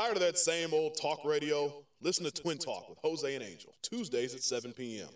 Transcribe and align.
Tired 0.00 0.16
of 0.16 0.22
that 0.22 0.38
same 0.38 0.72
old 0.72 0.96
talk 0.96 1.22
radio? 1.26 1.70
Listen 2.00 2.24
to 2.24 2.30
Twin 2.30 2.56
Talk 2.56 2.88
with 2.88 2.96
Jose 3.02 3.34
and 3.34 3.44
Angel, 3.44 3.74
Tuesdays 3.82 4.34
at 4.34 4.42
7 4.42 4.72
p.m. 4.72 5.10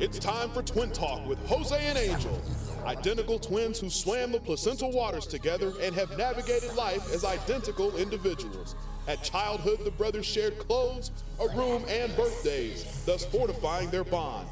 It's 0.00 0.18
time 0.18 0.48
for 0.52 0.62
Twin 0.62 0.90
Talk 0.92 1.26
with 1.26 1.38
Jose 1.46 1.78
and 1.78 1.98
Angel. 1.98 2.42
Identical 2.86 3.38
twins 3.38 3.78
who 3.78 3.90
swam 3.90 4.32
the 4.32 4.40
placental 4.40 4.92
waters 4.92 5.26
together 5.26 5.74
and 5.82 5.94
have 5.94 6.16
navigated 6.16 6.74
life 6.74 7.12
as 7.12 7.26
identical 7.26 7.94
individuals. 7.98 8.74
At 9.08 9.22
childhood, 9.22 9.80
the 9.84 9.90
brothers 9.90 10.26
shared 10.26 10.58
clothes, 10.58 11.12
a 11.40 11.48
room, 11.56 11.82
and 11.88 12.14
birthdays, 12.14 12.84
thus 13.06 13.24
fortifying 13.24 13.88
their 13.88 14.04
bond. 14.04 14.46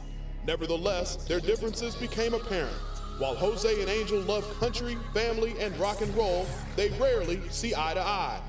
Nevertheless, 0.46 1.16
their 1.26 1.40
differences 1.40 1.94
became 1.94 2.32
apparent. 2.32 2.72
While 3.18 3.34
Jose 3.34 3.80
and 3.80 3.90
Angel 3.90 4.18
love 4.20 4.48
country, 4.58 4.96
family, 5.12 5.54
and 5.60 5.76
rock 5.78 6.00
and 6.00 6.14
roll, 6.16 6.46
they 6.74 6.88
rarely 6.98 7.38
see 7.50 7.74
eye 7.76 7.92
to 7.94 8.00
eye. 8.00 8.40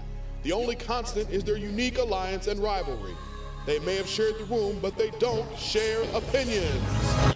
The 0.44 0.54
only 0.54 0.78
constant 0.78 1.30
is 1.30 1.44
their 1.44 1.58
unique 1.58 1.98
alliance 1.98 2.48
and 2.48 2.62
rivalry. 2.62 3.16
They 3.66 3.80
may 3.80 3.96
have 3.98 4.08
shared 4.08 4.38
the 4.38 4.46
room, 4.46 4.80
but 4.82 4.98
they 4.98 5.10
don't 5.20 5.60
share 5.60 6.04
opinions. 6.14 7.27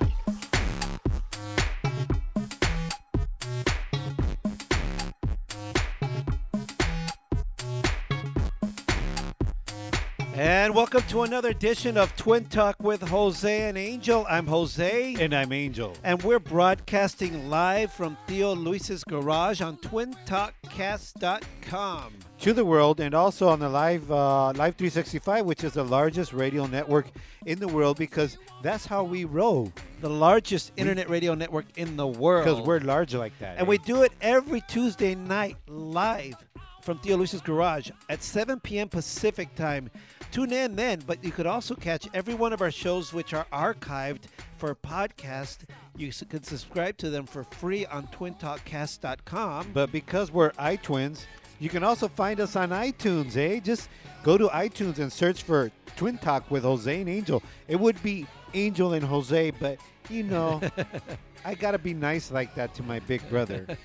To 11.12 11.22
another 11.24 11.50
edition 11.50 11.98
of 11.98 12.16
Twin 12.16 12.46
Talk 12.46 12.78
with 12.82 13.02
Jose 13.02 13.68
and 13.68 13.78
Angel. 13.78 14.26
I'm 14.30 14.48
Jose. 14.48 15.18
And 15.20 15.36
I'm 15.36 15.52
Angel. 15.52 15.94
And 16.06 16.24
we're 16.24 16.40
broadcasting 16.40 17.50
live 17.50 17.92
from 17.92 18.18
Theo 18.28 18.56
Luis's 18.56 19.04
garage 19.04 19.60
on 19.60 19.76
twintalkcast.com. 19.80 22.14
To 22.40 22.54
the 22.54 22.64
world 22.64 23.02
and 23.02 23.14
also 23.14 23.50
on 23.50 23.60
the 23.60 23.68
live 23.68 24.10
uh, 24.10 24.54
Live 24.54 24.78
365, 24.78 25.46
which 25.46 25.66
is 25.66 25.74
the 25.74 25.84
largest 25.84 26.32
radio 26.32 26.66
network 26.66 27.08
in 27.46 27.60
the 27.60 27.68
world 27.68 27.98
because 27.98 28.38
that's 28.64 28.86
how 28.86 29.04
we 29.04 29.26
roll. 29.26 29.74
The 30.00 30.10
largest 30.10 30.72
internet 30.78 31.10
radio 31.10 31.36
network 31.36 31.66
in 31.76 31.98
the 31.98 32.08
world. 32.08 32.46
Because 32.46 32.62
we're 32.62 32.80
large 32.80 33.14
like 33.14 33.38
that. 33.40 33.58
And 33.58 33.68
eh? 33.68 33.70
we 33.70 33.80
do 33.80 34.04
it 34.04 34.14
every 34.22 34.62
Tuesday 34.62 35.16
night 35.16 35.58
live 35.68 36.36
from 36.82 37.00
Theo 37.00 37.18
Luis's 37.18 37.42
garage 37.42 37.92
at 38.10 38.24
7 38.24 38.62
p.m. 38.62 38.88
Pacific 38.90 39.54
time. 39.56 39.90
Tune 40.32 40.54
in 40.54 40.76
then, 40.78 41.02
but 41.06 41.22
you 41.24 41.32
could 41.32 41.46
also 41.46 41.76
catch 41.76 42.08
every 42.14 42.34
one 42.34 42.54
of 42.54 42.62
our 42.62 42.72
shows, 42.72 43.12
which 43.14 43.34
are 43.34 43.46
archived 43.52 44.22
for 44.58 44.74
podcast. 44.74 45.66
You 45.98 46.12
can 46.30 46.44
subscribe 46.44 46.98
to 47.00 47.10
them 47.10 47.26
for 47.26 47.44
free 47.44 47.86
on 47.86 48.08
twintalkcast.com. 48.08 49.72
But 49.74 49.92
because 49.92 50.32
we're 50.32 50.52
iTwins, 50.52 51.26
you 51.60 51.68
can 51.68 51.84
also 51.84 52.08
find 52.08 52.40
us 52.40 52.56
on 52.56 52.70
iTunes, 52.70 53.36
eh? 53.36 53.60
Just 53.60 53.90
go 54.24 54.38
to 54.38 54.48
iTunes 54.48 55.00
and 55.00 55.12
search 55.12 55.44
for 55.44 55.70
Twin 55.98 56.18
Talk 56.18 56.50
with 56.50 56.64
Jose 56.64 57.02
and 57.02 57.10
Angel. 57.10 57.44
It 57.68 57.80
would 57.80 58.02
be 58.02 58.26
Angel 58.54 58.94
and 58.94 59.04
Jose, 59.04 59.52
but 59.52 59.80
you 60.10 60.24
know, 60.24 60.62
I 61.46 61.56
gotta 61.56 61.78
be 61.78 61.94
nice 61.94 62.32
like 62.32 62.56
that 62.56 62.74
to 62.76 62.84
my 62.84 63.00
big 63.00 63.28
brother. 63.30 63.68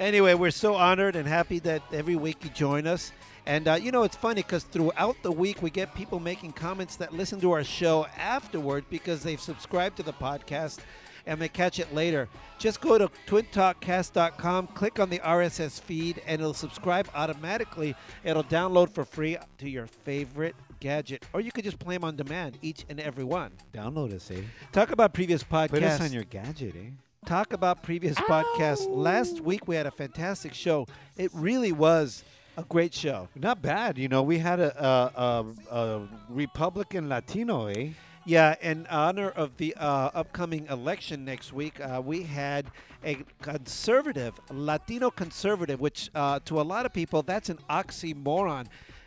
Anyway, 0.00 0.32
we're 0.34 0.52
so 0.52 0.76
honored 0.76 1.16
and 1.16 1.26
happy 1.26 1.58
that 1.58 1.82
every 1.92 2.14
week 2.14 2.44
you 2.44 2.50
join 2.50 2.86
us. 2.86 3.10
And 3.48 3.66
uh, 3.66 3.74
you 3.74 3.90
know, 3.90 4.02
it's 4.02 4.14
funny 4.14 4.42
because 4.42 4.62
throughout 4.62 5.16
the 5.22 5.32
week 5.32 5.62
we 5.62 5.70
get 5.70 5.94
people 5.94 6.20
making 6.20 6.52
comments 6.52 6.96
that 6.96 7.14
listen 7.14 7.40
to 7.40 7.50
our 7.52 7.64
show 7.64 8.06
afterward 8.18 8.84
because 8.90 9.22
they've 9.22 9.40
subscribed 9.40 9.96
to 9.96 10.02
the 10.02 10.12
podcast 10.12 10.80
and 11.26 11.40
they 11.40 11.48
catch 11.48 11.78
it 11.78 11.92
later. 11.94 12.28
Just 12.58 12.82
go 12.82 12.98
to 12.98 13.08
twintalkcast.com, 13.26 14.66
click 14.68 15.00
on 15.00 15.08
the 15.08 15.18
RSS 15.20 15.80
feed, 15.80 16.22
and 16.26 16.40
it'll 16.40 16.52
subscribe 16.52 17.08
automatically. 17.14 17.96
It'll 18.22 18.44
download 18.44 18.92
for 18.92 19.06
free 19.06 19.38
to 19.58 19.68
your 19.68 19.86
favorite 19.86 20.54
gadget, 20.80 21.24
or 21.32 21.40
you 21.40 21.50
could 21.50 21.64
just 21.64 21.78
play 21.78 21.96
them 21.96 22.04
on 22.04 22.16
demand, 22.16 22.58
each 22.60 22.84
and 22.90 23.00
every 23.00 23.24
one. 23.24 23.52
Download 23.72 24.14
us, 24.14 24.30
eh? 24.30 24.40
Talk 24.72 24.90
about 24.90 25.14
previous 25.14 25.42
podcasts. 25.42 25.70
Put 25.70 25.82
us 25.82 26.00
on 26.02 26.12
your 26.12 26.24
gadget, 26.24 26.74
eh? 26.76 26.90
talk 27.26 27.52
about 27.52 27.82
previous 27.82 28.16
podcasts. 28.16 28.86
Last 28.88 29.40
week 29.42 29.68
we 29.68 29.76
had 29.76 29.86
a 29.86 29.90
fantastic 29.90 30.54
show. 30.54 30.86
It 31.16 31.30
really 31.34 31.72
was 31.72 32.24
a 32.58 32.64
great 32.64 32.92
show. 32.92 33.28
Not 33.36 33.62
bad. 33.62 33.96
You 33.98 34.08
know, 34.08 34.22
we 34.22 34.38
had 34.38 34.58
a, 34.58 34.84
a, 34.84 35.22
a, 35.22 35.76
a 35.76 36.08
Republican 36.28 37.08
Latino, 37.08 37.66
eh? 37.66 37.90
Yeah, 38.26 38.56
in 38.60 38.86
honor 38.88 39.30
of 39.30 39.56
the 39.56 39.74
uh, 39.76 40.10
upcoming 40.12 40.66
election 40.66 41.24
next 41.24 41.52
week, 41.52 41.80
uh, 41.80 42.02
we 42.04 42.24
had 42.24 42.66
a 43.04 43.18
conservative, 43.40 44.34
Latino 44.50 45.10
conservative, 45.10 45.80
which 45.80 46.10
uh, 46.14 46.40
to 46.44 46.60
a 46.60 46.62
lot 46.62 46.84
of 46.84 46.92
people, 46.92 47.22
that's 47.22 47.48
an 47.48 47.58
oxymoron. 47.70 48.66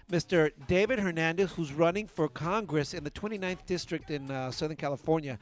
Mr. 0.10 0.52
David 0.68 1.00
Hernandez, 1.00 1.52
who's 1.52 1.72
running 1.72 2.08
for 2.08 2.28
Congress 2.30 2.94
in 2.94 3.04
the 3.04 3.12
29th 3.12 3.66
District 3.66 4.10
in 4.10 4.32
uh, 4.32 4.50
Southern 4.50 4.78
California, 4.78 5.38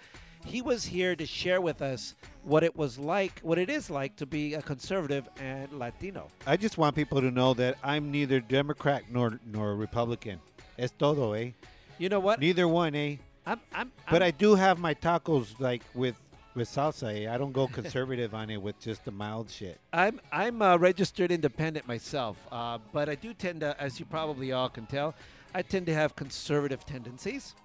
he 0.45 0.61
was 0.61 0.85
here 0.85 1.15
to 1.15 1.25
share 1.25 1.61
with 1.61 1.81
us 1.81 2.15
what 2.43 2.63
it 2.63 2.75
was 2.75 2.97
like, 2.97 3.39
what 3.41 3.57
it 3.57 3.69
is 3.69 3.89
like 3.89 4.15
to 4.17 4.25
be 4.25 4.53
a 4.53 4.61
conservative 4.61 5.27
and 5.39 5.71
Latino. 5.73 6.27
I 6.47 6.57
just 6.57 6.77
want 6.77 6.95
people 6.95 7.21
to 7.21 7.29
know 7.31 7.53
that 7.55 7.77
I'm 7.83 8.11
neither 8.11 8.39
Democrat 8.39 9.03
nor 9.11 9.39
nor 9.45 9.75
Republican. 9.75 10.39
Es 10.77 10.91
todo, 10.91 11.33
eh? 11.33 11.51
You 11.97 12.09
know 12.09 12.19
what? 12.21 12.39
Neither 12.39 12.67
one, 12.67 12.95
eh? 12.95 13.17
I'm, 13.45 13.59
I'm, 13.73 13.91
But 14.09 14.21
I'm- 14.21 14.27
I 14.27 14.31
do 14.31 14.55
have 14.55 14.79
my 14.79 14.93
tacos 14.93 15.59
like 15.59 15.83
with 15.93 16.15
with 16.55 16.69
salsa. 16.69 17.25
Eh? 17.25 17.31
I 17.33 17.37
don't 17.37 17.51
go 17.51 17.67
conservative 17.79 18.33
on 18.33 18.49
it 18.49 18.61
with 18.61 18.79
just 18.79 19.03
the 19.05 19.11
mild 19.11 19.49
shit. 19.51 19.79
I'm 19.91 20.19
I'm 20.31 20.61
a 20.61 20.77
registered 20.77 21.31
independent 21.31 21.87
myself, 21.87 22.37
uh, 22.51 22.77
but 22.93 23.09
I 23.09 23.15
do 23.15 23.33
tend 23.33 23.59
to, 23.61 23.79
as 23.81 23.99
you 23.99 24.05
probably 24.05 24.51
all 24.53 24.69
can 24.69 24.85
tell, 24.85 25.13
I 25.53 25.61
tend 25.63 25.85
to 25.87 25.93
have 25.93 26.15
conservative 26.15 26.85
tendencies. 26.85 27.55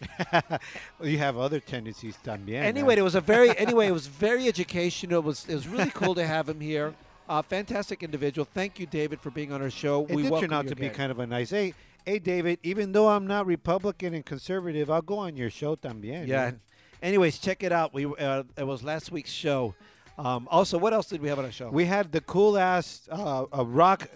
you 1.02 1.18
have 1.18 1.36
other 1.36 1.60
tendencies 1.60 2.16
también. 2.24 2.62
anyway, 2.62 2.88
right? 2.88 2.98
it 2.98 3.02
was 3.02 3.14
a 3.14 3.20
very 3.20 3.56
anyway 3.58 3.88
it 3.88 3.92
was 3.92 4.06
very 4.06 4.46
educational. 4.46 5.18
It 5.18 5.24
was 5.24 5.46
it 5.48 5.54
was 5.54 5.66
really 5.68 5.90
cool 5.90 6.14
to 6.14 6.26
have 6.26 6.48
him 6.48 6.60
here. 6.60 6.94
Uh, 7.28 7.42
fantastic 7.42 8.02
individual. 8.02 8.48
Thank 8.54 8.78
you, 8.78 8.86
David, 8.86 9.20
for 9.20 9.30
being 9.30 9.52
on 9.52 9.60
our 9.60 9.70
show. 9.70 10.06
it 10.08 10.14
we 10.14 10.22
did 10.22 10.40
turn 10.40 10.52
out 10.52 10.66
to 10.68 10.76
be 10.76 10.88
kind 10.88 11.12
of 11.12 11.18
a 11.18 11.26
nice. 11.26 11.50
Hey, 11.50 11.74
hey, 12.06 12.18
David. 12.18 12.58
Even 12.62 12.92
though 12.92 13.08
I'm 13.08 13.26
not 13.26 13.44
Republican 13.44 14.14
and 14.14 14.24
conservative, 14.24 14.90
I'll 14.90 15.02
go 15.02 15.18
on 15.18 15.36
your 15.36 15.50
show 15.50 15.76
también. 15.76 16.26
yeah. 16.26 16.44
man. 16.44 16.60
Anyways, 17.02 17.38
check 17.38 17.62
it 17.62 17.70
out. 17.70 17.94
We 17.94 18.06
uh, 18.06 18.42
it 18.56 18.66
was 18.66 18.82
last 18.82 19.12
week's 19.12 19.30
show. 19.30 19.74
Um, 20.18 20.48
also, 20.50 20.78
what 20.78 20.92
else 20.92 21.06
did 21.06 21.22
we 21.22 21.28
have 21.28 21.38
on 21.38 21.44
our 21.44 21.52
show? 21.52 21.70
We 21.70 21.84
had 21.84 22.10
the 22.10 22.20
cool 22.20 22.58
ass 22.58 23.08
uh, 23.10 23.44
uh, 23.44 23.64
rock, 23.64 24.08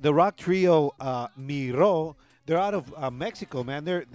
the 0.00 0.14
rock 0.14 0.36
trio 0.36 0.94
uh, 0.98 1.28
Miro. 1.36 2.16
They're 2.46 2.58
out 2.58 2.74
of 2.74 2.94
uh, 2.96 3.10
Mexico, 3.10 3.62
man. 3.62 3.84
They're 3.84 4.06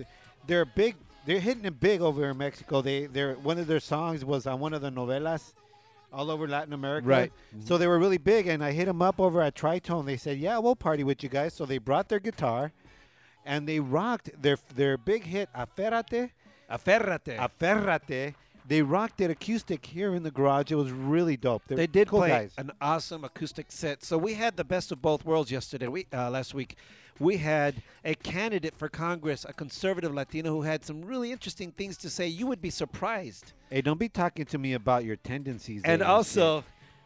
they're 0.47 0.65
big. 0.65 0.95
They're 1.25 1.39
hitting 1.39 1.65
it 1.65 1.79
big 1.79 2.01
over 2.01 2.29
in 2.29 2.37
Mexico. 2.37 2.81
They 2.81 3.05
they're 3.05 3.35
one 3.35 3.57
of 3.59 3.67
their 3.67 3.79
songs 3.79 4.25
was 4.25 4.47
on 4.47 4.59
one 4.59 4.73
of 4.73 4.81
the 4.81 4.89
novelas 4.91 5.53
all 6.11 6.29
over 6.29 6.47
Latin 6.47 6.73
America. 6.73 7.07
Right. 7.07 7.31
So 7.63 7.77
they 7.77 7.87
were 7.87 7.99
really 7.99 8.17
big, 8.17 8.47
and 8.47 8.63
I 8.63 8.71
hit 8.71 8.85
them 8.85 9.01
up 9.01 9.19
over 9.19 9.41
at 9.41 9.55
Tritone. 9.55 10.05
They 10.05 10.17
said, 10.17 10.37
"Yeah, 10.39 10.57
we'll 10.57 10.75
party 10.75 11.03
with 11.03 11.23
you 11.23 11.29
guys." 11.29 11.53
So 11.53 11.65
they 11.65 11.77
brought 11.77 12.09
their 12.09 12.19
guitar, 12.19 12.71
and 13.45 13.67
they 13.67 13.79
rocked 13.79 14.29
their 14.41 14.57
their 14.75 14.97
big 14.97 15.23
hit 15.23 15.49
"Aférrate." 15.53 16.31
Aférrate. 16.69 17.37
Aférrate. 17.37 18.35
They 18.67 18.81
rocked 18.81 19.21
it 19.21 19.29
acoustic 19.31 19.85
here 19.85 20.13
in 20.13 20.23
the 20.23 20.31
garage. 20.31 20.71
It 20.71 20.75
was 20.75 20.91
really 20.91 21.37
dope. 21.37 21.63
They're 21.67 21.77
They 21.77 21.87
did 21.87 22.07
cool 22.07 22.19
play 22.19 22.29
guys. 22.29 22.53
an 22.57 22.71
awesome 22.81 23.23
acoustic 23.23 23.71
set. 23.71 24.03
So 24.03 24.17
we 24.17 24.35
had 24.35 24.55
the 24.57 24.63
best 24.63 24.91
of 24.91 25.01
both 25.01 25.25
worlds 25.25 25.51
yesterday. 25.51 25.87
We 25.87 26.07
uh, 26.13 26.29
last 26.29 26.53
week 26.53 26.77
we 27.19 27.37
had 27.37 27.81
a 28.03 28.15
candidate 28.15 28.75
for 28.75 28.89
Congress, 28.89 29.45
a 29.47 29.53
conservative 29.53 30.13
Latino 30.13 30.51
who 30.51 30.61
had 30.63 30.83
some 30.83 31.03
really 31.03 31.31
interesting 31.31 31.71
things 31.71 31.97
to 31.97 32.09
say. 32.09 32.27
You 32.27 32.47
would 32.47 32.61
be 32.61 32.69
surprised. 32.69 33.53
Hey, 33.69 33.81
don't 33.81 33.99
be 33.99 34.09
talking 34.09 34.45
to 34.45 34.57
me 34.57 34.73
about 34.73 35.05
your 35.05 35.15
tendencies. 35.17 35.81
And 35.85 36.01
eh, 36.01 36.05
also, 36.05 36.59
shit. 36.61 36.65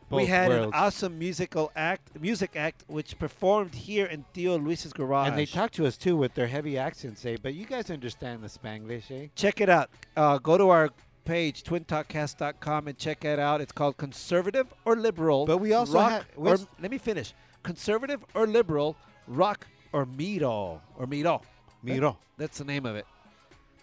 we 0.10 0.22
Both 0.24 0.30
had 0.30 0.52
an 0.52 0.70
awesome 0.74 1.20
musical 1.20 1.72
act, 1.76 2.20
music 2.20 2.56
act, 2.56 2.84
which 2.88 3.18
performed 3.20 3.76
here 3.76 4.06
in 4.06 4.24
Theo 4.34 4.58
Luis's 4.58 4.94
garage. 4.94 5.30
and 5.30 5.38
they 5.38 5.46
talked 5.46 5.74
to 5.76 5.86
us 5.86 5.98
too 5.98 6.16
with 6.16 6.34
their 6.34 6.48
heavy 6.48 6.78
accents, 6.78 7.26
eh? 7.26 7.38
But 7.42 7.54
you 7.54 7.66
guys 7.66 7.90
understand 7.92 8.42
the 8.44 8.48
Spanglish, 8.48 9.12
eh? 9.12 9.28
Check 9.36 9.60
it 9.62 9.70
out. 9.70 9.90
Uh, 10.16 10.38
go 10.38 10.58
to 10.58 10.70
our 10.70 10.92
page, 11.26 11.64
twintalkcast.com, 11.64 12.88
and 12.88 12.98
check 12.98 13.26
it 13.26 13.40
out. 13.40 13.60
It's 13.62 13.72
called 13.72 13.98
Conservative 13.98 14.68
or 14.86 14.96
Liberal. 14.96 15.46
But 15.46 15.58
we 15.58 15.74
also 15.74 15.96
rock, 15.96 16.12
had- 16.12 16.26
we 16.38 16.48
or, 16.50 16.52
als- 16.54 16.68
let 16.80 16.92
me 16.92 16.98
finish. 16.98 17.34
Conservative 17.64 18.24
or 18.34 18.46
Liberal, 18.48 18.96
Rock 19.28 19.68
or 19.92 20.06
Miro. 20.06 20.82
Or 20.98 21.08
Miro. 21.08 21.42
Miro. 21.84 22.18
That's 22.38 22.58
the 22.60 22.66
name 22.66 22.86
of 22.86 22.96
it. 22.96 23.06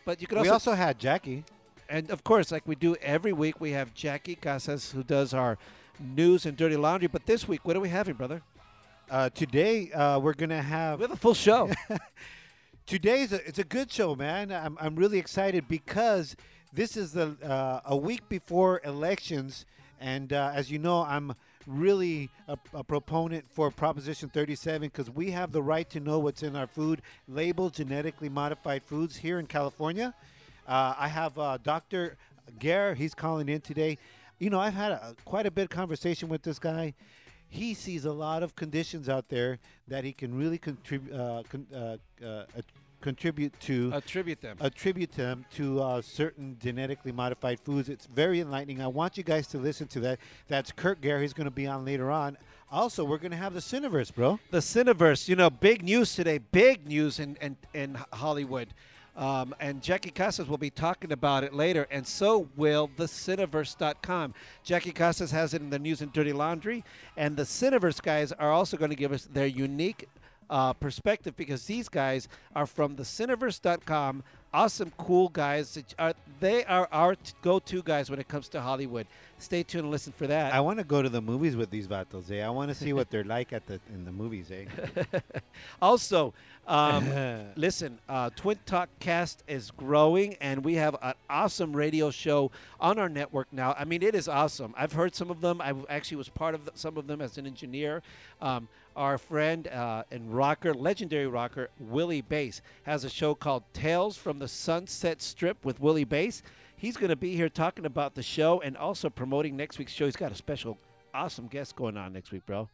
But 0.05 0.21
you 0.21 0.27
could 0.27 0.37
We 0.39 0.49
also, 0.49 0.71
also 0.71 0.73
had 0.75 0.99
Jackie. 0.99 1.45
and 1.89 2.11
of 2.11 2.25
course, 2.25 2.51
like 2.51 2.63
we 2.67 2.75
do 2.75 2.95
every 3.03 3.33
week, 3.33 3.61
we 3.61 3.71
have 3.73 3.93
Jackie 3.95 4.35
Casas 4.37 4.91
who 4.93 5.03
does 5.03 5.33
our 5.35 5.59
news 6.01 6.47
and 6.47 6.57
dirty 6.57 6.77
laundry. 6.77 7.09
But 7.09 7.27
this 7.27 7.47
week, 7.47 7.61
what 7.65 7.77
are 7.77 7.81
we 7.81 7.89
having, 7.89 8.15
brother? 8.15 8.43
Uh, 9.11 9.29
today 9.31 9.91
uh, 9.93 10.19
we're 10.19 10.33
gonna 10.33 10.63
have 10.63 10.99
We 10.99 11.03
have 11.05 11.13
a 11.13 11.17
full 11.17 11.35
show. 11.35 11.71
Today's 12.87 13.33
a, 13.33 13.47
it's 13.47 13.59
a 13.59 13.65
good 13.65 13.91
show, 13.93 14.15
man. 14.17 14.51
I'm, 14.53 14.77
I'm 14.81 14.97
really 14.97 15.19
excited 15.19 15.69
because 15.69 16.35
this 16.73 16.97
is 16.97 17.13
the 17.13 17.37
uh, 17.45 17.81
a 17.85 17.97
week 17.97 18.29
before 18.29 18.81
elections, 18.85 19.67
and 20.01 20.33
uh, 20.33 20.53
as 20.55 20.71
you 20.71 20.79
know, 20.79 21.03
I'm 21.03 21.35
really 21.67 22.31
a, 22.49 22.57
a 22.75 22.83
proponent 22.83 23.45
for 23.51 23.71
Proposition 23.71 24.29
37 24.31 24.89
because 24.89 25.11
we 25.11 25.31
have 25.31 25.53
the 25.53 25.63
right 25.63 25.89
to 25.91 26.01
know 26.01 26.19
what's 26.19 26.43
in 26.43 26.57
our 26.57 26.67
food, 26.67 27.03
labeled 27.29 27.75
genetically 27.75 28.29
modified 28.29 28.83
foods 28.83 29.17
here 29.17 29.39
in 29.39 29.47
California. 29.47 30.15
Uh, 30.67 30.95
I 30.99 31.09
have 31.09 31.39
uh, 31.39 31.59
Dr. 31.63 32.17
Gare. 32.59 32.95
He's 32.95 33.15
calling 33.15 33.49
in 33.49 33.61
today. 33.61 33.99
You 34.39 34.51
know, 34.51 34.59
I've 34.59 34.75
had 34.75 34.93
a, 34.93 35.15
quite 35.25 35.47
a 35.47 35.51
bit 35.51 35.65
of 35.65 35.71
conversation 35.71 36.29
with 36.29 36.43
this 36.43 36.59
guy 36.59 36.95
he 37.53 37.75
sees 37.75 38.07
a 38.07 38.13
lot 38.13 38.43
of 38.43 38.57
conditions 38.57 39.11
out 39.11 39.29
there 39.29 39.59
that 39.87 40.05
he 40.05 40.13
can 40.13 40.35
really 40.35 40.57
contribute 40.57 41.15
uh, 41.15 41.43
con- 41.51 41.67
uh, 41.75 41.97
uh, 42.25 42.45
contribute 43.03 43.53
to 43.61 43.91
Attribute 43.93 44.41
them. 44.41 44.57
attribute 44.61 45.13
them 45.13 45.45
to 45.57 45.83
uh, 45.83 46.01
certain 46.01 46.57
genetically 46.63 47.13
modified 47.13 47.61
foods. 47.61 47.89
It's 47.91 48.07
very 48.07 48.41
enlightening. 48.41 48.81
I 48.81 48.87
want 48.87 49.19
you 49.19 49.23
guys 49.25 49.47
to 49.49 49.59
listen 49.59 49.89
to 49.89 50.01
that. 50.01 50.19
That's 50.49 50.73
Kurt 50.73 51.01
Gare. 51.03 51.21
He's 51.21 51.35
going 51.35 51.45
to 51.47 51.51
be 51.51 51.67
on 51.67 51.85
later 51.85 52.11
on. 52.11 52.39
Also, 52.71 53.05
we're 53.05 53.19
going 53.19 53.33
to 53.33 53.37
have 53.37 53.53
the 53.53 53.61
Cineverse, 53.61 54.15
bro. 54.15 54.39
the 54.51 54.59
Cineverse, 54.61 55.29
you 55.29 55.37
know, 55.37 55.51
big 55.51 55.83
news 55.85 56.15
today, 56.15 56.39
big 56.39 56.87
news 56.87 57.19
in, 57.19 57.37
in, 57.43 57.57
in 57.75 57.99
Hollywood. 58.15 58.69
Um, 59.15 59.55
and 59.61 59.83
Jackie 59.83 60.09
Casas 60.11 60.49
will 60.49 60.57
be 60.57 60.71
talking 60.71 61.13
about 61.13 61.45
it 61.45 61.53
later, 61.53 61.87
and 61.91 62.07
so 62.07 62.49
will 62.57 62.89
the 62.97 63.05
Cineverse.com. 63.05 64.33
Jackie 64.65 64.93
Casas 64.93 65.31
has 65.33 65.53
it 65.53 65.61
in 65.61 65.69
the 65.69 65.79
news 65.79 66.01
and 66.01 66.11
dirty 66.15 66.33
laundry, 66.33 66.83
and 67.19 67.37
the 67.37 67.43
Cineverse 67.43 68.01
guys 68.01 68.33
are 68.33 68.51
also 68.51 68.79
going 68.79 68.89
to 68.91 68.97
give 68.97 69.13
us 69.13 69.29
their 69.31 69.47
unique 69.47 70.09
uh, 70.53 70.75
perspective 70.75 71.35
because 71.35 71.65
these 71.65 71.89
guys 71.89 72.29
are 72.55 72.67
from 72.67 72.95
the 72.97 73.03
Cineverse.com. 73.03 74.23
Awesome, 74.55 74.93
cool 74.99 75.31
guys. 75.31 75.83
Are, 75.99 76.13
they 76.41 76.63
are 76.67 76.87
our 76.93 77.17
go-to 77.41 77.83
guys 77.83 78.11
when 78.11 78.21
it 78.21 78.29
comes 78.29 78.51
to 78.51 78.61
Hollywood. 78.61 79.07
Stay 79.39 79.63
tuned 79.63 79.85
and 79.85 79.91
listen 79.91 80.13
for 80.13 80.27
that. 80.27 80.53
I 80.53 80.61
want 80.61 80.79
to 80.79 80.85
go 80.85 81.01
to 81.01 81.09
the 81.09 81.23
movies 81.23 81.57
with 81.57 81.71
these 81.71 81.89
vatos, 81.89 82.31
eh? 82.31 82.45
I 82.45 82.51
want 82.51 82.69
to 82.69 82.75
see 82.75 82.93
what 82.93 83.11
they're 83.11 83.25
like 83.39 83.55
at 83.55 83.67
the 83.67 83.81
in 83.89 84.05
the 84.05 84.13
movies, 84.13 84.51
eh? 84.51 84.67
Also, 85.81 86.35
um, 86.69 87.09
listen, 87.57 87.99
uh, 88.11 88.29
Twin 88.37 88.59
Talk 88.67 88.91
Cast 89.01 89.43
is 89.49 89.71
growing, 89.71 90.35
and 90.35 90.63
we 90.63 90.75
have 90.75 90.97
an 91.01 91.15
awesome 91.31 91.75
radio 91.75 92.11
show 92.11 92.51
on 92.79 92.99
our 92.99 93.09
network 93.09 93.49
now. 93.53 93.75
I 93.79 93.85
mean, 93.85 94.03
it 94.03 94.15
is 94.15 94.29
awesome. 94.29 94.75
I've 94.77 94.93
heard 94.93 95.15
some 95.15 95.31
of 95.31 95.41
them. 95.41 95.63
I 95.63 95.73
actually 95.89 96.19
was 96.19 96.29
part 96.29 96.55
of 96.55 96.67
the, 96.67 96.73
some 96.75 96.99
of 96.99 97.07
them 97.07 97.23
as 97.23 97.39
an 97.39 97.47
engineer. 97.47 98.03
Um, 98.43 98.69
our 98.97 99.19
friend 99.19 99.69
uh, 99.69 100.05
and 100.11 100.35
rocker, 100.35 100.75
legendary 100.75 101.27
rocker, 101.27 101.71
Willie 101.79 102.21
Bass, 102.21 102.61
has 102.85 103.05
a 103.05 103.11
show 103.11 103.35
called 103.35 103.63
Tales 103.73 104.17
from 104.17 104.39
the 104.39 104.49
Sunset 104.49 105.21
Strip 105.23 105.65
with 105.65 105.81
Willie 105.81 106.05
Bass. 106.05 106.43
He's 106.77 106.97
going 106.97 107.11
to 107.11 107.17
be 107.17 107.37
here 107.37 107.49
talking 107.49 107.87
about 107.87 108.15
the 108.15 108.23
show 108.23 108.61
and 108.61 108.77
also 108.77 109.09
promoting 109.09 109.57
next 109.57 109.79
week's 109.79 109.93
show. 109.93 110.05
He's 110.07 110.17
got 110.17 110.33
a 110.33 110.35
special, 110.35 110.79
awesome 111.15 111.47
guest 111.47 111.77
going 111.77 111.97
on 111.97 112.13
next 112.13 112.33
week, 112.33 112.45
bro. 112.47 112.69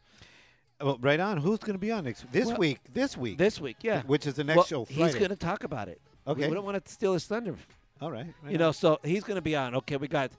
well, 0.81 0.97
right 1.01 1.19
on. 1.19 1.37
Who's 1.37 1.59
going 1.59 1.73
to 1.73 1.79
be 1.79 1.91
on 1.91 2.05
next 2.05 2.31
this 2.31 2.47
Well, 2.47 2.57
week? 2.57 2.79
This 2.93 3.15
week, 3.15 3.37
This 3.37 3.61
week, 3.61 3.77
yeah. 3.81 4.01
which 4.03 4.25
is 4.25 4.33
the 4.33 4.43
next 4.43 4.57
Well, 4.57 4.65
show. 4.65 4.85
He's 4.85 5.13
going 5.15 5.29
to 5.29 5.35
talk 5.35 5.63
about 5.63 5.87
it. 5.89 6.01
Okay. 6.27 6.47
We 6.47 6.53
don't 6.53 6.65
want 6.65 6.83
to 6.83 6.91
steal 6.91 7.13
his 7.13 7.25
thunder. 7.25 7.55
All 8.01 8.11
right. 8.11 8.27
right 8.43 8.51
you 8.51 8.57
know, 8.57 8.71
so 8.71 8.99
he's 9.03 9.23
going 9.23 9.35
to 9.35 9.41
be 9.41 9.55
on. 9.55 9.75
Okay, 9.75 9.97
we 9.97 10.07
got 10.07 10.31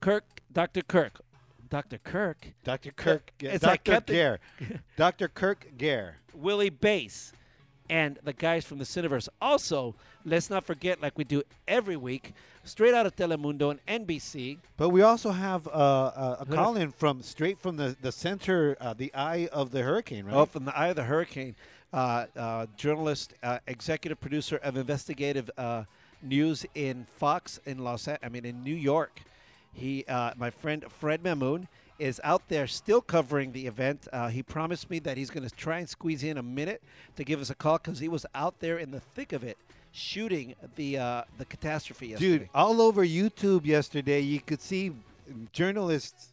Kirk, 0.00 0.24
Dr. 0.52 0.82
Kirk. 0.82 1.20
Dr. 1.70 1.98
Kirk, 1.98 2.48
Dr. 2.64 2.90
Kirk, 2.92 3.30
It's 3.40 3.62
like 3.64 3.84
Dr. 3.84 3.92
Captain- 3.96 4.14
Gare, 4.16 4.40
Dr. 4.96 5.28
Kirk 5.28 5.68
Gare. 5.76 6.16
Willie 6.34 6.70
Bass, 6.70 7.32
and 7.90 8.18
the 8.22 8.32
guys 8.32 8.64
from 8.64 8.78
the 8.78 8.84
Cineverse. 8.84 9.28
Also, 9.40 9.94
let's 10.24 10.48
not 10.50 10.64
forget, 10.64 11.00
like 11.02 11.18
we 11.18 11.24
do 11.24 11.42
every 11.66 11.96
week, 11.96 12.32
straight 12.64 12.94
out 12.94 13.06
of 13.06 13.16
Telemundo 13.16 13.70
and 13.86 14.06
NBC. 14.06 14.58
But 14.76 14.90
we 14.90 15.02
also 15.02 15.30
have 15.30 15.66
uh, 15.66 15.70
uh, 15.70 16.36
a 16.40 16.46
call 16.46 16.76
in 16.76 16.92
from 16.92 17.22
straight 17.22 17.58
from 17.58 17.76
the 17.76 17.96
the 18.00 18.12
center, 18.12 18.76
uh, 18.80 18.94
the 18.94 19.12
eye 19.14 19.48
of 19.52 19.70
the 19.70 19.82
hurricane, 19.82 20.26
right? 20.26 20.34
Oh, 20.36 20.46
from 20.46 20.64
the 20.64 20.76
eye 20.78 20.88
of 20.88 20.96
the 20.96 21.04
hurricane, 21.04 21.56
uh, 21.92 22.26
uh, 22.36 22.66
journalist, 22.76 23.34
uh, 23.42 23.58
executive 23.66 24.20
producer 24.20 24.56
of 24.58 24.76
investigative 24.76 25.50
uh, 25.58 25.84
news 26.22 26.64
in 26.74 27.06
Fox 27.16 27.58
in 27.66 27.78
Los, 27.78 28.06
A- 28.06 28.24
I 28.24 28.28
mean 28.28 28.44
in 28.44 28.62
New 28.62 28.74
York. 28.76 29.20
He, 29.72 30.04
uh, 30.08 30.32
my 30.36 30.50
friend 30.50 30.84
Fred 31.00 31.22
Mamoon, 31.22 31.68
is 31.98 32.20
out 32.22 32.42
there 32.48 32.66
still 32.66 33.00
covering 33.00 33.52
the 33.52 33.66
event. 33.66 34.06
Uh, 34.12 34.28
he 34.28 34.42
promised 34.42 34.88
me 34.88 34.98
that 35.00 35.16
he's 35.16 35.30
going 35.30 35.48
to 35.48 35.54
try 35.54 35.78
and 35.78 35.88
squeeze 35.88 36.22
in 36.22 36.38
a 36.38 36.42
minute 36.42 36.82
to 37.16 37.24
give 37.24 37.40
us 37.40 37.50
a 37.50 37.54
call 37.54 37.78
because 37.78 37.98
he 37.98 38.08
was 38.08 38.24
out 38.34 38.60
there 38.60 38.78
in 38.78 38.90
the 38.90 39.00
thick 39.00 39.32
of 39.32 39.42
it, 39.42 39.58
shooting 39.92 40.54
the 40.76 40.98
uh, 40.98 41.22
the 41.38 41.44
catastrophe 41.44 42.08
yesterday. 42.08 42.38
Dude, 42.38 42.48
all 42.54 42.80
over 42.80 43.04
YouTube 43.04 43.66
yesterday, 43.66 44.20
you 44.20 44.40
could 44.40 44.62
see 44.62 44.92
journalists 45.52 46.32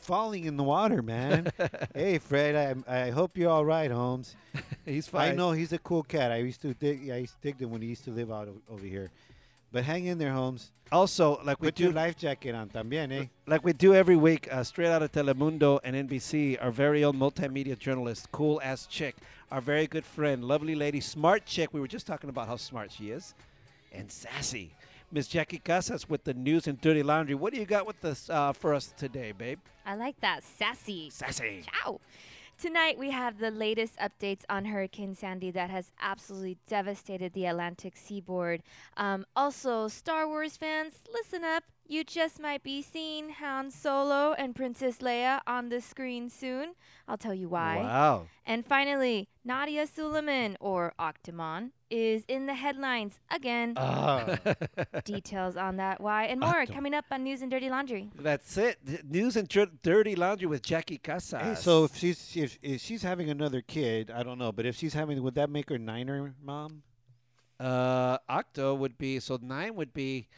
falling 0.00 0.44
in 0.44 0.56
the 0.56 0.64
water, 0.64 1.02
man. 1.02 1.48
hey, 1.94 2.18
Fred, 2.18 2.84
I, 2.88 3.04
I 3.06 3.10
hope 3.10 3.36
you're 3.36 3.50
all 3.50 3.64
right, 3.64 3.90
Holmes. 3.90 4.34
he's 4.84 5.06
fine. 5.06 5.32
I 5.32 5.34
know 5.34 5.52
he's 5.52 5.72
a 5.72 5.78
cool 5.78 6.02
cat. 6.02 6.32
I 6.32 6.36
used 6.36 6.62
to 6.62 6.74
dig, 6.74 7.10
I 7.10 7.18
used 7.18 7.34
to 7.34 7.40
dig 7.42 7.60
him 7.60 7.70
when 7.70 7.80
he 7.82 7.88
used 7.88 8.04
to 8.04 8.10
live 8.10 8.30
out 8.32 8.48
over 8.68 8.84
here. 8.84 9.10
But 9.72 9.84
hang 9.84 10.06
in 10.06 10.18
there, 10.18 10.32
Holmes. 10.32 10.72
Also, 10.92 11.40
like 11.44 11.60
we 11.60 11.68
Put 11.68 11.76
do, 11.76 11.84
your 11.84 11.92
life 11.92 12.16
jacket 12.16 12.52
on 12.52 12.68
también, 12.68 13.12
eh? 13.12 13.26
like 13.46 13.64
we 13.64 13.72
do 13.72 13.94
every 13.94 14.16
week, 14.16 14.48
uh, 14.50 14.64
straight 14.64 14.88
out 14.88 15.02
of 15.02 15.12
Telemundo 15.12 15.78
and 15.84 15.94
NBC, 16.08 16.60
our 16.60 16.72
very 16.72 17.04
own 17.04 17.14
multimedia 17.14 17.78
journalist, 17.78 18.30
cool 18.32 18.60
ass 18.64 18.86
chick, 18.86 19.14
our 19.52 19.60
very 19.60 19.86
good 19.86 20.04
friend, 20.04 20.44
lovely 20.44 20.74
lady, 20.74 20.98
smart 21.00 21.46
chick. 21.46 21.72
We 21.72 21.78
were 21.78 21.86
just 21.86 22.08
talking 22.08 22.28
about 22.28 22.48
how 22.48 22.56
smart 22.56 22.90
she 22.90 23.10
is, 23.10 23.34
and 23.92 24.10
sassy. 24.10 24.74
Miss 25.12 25.28
Jackie 25.28 25.58
Casas 25.58 26.08
with 26.08 26.24
the 26.24 26.34
news 26.34 26.66
and 26.66 26.80
dirty 26.80 27.02
laundry. 27.04 27.34
What 27.36 27.52
do 27.52 27.60
you 27.60 27.66
got 27.66 27.86
with 27.86 28.04
us 28.04 28.28
uh, 28.30 28.52
for 28.52 28.74
us 28.74 28.92
today, 28.96 29.32
babe? 29.32 29.58
I 29.86 29.94
like 29.94 30.20
that. 30.20 30.42
Sassy. 30.42 31.10
Sassy. 31.10 31.64
Ciao. 31.82 32.00
Tonight 32.60 32.98
we 32.98 33.10
have 33.10 33.38
the 33.38 33.50
latest 33.50 33.96
updates 33.96 34.42
on 34.50 34.66
Hurricane 34.66 35.14
Sandy 35.14 35.50
that 35.52 35.70
has 35.70 35.92
absolutely 35.98 36.58
devastated 36.68 37.32
the 37.32 37.46
Atlantic 37.46 37.96
seaboard. 37.96 38.62
Um, 38.98 39.24
also, 39.34 39.88
Star 39.88 40.28
Wars 40.28 40.58
fans, 40.58 40.92
listen 41.10 41.42
up. 41.42 41.64
You 41.86 42.04
just 42.04 42.38
might 42.38 42.62
be 42.62 42.82
seeing 42.82 43.30
Han 43.30 43.70
Solo 43.70 44.34
and 44.34 44.54
Princess 44.54 44.98
Leia 44.98 45.40
on 45.46 45.70
the 45.70 45.80
screen 45.80 46.28
soon. 46.28 46.74
I'll 47.08 47.16
tell 47.16 47.32
you 47.32 47.48
why. 47.48 47.78
Wow. 47.78 48.26
And 48.44 48.66
finally, 48.66 49.30
Nadya 49.48 49.88
Suleman, 49.88 50.56
or 50.60 50.92
Octomom, 51.00 51.70
is 51.90 52.24
in 52.28 52.46
the 52.46 52.54
headlines 52.54 53.18
again. 53.30 53.74
Ah. 53.76 54.38
Details 55.04 55.56
on 55.56 55.76
that, 55.76 56.00
why, 56.00 56.24
and 56.24 56.40
more 56.40 56.64
coming 56.66 56.94
up 56.94 57.04
on 57.10 57.24
News 57.24 57.42
and 57.42 57.50
Dirty 57.50 57.68
Laundry. 57.68 58.10
That's 58.18 58.56
it. 58.56 58.78
D- 58.84 58.98
News 59.08 59.36
and 59.36 59.48
dir- 59.48 59.70
dirty 59.82 60.14
laundry 60.14 60.46
with 60.46 60.62
Jackie 60.62 60.98
Casas. 60.98 61.42
Hey, 61.42 61.54
so 61.56 61.84
if 61.84 61.96
she's 61.96 62.36
if, 62.36 62.58
if 62.62 62.80
she's 62.80 63.02
having 63.02 63.28
another 63.30 63.60
kid, 63.60 64.10
I 64.10 64.22
don't 64.22 64.38
know, 64.38 64.52
but 64.52 64.66
if 64.66 64.76
she's 64.76 64.94
having, 64.94 65.22
would 65.22 65.34
that 65.34 65.50
make 65.50 65.68
her 65.68 65.78
Niner 65.78 66.34
mom? 66.42 66.82
uh, 67.58 68.16
Octo 68.28 68.74
would 68.74 68.96
be 68.96 69.20
so 69.20 69.38
nine 69.42 69.74
would 69.74 69.92
be 69.92 70.28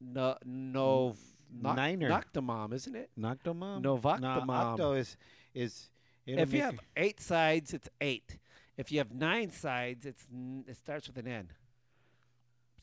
no 0.00 0.36
no 0.44 1.14
Noc- 1.62 1.76
Niner. 1.76 2.10
Noctomom, 2.10 2.74
isn't 2.74 2.94
it? 2.94 3.10
Noctomom? 3.18 3.82
Novoctomom. 3.82 4.46
No, 4.46 4.52
Octo 4.52 4.92
is 4.92 5.16
is. 5.54 5.88
it'll 6.26 6.42
if 6.42 6.52
you 6.52 6.58
make 6.58 6.64
have 6.64 6.80
eight 6.96 7.20
sides, 7.20 7.72
it's 7.72 7.88
eight. 8.02 8.38
If 8.78 8.90
you 8.92 8.98
have 8.98 9.12
nine 9.12 9.50
sides, 9.50 10.06
it's 10.06 10.24
n- 10.32 10.64
it 10.66 10.76
starts 10.76 11.06
with 11.08 11.18
an 11.18 11.26
N. 11.26 11.48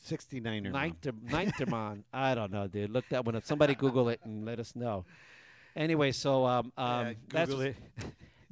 69er. 0.08 0.72
mom. 0.72 0.72
Ninth 0.74 1.02
Ninthtermon. 1.02 2.04
I 2.14 2.36
don't 2.36 2.52
know, 2.52 2.68
dude. 2.68 2.92
Look 2.92 3.06
that 3.10 3.26
one 3.26 3.36
up. 3.36 3.44
Somebody 3.46 3.74
Google 3.76 4.10
it 4.10 4.20
and 4.24 4.46
let 4.46 4.60
us 4.60 4.76
know. 4.76 5.06
Anyway, 5.76 6.12
so 6.12 6.46
um, 6.46 6.72
um 6.78 7.08
Yeah, 7.08 7.14
that's 7.30 7.52
what's- 7.52 7.64
it. 7.64 7.76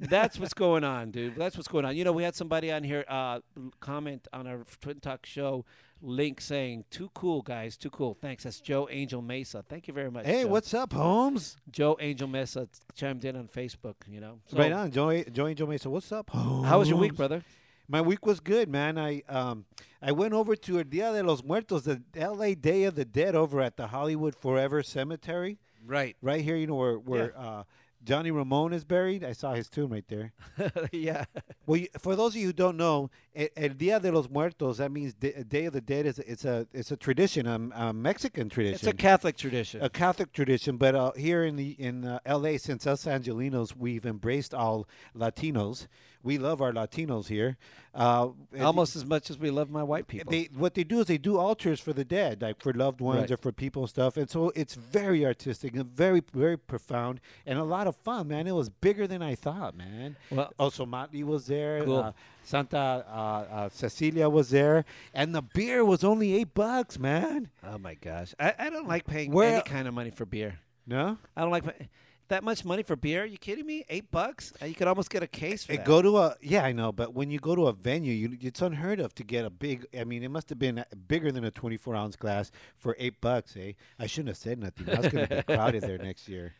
that's 0.00 0.38
what's 0.38 0.54
going 0.54 0.82
on, 0.84 1.10
dude. 1.10 1.36
That's 1.36 1.56
what's 1.56 1.68
going 1.68 1.84
on. 1.84 1.96
You 1.96 2.04
know, 2.04 2.12
we 2.12 2.22
had 2.24 2.34
somebody 2.34 2.72
on 2.72 2.82
here 2.82 3.04
uh, 3.08 3.40
comment 3.78 4.26
on 4.32 4.46
our 4.46 4.64
Twin 4.80 4.98
Talk 5.00 5.24
show 5.26 5.64
link 6.04 6.40
saying, 6.40 6.84
"Too 6.90 7.10
cool, 7.14 7.42
guys. 7.42 7.76
Too 7.76 7.90
cool." 7.90 8.14
Thanks. 8.14 8.44
That's 8.44 8.60
Joe 8.60 8.88
Angel 8.90 9.22
Mesa. 9.22 9.64
Thank 9.68 9.88
you 9.88 9.94
very 9.94 10.10
much. 10.10 10.26
Hey, 10.26 10.42
Joe. 10.42 10.48
what's 10.48 10.74
up, 10.74 10.92
Holmes? 10.92 11.56
Joe 11.70 11.96
Angel 12.00 12.28
Mesa 12.28 12.68
chimed 12.94 13.24
in 13.24 13.36
on 13.36 13.48
Facebook. 13.48 13.94
You 14.08 14.20
know, 14.20 14.40
So, 14.46 14.58
right 14.58 14.70
on, 14.72 14.90
Joey. 14.90 15.24
Joey 15.32 15.54
Joe 15.54 15.66
Mesa. 15.66 15.88
What's 15.90 16.12
up, 16.12 16.30
Holmes? 16.30 16.66
How 16.68 16.78
was 16.78 16.88
your 16.88 16.98
week, 16.98 17.14
brother? 17.16 17.42
My 17.88 18.00
week 18.00 18.24
was 18.24 18.40
good, 18.40 18.68
man. 18.68 18.96
I 18.98 19.22
um 19.28 19.64
I 20.00 20.12
went 20.12 20.32
over 20.34 20.54
to 20.56 20.78
El 20.78 20.84
Dia 20.84 21.12
de 21.12 21.22
los 21.22 21.42
Muertos, 21.42 21.84
the 21.84 22.02
L.A. 22.14 22.54
Day 22.54 22.84
of 22.84 22.94
the 22.94 23.04
Dead, 23.04 23.34
over 23.34 23.60
at 23.60 23.76
the 23.76 23.88
Hollywood 23.88 24.34
Forever 24.34 24.82
Cemetery, 24.82 25.58
Right. 25.86 26.16
right 26.22 26.42
here. 26.42 26.56
You 26.56 26.66
know 26.66 26.76
where 26.76 26.98
where 26.98 27.38
uh, 27.38 27.64
Johnny 28.04 28.30
Ramone 28.30 28.72
is 28.72 28.84
buried. 28.84 29.24
I 29.24 29.32
saw 29.32 29.54
his 29.54 29.68
tomb 29.68 29.92
right 29.92 30.04
there. 30.08 30.32
yeah. 30.92 31.24
Well, 31.66 31.78
you, 31.78 31.88
for 31.98 32.14
those 32.14 32.34
of 32.34 32.40
you 32.40 32.48
who 32.48 32.52
don't 32.52 32.76
know, 32.76 33.10
El, 33.34 33.48
El 33.56 33.68
Dia 33.70 33.98
de 34.00 34.12
los 34.12 34.28
Muertos 34.28 34.76
that 34.76 34.90
means 34.92 35.14
D- 35.14 35.32
Day 35.48 35.64
of 35.64 35.72
the 35.72 35.80
Dead 35.80 36.06
is 36.06 36.18
it's 36.18 36.44
a 36.44 36.66
it's 36.72 36.90
a 36.90 36.96
tradition, 36.96 37.46
a, 37.46 37.88
a 37.88 37.92
Mexican 37.92 38.48
tradition. 38.48 38.74
It's 38.74 38.86
a 38.86 38.92
Catholic 38.92 39.36
tradition. 39.36 39.82
a 39.82 39.88
Catholic 39.88 40.32
tradition, 40.32 40.76
but 40.76 40.94
uh, 40.94 41.12
here 41.16 41.44
in 41.44 41.56
the 41.56 41.70
in 41.70 42.04
uh, 42.04 42.18
L.A., 42.26 42.58
since 42.58 42.86
us 42.86 43.04
Angelinos 43.06 43.76
we've 43.76 44.04
embraced 44.06 44.54
all 44.54 44.86
Latinos, 45.16 45.86
we 46.24 46.38
love 46.38 46.60
our 46.60 46.72
Latinos 46.72 47.28
here. 47.28 47.56
Uh, 47.94 48.30
and 48.52 48.62
Almost 48.62 48.96
as 48.96 49.04
much 49.04 49.30
as 49.30 49.38
we 49.38 49.50
love 49.52 49.70
my 49.70 49.82
white 49.84 50.08
people. 50.08 50.32
They 50.32 50.48
what 50.56 50.74
they 50.74 50.82
do 50.82 50.98
is 50.98 51.06
they 51.06 51.18
do 51.18 51.38
altars 51.38 51.78
for 51.78 51.92
the 51.92 52.04
dead, 52.04 52.42
like 52.42 52.60
for 52.60 52.72
loved 52.72 53.00
ones 53.00 53.20
Right. 53.20 53.30
or 53.30 53.36
for 53.36 53.52
people 53.52 53.82
and 53.82 53.88
stuff. 53.90 54.16
And 54.16 54.28
so 54.28 54.50
it's 54.56 54.74
very 54.74 55.24
artistic 55.24 55.76
and 55.76 55.84
very 55.86 56.20
very 56.32 56.56
profound 56.58 57.20
and 57.46 57.56
a 57.58 57.62
lot 57.62 57.86
of 57.86 57.94
fun, 57.94 58.26
man. 58.28 58.48
It 58.48 58.52
was 58.56 58.68
bigger 58.68 59.06
than 59.06 59.22
I 59.22 59.36
thought, 59.36 59.76
man. 59.76 60.16
well, 60.30 60.50
Also, 60.58 60.84
Motley 60.84 61.22
was 61.22 61.46
there. 61.46 61.84
Cool. 61.84 61.98
Uh, 61.98 62.12
Santa 62.42 63.06
uh, 63.08 63.14
uh, 63.14 63.68
Cecilia 63.68 64.28
was 64.28 64.50
there, 64.50 64.84
and 65.14 65.34
the 65.34 65.42
beer 65.42 65.84
was 65.84 66.02
only 66.04 66.34
eight 66.34 66.52
bucks, 66.52 66.98
man. 66.98 67.48
oh 67.62 67.78
my 67.78 67.94
gosh, 67.94 68.34
I, 68.40 68.54
I 68.58 68.70
don't 68.70 68.88
like 68.88 69.06
paying 69.06 69.30
Where- 69.30 69.54
any 69.54 69.62
kind 69.62 69.86
of 69.86 69.94
money 69.94 70.10
for 70.10 70.24
beer. 70.26 70.58
No, 70.86 71.16
I 71.36 71.40
don't 71.42 71.50
like 71.50 71.64
pay- 71.64 71.88
that 72.28 72.42
much 72.42 72.64
money 72.64 72.82
for 72.82 72.96
beer. 72.96 73.22
Are 73.22 73.26
you 73.26 73.36
kidding 73.38 73.66
me? 73.66 73.84
Eight 73.88 74.10
bucks? 74.10 74.52
Uh, 74.60 74.66
You 74.66 74.74
could 74.74 74.88
almost 74.88 75.10
get 75.10 75.22
a 75.22 75.26
case 75.26 75.64
for 75.64 75.72
Uh, 75.72 75.76
that. 75.76 75.84
go 75.84 76.02
to 76.02 76.16
a 76.18 76.36
yeah, 76.40 76.64
I 76.64 76.72
know, 76.72 76.92
but 76.92 77.14
when 77.14 77.30
you 77.30 77.38
go 77.38 77.54
to 77.54 77.66
a 77.66 77.72
venue, 77.72 78.12
you, 78.12 78.36
it's 78.40 78.62
unheard 78.62 79.00
of 79.00 79.14
to 79.16 79.24
get 79.24 79.44
a 79.44 79.50
big. 79.50 79.86
I 79.98 80.04
mean, 80.04 80.22
it 80.22 80.30
must 80.30 80.48
have 80.48 80.58
been 80.58 80.78
uh, 80.80 80.84
bigger 81.08 81.30
than 81.32 81.44
a 81.44 81.50
twenty-four 81.50 81.94
ounce 81.94 82.16
glass 82.16 82.50
for 82.76 82.96
eight 82.98 83.20
bucks, 83.20 83.56
eh? 83.58 83.72
I 83.98 84.06
shouldn't 84.06 84.28
have 84.28 84.36
said 84.38 84.58
nothing. 84.58 84.88
I 84.90 85.00
was 85.00 85.08
going 85.12 85.28
to 85.28 85.36
be 85.36 85.42
crowded 85.54 85.82
there 85.82 85.98
next 86.10 86.28
year. 86.28 86.52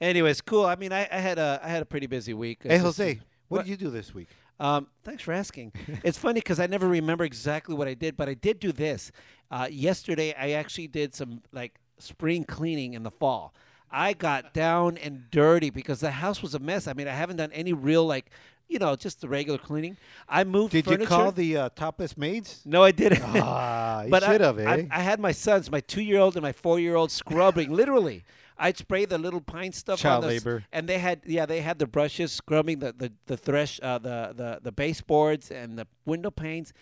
Anyways, 0.00 0.40
cool. 0.40 0.66
I 0.66 0.76
mean, 0.76 0.92
I, 0.92 1.08
I 1.10 1.18
had 1.18 1.38
a 1.38 1.60
I 1.62 1.68
had 1.68 1.82
a 1.82 1.86
pretty 1.86 2.06
busy 2.06 2.34
week. 2.34 2.60
Hey, 2.62 2.70
just- 2.70 2.84
Jose, 2.84 3.14
what, 3.48 3.58
what- 3.58 3.64
did 3.66 3.70
you 3.70 3.76
do 3.76 3.90
this 3.90 4.12
week? 4.14 4.28
Um, 4.60 4.86
thanks 5.02 5.22
for 5.24 5.32
asking. 5.32 5.72
it's 6.04 6.18
funny 6.18 6.34
because 6.40 6.60
I 6.60 6.66
never 6.66 6.86
remember 6.86 7.24
exactly 7.24 7.74
what 7.74 7.88
I 7.88 7.94
did, 7.94 8.16
but 8.16 8.28
I 8.28 8.34
did 8.34 8.60
do 8.60 8.70
this. 8.70 9.10
Uh, 9.50 9.66
yesterday, 9.70 10.34
I 10.38 10.52
actually 10.52 10.86
did 10.88 11.14
some 11.14 11.42
like 11.52 11.80
spring 11.98 12.44
cleaning 12.44 12.94
in 12.94 13.02
the 13.02 13.10
fall. 13.10 13.54
I 13.92 14.14
got 14.14 14.54
down 14.54 14.96
and 14.96 15.30
dirty 15.30 15.70
because 15.70 16.00
the 16.00 16.10
house 16.10 16.42
was 16.42 16.54
a 16.54 16.58
mess. 16.58 16.86
I 16.86 16.94
mean, 16.94 17.06
I 17.08 17.12
haven't 17.12 17.36
done 17.36 17.52
any 17.52 17.72
real 17.72 18.06
like, 18.06 18.30
you 18.68 18.78
know, 18.78 18.96
just 18.96 19.20
the 19.20 19.28
regular 19.28 19.58
cleaning. 19.58 19.98
I 20.28 20.44
moved. 20.44 20.72
Did 20.72 20.86
you 20.86 20.98
call 21.06 21.30
the 21.30 21.56
uh, 21.56 21.68
topless 21.76 22.16
maids? 22.16 22.62
No, 22.64 22.82
I 22.82 22.90
didn't. 22.90 23.22
Ah, 23.22 24.02
you 24.04 24.10
but 24.10 24.22
I, 24.22 24.32
should 24.32 24.40
have, 24.40 24.58
eh? 24.58 24.68
I, 24.68 24.88
I 24.90 25.02
had 25.02 25.20
my 25.20 25.32
sons, 25.32 25.70
my 25.70 25.80
two-year-old 25.80 26.36
and 26.36 26.42
my 26.42 26.52
four-year-old, 26.52 27.10
scrubbing. 27.10 27.70
literally, 27.74 28.24
I'd 28.56 28.78
spray 28.78 29.04
the 29.04 29.18
little 29.18 29.40
pine 29.42 29.72
stuff. 29.72 29.98
Child 29.98 30.24
on 30.24 30.28
the 30.30 30.34
labor. 30.36 30.64
and 30.72 30.88
they 30.88 30.98
had 30.98 31.20
yeah, 31.26 31.44
they 31.44 31.60
had 31.60 31.78
the 31.78 31.86
brushes 31.86 32.32
scrubbing 32.32 32.78
the 32.78 32.92
the 32.92 33.12
the 33.26 33.36
thresh, 33.36 33.78
uh, 33.82 33.98
the 33.98 34.32
the 34.34 34.60
the 34.62 34.72
baseboards 34.72 35.50
and 35.50 35.78
the 35.78 35.86
window 36.06 36.30
panes. 36.30 36.72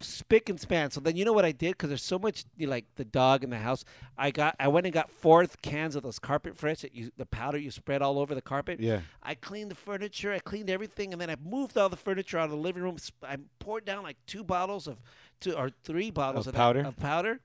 Spick 0.00 0.48
and 0.48 0.60
span. 0.60 0.90
So 0.92 1.00
then 1.00 1.16
you 1.16 1.24
know 1.24 1.32
what 1.32 1.44
I 1.44 1.50
did 1.52 1.72
because 1.72 1.88
there's 1.88 2.04
so 2.04 2.18
much 2.18 2.44
you 2.56 2.66
know, 2.66 2.70
like 2.70 2.84
the 2.94 3.04
dog 3.04 3.42
in 3.42 3.50
the 3.50 3.58
house. 3.58 3.84
I 4.16 4.30
got 4.30 4.54
I 4.60 4.68
went 4.68 4.86
and 4.86 4.92
got 4.94 5.10
four 5.10 5.44
cans 5.62 5.96
of 5.96 6.02
those 6.04 6.18
carpet 6.20 6.56
fresh 6.56 6.82
that 6.82 6.94
you 6.94 7.10
the 7.16 7.26
powder 7.26 7.58
you 7.58 7.70
spread 7.72 8.00
all 8.00 8.18
over 8.18 8.34
the 8.34 8.42
carpet. 8.42 8.78
yeah. 8.80 9.00
I 9.22 9.34
cleaned 9.34 9.70
the 9.70 9.74
furniture, 9.74 10.32
I 10.32 10.38
cleaned 10.38 10.70
everything, 10.70 11.12
and 11.12 11.20
then 11.20 11.30
I 11.30 11.36
moved 11.44 11.76
all 11.76 11.88
the 11.88 11.96
furniture 11.96 12.38
out 12.38 12.44
of 12.44 12.50
the 12.52 12.56
living 12.56 12.82
room. 12.82 12.96
I 13.22 13.38
poured 13.58 13.84
down 13.84 14.02
like 14.04 14.16
two 14.26 14.44
bottles 14.44 14.86
of, 14.86 14.98
two 15.40 15.54
or 15.56 15.70
three 15.82 16.10
bottles 16.10 16.46
Of 16.46 16.50
of, 16.50 16.54
that- 16.54 16.58
powder? 16.58 16.80
of 16.86 16.96
powder, 16.96 17.40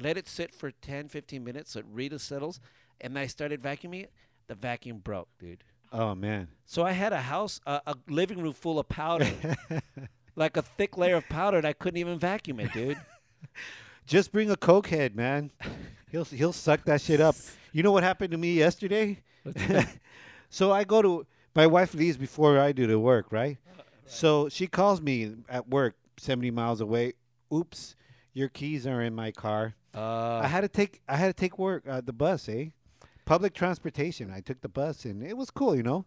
let 0.00 0.16
it 0.16 0.28
sit 0.28 0.54
for 0.54 0.70
10, 0.70 1.08
15 1.08 1.44
minutes 1.44 1.72
so 1.72 1.80
it 1.80 1.86
really 1.92 2.18
settles, 2.18 2.58
and 3.00 3.14
then 3.16 3.22
I 3.22 3.26
started 3.26 3.60
vacuuming 3.62 4.04
it. 4.04 4.12
The 4.46 4.54
vacuum 4.54 4.98
broke, 4.98 5.28
dude. 5.38 5.62
Oh 5.92 6.14
man. 6.14 6.48
So 6.66 6.84
I 6.84 6.92
had 6.92 7.12
a 7.12 7.20
house, 7.20 7.60
a, 7.66 7.80
a 7.86 7.94
living 8.08 8.40
room 8.42 8.52
full 8.54 8.78
of 8.78 8.88
powder, 8.88 9.28
like 10.38 10.56
a 10.56 10.62
thick 10.62 10.96
layer 10.96 11.16
of 11.16 11.28
powder, 11.28 11.58
and 11.58 11.66
I 11.66 11.72
couldn't 11.72 11.98
even 11.98 12.18
vacuum 12.18 12.60
it, 12.60 12.72
dude. 12.72 12.98
Just 14.06 14.32
bring 14.32 14.50
a 14.50 14.56
coke 14.56 14.86
head, 14.86 15.14
man. 15.14 15.50
He'll 16.10 16.24
he'll 16.24 16.54
suck 16.54 16.84
that 16.84 17.02
shit 17.02 17.20
up. 17.20 17.36
You 17.72 17.82
know 17.82 17.92
what 17.92 18.02
happened 18.02 18.30
to 18.30 18.38
me 18.38 18.54
yesterday? 18.54 19.18
so 20.48 20.72
I 20.72 20.84
go 20.84 21.02
to 21.02 21.26
my 21.54 21.66
wife 21.66 21.92
leaves 21.92 22.16
before 22.16 22.58
I 22.58 22.72
do 22.72 22.86
the 22.86 22.98
work, 22.98 23.30
right? 23.30 23.58
So 24.06 24.48
she 24.48 24.66
calls 24.66 25.02
me 25.02 25.34
at 25.50 25.68
work, 25.68 25.96
seventy 26.16 26.50
miles 26.50 26.80
away. 26.80 27.14
Oops, 27.52 27.94
your 28.32 28.48
keys 28.48 28.86
are 28.86 29.02
in 29.02 29.14
my 29.14 29.30
car. 29.30 29.74
Uh, 29.94 30.40
I 30.42 30.46
had 30.46 30.62
to 30.62 30.68
take 30.68 31.02
I 31.08 31.16
had 31.16 31.26
to 31.26 31.38
take 31.38 31.58
work 31.58 31.84
uh, 31.86 32.00
the 32.00 32.12
bus, 32.12 32.48
eh? 32.48 32.68
Public 33.26 33.52
transportation. 33.52 34.30
I 34.30 34.40
took 34.40 34.62
the 34.62 34.68
bus 34.70 35.04
and 35.04 35.22
it 35.22 35.36
was 35.36 35.50
cool, 35.50 35.76
you 35.76 35.82
know. 35.82 36.06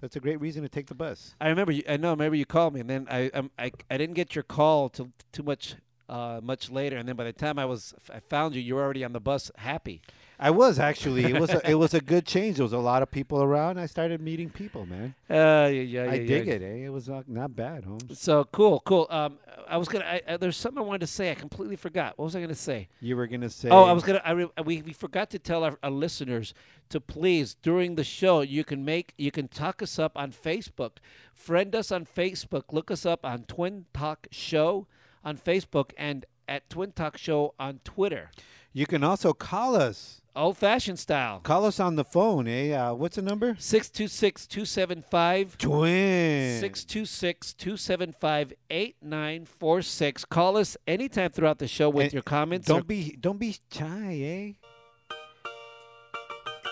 That's 0.00 0.16
a 0.16 0.20
great 0.20 0.40
reason 0.40 0.62
to 0.62 0.68
take 0.68 0.86
the 0.86 0.94
bus. 0.94 1.34
I 1.40 1.48
remember. 1.48 1.72
You, 1.72 1.82
I 1.88 1.96
know. 1.96 2.10
Remember 2.10 2.36
you 2.36 2.46
called 2.46 2.74
me, 2.74 2.80
and 2.80 2.88
then 2.88 3.06
I 3.10 3.28
um, 3.30 3.50
I 3.58 3.72
I 3.90 3.98
didn't 3.98 4.14
get 4.14 4.34
your 4.34 4.44
call 4.44 4.88
till 4.88 5.10
too 5.32 5.42
much 5.42 5.74
uh, 6.08 6.40
much 6.42 6.70
later, 6.70 6.96
and 6.96 7.08
then 7.08 7.16
by 7.16 7.24
the 7.24 7.32
time 7.32 7.58
I 7.58 7.64
was 7.66 7.94
I 8.12 8.20
found 8.20 8.54
you, 8.54 8.60
you 8.60 8.74
were 8.74 8.82
already 8.82 9.04
on 9.04 9.12
the 9.12 9.20
bus, 9.20 9.50
happy. 9.56 10.00
I 10.42 10.50
was 10.50 10.78
actually. 10.78 11.24
It 11.24 11.38
was 11.38 11.50
a, 11.50 11.70
it 11.70 11.74
was 11.74 11.92
a 11.92 12.00
good 12.00 12.24
change. 12.26 12.56
There 12.56 12.64
was 12.64 12.72
a 12.72 12.78
lot 12.78 13.02
of 13.02 13.10
people 13.10 13.42
around. 13.42 13.78
I 13.78 13.86
started 13.86 14.20
meeting 14.20 14.50
people, 14.50 14.86
man. 14.86 15.14
Uh, 15.30 15.68
yeah, 15.72 15.82
yeah, 15.82 16.02
I 16.02 16.14
yeah, 16.14 16.26
dig 16.26 16.46
yeah. 16.46 16.54
it, 16.54 16.62
eh? 16.62 16.86
It 16.86 16.92
was 16.92 17.08
uh, 17.08 17.22
not 17.28 17.54
bad, 17.54 17.84
Holmes. 17.84 18.18
So 18.18 18.44
cool, 18.50 18.80
cool. 18.84 19.06
Um, 19.08 19.38
I 19.68 19.76
was 19.76 19.86
gonna. 19.86 20.04
I, 20.04 20.22
uh, 20.26 20.36
there's 20.38 20.56
something 20.56 20.82
I 20.82 20.84
wanted 20.84 21.02
to 21.02 21.06
say. 21.06 21.30
I 21.30 21.34
completely 21.34 21.76
forgot. 21.76 22.18
What 22.18 22.24
was 22.24 22.34
I 22.34 22.40
gonna 22.40 22.54
say? 22.54 22.88
You 23.00 23.16
were 23.16 23.28
gonna 23.28 23.48
say. 23.48 23.68
Oh, 23.68 23.84
I 23.84 23.92
was 23.92 24.02
gonna. 24.02 24.20
I 24.24 24.32
re, 24.32 24.48
we, 24.64 24.82
we 24.82 24.92
forgot 24.92 25.30
to 25.30 25.38
tell 25.38 25.62
our, 25.62 25.78
our 25.84 25.90
listeners 25.90 26.52
to 26.88 27.00
please 27.00 27.54
during 27.62 27.94
the 27.94 28.02
show 28.02 28.40
you 28.40 28.64
can 28.64 28.84
make 28.84 29.14
you 29.16 29.30
can 29.30 29.46
talk 29.46 29.82
us 29.82 29.98
up 30.00 30.16
on 30.16 30.32
Facebook, 30.32 30.96
friend 31.32 31.74
us 31.76 31.92
on 31.92 32.04
Facebook, 32.04 32.72
look 32.72 32.90
us 32.90 33.06
up 33.06 33.24
on 33.24 33.44
Twin 33.44 33.86
Talk 33.94 34.26
Show 34.32 34.88
on 35.24 35.36
Facebook 35.36 35.92
and 35.96 36.26
at 36.48 36.68
Twin 36.68 36.92
Talk 36.92 37.16
Show 37.16 37.54
on 37.60 37.80
Twitter, 37.84 38.30
You 38.72 38.86
can 38.86 39.04
also 39.04 39.32
call 39.32 39.76
us. 39.76 40.19
Old 40.36 40.56
fashioned 40.56 40.98
style. 40.98 41.40
Call 41.40 41.64
us 41.64 41.80
on 41.80 41.96
the 41.96 42.04
phone, 42.04 42.46
eh? 42.48 42.72
Uh, 42.72 42.94
what's 42.94 43.16
the 43.16 43.22
number? 43.22 43.56
626 43.58 44.46
275 44.46 45.58
Twin. 45.58 46.60
626 46.60 47.54
275 47.54 48.52
8946. 48.70 50.24
Call 50.26 50.56
us 50.56 50.76
anytime 50.86 51.30
throughout 51.30 51.58
the 51.58 51.68
show 51.68 51.88
with 51.90 52.04
And 52.04 52.12
your 52.14 52.22
comments. 52.22 52.68
or 52.70 52.74
Don't 52.74 52.86
be 52.88 53.16
don't 53.20 53.38
be 53.38 53.56
shy, 53.72 54.14
eh? 54.22 54.52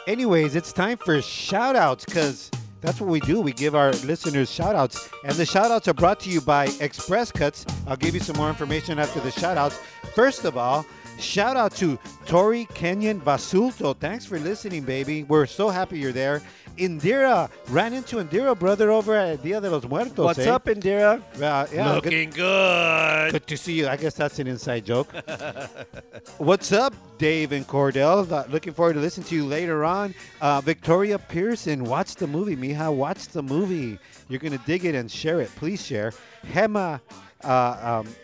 Anyways, 0.06 0.56
it's 0.56 0.72
time 0.72 0.96
for 0.96 1.20
shout 1.20 1.76
outs 1.76 2.04
because 2.06 2.50
that's 2.80 2.98
what 3.00 3.10
we 3.10 3.20
do. 3.20 3.40
We 3.42 3.52
give 3.52 3.74
our 3.74 3.90
listeners 3.92 4.50
shout 4.50 4.74
outs. 4.74 5.08
And 5.24 5.34
the 5.34 5.44
shout 5.44 5.70
outs 5.70 5.86
are 5.88 5.92
brought 5.94 6.20
to 6.20 6.30
you 6.30 6.40
by 6.40 6.68
Express 6.80 7.30
Cuts. 7.30 7.66
I'll 7.86 7.96
give 7.96 8.14
you 8.14 8.20
some 8.20 8.36
more 8.36 8.48
information 8.48 8.98
after 8.98 9.20
the 9.20 9.30
shout 9.32 9.58
outs. 9.58 9.78
First 10.14 10.44
of 10.46 10.56
all, 10.56 10.86
shout 11.18 11.56
out 11.56 11.74
to 11.76 11.98
Tori 12.26 12.66
Kenyon 12.74 13.20
Basulto. 13.20 13.96
Thanks 13.98 14.24
for 14.24 14.38
listening, 14.38 14.82
baby. 14.82 15.24
We're 15.24 15.46
so 15.46 15.68
happy 15.68 15.98
you're 15.98 16.12
there. 16.12 16.42
Indira 16.76 17.50
ran 17.68 17.92
into 17.92 18.16
Indira, 18.16 18.56
brother, 18.56 18.90
over 18.90 19.14
at 19.16 19.42
Dia 19.42 19.60
de 19.60 19.68
los 19.68 19.84
Muertos. 19.84 20.24
What's 20.24 20.38
eh? 20.38 20.50
up, 20.50 20.66
Indira? 20.66 21.20
Uh, 21.34 21.66
yeah, 21.72 22.00
good- 22.00 22.34
good. 22.34 23.32
Good 23.32 23.46
to 23.48 23.56
see 23.56 23.72
you. 23.74 23.88
I 23.88 23.96
guess 23.96 24.14
that's 24.14 24.38
an 24.38 24.46
inside 24.46 24.84
joke. 24.84 25.12
What's 26.38 26.70
up, 26.72 26.94
Dave 27.18 27.52
and 27.52 27.66
Cordell? 27.66 28.30
Uh, 28.30 28.44
looking 28.48 28.72
forward 28.72 28.94
to 28.94 29.00
listening 29.00 29.26
to 29.26 29.34
you 29.34 29.44
later 29.44 29.84
on. 29.84 30.14
Uh, 30.40 30.60
Victoria 30.60 31.18
Pearson, 31.18 31.84
watch 31.84 32.14
the 32.14 32.26
movie. 32.28 32.56
Mija, 32.56 32.94
watch 32.94 33.28
the 33.28 33.42
movie. 33.42 33.98
You're 34.28 34.40
going 34.40 34.56
to 34.56 34.64
dig 34.64 34.84
it 34.84 34.94
and 34.94 35.10
share 35.10 35.40
it. 35.40 35.50
Please 35.56 35.84
share. 35.84 36.12
Hema, 36.46 37.00
uh, 37.42 38.02
um, 38.04 38.14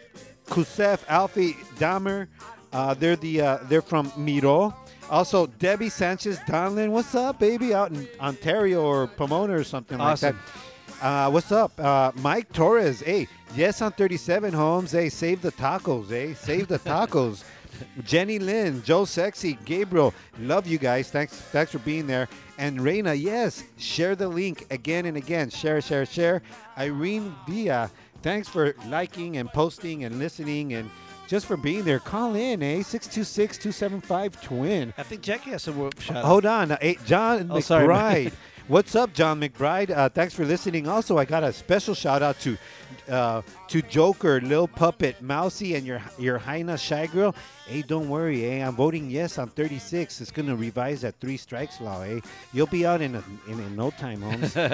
Kusef, 0.47 1.01
Alfie, 1.09 1.55
Dahmer. 1.79 2.29
Uh, 2.75 2.93
they're 2.93 3.17
the 3.17 3.41
uh, 3.41 3.59
they're 3.69 3.81
from 3.81 4.13
Miro. 4.17 4.75
Also, 5.09 5.47
Debbie 5.47 5.89
Sanchez 5.91 6.39
Donlin. 6.41 6.91
What's 6.91 7.15
up, 7.15 7.39
baby? 7.39 7.73
Out 7.73 7.91
in 7.93 8.09
Ontario 8.21 8.83
or 8.83 9.07
Pomona 9.07 9.55
or 9.55 9.65
something 9.65 10.01
Awesome. 10.01 10.35
like 10.37 10.45
that. 11.01 11.07
Uh, 11.07 11.31
what's 11.31 11.53
up? 11.53 11.79
Uh, 11.79 12.11
Mike 12.17 12.51
Torres. 12.53 13.01
Hey, 13.01 13.29
yes 13.55 13.81
on 13.83 13.93
37 13.93 14.53
homes. 14.53 14.93
Hey, 14.93 15.09
save 15.09 15.41
the 15.43 15.53
tacos. 15.53 16.09
Hey, 16.09 16.35
save 16.35 16.67
the 16.69 16.79
tacos. 16.79 17.45
Jenny 18.05 18.39
Lynn, 18.39 18.83
Joe 18.83 19.05
Sexy, 19.05 19.59
Gabriel. 19.65 20.15
Love 20.39 20.67
you 20.67 20.79
guys. 20.79 21.11
Thanks, 21.11 21.35
thanks 21.37 21.73
for 21.73 21.81
being 21.81 22.07
there. 22.07 22.29
And 22.59 22.81
Reina, 22.81 23.15
yes, 23.15 23.65
share 23.77 24.15
the 24.17 24.29
link 24.29 24.67
again 24.71 25.07
and 25.07 25.17
again. 25.17 25.51
Share, 25.51 25.81
share, 25.81 26.07
share. 26.07 26.43
Irene 26.79 27.35
Villa, 27.49 27.91
thanks 28.23 28.49
for 28.49 28.75
liking 28.87 29.37
and 29.37 29.49
posting 29.51 30.05
and 30.05 30.19
listening 30.19 30.73
and 30.75 30.89
just 31.27 31.47
for 31.47 31.57
being 31.57 31.85
there. 31.85 31.99
Call 31.99 32.35
in, 32.35 32.63
eh? 32.63 32.83
626 32.83 33.59
275 33.59 34.43
Twin. 34.43 34.95
I 34.99 35.03
think 35.03 35.23
Jackie 35.23 35.51
has 35.51 35.63
some 35.63 35.91
shout 35.99 36.25
Hold 36.25 36.47
on. 36.47 36.71
Hey, 36.81 36.99
John 37.07 37.49
Oh, 37.51 37.61
sorry. 37.61 37.87
McBride. 37.87 38.33
What's 38.67 38.95
up, 38.97 39.13
John 39.13 39.41
McBride? 39.43 39.91
Uh, 39.91 40.09
thanks 40.09 40.33
for 40.33 40.47
listening. 40.47 40.89
Also, 40.89 41.19
I 41.19 41.27
got 41.27 41.45
a 41.45 41.53
special 41.53 41.95
shout 41.95 42.23
out 42.23 42.41
to 42.41 42.57
uh, 43.11 43.43
to 43.69 43.83
Joker, 43.83 44.41
Lil 44.41 44.67
Puppet, 44.69 45.21
Mousy, 45.21 45.75
and 45.75 45.87
your 45.87 46.01
your 46.19 46.39
Hyena 46.39 46.79
Shy 46.79 47.07
Girl. 47.07 47.35
Hey, 47.67 47.83
don't 47.83 48.09
worry, 48.09 48.47
eh? 48.47 48.67
I'm 48.67 48.75
voting 48.75 49.11
yes 49.11 49.37
on 49.39 49.49
36. 49.49 50.23
It's 50.23 50.31
gonna 50.31 50.57
revise 50.57 51.03
that 51.03 51.21
three 51.21 51.37
strikes 51.37 51.79
law, 51.81 52.01
eh? 52.03 52.21
You'll 52.55 52.67
be 52.67 52.87
out 52.87 53.03
in 53.03 53.15
a, 53.17 53.23
in, 53.49 53.61
in 53.61 53.77
no 53.77 53.91
time, 53.91 54.23
Holmes. 54.23 54.55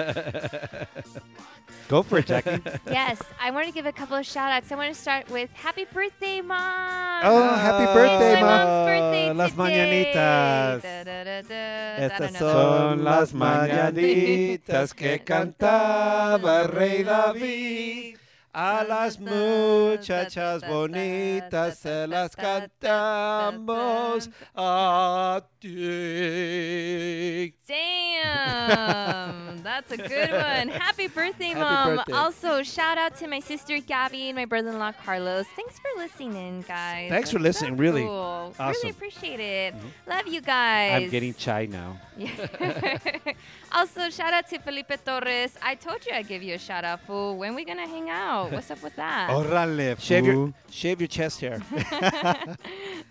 Go 1.89 2.03
for 2.03 2.19
it, 2.19 2.27
Jackie. 2.27 2.61
yes, 2.87 3.21
I 3.41 3.51
want 3.51 3.67
to 3.67 3.73
give 3.73 3.85
a 3.85 3.91
couple 3.91 4.15
of 4.15 4.25
shout 4.25 4.51
outs. 4.51 4.71
I 4.71 4.75
want 4.75 4.93
to 4.93 4.99
start 4.99 5.29
with 5.29 5.49
happy 5.51 5.85
birthday, 5.93 6.39
mom. 6.39 7.21
Oh, 7.23 7.49
happy 7.55 7.85
birthday, 7.93 8.33
It's 8.33 8.41
Mom. 8.41 8.85
birthday 8.85 9.33
Las 9.33 9.51
today. 9.51 9.63
mañanitas. 9.63 10.81
Da, 10.81 11.03
da, 11.03 11.23
da, 11.23 11.41
da. 11.41 11.97
Estas 12.07 12.37
son 12.37 13.03
las 13.03 13.33
mañanitas. 13.33 13.80
Mañanitas 13.85 14.93
que 14.93 15.19
cantaba 15.23 16.61
el 16.61 16.67
rey 16.69 17.03
David. 17.03 18.17
A 18.53 18.83
las 18.83 19.17
muchachas 19.17 20.61
bonitas 20.67 21.79
se 21.79 22.05
las 22.05 22.35
cantamos 22.35 24.29
a 24.53 25.41
ti. 25.61 27.55
Damn, 27.65 29.63
that's 29.63 29.89
a 29.93 29.95
good 29.95 30.31
one. 30.33 30.67
Happy 30.67 31.07
birthday, 31.07 31.51
Happy 31.53 31.59
mom. 31.61 31.95
birthday. 31.95 32.11
Also, 32.13 32.61
shout 32.61 32.97
out 32.97 33.15
to 33.19 33.27
my 33.29 33.39
sister 33.39 33.77
Gabby 33.79 34.27
and 34.27 34.35
my 34.35 34.43
brother-in-law 34.43 34.91
Carlos. 35.05 35.45
Thanks 35.55 35.79
for 35.79 35.87
listening, 35.97 36.65
guys. 36.67 37.09
Thanks 37.09 37.31
for 37.31 37.39
That's 37.39 37.57
so 37.57 37.67
listening, 37.67 37.77
really. 37.77 38.01
cool. 38.03 38.53
Awesome. 38.59 38.67
Really 38.67 38.89
appreciate 38.89 39.39
it. 39.39 39.73
Mm-hmm. 39.73 40.09
Love 40.09 40.27
you 40.27 40.41
guys. 40.41 41.03
I'm 41.03 41.09
getting 41.09 41.33
chai 41.35 41.67
now. 41.67 41.97
also, 43.73 44.09
shout 44.09 44.33
out 44.33 44.47
to 44.49 44.59
Felipe 44.59 44.91
Torres. 45.05 45.55
I 45.61 45.75
told 45.75 46.05
you 46.05 46.13
I'd 46.13 46.27
give 46.27 46.43
you 46.43 46.55
a 46.55 46.57
shout 46.57 46.83
out, 46.83 47.01
fool. 47.05 47.37
When 47.37 47.55
we 47.55 47.63
gonna 47.65 47.87
hang 47.87 48.09
out? 48.09 48.51
What's 48.51 48.69
up 48.71 48.81
with 48.83 48.95
that? 48.97 49.29
Órale, 49.29 49.99
Shave 49.99 50.25
your 50.25 50.35
fool. 50.35 50.53
shave 50.69 50.99
your 51.01 51.07
chest 51.07 51.41
hair. 51.41 51.59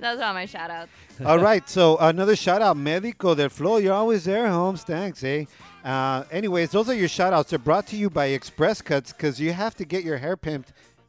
Those 0.01 0.19
are 0.19 0.25
all 0.25 0.35
my 0.35 0.47
shout 0.47 0.71
outs. 0.71 0.91
All 1.25 1.39
right, 1.39 1.69
so 1.69 1.97
another 1.99 2.37
shout 2.37 2.63
out, 2.63 2.77
Medico 2.77 3.35
del 3.35 3.49
Flow. 3.49 3.77
You're 3.79 3.95
always 3.95 4.25
there, 4.25 4.49
Holmes. 4.49 4.83
Thanks, 4.83 5.23
eh? 5.25 5.45
Uh, 5.85 6.25
anyways, 6.31 6.71
those 6.71 6.89
are 6.89 6.95
your 6.95 7.09
shout 7.09 7.33
outs. 7.33 7.51
They're 7.51 7.59
brought 7.59 7.87
to 7.89 7.97
you 7.97 8.11
by 8.11 8.27
Express 8.27 8.83
Cuts 8.83 9.13
because 9.13 9.41
you 9.41 9.53
have 9.53 9.75
to 9.77 9.85
get 9.85 10.05
your 10.05 10.19
hair 10.19 10.37
pimped 10.37 10.69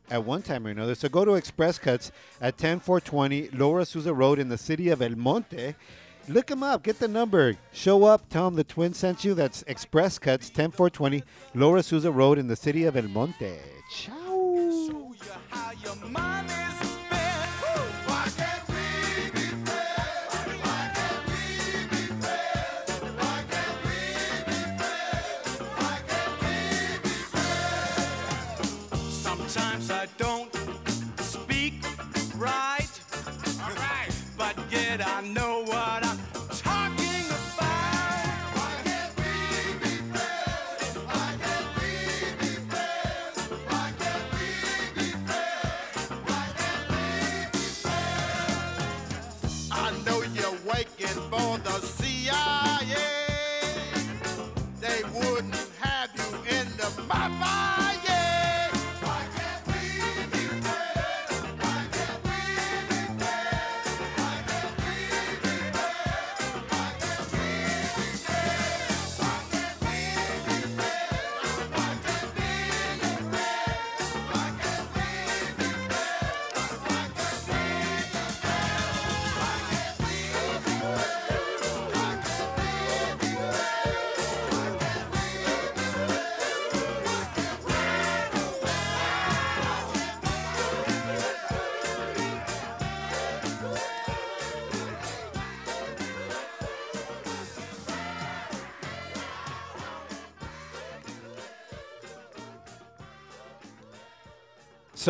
at 0.09 0.23
one 0.23 0.41
time 0.41 0.65
or 0.65 0.69
another. 0.69 0.95
So 0.95 1.09
go 1.09 1.23
to 1.25 1.35
Express 1.35 1.77
Cuts 1.77 2.11
at 2.39 2.57
10420 2.57 3.49
Lower 3.49 3.81
Azusa 3.81 4.15
Road 4.15 4.39
in 4.39 4.49
the 4.49 4.57
city 4.57 4.89
of 4.89 5.01
El 5.01 5.11
Monte. 5.15 5.75
Look 6.27 6.47
them 6.47 6.63
up. 6.63 6.83
Get 6.83 6.99
the 6.99 7.07
number. 7.07 7.55
Show 7.73 8.03
up. 8.03 8.29
Tell 8.29 8.45
them 8.45 8.55
the 8.55 8.63
twin 8.63 8.93
sent 8.93 9.25
you. 9.25 9.33
That's 9.33 9.63
Express 9.67 10.19
Cuts, 10.19 10.49
10420 10.49 11.23
Lower 11.55 11.79
Azusa 11.79 12.13
Road 12.13 12.37
in 12.37 12.47
the 12.47 12.55
city 12.55 12.85
of 12.85 12.95
El 12.95 13.07
Monte. 13.07 13.57
Ciao. 13.91 14.31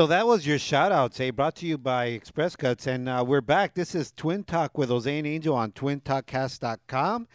So 0.01 0.07
that 0.07 0.25
was 0.25 0.47
your 0.47 0.57
shout 0.57 0.91
outs, 0.91 1.19
eh? 1.19 1.29
Brought 1.29 1.53
to 1.57 1.67
you 1.67 1.77
by 1.77 2.05
Express 2.05 2.55
Cuts. 2.55 2.87
And 2.87 3.07
uh, 3.07 3.23
we're 3.27 3.39
back. 3.39 3.75
This 3.75 3.93
is 3.93 4.11
Twin 4.11 4.43
Talk 4.43 4.75
with 4.75 4.89
Jose 4.89 5.15
and 5.15 5.27
Angel 5.27 5.53
on 5.55 5.73
twintalkcast.com. 5.73 7.27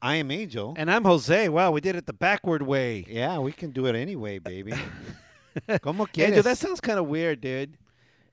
I 0.00 0.14
am 0.14 0.30
Angel. 0.30 0.72
and 0.78 0.90
I'm 0.90 1.04
Jose. 1.04 1.50
Wow, 1.50 1.72
we 1.72 1.82
did 1.82 1.96
it 1.96 2.06
the 2.06 2.14
backward 2.14 2.62
way. 2.62 3.04
yeah, 3.06 3.38
we 3.40 3.52
can 3.52 3.72
do 3.72 3.84
it 3.84 3.94
anyway, 3.94 4.38
baby. 4.38 4.72
Como 5.82 6.06
Angel, 6.16 6.42
that 6.42 6.56
sounds 6.56 6.80
kind 6.80 6.98
of 6.98 7.08
weird, 7.08 7.42
dude. 7.42 7.76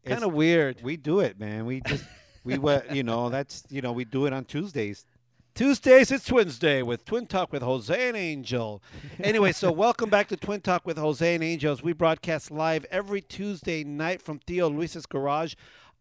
Kind 0.05 0.23
of 0.23 0.31
weird. 0.31 0.81
we 0.81 0.95
do 0.95 1.19
it, 1.19 1.37
man. 1.37 1.65
We 1.65 1.81
just, 1.81 2.05
we 2.45 2.57
you 2.93 3.03
know, 3.03 3.29
that's, 3.29 3.65
you 3.69 3.81
know, 3.81 3.91
we 3.91 4.05
do 4.05 4.25
it 4.25 4.31
on 4.31 4.45
Tuesdays. 4.45 5.05
Tuesdays, 5.61 6.11
it's 6.11 6.25
Twins 6.25 6.57
Day 6.57 6.81
with 6.81 7.05
Twin 7.05 7.27
Talk 7.27 7.53
with 7.53 7.61
Jose 7.61 8.07
and 8.07 8.17
Angel. 8.17 8.81
Anyway, 9.19 9.51
so 9.51 9.71
welcome 9.71 10.09
back 10.09 10.27
to 10.29 10.35
Twin 10.35 10.59
Talk 10.59 10.87
with 10.87 10.97
Jose 10.97 11.35
and 11.35 11.43
Angels. 11.43 11.83
We 11.83 11.93
broadcast 11.93 12.49
live 12.49 12.83
every 12.89 13.21
Tuesday 13.21 13.83
night 13.83 14.23
from 14.23 14.39
Theo 14.39 14.67
Luis's 14.71 15.05
garage 15.05 15.53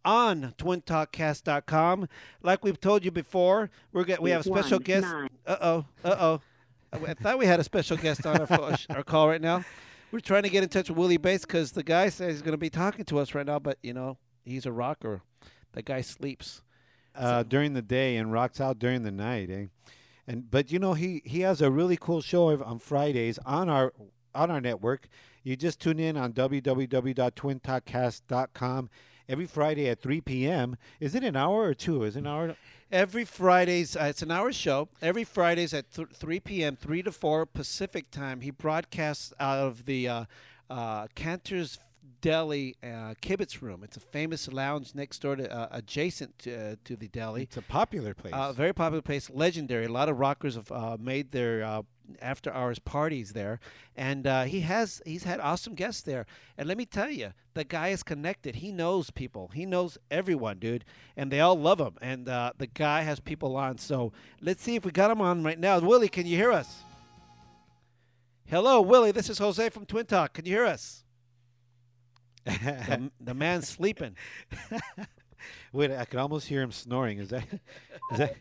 on 0.03 0.55
twintalkcast.com. 0.57 2.09
Like 2.43 2.65
we've 2.65 2.81
told 2.81 3.05
you 3.05 3.11
before, 3.11 3.69
we're 3.93 4.05
get, 4.05 4.23
we 4.23 4.31
have 4.31 4.41
a 4.41 4.45
special 4.45 4.79
One, 4.79 4.83
guest. 4.83 5.07
Uh 5.47 5.57
oh, 5.61 5.85
uh 6.07 6.17
oh. 6.19 6.41
I 6.95 7.13
thought 7.13 7.39
we 7.39 7.45
had 7.45 7.61
a 7.61 7.65
special 7.65 7.99
guest 7.99 8.25
on 8.25 8.41
our, 8.41 8.77
our 8.89 9.03
call 9.05 9.29
right 9.29 9.43
now. 9.43 9.63
We're 10.11 10.21
trying 10.21 10.45
to 10.45 10.49
get 10.49 10.63
in 10.63 10.71
touch 10.71 10.89
with 10.89 10.97
Willie 10.97 11.19
Bates 11.19 11.45
because 11.45 11.73
the 11.73 11.83
guy 11.83 12.09
says 12.09 12.33
he's 12.33 12.43
going 12.43 12.53
to 12.53 12.59
be 12.59 12.71
talking 12.71 13.05
to 13.05 13.19
us 13.19 13.35
right 13.35 13.45
now, 13.45 13.59
but 13.59 13.77
you 13.83 13.93
know 13.93 14.17
he's 14.43 14.65
a 14.65 14.73
rocker. 14.73 15.21
The 15.73 15.83
guy 15.83 16.01
sleeps. 16.01 16.63
Uh, 17.15 17.43
during 17.43 17.75
the 17.75 17.83
day 17.83 18.17
and 18.17 18.33
rocks 18.33 18.61
out 18.61 18.79
during 18.79 19.03
the 19.03 19.11
night, 19.11 19.51
eh? 19.51 19.67
And 20.27 20.51
but 20.51 20.71
you 20.71 20.79
know 20.79 20.95
he 20.95 21.23
he 21.25 21.41
has 21.41 21.61
a 21.61 21.71
really 21.71 21.97
cool 21.97 22.21
show 22.21 22.63
on 22.63 22.79
Fridays 22.79 23.39
on 23.45 23.69
our 23.69 23.93
on 24.35 24.51
our 24.51 24.61
network. 24.61 25.09
You 25.43 25.57
just 25.57 25.81
tune 25.81 25.99
in 25.99 26.17
on 26.17 26.33
www.twintalkcast.com 26.33 28.91
every 29.29 29.47
Friday 29.47 29.89
at 29.89 30.01
3 30.01 30.21
p.m. 30.21 30.77
Is 30.99 31.15
it 31.15 31.25
an 31.25 31.37
hour 31.37 31.63
or 31.63 31.75
two? 31.75 32.05
Is 32.05 32.17
it 32.17 32.21
an 32.21 32.27
hour? 32.27 32.57
Every 32.93 33.25
Fridays, 33.25 33.97
uh, 33.97 34.05
it's 34.05 34.23
an 34.23 34.33
hour 34.33 34.53
show. 34.53 34.89
Every 35.01 35.25
Fridays 35.25 35.73
at 35.73 35.93
th- 35.93 36.09
3 36.13 36.41
p.m., 36.41 36.77
3 36.77 37.03
to 37.05 37.13
4 37.13 37.47
Pacific 37.47 38.11
time, 38.11 38.41
he 38.41 38.51
broadcasts 38.51 39.33
out 39.39 39.59
of 39.59 39.87
the 39.87 40.09
uh, 40.09 40.25
uh, 40.69 41.07
Canter's 41.15 41.79
Deli 42.21 42.77
uh, 42.83 43.15
Kibitz 43.23 43.63
Room. 43.63 43.83
It's 43.83 43.97
a 43.97 44.01
famous 44.01 44.49
lounge 44.49 44.95
next 44.95 45.23
door 45.23 45.37
to, 45.37 45.51
uh, 45.51 45.69
adjacent 45.71 46.39
to, 46.41 46.73
uh, 46.73 46.77
to 46.85 46.97
the 46.97 47.09
deli. 47.09 47.43
It's 47.43 47.57
a 47.57 47.63
popular 47.63 48.15
place. 48.15 48.35
Uh, 48.35 48.53
very 48.53 48.73
popular 48.73 49.03
place, 49.03 49.31
legendary. 49.31 49.87
A 49.87 49.93
lot 49.93 50.09
of 50.09 50.19
rockers 50.19 50.55
have 50.55 50.71
uh, 50.71 50.97
made 51.01 51.33
their 51.33 51.63
uh, 51.63 51.83
after 52.21 52.53
hours 52.53 52.79
parties 52.79 53.33
there, 53.33 53.61
and 53.97 54.27
uh, 54.27 54.45
he 54.45 54.61
has 54.61 55.01
he's 55.07 55.25
had 55.25 55.41
awesome 55.41 55.75
guests 55.75 56.03
there. 56.03 56.27
And 56.59 56.69
let 56.69 56.77
me 56.77 56.85
tell 56.85 57.11
you, 57.11 57.33
the 57.55 57.65
guy 57.65 57.89
is 57.89 58.03
connected. 58.03 58.57
He 58.57 58.73
knows 58.73 59.11
people. 59.11 59.51
He 59.55 59.65
knows 59.65 59.97
everyone, 60.11 60.59
dude, 60.59 60.85
and 61.17 61.31
they 61.31 61.41
all 61.41 61.59
love 61.59 61.81
him. 61.81 61.97
And 62.03 62.29
uh, 62.29 62.53
the 62.59 62.67
guy 62.67 63.03
has 63.03 63.21
people 63.21 63.57
on. 63.57 63.79
So 63.79 64.13
let's 64.41 64.63
see 64.63 64.77
if 64.77 64.85
we 64.85 64.91
got 64.91 65.11
him 65.11 65.21
on 65.21 65.43
right 65.43 65.59
now. 65.59 65.79
Willie, 65.79 66.09
can 66.09 66.27
you 66.27 66.37
hear 66.37 66.53
us? 66.53 66.83
Hello, 68.47 68.81
Willie. 68.81 69.13
This 69.13 69.31
is 69.31 69.39
Jose 69.39 69.69
from 69.71 69.87
Twin 69.87 70.07
Talk. 70.07 70.33
Can 70.33 70.45
you 70.45 70.53
hear 70.53 70.65
us? 70.67 71.05
The, 72.45 73.11
the 73.21 73.35
man's 73.35 73.69
sleeping. 73.69 74.17
Wait, 75.73 75.91
I 75.91 76.05
can 76.05 76.19
almost 76.19 76.49
hear 76.49 76.63
him 76.63 76.73
snoring. 76.73 77.19
Is 77.19 77.29
that? 77.31 77.45
Is 78.13 78.19
that? 78.19 78.37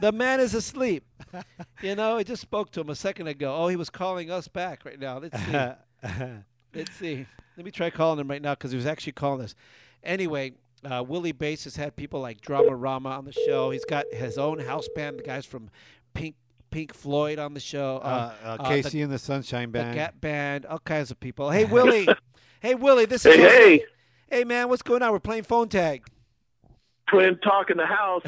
the 0.00 0.12
man 0.12 0.40
is 0.40 0.54
asleep. 0.54 1.04
You 1.82 1.94
know, 1.94 2.18
I 2.18 2.24
just 2.24 2.42
spoke 2.42 2.70
to 2.72 2.80
him 2.80 2.90
a 2.90 2.94
second 2.94 3.26
ago. 3.28 3.56
Oh, 3.56 3.68
he 3.68 3.76
was 3.76 3.88
calling 3.88 4.30
us 4.30 4.48
back 4.48 4.84
right 4.84 5.00
now. 5.00 5.18
Let's 5.18 5.38
see. 5.38 5.52
Let's 6.74 6.92
see. 6.96 7.26
Let 7.56 7.64
me 7.64 7.70
try 7.70 7.88
calling 7.88 8.18
him 8.18 8.28
right 8.28 8.42
now 8.42 8.52
because 8.52 8.70
he 8.70 8.76
was 8.76 8.84
actually 8.84 9.12
calling 9.12 9.42
us. 9.42 9.54
Anyway, 10.02 10.52
uh, 10.84 11.02
Willie 11.06 11.32
Bates 11.32 11.64
has 11.64 11.76
had 11.76 11.96
people 11.96 12.20
like 12.20 12.42
Dramarama 12.42 13.06
on 13.06 13.24
the 13.24 13.32
show. 13.32 13.70
He's 13.70 13.86
got 13.86 14.04
his 14.12 14.36
own 14.36 14.58
house 14.58 14.88
band, 14.94 15.20
the 15.20 15.22
guys 15.22 15.46
from 15.46 15.70
Pink 16.12 16.34
Pink 16.70 16.92
Floyd 16.92 17.38
on 17.38 17.54
the 17.54 17.60
show. 17.60 18.00
uh, 18.04 18.34
uh, 18.44 18.56
uh, 18.60 18.68
Casey 18.68 18.98
the, 18.98 19.02
and 19.02 19.12
the 19.12 19.18
Sunshine 19.18 19.70
Band, 19.70 19.92
the. 19.92 19.94
Gap 19.94 20.20
Band, 20.20 20.66
all 20.66 20.80
kinds 20.80 21.10
of 21.10 21.18
people. 21.18 21.50
Hey, 21.50 21.64
Willie. 21.64 22.08
Hey, 22.60 22.74
Willie. 22.74 23.06
This 23.06 23.24
is 23.26 23.34
Hey, 23.34 23.42
Jose. 23.42 23.56
hey, 23.78 23.84
Hey, 24.30 24.44
man. 24.44 24.68
What's 24.68 24.82
going 24.82 25.02
on? 25.02 25.12
We're 25.12 25.18
playing 25.20 25.42
phone 25.44 25.68
tag. 25.68 26.04
twin 27.08 27.36
talk 27.38 27.70
in 27.70 27.76
the 27.76 27.86
house. 27.86 28.22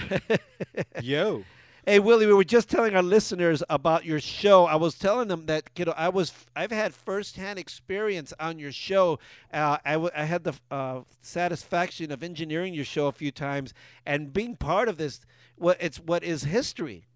Yo. 1.03 1.45
Hey 1.85 1.99
Willie, 1.99 2.27
we 2.29 2.33
were 2.33 2.45
just 2.45 2.71
telling 2.71 2.95
our 2.95 3.03
listeners 3.03 3.61
about 3.69 4.05
your 4.05 4.21
show. 4.21 4.67
I 4.67 4.77
was 4.77 4.97
telling 4.97 5.27
them 5.27 5.47
that 5.47 5.65
you 5.77 5.85
know 5.85 5.95
I 5.97 6.11
was 6.11 6.33
I've 6.55 6.71
had 6.71 6.95
firsthand 6.95 7.59
experience 7.59 8.33
on 8.39 8.61
your 8.61 8.71
show. 8.71 9.19
Uh, 9.53 9.79
I, 9.85 9.93
w- 9.95 10.13
I 10.17 10.23
had 10.23 10.45
the 10.45 10.53
uh, 10.71 11.01
satisfaction 11.23 12.13
of 12.13 12.23
engineering 12.23 12.73
your 12.73 12.85
show 12.85 13.09
a 13.09 13.13
few 13.13 13.33
times 13.33 13.75
and 14.07 14.33
being 14.33 14.55
part 14.55 14.89
of 14.89 14.97
this. 14.97 15.23
What 15.57 15.77
it's 15.81 15.99
what 15.99 16.23
is 16.23 16.45
history, 16.45 17.09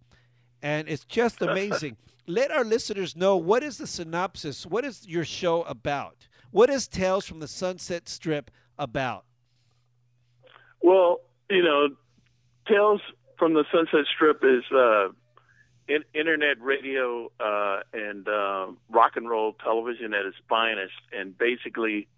and 0.61 0.89
it's 0.89 1.05
just 1.05 1.41
amazing. 1.43 1.97
Let 2.27 2.51
our 2.51 2.65
listeners 2.65 3.15
know 3.15 3.37
what 3.37 3.63
is 3.63 3.79
the 3.79 3.87
synopsis. 3.87 4.67
What 4.67 4.85
is 4.85 5.07
your 5.07 5.25
show 5.25 5.63
about? 5.63 6.27
What 6.51 6.71
is 6.71 6.89
Tales 6.89 7.27
from 7.27 7.41
the 7.41 7.49
Sunset 7.49 8.09
Strip 8.09 8.51
about? 8.79 9.25
Well, 10.83 11.21
you 11.51 11.63
know, 11.63 11.89
Tales 12.69 13.01
from 13.39 13.55
the 13.55 13.65
Sunset 13.73 14.07
Strip 14.15 14.43
is 14.45 14.65
uh, 14.75 15.09
in, 15.89 16.05
internet 16.15 16.61
radio 16.61 17.31
uh, 17.41 17.81
and 17.93 18.27
uh, 18.29 18.67
rock 18.89 19.13
and 19.17 19.29
roll 19.29 19.55
television 19.55 20.15
at 20.15 20.25
its 20.27 20.37
finest. 20.49 20.95
And 21.13 21.37
basically, 21.37 22.09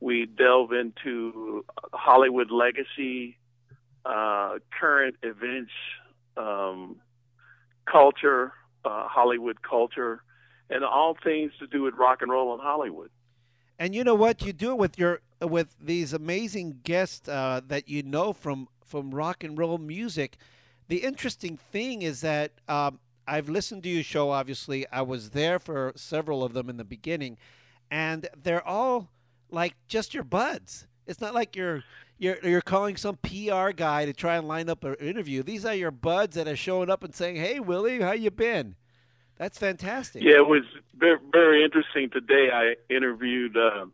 we 0.00 0.26
delve 0.26 0.72
into 0.72 1.64
Hollywood 1.92 2.50
legacy, 2.50 3.38
uh, 4.04 4.58
current 4.78 5.16
events, 5.22 5.72
um, 6.36 6.96
culture, 7.90 8.52
uh, 8.84 9.08
Hollywood 9.08 9.62
culture, 9.62 10.22
and 10.70 10.84
all 10.84 11.16
things 11.22 11.52
to 11.58 11.66
do 11.66 11.82
with 11.82 11.94
rock 11.94 12.22
and 12.22 12.30
roll 12.30 12.54
in 12.54 12.60
Hollywood. 12.60 13.10
And 13.78 13.94
you 13.94 14.02
know 14.04 14.14
what? 14.14 14.42
You 14.42 14.52
do 14.52 14.72
it 14.72 14.78
with 14.78 14.98
your 14.98 15.20
with 15.40 15.76
these 15.80 16.12
amazing 16.12 16.80
guests 16.82 17.28
uh, 17.28 17.60
that 17.68 17.88
you 17.88 18.02
know 18.02 18.32
from 18.32 18.68
from 18.84 19.14
rock 19.14 19.44
and 19.44 19.56
roll 19.56 19.78
music. 19.78 20.36
The 20.88 20.98
interesting 20.98 21.56
thing 21.56 22.02
is 22.02 22.22
that 22.22 22.52
um, 22.66 22.98
I've 23.26 23.48
listened 23.48 23.82
to 23.84 23.88
your 23.88 24.02
show. 24.02 24.30
Obviously, 24.30 24.88
I 24.90 25.02
was 25.02 25.30
there 25.30 25.58
for 25.58 25.92
several 25.94 26.42
of 26.42 26.54
them 26.54 26.68
in 26.68 26.76
the 26.76 26.84
beginning, 26.84 27.36
and 27.90 28.28
they're 28.42 28.66
all 28.66 29.10
like 29.50 29.74
just 29.86 30.14
your 30.14 30.24
buds. 30.24 30.86
It's 31.06 31.20
not 31.20 31.34
like 31.34 31.54
you're 31.54 31.84
you're 32.18 32.38
you're 32.42 32.60
calling 32.60 32.96
some 32.96 33.16
PR 33.16 33.70
guy 33.70 34.06
to 34.06 34.12
try 34.12 34.36
and 34.36 34.48
line 34.48 34.68
up 34.68 34.82
an 34.82 34.94
interview. 34.94 35.42
These 35.42 35.64
are 35.64 35.74
your 35.74 35.90
buds 35.90 36.34
that 36.34 36.48
are 36.48 36.56
showing 36.56 36.90
up 36.90 37.04
and 37.04 37.14
saying, 37.14 37.36
"Hey, 37.36 37.60
Willie, 37.60 38.00
how 38.00 38.12
you 38.12 38.30
been?" 38.30 38.74
That's 39.38 39.56
fantastic. 39.56 40.22
Yeah, 40.22 40.36
it 40.38 40.46
was 40.48 40.64
very, 40.96 41.64
interesting. 41.64 42.10
Today, 42.10 42.48
I 42.52 42.74
interviewed 42.92 43.56
uh, 43.56 43.86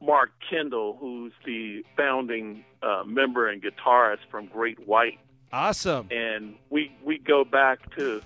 Mark 0.00 0.30
Kendall, 0.48 0.96
who's 1.00 1.32
the 1.44 1.84
founding 1.96 2.64
uh, 2.82 3.02
member 3.04 3.48
and 3.48 3.60
guitarist 3.62 4.18
from 4.30 4.46
Great 4.46 4.86
White, 4.86 5.18
Awesome. 5.52 6.08
and 6.10 6.54
we 6.70 6.92
we 7.04 7.18
go 7.18 7.44
back 7.44 7.94
to, 7.96 8.20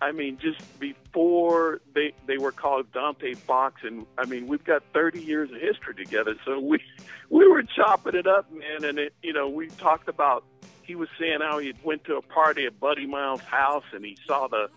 I 0.00 0.12
mean, 0.12 0.38
just 0.38 0.58
before 0.80 1.80
they 1.94 2.12
they 2.26 2.38
were 2.38 2.52
called 2.52 2.90
Dante 2.92 3.34
Fox, 3.34 3.82
and 3.84 4.06
I 4.16 4.24
mean, 4.24 4.46
we've 4.46 4.64
got 4.64 4.82
30 4.94 5.20
years 5.20 5.50
of 5.50 5.60
history 5.60 5.94
together. 5.94 6.34
So 6.46 6.60
we 6.60 6.78
we 7.28 7.46
were 7.46 7.62
chopping 7.62 8.14
it 8.14 8.26
up, 8.26 8.50
man, 8.50 8.84
and 8.84 8.98
it 8.98 9.14
you 9.22 9.34
know 9.34 9.48
we 9.48 9.68
talked 9.68 10.08
about. 10.08 10.44
He 10.82 10.94
was 10.94 11.08
saying 11.18 11.38
how 11.40 11.58
he 11.58 11.72
went 11.82 12.04
to 12.04 12.16
a 12.16 12.22
party 12.22 12.66
at 12.66 12.78
Buddy 12.78 13.06
Miles' 13.06 13.40
house, 13.40 13.84
and 13.94 14.04
he 14.04 14.18
saw 14.26 14.48
the 14.48 14.68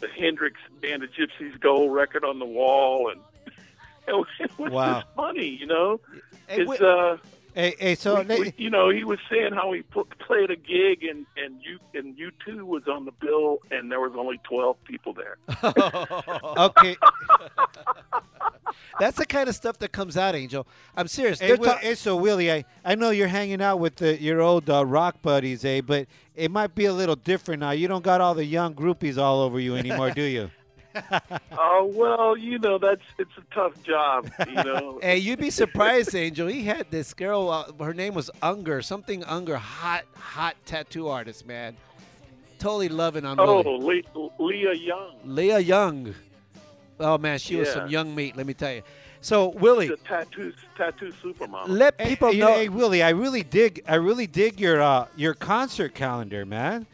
the 0.00 0.08
Hendrix 0.08 0.56
Band 0.80 1.02
of 1.02 1.10
Gypsies 1.10 1.58
gold 1.60 1.92
record 1.92 2.24
on 2.24 2.38
the 2.38 2.44
wall, 2.46 3.10
and 3.10 3.20
it 4.08 4.58
was, 4.58 4.70
Wow. 4.72 5.00
just 5.00 5.06
funny, 5.16 5.46
you 5.48 5.66
know. 5.66 6.00
Hey, 6.46 6.62
It's 6.62 6.80
uh, 6.80 7.18
Hey, 7.58 7.74
hey, 7.80 7.94
so 7.96 8.18
we- 8.18 8.22
they- 8.22 8.38
we- 8.38 8.54
you 8.56 8.70
know, 8.70 8.88
he 8.88 9.02
was 9.02 9.18
saying 9.28 9.52
how 9.52 9.72
he 9.72 9.82
pl- 9.82 10.06
played 10.24 10.48
a 10.48 10.54
gig 10.54 11.02
and 11.02 11.26
and 11.36 11.60
you 11.60 11.80
and 11.92 12.16
you 12.16 12.30
two 12.46 12.64
was 12.64 12.84
on 12.86 13.04
the 13.04 13.10
bill, 13.10 13.58
and 13.72 13.90
there 13.90 13.98
was 13.98 14.12
only 14.16 14.38
twelve 14.44 14.76
people 14.84 15.12
there. 15.12 15.38
okay. 16.56 16.96
That's 19.00 19.16
the 19.16 19.26
kind 19.26 19.48
of 19.48 19.56
stuff 19.56 19.78
that 19.80 19.90
comes 19.90 20.16
out, 20.16 20.36
Angel. 20.36 20.68
I'm 20.96 21.08
serious. 21.08 21.40
Hey, 21.40 21.54
Will, 21.54 21.64
ta- 21.72 21.78
hey, 21.78 21.96
so 21.96 22.14
Willie, 22.16 22.52
I, 22.52 22.64
I 22.84 22.94
know 22.94 23.10
you're 23.10 23.26
hanging 23.26 23.60
out 23.60 23.80
with 23.80 23.96
the, 23.96 24.20
your 24.20 24.40
old 24.40 24.68
uh, 24.70 24.84
rock 24.86 25.20
buddies, 25.22 25.64
eh? 25.64 25.80
But 25.80 26.06
it 26.36 26.50
might 26.52 26.74
be 26.76 26.84
a 26.84 26.92
little 26.92 27.16
different 27.16 27.60
now. 27.60 27.70
You 27.72 27.88
don't 27.88 28.04
got 28.04 28.20
all 28.20 28.34
the 28.34 28.44
young 28.44 28.74
groupies 28.74 29.18
all 29.18 29.40
over 29.40 29.58
you 29.58 29.74
anymore, 29.76 30.10
do 30.12 30.22
you? 30.22 30.50
Oh 31.60 31.90
well, 31.92 32.36
you 32.36 32.58
know 32.58 32.78
that's 32.78 33.02
it's 33.18 33.32
a 33.36 33.54
tough 33.54 33.82
job, 33.82 34.30
you 34.46 34.54
know. 34.54 35.00
Hey, 35.02 35.18
you'd 35.18 35.40
be 35.40 35.50
surprised, 35.50 36.14
Angel. 36.14 36.46
He 36.46 36.62
had 36.62 36.88
this 36.90 37.12
girl. 37.14 37.50
Uh, 37.50 37.84
her 37.84 37.92
name 37.92 38.14
was 38.14 38.30
Unger, 38.42 38.80
something 38.80 39.24
Unger, 39.24 39.56
hot, 39.56 40.04
hot 40.14 40.56
tattoo 40.64 41.08
artist, 41.08 41.46
man. 41.46 41.76
Totally 42.58 42.88
loving 42.88 43.24
on 43.24 43.40
oh, 43.40 43.60
Le- 43.60 44.30
Leah 44.38 44.74
Young, 44.74 45.16
Leah 45.24 45.58
Young. 45.58 46.14
Oh 47.00 47.18
man, 47.18 47.38
she 47.38 47.56
was 47.56 47.70
some 47.70 47.88
young 47.88 48.14
meat. 48.14 48.36
Let 48.36 48.46
me 48.46 48.54
tell 48.54 48.72
you. 48.72 48.82
So 49.20 49.48
Willie, 49.48 49.88
the 49.88 49.96
tattoo 49.96 50.52
tattoo 50.76 51.12
supermodel. 51.22 51.68
let 51.68 51.98
people 51.98 52.30
hey, 52.30 52.38
know. 52.38 52.54
Hey, 52.54 52.68
Willie, 52.68 53.02
I 53.02 53.10
really 53.10 53.42
dig, 53.42 53.82
I 53.88 53.96
really 53.96 54.26
dig 54.26 54.60
your 54.60 54.80
uh, 54.80 55.06
your 55.16 55.34
concert 55.34 55.94
calendar, 55.94 56.46
man. 56.46 56.86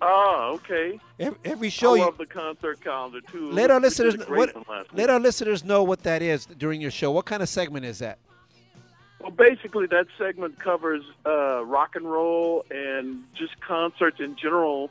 Oh, 0.00 0.52
okay. 0.54 1.00
Every, 1.18 1.38
every 1.44 1.70
show 1.70 1.94
I 1.94 1.96
you, 1.96 2.04
love 2.04 2.18
the 2.18 2.26
concert 2.26 2.80
calendar 2.80 3.20
too. 3.20 3.50
let 3.50 3.70
our 3.70 3.80
listeners 3.80 4.14
a 4.14 4.18
kn- 4.18 4.28
great 4.28 4.54
what, 4.54 4.94
let 4.94 5.10
our 5.10 5.18
listeners 5.18 5.64
know 5.64 5.82
what 5.82 6.04
that 6.04 6.22
is 6.22 6.46
during 6.46 6.80
your 6.80 6.90
show. 6.90 7.10
What 7.10 7.24
kind 7.24 7.42
of 7.42 7.48
segment 7.48 7.84
is 7.84 7.98
that? 7.98 8.18
Well, 9.20 9.32
basically, 9.32 9.86
that 9.86 10.06
segment 10.16 10.60
covers 10.60 11.02
uh, 11.26 11.64
rock 11.64 11.96
and 11.96 12.08
roll 12.10 12.64
and 12.70 13.24
just 13.34 13.60
concerts 13.60 14.20
in 14.20 14.36
general. 14.36 14.90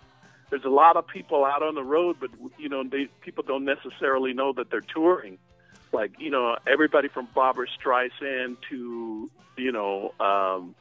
There's 0.50 0.65
a 0.65 0.70
lot 0.70 0.98
of 0.98 1.08
people 1.08 1.46
out 1.46 1.63
on 1.63 1.76
the 1.76 1.84
road, 1.84 2.17
but 2.20 2.32
you 2.58 2.67
know, 2.67 2.84
they, 2.84 3.06
people 3.22 3.43
don't 3.48 3.65
necessarily 3.65 4.34
know 4.34 4.52
that 4.54 4.70
they're 4.70 4.82
touring. 4.82 5.38
Like 5.93 6.20
you 6.20 6.30
know, 6.30 6.58
everybody 6.67 7.08
from 7.08 7.30
Barbra 7.34 7.67
Streisand 7.67 8.58
to 8.70 9.30
you 9.56 9.72
know 9.72 10.13
um, 10.20 10.76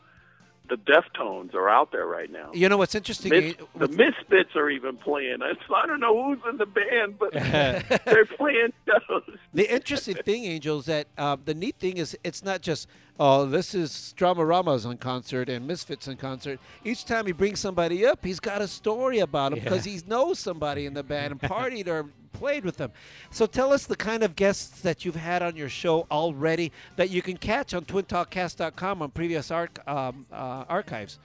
the 0.69 0.77
Deftones 0.77 1.55
are 1.55 1.69
out 1.69 1.93
there 1.93 2.07
right 2.07 2.31
now. 2.31 2.51
You 2.53 2.69
know 2.69 2.77
what's 2.77 2.95
interesting? 2.95 3.31
Mis- 3.31 3.55
the 3.77 3.89
Misfits 3.89 4.55
are 4.57 4.71
even 4.71 4.97
playing. 4.97 5.39
I 5.43 5.87
don't 5.87 6.01
know 6.01 6.25
who's 6.25 6.39
in 6.49 6.57
the 6.57 6.67
band, 6.67 7.19
but 7.19 7.33
they're 8.05 8.27
playing 8.27 8.73
shows. 8.87 9.39
The 9.55 9.73
interesting 9.73 10.17
thing, 10.17 10.45
Angel, 10.45 10.79
is 10.79 10.87
that 10.87 11.07
uh, 11.17 11.37
the 11.45 11.55
neat 11.55 11.77
thing 11.79 11.99
is 11.99 12.17
it's 12.25 12.45
not 12.45 12.63
just 12.63 12.89
oh 13.19 13.47
this 13.47 13.75
is 13.75 14.15
Dramarama's 14.17 14.85
on 14.85 14.99
concert 14.99 15.49
and 15.49 15.67
Misfits 15.67 16.09
on 16.09 16.17
concert. 16.17 16.61
Each 16.85 17.05
time 17.05 17.27
he 17.27 17.33
brings 17.33 17.61
somebody 17.61 18.05
up, 18.05 18.25
he's 18.25 18.41
got 18.41 18.63
a 18.63 18.69
story 18.69 19.21
about 19.21 19.53
him 19.53 19.61
because 19.61 19.85
he 19.85 20.01
knows 20.07 20.39
somebody 20.39 20.87
in 20.87 20.95
the 20.95 21.03
band 21.03 21.33
and 21.33 21.41
partied 21.41 21.89
or 21.89 22.07
played 22.39 22.65
with 22.65 22.77
them. 22.77 22.93
So 23.31 23.47
tell 23.47 23.73
us 23.73 23.87
the 23.87 23.97
kind 23.97 24.23
of 24.23 24.37
guests 24.37 24.81
that 24.83 25.05
you've 25.05 25.17
had 25.17 25.43
on 25.43 25.57
your 25.57 25.69
show 25.69 26.07
already 26.11 26.73
that 26.97 27.11
you 27.11 27.23
can 27.23 27.37
catch 27.37 27.75
on 27.75 27.85
TwinTalkCast.com 27.85 29.03
on 29.03 29.11
previous 29.11 29.51
arc, 29.51 29.79
um, 29.89 30.27
uh, 30.33 30.65
archives. 30.69 31.19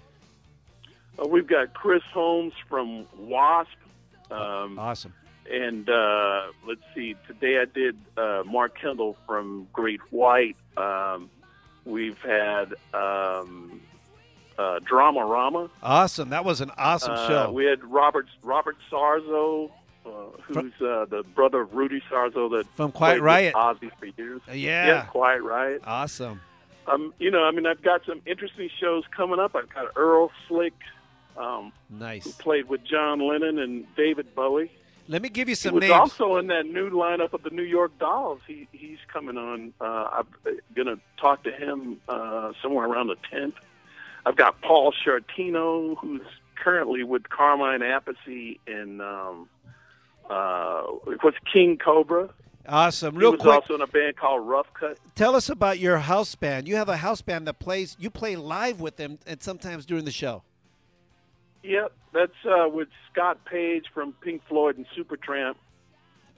Uh, 1.22 1.28
we've 1.28 1.48
got 1.48 1.74
Chris 1.74 2.04
Holmes 2.14 2.54
from 2.70 3.06
Wasp. 3.18 3.70
Um, 4.32 4.80
Awesome. 4.80 5.14
and 5.52 5.90
uh, 5.90 6.44
let's 6.66 6.82
see. 6.96 7.16
Today 7.28 7.60
I 7.60 7.66
did 7.66 7.98
uh, 8.18 8.44
Mark 8.46 8.80
Kendall 8.80 9.18
from 9.28 9.68
Great 9.74 10.00
White. 10.12 10.56
Um, 10.78 11.30
we've 11.84 12.18
had 12.20 12.74
um, 12.94 13.82
uh, 14.58 14.80
Dramarama. 14.90 15.70
Awesome. 15.84 16.30
That 16.30 16.46
was 16.46 16.62
an 16.62 16.72
awesome 16.78 17.12
Uh, 17.14 17.28
show. 17.28 17.52
We 17.52 17.66
had 17.66 17.84
Robert 17.84 18.28
Robert 18.42 18.78
Sarzo, 18.90 19.70
who's 20.04 20.74
uh, 20.82 21.06
the 21.06 21.24
brother 21.36 21.62
of 21.62 21.74
Rudy 21.74 22.02
Sarzo 22.12 22.50
that 22.52 22.66
From 22.76 22.92
Quiet 22.92 23.22
Riot. 23.22 23.54
Ozzy 23.56 23.92
for 24.00 24.06
years. 24.06 24.42
Uh, 24.48 24.54
yeah. 24.54 24.88
yeah, 24.88 25.06
Quiet 25.06 25.42
Riot. 25.44 25.82
Awesome. 25.86 26.42
Um, 26.88 27.14
you 27.20 27.30
know, 27.32 27.44
I 27.44 27.52
mean, 27.52 27.66
I've 27.68 27.82
got 27.82 28.02
some 28.06 28.22
interesting 28.26 28.70
shows 28.80 29.04
coming 29.16 29.40
up. 29.40 29.56
I've 29.56 29.70
got 29.74 29.86
Earl 29.96 30.32
Slick, 30.48 30.74
um, 31.38 31.72
who 31.92 32.00
Nice. 32.00 32.32
played 32.34 32.68
with 32.68 32.84
John 32.84 33.20
Lennon 33.20 33.60
and 33.60 33.86
David 33.96 34.34
Bowie. 34.36 34.72
Let 35.08 35.22
me 35.22 35.30
give 35.30 35.48
you 35.50 35.54
He 35.54 35.56
some 35.56 35.76
was 35.76 35.82
names. 35.82 35.92
also 35.94 36.38
in 36.38 36.48
that 36.48 36.66
new 36.66 36.90
lineup 36.90 37.34
of 37.34 37.44
the 37.44 37.50
New 37.50 37.64
York 37.64 37.92
Dolls. 38.00 38.40
He 38.48 38.68
he's 38.72 39.00
coming 39.12 39.38
on. 39.38 39.74
Uh, 39.82 39.84
I'm 40.46 40.58
going 40.76 40.88
to 40.88 41.00
talk 41.20 41.44
to 41.44 41.52
him 41.52 41.98
uh, 42.08 42.54
somewhere 42.62 42.88
around 42.88 43.08
the 43.08 43.18
10th. 43.32 43.54
I've 44.26 44.36
got 44.36 44.62
Paul 44.62 44.94
Shortino, 45.06 45.98
who's 45.98 46.22
currently 46.56 47.04
with 47.04 47.28
Carmine 47.30 47.82
Appice 47.82 48.58
in 48.68 49.02
um, 49.02 49.50
uh, 50.32 50.84
what's 51.22 51.38
King 51.52 51.78
Cobra. 51.78 52.30
Awesome. 52.68 53.16
Real 53.16 53.32
He 53.32 53.38
was 53.38 53.42
quick, 53.42 53.54
also 53.56 53.76
in 53.76 53.82
a 53.82 53.88
band 53.88 54.16
called 54.18 54.48
Rough 54.48 54.68
Cutt. 54.74 54.98
tell 55.16 55.36
us 55.36 55.50
about 55.50 55.80
your 55.80 55.98
house 55.98 56.36
band. 56.36 56.68
You 56.68 56.76
have 56.76 56.90
a 56.90 56.98
house 56.98 57.22
band 57.22 57.48
that 57.48 57.60
plays. 57.60 57.98
You 58.00 58.10
play 58.10 58.36
live 58.36 58.80
with 58.80 58.98
them, 58.98 59.18
and 59.26 59.42
sometimes 59.42 59.86
during 59.86 60.06
the 60.06 60.12
show. 60.12 60.44
Yep, 61.64 61.92
that's 62.14 62.32
uh, 62.46 62.70
with 62.70 62.88
Scott 63.12 63.44
Page 63.46 63.86
from 63.94 64.14
Pink 64.22 64.42
Floyd 64.48 64.78
and 64.78 64.86
Supertramp. 64.98 65.56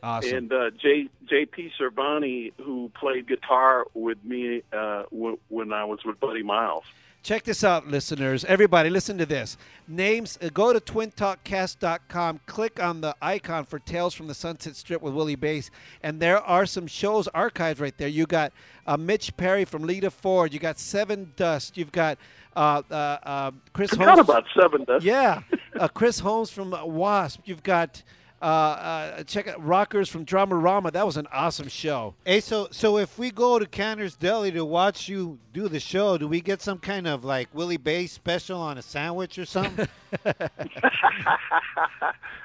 Awesome. 0.01 0.36
and 0.38 0.53
uh, 0.53 0.69
J 0.82 1.08
J.P. 1.29 1.71
Cervani, 1.79 2.51
who 2.62 2.91
played 2.99 3.25
guitar 3.27 3.86
with 3.93 4.17
me 4.25 4.62
uh, 4.73 5.03
w- 5.12 5.39
when 5.47 5.71
I 5.71 5.86
was 5.86 5.99
with 6.03 6.19
Buddy 6.19 6.43
Miles. 6.43 6.84
Check 7.23 7.43
this 7.43 7.63
out, 7.63 7.88
listeners. 7.88 8.43
Everybody, 8.43 8.89
listen 8.89 9.17
to 9.17 9.25
this. 9.25 9.55
Names. 9.88 10.38
Uh, 10.41 10.49
go 10.53 10.73
to 10.73 10.81
twintalkcast.com. 10.81 12.41
Click 12.47 12.83
on 12.83 12.99
the 12.99 13.15
icon 13.21 13.63
for 13.63 13.79
Tales 13.79 14.13
from 14.13 14.27
the 14.27 14.33
Sunset 14.33 14.75
Strip 14.75 15.01
with 15.01 15.13
Willie 15.13 15.38
Bass, 15.38 15.71
and 16.03 16.19
there 16.19 16.39
are 16.39 16.65
some 16.65 16.86
shows 16.86 17.29
archives 17.29 17.79
right 17.79 17.97
there. 17.97 18.09
You 18.09 18.25
got 18.25 18.51
uh, 18.86 18.97
Mitch 18.97 19.38
Perry 19.38 19.63
from 19.63 19.83
Lita 19.83 20.12
Ford. 20.12 20.53
You 20.53 20.59
got 20.59 20.75
Sevendust. 20.75 21.77
You've 21.77 21.93
got 21.93 22.17
uh, 22.57 22.81
uh, 22.91 22.93
uh, 23.23 23.51
Chris 23.71 23.91
Forgot 23.91 24.15
Holmes. 24.15 24.19
about 24.19 24.43
seven. 24.59 24.83
Does 24.83 25.05
Yeah, 25.05 25.43
uh, 25.79 25.88
Chris 25.88 26.19
Holmes 26.19 26.49
from 26.49 26.75
Wasp. 26.93 27.39
You've 27.45 27.63
got 27.63 28.03
uh, 28.43 28.45
uh, 28.45 29.23
check 29.23 29.47
out 29.47 29.63
Rockers 29.65 30.10
from 30.10 30.25
Dramarama. 30.25 30.91
That 30.91 31.06
was 31.06 31.15
an 31.15 31.27
awesome 31.32 31.69
show. 31.69 32.13
Hey, 32.25 32.41
so 32.41 32.67
so 32.71 32.97
if 32.97 33.17
we 33.17 33.32
go 33.32 33.58
to 33.58 33.65
Canter's 33.65 34.15
Deli 34.17 34.51
to 34.51 34.65
watch 34.65 35.08
you 35.08 35.39
do 35.53 35.69
the 35.69 35.79
show, 35.79 36.17
do 36.17 36.27
we 36.27 36.41
get 36.41 36.62
some 36.62 36.77
kind 36.77 37.08
of 37.08 37.23
like 37.23 37.47
Willie 37.53 37.77
Bay 37.77 38.06
special 38.06 38.60
on 38.60 38.77
a 38.77 38.82
sandwich 38.82 39.39
or 39.39 39.45
something? 39.45 39.88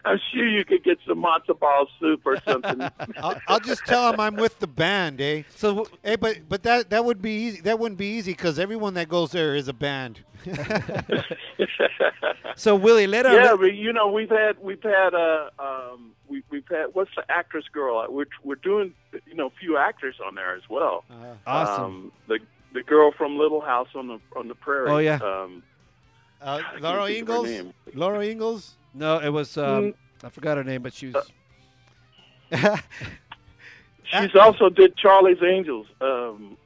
I'm 0.05 0.21
sure 0.33 0.47
you 0.47 0.65
could 0.65 0.85
get 0.85 0.99
some 1.07 1.23
matzo 1.23 1.59
ball 1.59 1.89
soup 1.99 2.23
or 2.25 2.41
something. 2.43 2.81
I'll, 3.17 3.41
I'll 3.49 3.61
just 3.61 3.85
tell 3.85 4.11
them 4.11 4.21
I'm 4.21 4.37
with 4.37 4.61
the 4.61 4.69
band, 4.69 5.21
eh? 5.21 5.43
So 5.57 5.89
Hey, 6.05 6.15
but 6.15 6.49
but 6.49 6.63
that 6.63 6.91
that 6.91 7.05
would 7.05 7.21
be 7.21 7.33
easy. 7.33 7.61
That 7.63 7.79
wouldn't 7.81 7.99
be 7.99 8.17
easy 8.17 8.33
because 8.33 8.61
everyone 8.61 8.95
that 8.95 9.09
goes 9.09 9.33
there 9.33 9.57
is 9.57 9.67
a 9.67 9.73
band. 9.73 10.21
so 12.57 12.75
Willie, 12.77 13.07
let 13.07 13.27
our 13.27 13.35
yeah, 13.35 13.57
but 13.57 13.75
you 13.75 13.93
know 13.93 14.11
we've 14.11 14.31
had 14.31 14.59
we've 14.61 14.83
had 14.83 15.15
uh 15.15 15.51
um 15.59 16.13
we 16.29 16.43
we've 16.51 16.67
had 16.69 16.87
what's 16.93 17.11
the 17.17 17.25
actress 17.29 17.65
girl? 17.73 18.05
We're 18.09 18.27
we're 18.45 18.55
doing 18.57 18.95
you 19.27 19.35
know 19.35 19.47
a 19.47 19.53
few 19.61 19.77
actors 19.77 20.17
on 20.25 20.35
there 20.35 20.55
as 20.55 20.63
well. 20.69 21.05
awesome. 21.47 21.85
Um, 21.85 22.13
the 22.29 22.39
the 22.75 22.83
girl 22.83 23.13
from 23.13 23.39
Little 23.39 23.61
House 23.61 23.89
on 23.95 24.09
the 24.09 24.19
on 24.37 24.49
the 24.49 24.55
Prairie. 24.55 24.91
Oh, 24.91 24.99
yeah. 24.99 25.19
Um, 25.23 25.63
Uh, 26.41 26.61
Laura 26.81 27.07
think 27.07 27.19
Ingalls. 27.21 27.75
Laura 27.95 28.25
Ingalls. 28.25 28.77
no, 28.95 29.19
it 29.19 29.31
was 29.31 29.57
um, 29.57 29.85
Mm. 29.85 29.95
I 30.25 30.29
forgot 30.31 30.57
her 30.57 30.65
name, 30.65 30.83
but 30.83 30.93
she 30.93 31.13
was. 31.13 31.31
she's 34.05 34.35
also 34.35 34.69
did 34.69 34.97
Charlie's 34.97 35.43
Angels. 35.43 35.87
Um, 36.01 36.57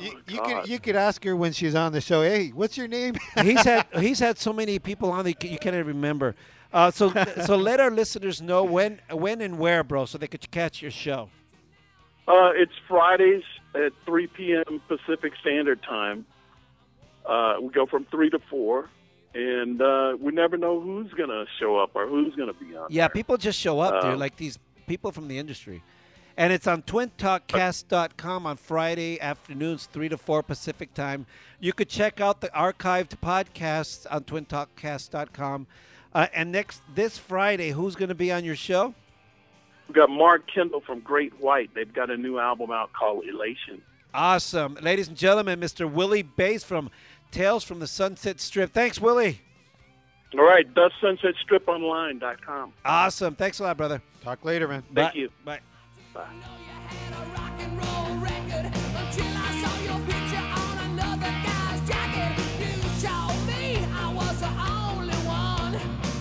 You, 0.00 0.12
my 0.12 0.20
you 0.28 0.40
could 0.42 0.68
you 0.68 0.78
could 0.78 0.96
ask 0.96 1.24
her 1.24 1.34
when 1.36 1.52
she's 1.52 1.74
on 1.74 1.92
the 1.92 2.00
show. 2.00 2.22
Hey, 2.22 2.48
what's 2.48 2.76
your 2.76 2.88
name? 2.88 3.16
he's 3.42 3.62
had 3.64 3.86
he's 3.98 4.18
had 4.18 4.38
so 4.38 4.52
many 4.52 4.78
people 4.78 5.10
on 5.10 5.24
that 5.24 5.42
you 5.42 5.58
can't 5.58 5.74
even 5.74 5.86
remember. 5.86 6.34
Uh, 6.72 6.90
so 6.90 7.12
so 7.44 7.56
let 7.70 7.80
our 7.80 7.90
listeners 7.90 8.42
know 8.42 8.64
when 8.64 9.00
when 9.10 9.40
and 9.40 9.58
where, 9.58 9.82
bro, 9.84 10.04
so 10.04 10.18
they 10.18 10.26
could 10.26 10.50
catch 10.50 10.82
your 10.82 10.90
show. 10.90 11.28
Uh, 12.28 12.50
it's 12.54 12.72
Fridays 12.88 13.44
at 13.74 13.92
3 14.04 14.26
p.m. 14.26 14.80
Pacific 14.88 15.32
Standard 15.40 15.80
Time. 15.84 16.26
Uh, 17.24 17.54
we 17.60 17.68
go 17.68 17.86
from 17.86 18.04
3 18.06 18.30
to 18.30 18.40
4, 18.50 18.90
and 19.34 19.80
uh, 19.80 20.16
we 20.20 20.32
never 20.32 20.56
know 20.56 20.80
who's 20.80 21.12
going 21.12 21.28
to 21.28 21.44
show 21.60 21.76
up 21.78 21.90
or 21.94 22.06
who's 22.08 22.34
going 22.34 22.52
to 22.52 22.58
be 22.58 22.76
on. 22.76 22.88
Yeah, 22.90 23.02
there. 23.02 23.10
people 23.10 23.36
just 23.36 23.60
show 23.60 23.78
up, 23.78 24.02
dude, 24.02 24.14
Um, 24.14 24.18
like 24.18 24.36
these 24.36 24.58
people 24.88 25.12
from 25.12 25.28
the 25.28 25.38
industry. 25.38 25.82
And 26.36 26.52
it's 26.52 26.66
on 26.66 26.82
twintalkcast.com 26.82 28.46
on 28.46 28.56
Friday 28.56 29.18
afternoons, 29.20 29.86
3 29.86 30.10
to 30.10 30.18
4 30.18 30.42
Pacific 30.42 30.92
time. 30.92 31.26
You 31.60 31.72
could 31.72 31.88
check 31.88 32.20
out 32.20 32.42
the 32.42 32.48
archived 32.48 33.16
podcasts 33.22 34.06
on 34.10 34.24
twintalkcast.com. 34.24 35.66
Uh, 36.12 36.26
and 36.34 36.52
next, 36.52 36.82
this 36.94 37.16
Friday, 37.16 37.70
who's 37.70 37.96
going 37.96 38.10
to 38.10 38.14
be 38.14 38.30
on 38.30 38.44
your 38.44 38.56
show? 38.56 38.94
We've 39.88 39.96
got 39.96 40.10
Mark 40.10 40.42
Kendall 40.52 40.80
from 40.80 41.00
Great 41.00 41.40
White. 41.40 41.70
They've 41.74 41.92
got 41.92 42.10
a 42.10 42.16
new 42.16 42.38
album 42.38 42.70
out 42.70 42.92
called 42.92 43.24
Elation. 43.26 43.80
Awesome. 44.12 44.76
Ladies 44.80 45.08
and 45.08 45.16
gentlemen, 45.16 45.58
Mr. 45.60 45.90
Willie 45.90 46.22
Bass 46.22 46.64
from 46.64 46.90
Tales 47.30 47.64
from 47.64 47.80
the 47.80 47.86
Sunset 47.86 48.40
Strip. 48.40 48.72
Thanks, 48.72 49.00
Willie. 49.00 49.40
All 50.34 50.44
right, 50.44 50.66
DustSunsetStripOnline.com. 50.74 52.72
Awesome. 52.84 53.34
Thanks 53.36 53.58
a 53.60 53.62
lot, 53.62 53.76
brother. 53.76 54.02
Talk 54.22 54.44
later, 54.44 54.68
man. 54.68 54.82
Thank 54.94 55.12
Bye. 55.12 55.18
you. 55.18 55.30
Bye. 55.44 55.60
Know 56.24 56.54
you 56.64 56.74
had 56.88 57.12
a 57.12 57.32
rock 57.32 57.52
and 57.58 57.72
roll 57.78 58.16
record 58.18 58.66
until 58.66 59.32
I 59.36 59.50
saw 59.62 59.74
your 59.88 60.00
picture 60.06 60.44
on 60.62 60.78
another 60.90 61.32
guy's 61.44 61.80
jacket. 61.88 62.32
You 62.60 62.72
showed 63.00 63.46
me 63.46 63.84
I 63.94 64.12
was 64.12 64.40
the 64.40 64.48
only 64.48 65.14
one, 65.26 65.72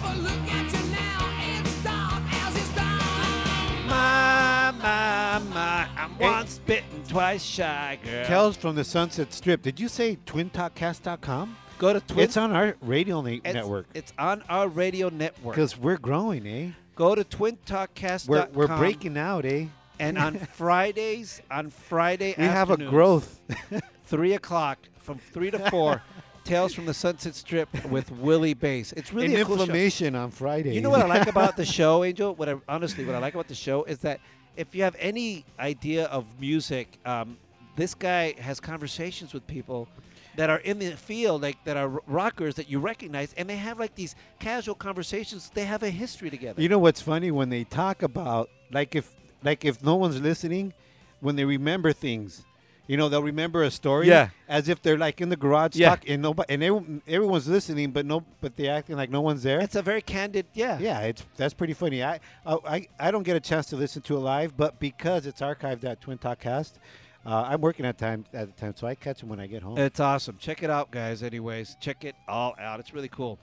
but 0.02 0.18
look 0.18 0.46
at 0.52 0.72
you 0.74 0.84
now, 0.92 1.22
it's 1.60 1.84
dark 1.84 2.24
as 2.44 2.56
it's 2.56 2.76
dawn. 2.76 3.88
My, 3.88 4.72
my, 4.82 5.40
my. 5.54 5.88
I'm 5.98 6.18
once 6.18 6.60
bitten, 6.66 7.04
twice 7.08 7.44
shy, 7.44 8.00
girl. 8.04 8.26
Tales 8.26 8.58
from 8.58 8.76
the 8.76 8.84
Sunset 8.84 9.32
Strip. 9.34 9.62
Did 9.62 9.80
you 9.80 9.88
say 9.88 10.18
twintalkcast.com? 10.26 11.58
Go 11.78 11.92
to 11.94 12.00
Twin. 12.00 12.20
It's 12.20 12.38
on 12.38 12.54
our 12.54 12.76
radio 12.82 13.22
na- 13.22 13.30
it's- 13.32 13.54
network. 13.54 13.88
It's 13.94 14.14
on 14.18 14.44
our 14.50 14.68
radio 14.70 15.10
network. 15.10 15.56
Because 15.56 15.78
we're 15.78 15.98
growing, 15.98 16.48
eh? 16.48 16.70
Go 16.96 17.16
to 17.16 17.26
twintalkcast.com. 17.26 18.28
We're, 18.54 18.68
we're 18.68 18.78
breaking 18.78 19.18
out, 19.18 19.44
eh? 19.46 19.66
And 20.00 20.18
on 20.18 20.38
Fridays, 20.54 21.42
on 21.50 21.70
Friday 21.70 22.36
We 22.38 22.44
have 22.46 22.70
a 22.72 22.78
growth. 22.78 23.40
Three 24.06 24.34
o'clock 24.34 24.80
from 25.00 25.18
three 25.18 25.52
to 25.52 25.60
four. 25.70 26.02
Tales 26.44 26.74
from 26.76 26.86
the 26.86 26.94
Sunset 26.94 27.34
Strip 27.34 27.86
with 27.86 28.12
Willie 28.12 28.54
Bass. 28.54 28.94
It's 28.94 29.12
really 29.12 29.34
An 29.34 29.42
a 29.42 29.46
cool 29.46 29.56
show. 29.56 29.62
inflammation 29.64 30.14
on 30.14 30.30
Friday. 30.30 30.76
You 30.76 30.82
know 30.82 30.92
what 30.92 31.02
I 31.02 31.08
like 31.08 31.28
about 31.28 31.58
the 31.58 31.66
show, 31.66 32.04
Angel? 32.04 32.36
What 32.36 32.48
I, 32.48 32.56
honestly, 32.70 33.04
what 33.04 33.16
I 33.16 33.18
like 33.18 33.34
about 33.34 33.48
the 33.48 33.56
show 33.56 33.84
is 33.86 33.98
that 34.00 34.20
if 34.56 34.76
you 34.76 34.84
have 34.84 34.96
any 35.00 35.44
idea 35.60 36.06
of 36.06 36.24
music, 36.40 37.00
um, 37.04 37.38
this 37.78 37.96
guy 37.96 38.36
has 38.40 38.60
conversations 38.60 39.34
with 39.34 39.48
people 39.48 39.88
that 40.36 40.52
are 40.52 40.60
in 40.60 40.78
the 40.78 40.92
field, 40.92 41.42
like 41.42 41.58
that 41.64 41.78
are 41.78 41.88
rockers 42.06 42.54
that 42.56 42.70
you 42.70 42.78
recognize, 42.80 43.34
and 43.38 43.50
they 43.50 43.56
have 43.58 43.80
like 43.80 43.96
these 43.96 44.14
casual 44.38 44.76
conversations. 44.76 45.50
They 45.52 45.66
have 45.66 45.82
a 45.82 45.90
history 45.90 46.30
together. 46.30 46.62
You 46.62 46.70
know 46.70 46.78
what's 46.78 47.02
funny 47.02 47.32
when 47.32 47.50
they 47.50 47.64
talk 47.64 48.04
about 48.04 48.52
like 48.72 48.94
if 48.96 49.15
like 49.46 49.64
if 49.64 49.82
no 49.84 49.96
one's 49.96 50.20
listening, 50.20 50.74
when 51.22 51.36
they 51.38 51.46
remember 51.46 51.94
things, 51.94 52.44
you 52.88 52.98
know 52.98 53.08
they'll 53.10 53.24
remember 53.24 53.64
a 53.64 53.72
story, 53.72 54.08
Yeah. 54.08 54.30
as 54.50 54.68
if 54.70 54.82
they're 54.82 54.98
like 54.98 55.22
in 55.22 55.30
the 55.30 55.36
garage 55.38 55.76
Yeah. 55.76 55.90
talk 55.92 56.04
and 56.10 56.22
nobody 56.22 56.54
and 56.54 56.62
everyone, 56.64 57.02
everyone's 57.08 57.48
listening, 57.48 57.92
but 57.92 58.06
no, 58.06 58.24
but 58.42 58.56
they're 58.56 58.76
acting 58.76 58.96
like 58.98 59.10
no 59.10 59.22
one's 59.22 59.44
there. 59.44 59.60
it's 59.62 59.76
a 59.76 59.82
very 59.82 60.02
candid, 60.02 60.46
yeah. 60.54 60.78
yeah, 60.80 61.00
it's 61.02 61.24
that's 61.38 61.54
pretty 61.54 61.74
funny. 61.74 62.04
I, 62.04 62.20
I 62.46 62.54
I 62.76 62.88
I 63.00 63.12
don't 63.12 63.24
get 63.24 63.36
a 63.38 63.40
chance 63.40 63.68
to 63.68 63.76
listen 63.76 64.02
to 64.04 64.18
it 64.18 64.20
live, 64.20 64.58
but 64.58 64.80
because 64.80 65.26
it's 65.26 65.42
archived 65.42 65.84
at 65.86 66.02
Twin 66.02 66.18
Talk 66.20 66.40
Cast, 66.40 66.78
uh, 67.26 67.46
I'm 67.50 67.62
working 67.62 67.86
at 67.88 67.98
time 67.98 68.26
at 68.34 68.48
the 68.54 68.62
time, 68.62 68.74
so 68.76 68.86
I 68.86 68.94
catch 68.94 69.22
them 69.22 69.30
when 69.30 69.40
I 69.40 69.48
get 69.48 69.64
home. 69.64 69.78
It's 69.80 70.00
awesome. 70.00 70.38
Check 70.38 70.62
it 70.62 70.70
out, 70.70 70.92
guys. 70.92 71.24
Anyways, 71.24 71.78
check 71.82 72.04
it 72.04 72.16
all 72.28 72.54
out. 72.60 72.80
It's 72.80 72.94
really 72.94 73.10
cool. 73.10 73.40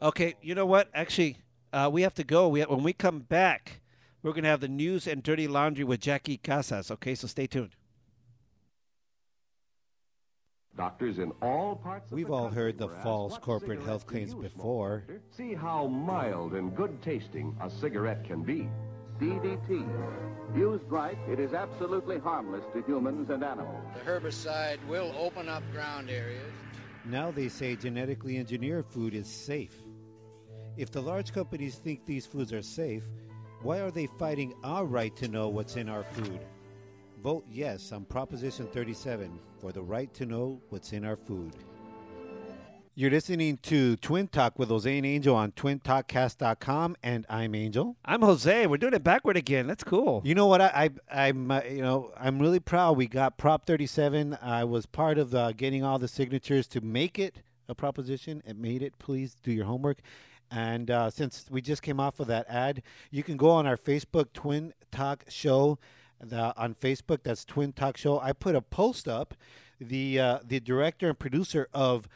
Okay, 0.00 0.34
you 0.42 0.54
know 0.54 0.66
what? 0.66 0.88
Actually, 0.94 1.36
uh, 1.72 1.90
we 1.92 2.02
have 2.02 2.14
to 2.14 2.24
go. 2.24 2.48
We 2.48 2.62
when 2.62 2.82
we 2.82 2.92
come 2.92 3.20
back, 3.20 3.80
we're 4.22 4.32
gonna 4.32 4.48
have 4.48 4.60
the 4.60 4.68
news 4.68 5.06
and 5.06 5.22
dirty 5.22 5.48
laundry 5.48 5.84
with 5.84 6.00
Jackie 6.00 6.36
Casas. 6.36 6.90
Okay, 6.90 7.14
so 7.14 7.26
stay 7.26 7.46
tuned. 7.46 7.70
Doctors 10.76 11.18
in 11.18 11.32
all 11.42 11.74
parts 11.74 12.06
of 12.06 12.12
We've 12.12 12.28
the 12.28 12.32
all 12.32 12.48
heard 12.48 12.78
the 12.78 12.88
false 12.88 13.36
corporate 13.38 13.82
health 13.82 14.06
claims 14.06 14.32
you 14.32 14.40
before. 14.42 14.98
doctor? 14.98 15.20
See 15.36 15.52
how 15.52 15.88
mild 15.88 16.54
and 16.54 16.74
good 16.76 17.02
tasting 17.02 17.56
a 17.60 17.68
cigarette 17.68 18.24
can 18.24 18.42
be. 18.42 18.68
DDT. 19.20 19.84
Used 20.56 20.84
right, 20.88 21.18
it 21.28 21.40
is 21.40 21.52
absolutely 21.52 22.18
harmless 22.18 22.62
to 22.72 22.82
humans 22.82 23.28
and 23.30 23.42
animals. 23.42 23.82
The 23.94 24.08
herbicide 24.08 24.78
will 24.86 25.12
open 25.18 25.48
up 25.48 25.64
ground 25.72 26.10
areas. 26.10 26.52
Now 27.04 27.32
they 27.32 27.48
say 27.48 27.74
genetically 27.74 28.38
engineered 28.38 28.86
food 28.86 29.14
is 29.14 29.26
safe. 29.26 29.74
If 30.78 30.92
the 30.92 31.02
large 31.02 31.32
companies 31.32 31.74
think 31.74 32.06
these 32.06 32.24
foods 32.24 32.52
are 32.52 32.62
safe, 32.62 33.02
why 33.62 33.80
are 33.80 33.90
they 33.90 34.06
fighting 34.06 34.54
our 34.62 34.84
right 34.84 35.14
to 35.16 35.26
know 35.26 35.48
what's 35.48 35.74
in 35.74 35.88
our 35.88 36.04
food? 36.04 36.38
Vote 37.20 37.44
yes 37.50 37.90
on 37.90 38.04
Proposition 38.04 38.68
37 38.68 39.40
for 39.60 39.72
the 39.72 39.82
right 39.82 40.14
to 40.14 40.24
know 40.24 40.60
what's 40.68 40.92
in 40.92 41.04
our 41.04 41.16
food. 41.16 41.52
You're 42.94 43.10
listening 43.10 43.58
to 43.64 43.96
Twin 43.96 44.28
Talk 44.28 44.56
with 44.56 44.68
Jose 44.68 44.96
and 44.96 45.04
Angel 45.04 45.34
on 45.34 45.50
twintalkcast.com, 45.50 46.96
and 47.02 47.26
I'm 47.28 47.56
Angel. 47.56 47.96
I'm 48.04 48.22
Jose. 48.22 48.68
We're 48.68 48.76
doing 48.76 48.94
it 48.94 49.02
backward 49.02 49.36
again. 49.36 49.66
That's 49.66 49.82
cool. 49.82 50.22
You 50.24 50.36
know 50.36 50.46
what? 50.46 50.60
I, 50.60 50.90
I 51.10 51.26
I'm 51.26 51.50
uh, 51.50 51.62
you 51.68 51.82
know 51.82 52.12
I'm 52.16 52.38
really 52.38 52.60
proud. 52.60 52.96
We 52.96 53.08
got 53.08 53.36
Prop 53.36 53.66
37. 53.66 54.38
I 54.40 54.62
was 54.62 54.86
part 54.86 55.18
of 55.18 55.34
uh, 55.34 55.50
getting 55.52 55.82
all 55.82 55.98
the 55.98 56.08
signatures 56.08 56.68
to 56.68 56.80
make 56.80 57.18
it 57.18 57.42
a 57.68 57.74
proposition. 57.74 58.44
It 58.46 58.56
made 58.56 58.82
it. 58.82 58.96
Please 59.00 59.36
do 59.42 59.50
your 59.50 59.64
homework. 59.64 59.98
And 60.50 60.90
uh, 60.90 61.10
since 61.10 61.46
we 61.50 61.60
just 61.60 61.82
came 61.82 62.00
off 62.00 62.20
of 62.20 62.26
that 62.28 62.48
ad, 62.48 62.82
you 63.10 63.22
can 63.22 63.36
go 63.36 63.50
on 63.50 63.66
our 63.66 63.76
Facebook 63.76 64.32
Twin 64.32 64.72
Talk 64.90 65.24
Show. 65.28 65.78
The, 66.20 66.52
on 66.56 66.74
Facebook, 66.74 67.22
that's 67.22 67.44
Twin 67.44 67.72
Talk 67.72 67.96
Show. 67.96 68.18
I 68.18 68.32
put 68.32 68.56
a 68.56 68.60
post 68.60 69.06
up. 69.06 69.34
The 69.80 70.18
uh, 70.18 70.38
the 70.44 70.58
director 70.58 71.08
and 71.08 71.16
producer 71.16 71.68
of 71.72 72.08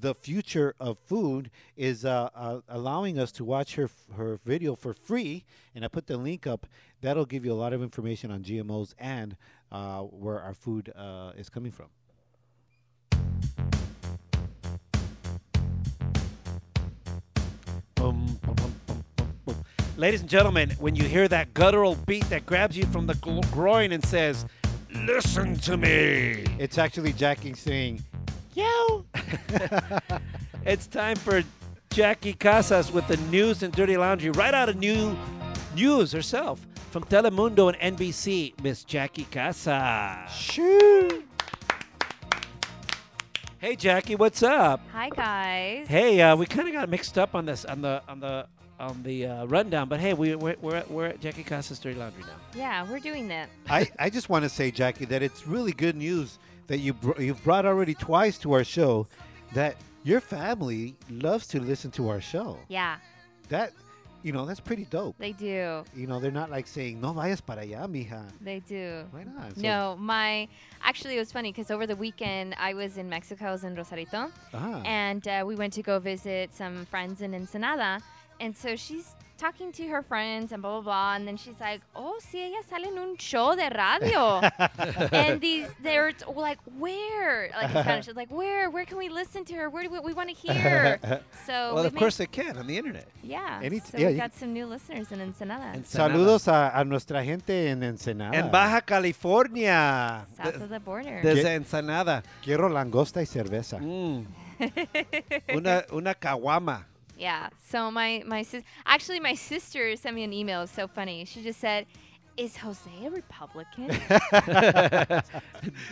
the 0.00 0.14
future 0.14 0.74
of 0.78 0.98
food 0.98 1.50
is 1.76 2.04
uh, 2.04 2.28
uh, 2.34 2.60
allowing 2.68 3.18
us 3.18 3.32
to 3.32 3.44
watch 3.44 3.76
her 3.76 3.88
her 4.16 4.40
video 4.44 4.74
for 4.74 4.92
free, 4.92 5.44
and 5.74 5.84
I 5.84 5.88
put 5.88 6.06
the 6.06 6.16
link 6.16 6.46
up. 6.46 6.66
That'll 7.00 7.26
give 7.26 7.44
you 7.44 7.52
a 7.52 7.54
lot 7.54 7.72
of 7.72 7.82
information 7.82 8.30
on 8.30 8.42
GMOs 8.42 8.94
and 8.98 9.36
uh, 9.70 10.00
where 10.00 10.40
our 10.40 10.54
food 10.54 10.92
uh, 10.96 11.32
is 11.36 11.48
coming 11.48 11.72
from. 11.72 11.86
Ladies 19.96 20.20
and 20.20 20.28
gentlemen, 20.28 20.70
when 20.78 20.94
you 20.94 21.04
hear 21.04 21.26
that 21.28 21.54
guttural 21.54 21.94
beat 22.06 22.28
that 22.28 22.44
grabs 22.44 22.76
you 22.76 22.84
from 22.86 23.06
the 23.06 23.14
groin 23.50 23.92
and 23.92 24.04
says, 24.04 24.44
"Listen 24.90 25.56
to 25.60 25.76
me," 25.76 26.44
It's 26.58 26.76
actually 26.76 27.14
Jackie 27.14 27.54
saying, 27.54 28.02
"Yo." 28.54 29.06
it's 30.66 30.86
time 30.86 31.16
for 31.16 31.42
Jackie 31.90 32.34
Casas 32.34 32.92
with 32.92 33.08
the 33.08 33.16
news 33.28 33.62
and 33.62 33.72
dirty 33.72 33.96
laundry, 33.96 34.30
right 34.30 34.52
out 34.52 34.68
of 34.68 34.76
new 34.76 35.16
news 35.74 36.12
herself 36.12 36.60
from 36.90 37.04
Telemundo 37.04 37.72
and 37.72 37.96
NBC, 37.96 38.52
Miss 38.62 38.84
Jackie 38.84 39.26
Casas. 39.30 40.30
Shoo. 40.30 41.24
Hey, 43.66 43.74
Jackie, 43.74 44.14
what's 44.14 44.44
up? 44.44 44.80
Hi 44.92 45.08
guys. 45.08 45.88
Hey, 45.88 46.20
uh, 46.20 46.36
we 46.36 46.46
kind 46.46 46.68
of 46.68 46.72
got 46.72 46.88
mixed 46.88 47.18
up 47.18 47.34
on 47.34 47.46
this 47.46 47.64
on 47.64 47.82
the 47.82 48.00
on 48.06 48.20
the 48.20 48.46
on 48.78 49.02
the 49.02 49.26
uh, 49.26 49.44
rundown, 49.46 49.88
but 49.88 49.98
hey, 49.98 50.14
we, 50.14 50.36
we're 50.36 50.54
we're 50.60 50.76
at, 50.76 50.88
we're 50.88 51.06
at 51.06 51.20
Jackie 51.20 51.42
Casas 51.42 51.80
Dirty 51.80 51.98
Laundry 51.98 52.22
now. 52.22 52.36
Yeah, 52.54 52.88
we're 52.88 53.00
doing 53.00 53.26
that. 53.26 53.48
I, 53.68 53.90
I 53.98 54.08
just 54.08 54.28
want 54.28 54.44
to 54.44 54.48
say, 54.48 54.70
Jackie, 54.70 55.04
that 55.06 55.20
it's 55.20 55.48
really 55.48 55.72
good 55.72 55.96
news 55.96 56.38
that 56.68 56.78
you 56.78 56.92
br- 56.92 57.20
you've 57.20 57.42
brought 57.42 57.66
already 57.66 57.94
twice 57.94 58.38
to 58.38 58.52
our 58.52 58.62
show 58.62 59.08
that 59.52 59.74
your 60.04 60.20
family 60.20 60.94
loves 61.10 61.48
to 61.48 61.58
listen 61.58 61.90
to 61.90 62.08
our 62.08 62.20
show. 62.20 62.60
Yeah, 62.68 62.98
That, 63.48 63.72
you 64.26 64.32
know, 64.32 64.44
that's 64.44 64.58
pretty 64.58 64.86
dope. 64.90 65.14
they 65.18 65.30
do. 65.32 65.84
You 65.94 66.06
know, 66.08 66.18
they're 66.18 66.32
not 66.42 66.50
like 66.50 66.66
saying, 66.66 67.00
no 67.00 67.12
vayas 67.14 67.40
para 67.40 67.62
allá, 67.62 67.86
mija. 67.88 68.22
They 68.40 68.58
do. 68.58 69.04
Why 69.12 69.22
not? 69.22 69.54
So- 69.54 69.62
No, 69.62 69.96
my 69.98 70.48
actually 70.82 71.14
it 71.16 71.20
was 71.20 71.30
funny 71.30 71.52
because 71.52 71.70
over 71.70 71.86
the 71.86 71.94
weekend 71.94 72.56
I 72.58 72.74
was 72.74 72.98
in 72.98 73.08
Mexico, 73.08 73.46
I 73.46 73.52
was 73.52 73.62
in 73.62 73.76
Rosarito, 73.76 74.22
Ah. 74.52 74.82
and 74.84 75.22
uh, 75.28 75.44
we 75.46 75.54
went 75.54 75.72
to 75.74 75.82
go 75.82 76.00
visit 76.00 76.50
some 76.52 76.86
friends 76.86 77.22
in 77.22 77.34
Ensenada, 77.34 78.00
and 78.40 78.56
so 78.56 78.76
she's 78.76 79.14
talking 79.38 79.70
to 79.70 79.86
her 79.88 80.00
friends 80.02 80.50
and 80.52 80.62
blah 80.62 80.80
blah 80.80 80.80
blah, 80.80 81.14
and 81.16 81.28
then 81.28 81.36
she's 81.36 81.60
like, 81.60 81.82
"Oh, 81.94 82.18
sí, 82.20 82.40
ella 82.46 82.62
sale 82.70 82.86
en 82.88 82.96
un 82.98 83.16
show 83.18 83.54
de 83.54 83.68
radio," 83.68 84.40
and 85.12 85.40
these 85.42 85.68
they're 85.82 86.12
t- 86.12 86.24
like, 86.34 86.58
"Where?" 86.78 87.50
Like 87.54 87.70
in 87.74 87.82
Spanish, 87.82 88.08
it's 88.08 88.16
like, 88.16 88.30
"Where? 88.30 88.70
Where 88.70 88.86
can 88.86 88.96
we 88.96 89.10
listen 89.10 89.44
to 89.44 89.54
her? 89.54 89.68
Where 89.68 89.82
do 89.84 89.90
we, 89.90 90.00
we 90.00 90.14
want 90.14 90.30
to 90.30 90.34
hear?" 90.34 90.98
So 91.46 91.74
well, 91.74 91.82
we 91.84 91.88
of 91.88 91.94
course 91.94 92.16
they 92.16 92.26
can 92.26 92.56
on 92.56 92.66
the 92.66 92.76
internet. 92.78 93.06
yeah. 93.22 93.60
Any- 93.62 93.80
so 93.80 93.98
yeah, 93.98 94.06
we 94.08 94.12
you- 94.14 94.18
got 94.18 94.32
some 94.34 94.52
new 94.54 94.64
listeners 94.66 95.12
in 95.12 95.20
Ensenada, 95.20 95.74
Ensenada. 95.76 96.14
Saludos 96.14 96.48
a, 96.48 96.72
a 96.74 96.82
nuestra 96.84 97.22
gente 97.22 97.68
en 97.68 97.82
Ensenada. 97.82 98.34
En 98.36 98.50
Baja 98.50 98.80
California. 98.80 100.26
south 100.36 100.56
de- 100.56 100.64
of 100.64 100.70
the 100.70 100.80
border. 100.80 101.20
Desde 101.22 101.54
Ensenada. 101.54 102.22
Quiero 102.42 102.68
langosta 102.70 103.20
y 103.20 103.26
cerveza. 103.26 103.78
Mm. 103.78 104.26
una, 105.54 105.84
una 105.92 106.14
caguama. 106.14 106.86
Yeah. 107.16 107.48
So 107.70 107.90
my 107.90 108.22
my 108.26 108.42
sis- 108.42 108.64
actually 108.84 109.20
my 109.20 109.34
sister 109.34 109.96
sent 109.96 110.14
me 110.16 110.24
an 110.24 110.32
email. 110.32 110.62
It's 110.62 110.72
so 110.72 110.86
funny. 110.86 111.24
She 111.24 111.42
just 111.42 111.58
said, 111.60 111.86
"Is 112.36 112.56
Jose 112.58 112.90
a 113.04 113.10
Republican?" 113.10 113.88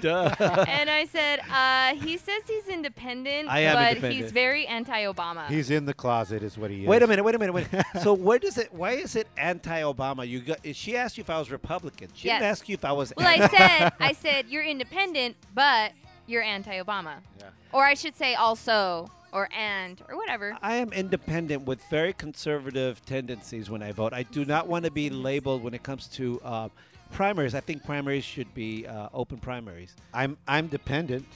Duh. 0.00 0.34
and 0.68 0.90
I 0.90 1.06
said, 1.10 1.40
uh, 1.50 1.94
"He 2.04 2.16
says 2.18 2.42
he's 2.46 2.68
independent, 2.68 3.48
I 3.48 3.60
am 3.60 3.74
but 3.76 3.88
independent. 3.92 4.22
he's 4.22 4.32
very 4.32 4.66
anti-Obama." 4.66 5.48
He's 5.48 5.70
in 5.70 5.86
the 5.86 5.94
closet, 5.94 6.42
is 6.42 6.58
what 6.58 6.70
he 6.70 6.82
is. 6.82 6.88
Wait 6.88 7.02
a 7.02 7.06
minute, 7.06 7.24
wait 7.24 7.34
a 7.34 7.38
minute, 7.38 7.52
wait. 7.54 7.66
so 8.02 8.12
where 8.14 8.38
does 8.38 8.58
it? 8.58 8.72
Why 8.72 8.92
is 8.92 9.16
it 9.16 9.26
anti-Obama? 9.36 10.28
You 10.28 10.40
got, 10.40 10.58
she 10.74 10.96
asked 10.96 11.16
you 11.16 11.22
if 11.22 11.30
I 11.30 11.38
was 11.38 11.50
Republican. 11.50 12.08
She 12.14 12.28
didn't 12.28 12.42
ask 12.44 12.68
you 12.68 12.74
if 12.74 12.84
I 12.84 12.92
was. 12.92 13.12
well, 13.16 13.26
I 13.26 13.48
said, 13.56 13.92
I 14.00 14.12
said 14.12 14.46
you're 14.48 14.64
independent, 14.64 15.36
but 15.54 15.92
you're 16.26 16.42
anti-Obama, 16.42 17.14
Yeah. 17.40 17.48
or 17.72 17.84
I 17.84 17.94
should 17.94 18.16
say 18.16 18.34
also, 18.34 19.10
or 19.34 19.48
and, 19.52 20.00
or 20.08 20.16
whatever. 20.16 20.56
I 20.62 20.76
am 20.76 20.92
independent 20.92 21.66
with 21.66 21.82
very 21.90 22.14
conservative 22.14 23.04
tendencies 23.04 23.68
when 23.68 23.82
I 23.82 23.92
vote. 23.92 24.14
I 24.14 24.22
do 24.22 24.46
not 24.46 24.66
want 24.68 24.86
to 24.86 24.90
be 24.90 25.10
labeled 25.10 25.62
when 25.62 25.74
it 25.74 25.82
comes 25.82 26.06
to 26.08 26.40
uh, 26.42 26.68
primaries. 27.12 27.54
I 27.54 27.60
think 27.60 27.84
primaries 27.84 28.24
should 28.24 28.54
be 28.54 28.86
uh, 28.86 29.08
open 29.12 29.36
primaries. 29.38 29.94
I'm 30.14 30.38
I'm 30.48 30.68
dependent. 30.68 31.26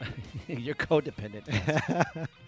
You're 0.48 0.74
codependent. 0.76 2.26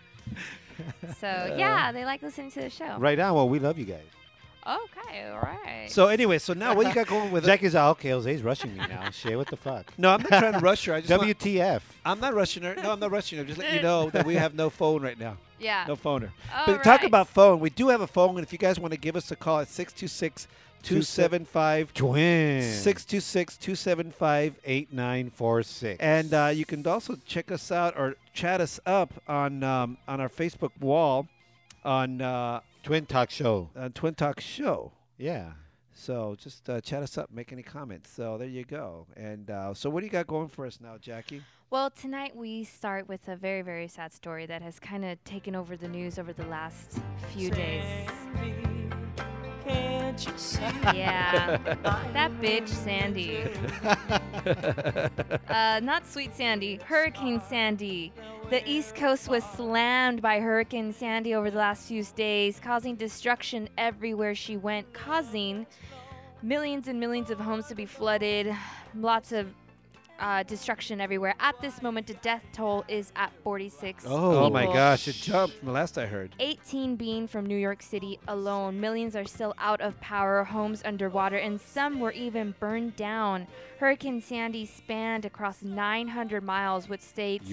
So 1.19 1.55
yeah, 1.59 1.93
they 1.93 2.05
like 2.05 2.23
listening 2.23 2.51
to 2.53 2.61
the 2.61 2.71
show. 2.71 2.97
Right 2.99 3.19
now, 3.19 3.35
well, 3.35 3.49
we 3.49 3.59
love 3.59 3.79
you 3.79 3.85
guys. 3.85 4.07
Okay. 4.67 5.29
All 5.31 5.41
right. 5.41 5.87
so 5.91 6.09
anyway, 6.09 6.39
so 6.39 6.53
now 6.53 6.75
what 6.75 6.87
you 6.87 6.95
got 6.95 7.07
going 7.07 7.31
with 7.33 7.45
it? 7.45 7.47
Jackie's 7.47 7.75
out. 7.75 7.93
Okay, 7.93 8.11
Jose's 8.11 8.43
rushing 8.43 8.73
me 8.77 8.79
now. 8.89 9.11
Shay, 9.11 9.35
what 9.37 9.47
the 9.49 9.57
fuck? 9.57 9.93
No, 9.99 10.11
I'm 10.11 10.21
not 10.23 10.39
trying 10.39 10.53
to 10.53 10.59
rush 10.61 10.85
her. 10.85 10.95
I 10.95 11.01
just 11.01 11.11
want, 11.11 11.23
WTF? 11.39 11.81
I'm 12.05 12.21
not 12.21 12.35
rushing 12.35 12.63
her. 12.63 12.75
No, 12.77 12.93
I'm 12.93 13.01
not 13.01 13.11
rushing 13.11 13.39
her. 13.39 13.45
Just 13.45 13.59
let 13.59 13.73
you 13.73 13.83
know 13.83 14.11
that 14.11 14.27
we 14.27 14.35
have 14.35 14.55
no 14.55 14.69
phone 14.81 15.03
right 15.03 15.19
now. 15.19 15.37
yeah. 15.59 15.85
No 15.89 15.97
phoner. 15.97 16.31
All 16.55 16.67
but 16.67 16.85
talk 16.85 17.03
about 17.05 17.29
phone. 17.29 17.59
We 17.61 17.71
do 17.71 17.89
have 17.89 18.01
a 18.03 18.07
phone, 18.07 18.37
and 18.37 18.41
if 18.47 18.53
you 18.53 18.59
guys 18.59 18.79
want 18.79 18.93
to 18.93 18.99
give 19.01 19.17
us 19.17 19.31
a 19.31 19.37
call 19.37 19.61
at 19.61 19.69
626 19.69 20.47
275 20.83 21.93
Twin. 21.93 22.63
626 22.63 23.57
275 23.59 24.55
8946. 24.65 26.01
And 26.01 26.33
uh, 26.35 26.51
you 26.55 26.65
can 26.65 26.87
also 26.87 27.17
check 27.27 27.51
us 27.51 27.71
out 27.71 27.95
or 27.99 28.15
chat 28.33 28.61
us 28.61 28.81
up 28.87 29.13
on 29.29 29.63
um, 29.63 29.99
on 30.09 30.21
our 30.21 30.29
Facebook 30.29 30.71
wall 30.81 31.29
on 31.85 32.21
uh, 32.23 32.61
Twin 32.83 33.07
Talk 33.07 33.31
Show. 33.31 33.71
on 33.77 33.93
Twin 33.93 34.15
Talk 34.15 34.41
Show. 34.41 34.93
Yeah. 35.19 35.53
So 35.93 36.35
just 36.39 36.69
uh, 36.71 36.81
chat 36.81 37.03
us 37.03 37.19
up, 37.19 37.31
make 37.31 37.53
any 37.53 37.63
comments. 37.63 38.11
So 38.11 38.39
there 38.39 38.49
you 38.49 38.65
go. 38.65 39.07
And 39.17 39.51
uh, 39.51 39.75
so 39.75 39.91
what 39.91 40.01
do 40.01 40.07
you 40.07 40.13
got 40.13 40.27
going 40.27 40.49
for 40.49 40.65
us 40.67 40.79
now, 40.81 40.97
Jackie? 40.99 41.43
Well, 41.71 41.91
tonight 41.91 42.35
we 42.35 42.65
start 42.65 43.07
with 43.07 43.29
a 43.29 43.37
very, 43.37 43.63
very 43.63 43.87
sad 43.87 44.13
story 44.13 44.47
that 44.47 44.63
has 44.63 44.81
kind 44.81 45.05
of 45.05 45.23
taken 45.25 45.55
over 45.55 45.77
the 45.77 45.89
news 45.89 46.19
over 46.19 46.33
the 46.33 46.47
last 46.47 46.99
few 47.33 47.51
days. 47.51 47.85
Yeah, 50.95 51.59
that 52.13 52.33
bitch 52.41 52.69
Sandy. 52.69 53.45
Uh, 55.51 55.81
not 55.81 56.07
sweet 56.07 56.35
Sandy, 56.35 56.79
Hurricane 56.85 57.43
Sandy. 57.49 58.13
The 58.51 58.69
East 58.69 58.95
Coast 58.95 59.29
was 59.29 59.45
slammed 59.45 60.23
by 60.23 60.41
Hurricane 60.41 60.93
Sandy 60.93 61.35
over 61.35 61.51
the 61.51 61.59
last 61.59 61.89
few 61.89 62.03
days, 62.05 62.61
causing 62.61 62.95
destruction 62.95 63.69
everywhere 63.77 64.35
she 64.35 64.57
went, 64.57 64.93
causing 64.93 65.67
millions 66.43 66.89
and 66.89 66.99
millions 66.99 67.31
of 67.31 67.39
homes 67.39 67.67
to 67.67 67.75
be 67.75 67.85
flooded, 67.85 68.55
lots 68.95 69.33
of 69.33 69.53
uh, 70.21 70.43
destruction 70.45 71.01
everywhere. 71.01 71.35
At 71.41 71.61
this 71.61 71.83
moment, 71.83 72.07
the 72.07 72.15
death 72.15 72.43
toll 72.53 72.85
is 72.89 73.13
at 73.17 73.33
46. 73.43 74.05
Oh, 74.07 74.51
my 74.51 74.67
gosh, 74.67 75.09
it 75.09 75.15
jumped 75.17 75.57
from 75.57 75.67
the 75.67 75.73
last 75.73 75.99
I 75.99 76.07
heard. 76.07 76.35
18 76.39 76.97
being 76.97 77.27
from 77.27 77.47
New 77.47 77.57
York 77.57 77.83
City 77.83 78.19
alone. 78.29 78.81
Millions 78.81 79.17
are 79.17 79.25
still 79.25 79.55
out 79.59 79.81
of 79.81 79.99
power, 80.01 80.45
homes 80.45 80.83
underwater, 80.85 81.37
and 81.37 81.61
some 81.61 82.01
were 82.01 82.13
even 82.13 82.55
burned 82.61 82.97
down. 82.97 83.47
Hurricane 83.79 84.21
Sandy 84.21 84.67
spanned 84.67 85.25
across 85.25 85.63
900 85.63 86.43
miles, 86.45 86.89
with 86.89 87.03
states 87.03 87.51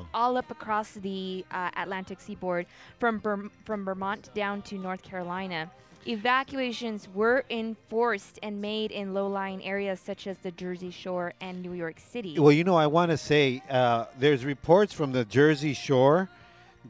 um, 0.00 0.08
all 0.12 0.36
up 0.36 0.50
across 0.50 0.92
the 0.92 1.44
uh, 1.50 1.70
Atlantic 1.76 2.20
seaboard, 2.20 2.66
from 2.98 3.20
Verm- 3.20 3.50
from 3.64 3.84
Vermont 3.84 4.28
down 4.34 4.60
to 4.62 4.76
North 4.76 5.02
Carolina. 5.02 5.70
Evacuations 6.06 7.08
were 7.14 7.44
enforced 7.50 8.38
and 8.42 8.60
made 8.60 8.90
in 8.90 9.14
low-lying 9.14 9.64
areas 9.64 10.00
such 10.00 10.26
as 10.26 10.38
the 10.38 10.50
Jersey 10.50 10.90
Shore 10.90 11.32
and 11.40 11.62
New 11.62 11.72
York 11.72 11.96
City. 11.98 12.38
Well, 12.38 12.52
you 12.52 12.64
know, 12.64 12.76
I 12.76 12.86
want 12.86 13.10
to 13.10 13.16
say 13.16 13.62
uh, 13.70 14.06
there's 14.18 14.44
reports 14.44 14.92
from 14.92 15.12
the 15.12 15.24
Jersey 15.24 15.74
Shore 15.74 16.28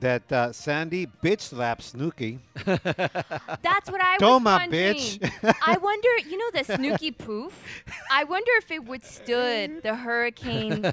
that 0.01 0.33
uh, 0.33 0.53
Sandy 0.53 1.07
bitch 1.23 1.41
slapped 1.43 1.95
Snooki. 1.95 2.39
That's 2.65 3.91
what 3.91 4.01
I 4.01 4.15
was 4.15 4.21
Toma, 4.21 4.59
wondering. 4.61 4.95
bitch. 4.95 5.57
I 5.67 5.77
wonder, 5.77 6.09
you 6.27 6.39
know, 6.39 6.51
the 6.53 6.65
Snooki 6.73 7.17
poof. 7.17 7.85
I 8.11 8.25
wonder 8.25 8.51
if 8.57 8.71
it 8.71 8.85
withstood 8.85 9.83
the 9.83 9.95
hurricane 9.95 10.91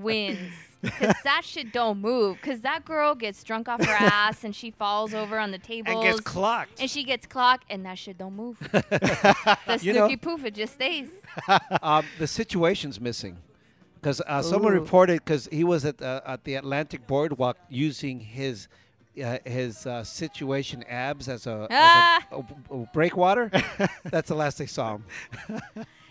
winds. 0.00 0.40
Cause 0.84 1.14
that 1.24 1.42
shit 1.44 1.72
don't 1.72 1.98
move. 1.98 2.40
Cause 2.40 2.60
that 2.60 2.84
girl 2.84 3.14
gets 3.14 3.42
drunk 3.42 3.68
off 3.68 3.84
her 3.84 3.92
ass 3.92 4.44
and 4.44 4.54
she 4.54 4.70
falls 4.70 5.12
over 5.14 5.38
on 5.38 5.50
the 5.50 5.58
table 5.58 5.90
And 5.92 6.02
gets 6.02 6.20
clocked. 6.20 6.80
and 6.80 6.90
she 6.90 7.02
gets 7.04 7.26
clocked 7.26 7.64
and 7.70 7.84
that 7.86 7.98
shit 7.98 8.18
don't 8.18 8.34
move. 8.36 8.58
the 8.72 9.78
You 9.82 9.92
know- 9.92 10.16
poof, 10.16 10.44
it 10.44 10.54
just 10.54 10.74
stays. 10.74 11.08
um, 11.82 12.04
the 12.18 12.26
situation's 12.26 13.00
missing 13.00 13.38
because 13.96 14.20
uh, 14.26 14.42
someone 14.42 14.72
reported 14.72 15.24
because 15.24 15.48
he 15.50 15.64
was 15.64 15.84
at 15.84 15.98
the, 15.98 16.22
at 16.24 16.44
the 16.44 16.54
Atlantic 16.54 17.06
Boardwalk 17.06 17.56
using 17.68 18.20
his 18.20 18.68
uh, 19.22 19.38
his 19.44 19.84
uh, 19.84 20.04
situation 20.04 20.84
abs 20.84 21.28
as 21.28 21.48
a, 21.48 21.66
Ah. 21.72 22.18
as 22.18 22.38
a, 22.38 22.74
a- 22.74 22.82
a 22.82 22.86
breakwater. 22.94 23.50
That's 24.04 24.28
the 24.28 24.36
last 24.36 24.58
they 24.58 24.66
saw 24.66 24.98
him. 24.98 25.04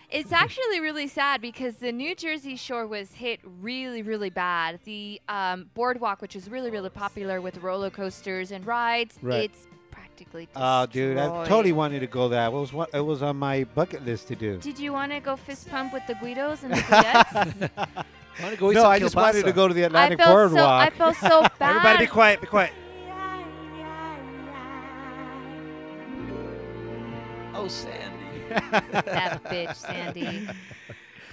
It's 0.10 0.32
actually 0.32 0.80
really 0.80 1.08
sad 1.08 1.42
because 1.42 1.76
the 1.76 1.92
New 1.92 2.16
Jersey 2.16 2.56
shore 2.56 2.88
was 2.88 3.12
hit 3.12 3.42
really, 3.44 4.02
really 4.02 4.30
bad. 4.30 4.80
The 4.86 5.22
um, 5.28 5.70
boardwalk, 5.74 6.22
which 6.22 6.34
is 6.36 6.50
really, 6.50 6.72
really 6.72 6.90
popular 6.90 7.42
with 7.42 7.58
roller 7.58 7.90
coasters 7.90 8.52
and 8.52 8.66
rides, 8.66 9.20
Right. 9.22 9.44
it's 9.52 9.68
practically 9.92 10.46
destroyed. 10.46 10.64
Oh, 10.64 10.86
dude, 10.86 11.18
I 11.18 11.28
totally 11.46 11.74
wanted 11.74 12.00
to 12.00 12.08
go 12.08 12.30
that. 12.30 12.48
It 12.48 12.54
was 12.54 12.72
what 12.72 12.90
it 12.94 13.02
was 13.02 13.22
on 13.22 13.36
my 13.36 13.66
bucket 13.76 14.06
list 14.06 14.30
to 14.30 14.36
do. 14.36 14.58
Did 14.60 14.80
you 14.80 14.94
want 14.94 15.12
to 15.12 15.20
go 15.20 15.36
fist 15.36 15.68
pump 15.70 15.92
with 15.92 16.04
the 16.08 16.14
Guidos 16.16 16.64
and 16.64 16.72
the 16.74 16.78
Guidettes? 16.82 17.70
I 18.42 18.56
go 18.60 18.72
eat 18.72 18.76
No, 18.76 18.84
some 18.84 18.92
I 18.92 19.00
just 19.00 19.16
wanted 19.16 19.44
to 19.44 19.52
go 19.52 19.68
to 19.68 19.74
the 19.74 19.84
I 19.84 19.88
Atlantic 19.88 20.20
felt 20.20 20.30
so. 20.30 20.34
Boardwalk. 20.56 20.82
I 20.82 20.90
felt 20.92 21.16
so 21.18 21.42
bad. 21.60 21.70
Everybody, 21.76 22.06
be 22.06 22.08
quiet. 22.10 22.40
Be 22.40 22.48
quiet. 22.48 22.72
Oh, 27.54 27.68
Sandy. 27.68 28.07
That 28.50 29.42
bitch, 29.46 29.76
Sandy. 29.76 30.48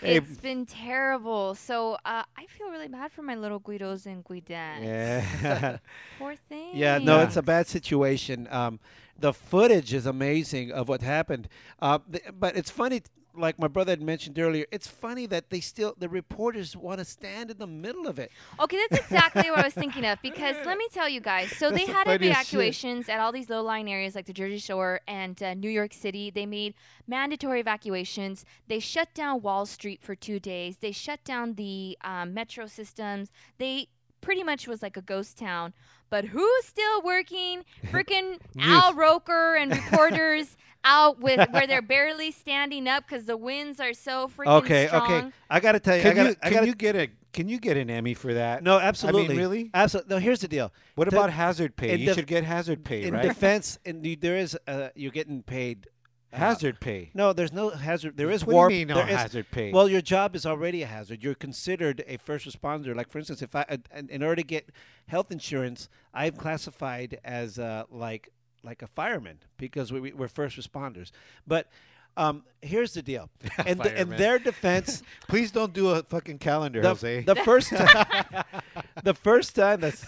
Hey, 0.01 0.17
It's 0.17 0.37
been 0.37 0.67
terrible. 0.67 1.55
So 1.55 1.95
uh, 2.05 2.25
I 2.37 2.45
feel 2.47 2.69
really 2.69 2.89
bad 2.89 3.11
for 3.11 3.23
my 3.23 3.37
little 3.37 3.59
Guidos 3.59 4.05
and 4.05 4.23
Guidas. 4.23 4.83
yeah. 4.83 5.79
Poor 6.19 6.35
thing. 6.37 6.73
Yeah, 6.75 6.99
no, 6.99 7.21
it's 7.21 7.39
a 7.39 7.43
bad 7.43 7.67
situation. 7.67 8.47
Um, 8.51 8.81
the 9.19 9.33
footage 9.33 9.95
is 9.95 10.05
amazing 10.05 10.73
of 10.73 10.91
what 10.91 11.01
happened. 11.01 11.49
Uh, 11.81 12.01
th- 12.13 12.25
but 12.39 12.55
it's 12.55 12.71
funny, 12.71 13.01
like 13.37 13.59
my 13.59 13.69
brother 13.69 13.93
had 13.93 14.03
mentioned 14.03 14.39
earlier, 14.39 14.67
it's 14.71 14.87
funny 14.87 15.27
that 15.27 15.51
they 15.51 15.61
still, 15.61 15.95
the 15.99 16.09
reporters 16.09 16.77
want 16.77 16.99
to 16.99 17.05
stand 17.05 17.51
in 17.51 17.59
the 17.59 17.67
middle 17.67 18.07
of 18.07 18.19
it. 18.19 18.31
Okay, 18.61 18.79
that's 18.89 19.05
exactly 19.05 19.51
what 19.51 19.61
I 19.61 19.65
was 19.65 19.75
thinking 19.75 20.05
of 20.05 20.21
because 20.23 20.57
let 20.65 20.79
me 20.79 20.87
tell 20.93 21.09
you 21.09 21.21
guys. 21.21 21.51
So 21.57 21.71
they 21.71 21.87
That's 21.87 21.89
the 21.89 21.93
had 21.95 22.07
shit. 22.07 22.23
evacuations 22.23 23.09
at 23.09 23.21
all 23.21 23.33
these 23.33 23.51
low-lying 23.51 23.91
areas 23.91 24.15
like 24.15 24.27
the 24.27 24.33
Jersey 24.33 24.59
Shore 24.59 25.01
and 25.07 25.41
uh, 25.43 25.55
New 25.55 25.71
York 25.71 25.93
City. 25.93 26.31
They 26.31 26.47
made 26.47 26.75
mandatory 27.07 27.61
evacuations. 27.61 28.45
They 28.69 28.79
shut 28.79 29.13
down 29.15 29.43
Wall 29.43 29.67
Street 29.67 30.03
for 30.03 30.15
two 30.15 30.41
days. 30.41 30.79
They 30.79 30.93
shut 30.93 31.23
down 31.25 31.55
the 31.55 31.99
um, 32.03 32.35
metro 32.35 32.67
systems. 32.67 33.31
They 33.59 33.89
pretty 34.21 34.43
much 34.43 34.67
was 34.67 34.83
like 34.83 34.97
a 34.97 35.03
ghost 35.03 35.39
town. 35.39 35.75
But 36.11 36.27
who's 36.27 36.65
still 36.65 37.03
working? 37.03 37.65
Freaking 37.91 38.39
Al 38.59 38.95
Roker 38.95 39.57
and 39.57 39.73
reporters 39.75 40.57
out 40.85 41.21
with 41.21 41.49
where 41.51 41.67
they're 41.67 41.83
barely 41.83 42.31
standing 42.31 42.87
up 42.89 43.05
because 43.09 43.25
the 43.25 43.37
winds 43.37 43.81
are 43.81 43.95
so 43.95 44.29
freaking 44.29 44.47
Okay, 44.63 44.87
strong. 44.87 45.03
okay. 45.05 45.15
okay. 45.19 45.31
I 45.51 45.61
got 45.61 45.73
to 45.73 45.81
tell 45.81 45.97
you, 45.97 46.01
I 46.03 46.05
Can 46.05 46.15
got 46.17 46.27
you 46.31 46.37
I 46.43 46.51
gotta, 46.51 46.67
you 46.67 46.75
get 46.75 46.97
a 46.97 47.09
can 47.33 47.49
you 47.49 47.59
get 47.59 47.77
an 47.77 47.91
Emmy 47.91 48.15
for 48.15 48.33
that? 48.35 48.63
no, 48.63 48.79
absolutely. 48.79 49.25
I 49.25 49.29
mean, 49.29 49.37
really? 49.39 49.71
Absolutely. 49.75 50.15
No, 50.15 50.21
here's 50.21 50.41
the 50.41 50.47
deal. 50.49 50.73
What 50.95 51.11
To- 51.11 51.17
about 51.17 51.31
hazard 51.31 51.75
pay? 51.75 51.97
You 51.97 52.07
def- 52.07 52.15
should 52.17 52.27
get 52.29 52.45
hazard 52.45 52.85
pay, 52.85 53.03
in 53.03 53.15
right? 53.15 53.23
defense, 53.25 53.79
in 53.85 54.03
the, 54.03 54.15
there 54.15 54.37
is, 54.37 54.57
uh, 54.69 54.91
you're 54.95 55.11
getting 55.11 55.43
paid. 55.43 55.89
uh, 56.33 56.37
hazard 56.37 56.79
pay. 56.81 57.11
No, 57.13 57.33
there's 57.33 57.53
no 57.53 57.71
hazard. 57.71 58.17
There 58.17 58.31
is 58.31 58.45
What 58.45 58.51
do 58.51 58.53
you 58.53 58.57
warp. 58.57 58.71
mean 58.71 58.87
no 58.89 58.95
there 58.95 59.09
is- 59.09 59.17
hazard 59.17 59.47
pay? 59.51 59.73
Well, 59.73 59.89
your 59.89 60.01
job 60.01 60.37
is 60.37 60.47
already 60.47 60.83
a 60.83 60.87
hazard. 60.87 61.25
You're 61.25 61.35
considered 61.35 62.05
a 62.07 62.19
first 62.19 62.47
responder. 62.47 62.95
Like 62.95 63.09
for 63.11 63.19
instance, 63.19 63.43
if 63.43 63.57
I 63.57 63.65
uh, 63.69 63.79
in- 63.97 64.11
in 64.11 64.23
order 64.23 64.37
to 64.37 64.45
get 64.45 64.71
health 65.09 65.33
insurance, 65.33 65.89
I'm 66.13 66.35
classified 66.37 67.19
as 67.25 67.59
uh, 67.59 67.83
like 67.91 68.29
like 68.65 68.83
a 68.83 68.87
fireman 68.89 69.39
because 69.57 69.93
we, 69.93 70.01
we, 70.01 70.13
we're 70.13 70.29
first 70.29 70.57
responders. 70.57 71.11
But 71.47 71.69
um, 72.17 72.45
here's 72.63 72.95
the 72.95 73.03
deal. 73.03 73.29
And, 73.67 73.81
the, 73.81 74.01
in 74.01 74.11
their 74.11 74.39
defense, 74.39 75.03
Please 75.29 75.51
don't 75.51 75.73
do 75.73 75.91
a 75.91 76.03
fucking 76.03 76.39
calendar, 76.39 76.81
the, 76.81 76.89
Jose. 76.89 77.23
the 77.23 77.37
first 77.37 77.71
time, 77.71 78.45
the 79.03 79.15
first 79.15 79.55
time 79.57 79.81
that's 79.81 80.05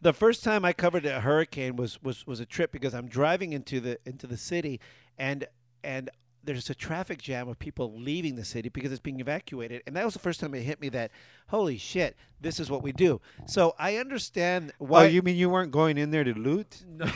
the 0.00 0.12
first 0.12 0.44
time 0.44 0.64
I 0.64 0.72
covered 0.72 1.04
a 1.04 1.20
hurricane 1.20 1.76
was, 1.76 2.02
was 2.02 2.26
was 2.26 2.40
a 2.40 2.46
trip 2.46 2.70
because 2.72 2.94
I'm 2.94 3.08
driving 3.08 3.52
into 3.52 3.80
the 3.80 3.98
into 4.06 4.26
the 4.26 4.36
city 4.36 4.80
and 5.18 5.46
and 5.82 6.10
there's 6.46 6.70
a 6.70 6.74
traffic 6.74 7.20
jam 7.20 7.48
of 7.48 7.58
people 7.58 7.92
leaving 7.98 8.36
the 8.36 8.44
city 8.44 8.68
because 8.68 8.90
it's 8.90 9.00
being 9.00 9.20
evacuated 9.20 9.82
and 9.86 9.94
that 9.96 10.04
was 10.04 10.14
the 10.14 10.20
first 10.20 10.40
time 10.40 10.54
it 10.54 10.62
hit 10.62 10.80
me 10.80 10.88
that 10.88 11.10
holy 11.48 11.76
shit 11.76 12.16
this 12.40 12.58
is 12.58 12.70
what 12.70 12.82
we 12.82 12.92
do 12.92 13.20
so 13.46 13.74
I 13.78 13.96
understand 13.96 14.72
why 14.78 15.04
oh, 15.04 15.08
you 15.08 15.22
mean 15.22 15.36
you 15.36 15.50
weren't 15.50 15.70
going 15.70 15.98
in 15.98 16.10
there 16.10 16.24
to 16.24 16.34
loot? 16.34 16.84
No. 16.88 17.06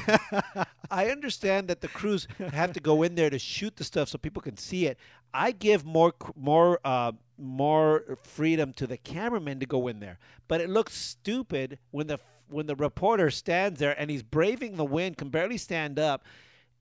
I 0.90 1.10
understand 1.10 1.68
that 1.68 1.80
the 1.80 1.88
crews 1.88 2.26
have 2.52 2.72
to 2.72 2.80
go 2.80 3.02
in 3.02 3.14
there 3.14 3.30
to 3.30 3.38
shoot 3.38 3.76
the 3.76 3.84
stuff 3.84 4.08
so 4.08 4.18
people 4.18 4.42
can 4.42 4.56
see 4.56 4.86
it. 4.86 4.98
I 5.32 5.52
give 5.52 5.84
more 5.84 6.12
more 6.36 6.80
uh, 6.84 7.12
more 7.38 8.18
freedom 8.22 8.72
to 8.74 8.86
the 8.86 8.96
cameraman 8.96 9.60
to 9.60 9.66
go 9.66 9.88
in 9.88 10.00
there, 10.00 10.18
but 10.48 10.60
it 10.60 10.68
looks 10.68 10.94
stupid 10.94 11.78
when 11.90 12.06
the 12.06 12.18
when 12.48 12.66
the 12.66 12.76
reporter 12.76 13.30
stands 13.30 13.78
there 13.78 13.98
and 13.98 14.10
he's 14.10 14.24
braving 14.24 14.76
the 14.76 14.84
wind, 14.84 15.16
can 15.16 15.28
barely 15.28 15.56
stand 15.56 15.98
up. 15.98 16.24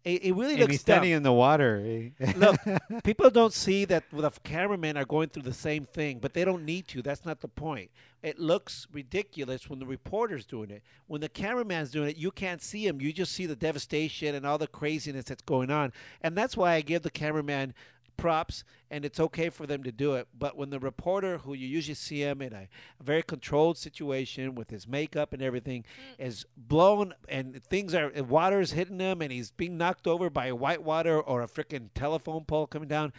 It, 0.04 0.24
it 0.24 0.34
really 0.34 0.56
And 0.56 0.62
looks 0.62 0.72
he's 0.72 0.84
dumb. 0.84 1.04
standing 1.04 1.12
in 1.12 1.24
the 1.24 1.34
water. 1.34 2.12
Look, 2.36 2.58
people 3.04 3.30
don't 3.30 3.54
see 3.54 3.86
that 3.86 4.06
the 4.12 4.32
cameramen 4.44 4.98
are 4.98 5.06
going 5.06 5.30
through 5.30 5.44
the 5.44 5.54
same 5.54 5.86
thing, 5.86 6.20
but 6.20 6.34
they 6.34 6.46
don't 6.46 6.66
need 6.66 6.88
to. 6.90 7.02
That's 7.02 7.26
not 7.26 7.42
the 7.42 7.48
point. 7.50 7.92
It 8.24 8.40
looks 8.40 8.88
ridiculous 8.92 9.70
when 9.70 9.80
the 9.80 9.86
reporter's 9.86 10.46
doing 10.46 10.72
it. 10.72 10.84
When 11.08 11.22
the 11.22 11.30
cameraman's 11.30 11.92
doing 11.92 12.10
it, 12.10 12.18
you 12.18 12.32
can't 12.32 12.62
see 12.62 12.88
him. 12.88 13.02
You 13.02 13.14
just 13.14 13.34
see 13.34 13.46
the 13.46 13.56
devastation 13.56 14.36
and 14.36 14.46
all 14.46 14.58
the 14.58 14.68
craziness 14.68 15.26
that's 15.26 15.42
going 15.44 15.70
on. 15.70 15.94
And 16.22 16.36
that's 16.36 16.56
why 16.58 16.74
I 16.74 16.82
give 16.82 17.04
the 17.04 17.10
cameraman 17.12 17.74
props 18.20 18.64
and 18.92 19.06
it's 19.06 19.20
okay 19.20 19.50
for 19.50 19.66
them 19.66 19.84
to 19.84 19.92
do 19.92 20.14
it. 20.14 20.28
But 20.38 20.58
when 20.58 20.70
the 20.70 20.80
reporter 20.80 21.40
who 21.40 21.54
you 21.54 21.68
usually 21.68 21.96
see 21.96 22.22
him 22.22 22.42
in 22.42 22.54
a, 22.54 22.68
a 23.00 23.04
very 23.04 23.24
controlled 23.24 23.78
situation 23.78 24.56
with 24.56 24.70
his 24.70 24.88
makeup 24.88 25.34
and 25.34 25.42
everything 25.42 25.86
is 26.18 26.46
blown 26.58 27.14
and 27.28 27.64
things 27.64 27.94
are 27.94 28.08
and 28.10 28.30
water 28.30 28.60
is 28.60 28.72
hitting 28.72 29.00
him 29.00 29.22
and 29.22 29.32
he's 29.32 29.52
being 29.52 29.78
knocked 29.78 30.08
over 30.08 30.30
by 30.30 30.48
a 30.48 30.56
white 30.56 30.84
water 30.84 31.20
or 31.20 31.42
a 31.42 31.48
freaking 31.48 31.90
telephone 31.96 32.46
pole 32.46 32.68
coming 32.68 32.88
down 32.90 33.14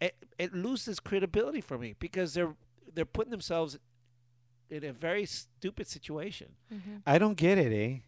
it, 0.00 0.14
it 0.38 0.54
loses 0.54 0.98
credibility 0.98 1.60
for 1.60 1.78
me 1.78 1.94
because 1.98 2.34
they're 2.34 2.54
they're 2.94 3.04
putting 3.04 3.30
themselves 3.30 3.78
in 4.70 4.84
a 4.84 4.92
very 4.92 5.26
stupid 5.26 5.86
situation. 5.86 6.48
I 7.06 7.18
don't 7.18 7.36
get 7.36 7.58
it, 7.58 7.72
eh? 7.72 7.98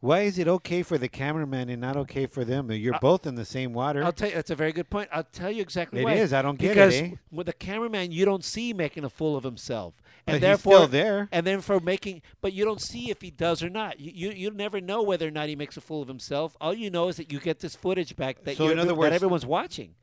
Why 0.00 0.20
is 0.20 0.38
it 0.38 0.46
okay 0.46 0.82
for 0.82 0.98
the 0.98 1.08
cameraman 1.08 1.68
and 1.70 1.80
not 1.80 1.96
okay 1.96 2.26
for 2.26 2.44
them? 2.44 2.70
You're 2.70 2.94
Uh, 2.94 2.98
both 3.00 3.26
in 3.26 3.34
the 3.34 3.44
same 3.46 3.72
water. 3.72 4.04
I'll 4.04 4.12
tell 4.12 4.28
you 4.28 4.34
that's 4.34 4.50
a 4.50 4.54
very 4.54 4.72
good 4.72 4.90
point. 4.90 5.08
I'll 5.10 5.24
tell 5.24 5.50
you 5.50 5.62
exactly 5.62 6.00
It 6.02 6.04
why. 6.04 6.14
is. 6.14 6.32
I 6.32 6.42
don't 6.42 6.58
get 6.58 6.72
it, 6.72 6.74
because 6.74 6.94
eh? 6.94 7.10
with 7.32 7.46
the 7.46 7.52
cameraman, 7.54 8.12
you 8.12 8.24
don't 8.24 8.44
see 8.44 8.72
making 8.72 9.04
a 9.04 9.10
fool 9.10 9.36
of 9.36 9.42
himself, 9.44 9.94
and 10.26 10.34
But 10.36 10.40
therefore 10.42 10.86
there. 10.86 11.28
And 11.32 11.46
then 11.46 11.60
for 11.62 11.80
making, 11.80 12.22
but 12.42 12.52
you 12.52 12.64
don't 12.64 12.80
see 12.80 13.10
if 13.10 13.22
he 13.22 13.30
does 13.30 13.62
or 13.62 13.70
not. 13.70 13.98
You 13.98 14.12
you 14.14 14.30
you 14.32 14.50
never 14.50 14.80
know 14.80 15.02
whether 15.02 15.26
or 15.26 15.30
not 15.30 15.48
he 15.48 15.56
makes 15.56 15.76
a 15.76 15.80
fool 15.80 16.02
of 16.02 16.08
himself. 16.08 16.56
All 16.60 16.74
you 16.74 16.90
know 16.90 17.08
is 17.08 17.16
that 17.16 17.32
you 17.32 17.40
get 17.40 17.60
this 17.60 17.74
footage 17.74 18.14
back 18.16 18.44
that 18.44 18.56
So 18.58 18.68
in 18.68 18.78
other 18.78 18.88
that 18.88 18.94
words- 18.96 19.14
everyone's 19.14 19.46
watching. 19.46 19.94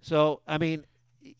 So 0.00 0.40
I 0.46 0.58
mean. 0.58 0.84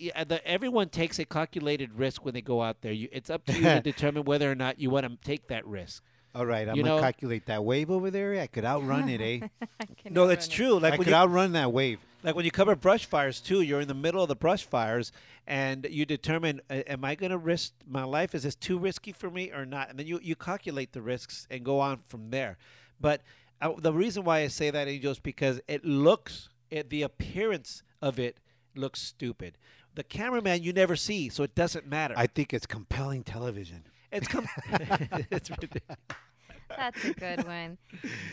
Yeah, 0.00 0.24
the, 0.24 0.44
everyone 0.44 0.88
takes 0.88 1.20
a 1.20 1.24
calculated 1.24 1.92
risk 1.92 2.24
when 2.24 2.34
they 2.34 2.40
go 2.40 2.60
out 2.60 2.80
there. 2.82 2.90
You, 2.92 3.08
it's 3.12 3.30
up 3.30 3.44
to 3.44 3.52
you 3.52 3.62
to 3.62 3.80
determine 3.84 4.24
whether 4.24 4.50
or 4.50 4.56
not 4.56 4.80
you 4.80 4.90
want 4.90 5.06
to 5.08 5.16
take 5.24 5.46
that 5.46 5.64
risk. 5.64 6.02
All 6.36 6.44
right, 6.44 6.68
I'm 6.68 6.76
you 6.76 6.82
gonna 6.82 6.96
know- 6.96 7.00
calculate 7.02 7.46
that 7.46 7.64
wave 7.64 7.90
over 7.90 8.10
there. 8.10 8.38
I 8.40 8.46
could 8.46 8.64
outrun 8.66 9.08
it, 9.08 9.20
eh? 9.22 9.48
No, 10.10 10.26
that's 10.26 10.46
true. 10.48 10.78
Like 10.78 10.92
I 10.92 10.96
when 10.98 11.04
could 11.06 11.10
you, 11.12 11.14
outrun 11.16 11.52
that 11.52 11.72
wave. 11.72 11.98
like 12.22 12.34
when 12.34 12.44
you 12.44 12.50
cover 12.50 12.76
brush 12.76 13.06
fires 13.06 13.40
too 13.40 13.60
you're 13.62 13.80
in 13.80 13.88
the 13.88 13.94
middle 13.94 14.22
of 14.22 14.28
the 14.28 14.36
brush 14.36 14.64
fires 14.64 15.12
and 15.46 15.86
you 15.90 16.04
determine 16.04 16.60
uh, 16.70 16.74
am 16.86 17.04
i 17.04 17.14
going 17.14 17.30
to 17.30 17.38
risk 17.38 17.72
my 17.88 18.02
life 18.04 18.34
is 18.34 18.42
this 18.42 18.54
too 18.54 18.78
risky 18.78 19.12
for 19.12 19.30
me 19.30 19.50
or 19.52 19.64
not 19.64 19.88
and 19.90 19.98
then 19.98 20.06
you, 20.06 20.18
you 20.22 20.34
calculate 20.34 20.92
the 20.92 21.02
risks 21.02 21.46
and 21.50 21.64
go 21.64 21.78
on 21.80 22.00
from 22.08 22.30
there 22.30 22.56
but 23.00 23.22
uh, 23.60 23.72
the 23.78 23.92
reason 23.92 24.24
why 24.24 24.38
i 24.40 24.48
say 24.48 24.70
that 24.70 24.88
angel 24.88 25.12
is 25.12 25.18
because 25.20 25.60
it 25.68 25.84
looks 25.84 26.48
it, 26.70 26.90
the 26.90 27.02
appearance 27.02 27.82
of 28.02 28.18
it 28.18 28.38
looks 28.74 29.00
stupid 29.02 29.56
the 29.94 30.02
cameraman 30.04 30.62
you 30.62 30.72
never 30.72 30.96
see 30.96 31.28
so 31.28 31.42
it 31.44 31.54
doesn't 31.54 31.86
matter 31.86 32.14
I 32.16 32.26
think 32.26 32.52
it's 32.54 32.66
compelling 32.66 33.22
television. 33.24 33.84
it's 34.12 34.26
com- 34.28 34.46
it's 35.30 35.50
ridiculous. 35.50 35.98
That's 36.68 37.04
a 37.04 37.12
good 37.14 37.44
one. 37.46 37.78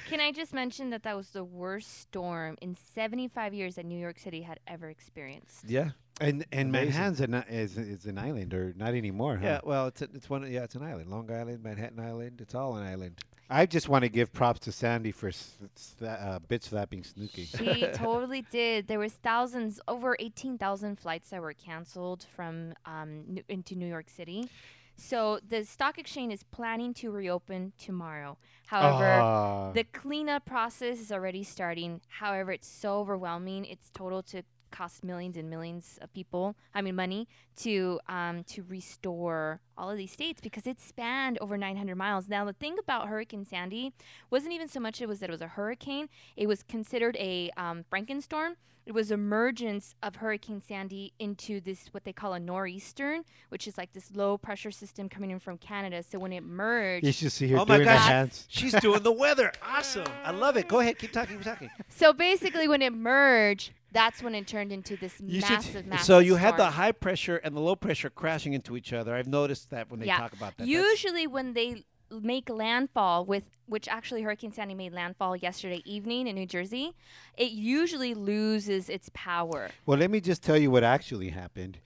Can 0.10 0.20
I 0.20 0.32
just 0.32 0.54
mention 0.54 0.90
that 0.92 1.04
that 1.04 1.16
was 1.16 1.30
the 1.30 1.44
worst 1.44 2.00
storm 2.02 2.58
in 2.62 2.76
75 2.96 3.54
years 3.54 3.76
that 3.76 3.86
New 3.86 4.00
York 4.00 4.20
City 4.20 4.42
had 4.42 4.60
ever 4.68 4.90
experienced? 4.90 5.66
yeah 5.68 5.92
And 6.22 6.46
and 6.52 6.70
Amazing. 6.70 6.90
Manhattan's 6.94 7.22
an, 7.22 7.34
is 7.50 7.78
is 7.78 8.06
an 8.06 8.18
island, 8.18 8.54
or 8.54 8.74
not 8.78 8.94
anymore, 8.94 9.38
huh? 9.38 9.46
yeah 9.46 9.60
well 9.64 9.88
it's 9.88 10.02
a, 10.02 10.08
it's 10.14 10.30
one 10.30 10.50
yeah 10.52 10.64
it's 10.64 10.76
an 10.76 10.84
island 10.84 11.10
long 11.10 11.30
island 11.32 11.64
manhattan 11.64 12.00
island 12.00 12.40
it's 12.42 12.56
all 12.56 12.76
an 12.78 12.86
island 12.86 13.20
I 13.50 13.66
just 13.66 13.88
want 13.90 14.04
to 14.04 14.10
give 14.10 14.32
props 14.34 14.62
to 14.62 14.72
Sandy 14.72 15.12
for 15.12 15.28
s- 15.28 15.58
s- 15.76 15.96
uh, 16.02 16.40
bitch 16.48 16.64
slapping 16.64 17.04
Snooki. 17.04 17.46
She 17.56 17.86
totally 17.94 18.42
did. 18.50 18.88
There 18.88 18.98
was 19.00 19.14
thousands, 19.14 19.80
over 19.88 20.16
18,000 20.18 20.98
flights 20.98 21.30
that 21.30 21.42
were 21.42 21.54
canceled 21.54 22.26
from 22.36 22.74
um, 22.86 23.24
New- 23.28 23.44
into 23.50 23.76
New 23.76 23.86
York 23.86 24.10
City. 24.10 24.50
So 24.96 25.40
the 25.48 25.66
stock 25.66 25.98
exchange 25.98 26.34
is 26.34 26.44
planning 26.44 26.94
to 26.96 27.12
reopen 27.12 27.74
tomorrow. 27.78 28.38
However, 28.68 29.20
Ah. 29.22 29.72
the 29.72 29.84
cleanup 29.84 30.46
process 30.46 31.00
is 31.00 31.12
already 31.12 31.44
starting. 31.44 32.02
However, 32.08 32.52
it's 32.52 32.68
so 32.68 33.00
overwhelming. 33.00 33.66
It's 33.66 33.90
total 33.90 34.24
to 34.24 34.44
cost 34.74 35.04
millions 35.04 35.38
and 35.38 35.50
millions 35.50 35.98
of 36.02 36.12
people. 36.14 36.56
I 36.74 36.82
mean, 36.82 36.96
money 36.96 37.28
to 37.58 38.00
um, 38.10 38.44
to 38.46 38.64
restore 38.64 39.62
all 39.78 39.90
of 39.90 39.98
these 39.98 40.12
states 40.12 40.42
because 40.42 40.68
it 40.68 40.82
spanned 40.82 41.38
over 41.40 41.58
900 41.58 41.96
miles. 41.96 42.28
Now, 42.28 42.44
the 42.44 42.54
thing 42.54 42.78
about 42.80 43.08
Hurricane 43.08 43.46
Sandy 43.46 43.94
wasn't 44.30 44.54
even 44.54 44.68
so 44.68 44.80
much 44.82 45.02
it 45.02 45.08
was 45.08 45.20
that 45.22 45.30
it 45.30 45.32
was 45.32 45.42
a 45.42 45.48
hurricane. 45.48 46.10
It 46.36 46.48
was 46.48 46.64
considered 46.64 47.16
a 47.18 47.52
um, 47.56 47.86
Frankenstorm. 47.92 48.56
It 48.86 48.92
was 48.94 49.12
emergence 49.12 49.96
of 50.04 50.18
Hurricane 50.18 50.62
Sandy 50.62 51.14
into 51.18 51.62
this 51.62 51.88
what 51.92 52.04
they 52.04 52.12
call 52.12 52.34
a 52.34 52.40
nor'eastern, 52.40 53.24
which 53.48 53.66
is 53.66 53.78
like 53.78 53.94
this 53.94 54.12
low 54.14 54.38
pressure 54.38 54.72
system 54.72 55.08
coming 55.08 55.32
in 55.32 55.40
from 55.40 55.58
Canada. 55.58 56.04
So 56.04 56.20
when 56.20 56.34
it 56.34 56.44
merged, 56.44 57.06
You 57.06 57.14
should 57.14 57.32
see 57.32 57.48
her 57.48 57.60
Oh 57.60 57.66
my 57.66 57.78
doing 57.78 57.88
the 57.88 57.94
gosh. 57.94 58.06
hands. 58.08 58.46
She's 58.50 58.74
doing 58.74 59.02
the 59.04 59.12
weather. 59.14 59.52
Awesome. 59.66 60.06
I 60.26 60.32
love 60.32 60.58
it. 60.58 60.68
Go 60.68 60.80
ahead. 60.82 61.00
Keep 61.00 61.14
talking. 61.14 61.38
Keep 61.38 61.46
talking. 61.46 61.70
So 61.90 62.12
basically, 62.14 62.68
when 62.68 62.82
it 62.82 62.94
merged, 62.94 63.72
that's 63.94 64.22
when 64.24 64.36
it 64.36 64.48
turned 64.48 64.72
into 64.72 64.98
this 64.98 65.14
You 65.22 65.40
should- 65.42 65.50
massive, 65.50 65.86
massive. 65.86 66.06
So 66.06 66.20
you 66.20 66.36
had 66.36 66.58
the 66.58 66.72
high 66.72 66.92
pressure 66.92 67.38
and 67.38 67.56
the 67.56 67.62
low 67.62 67.76
pressure 67.76 68.10
crashing 68.10 68.54
into 68.54 68.76
each 68.76 68.92
other. 68.94 69.16
I've 69.16 69.28
noticed 69.28 69.70
that 69.70 69.90
when 69.90 70.00
they 70.00 70.08
yeah. 70.08 70.18
talk 70.18 70.34
about 70.34 70.58
that. 70.58 70.66
That's- 70.68 70.70
Usually, 70.92 71.28
when 71.28 71.54
they 71.54 71.86
make 72.22 72.50
landfall 72.50 73.26
with 73.26 73.50
which 73.66 73.88
actually 73.88 74.22
Hurricane 74.22 74.52
Sandy 74.52 74.76
made 74.76 74.94
landfall 74.94 75.36
yesterday 75.36 75.82
evening 75.86 76.28
in 76.28 76.36
New 76.36 76.46
Jersey, 76.46 76.94
it 77.38 77.52
usually 77.52 78.14
loses 78.14 78.90
its 78.90 79.10
power. 79.14 79.70
Well, 79.86 79.98
let 79.98 80.12
me 80.12 80.20
just 80.20 80.44
tell 80.44 80.58
you 80.58 80.70
what 80.70 80.84
actually 80.84 81.30
happened. 81.30 81.80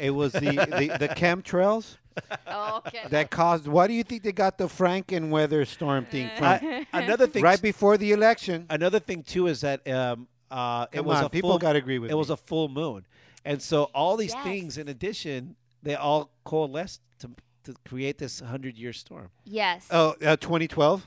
It 0.00 0.10
was 0.10 0.32
the, 0.32 0.40
the, 0.40 0.96
the 0.98 1.08
chemtrails 1.08 1.96
okay. 2.48 3.08
that 3.10 3.30
caused. 3.30 3.66
Why 3.66 3.86
do 3.88 3.92
you 3.94 4.04
think 4.04 4.22
they 4.22 4.32
got 4.32 4.58
the 4.58 4.66
Franken 4.68 5.28
weather 5.30 5.64
storm 5.64 6.04
thing 6.06 6.30
from? 6.36 6.46
I- 6.46 6.86
another 6.92 7.26
thing, 7.26 7.42
right 7.42 7.60
before 7.60 7.98
the 7.98 8.12
election. 8.12 8.66
another 8.70 9.00
thing 9.00 9.22
too 9.22 9.48
is 9.48 9.60
that 9.62 9.86
um, 9.88 10.28
uh, 10.50 10.86
it 10.92 10.96
Come 10.96 11.06
was 11.06 11.18
on, 11.18 11.24
a 11.24 11.30
people 11.30 11.50
full, 11.50 11.58
gotta 11.58 11.78
agree 11.78 11.98
with 11.98 12.10
it 12.10 12.14
was 12.14 12.30
a 12.30 12.36
full 12.36 12.68
moon, 12.68 13.06
and 13.44 13.60
so 13.62 13.84
all 13.94 14.16
these 14.16 14.32
Yes. 14.34 14.44
things, 14.44 14.78
in 14.78 14.88
addition, 14.88 15.56
they 15.82 15.94
all 15.94 16.30
coalesced 16.44 17.00
to 17.20 17.30
to 17.64 17.74
create 17.86 18.18
this 18.18 18.40
hundred 18.40 18.76
year 18.78 18.92
storm. 18.92 19.28
Yes. 19.44 19.86
Oh, 19.90 20.14
uh, 20.24 20.36
2012. 20.36 21.06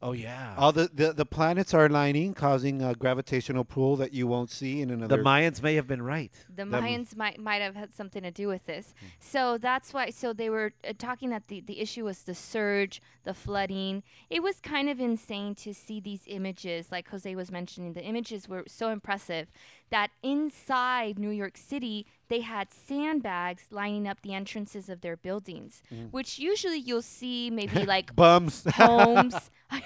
Oh 0.00 0.12
yeah, 0.12 0.54
All 0.56 0.70
the, 0.70 0.88
the, 0.94 1.12
the 1.12 1.26
planets 1.26 1.74
are 1.74 1.86
aligning, 1.86 2.32
causing 2.32 2.82
a 2.82 2.94
gravitational 2.94 3.64
pull 3.64 3.96
that 3.96 4.12
you 4.14 4.28
won't 4.28 4.48
see 4.48 4.80
in 4.80 4.90
another. 4.90 5.16
the 5.16 5.22
Mayans 5.22 5.60
may 5.60 5.74
have 5.74 5.88
been 5.88 6.02
right. 6.02 6.32
The 6.48 6.64
Them- 6.64 6.70
Mayans 6.70 7.16
might 7.16 7.40
might 7.40 7.62
have 7.62 7.74
had 7.74 7.92
something 7.92 8.22
to 8.22 8.30
do 8.30 8.46
with 8.46 8.64
this. 8.66 8.94
So 9.18 9.58
that's 9.58 9.92
why. 9.92 10.10
So 10.10 10.32
they 10.32 10.50
were 10.50 10.72
uh, 10.88 10.92
talking 10.96 11.30
that 11.30 11.48
the 11.48 11.60
the 11.62 11.80
issue 11.80 12.04
was 12.04 12.22
the 12.22 12.34
surge, 12.34 13.02
the 13.24 13.34
flooding. 13.34 14.04
It 14.30 14.40
was 14.40 14.60
kind 14.60 14.88
of 14.88 15.00
insane 15.00 15.56
to 15.56 15.74
see 15.74 15.98
these 16.00 16.22
images, 16.26 16.92
like 16.92 17.08
Jose 17.08 17.34
was 17.34 17.50
mentioning. 17.50 17.94
The 17.94 18.04
images 18.04 18.48
were 18.48 18.62
so 18.68 18.90
impressive 18.90 19.48
that 19.90 20.10
inside 20.22 21.18
New 21.18 21.30
York 21.30 21.56
City 21.56 22.06
they 22.28 22.42
had 22.42 22.68
sandbags 22.72 23.64
lining 23.70 24.06
up 24.06 24.20
the 24.22 24.34
entrances 24.34 24.88
of 24.88 25.00
their 25.00 25.16
buildings, 25.16 25.82
mm. 25.92 26.10
which 26.12 26.38
usually 26.38 26.78
you'll 26.78 27.02
see 27.02 27.50
maybe 27.50 27.84
like 27.86 28.14
bums. 28.14 28.64
homes. 28.74 29.34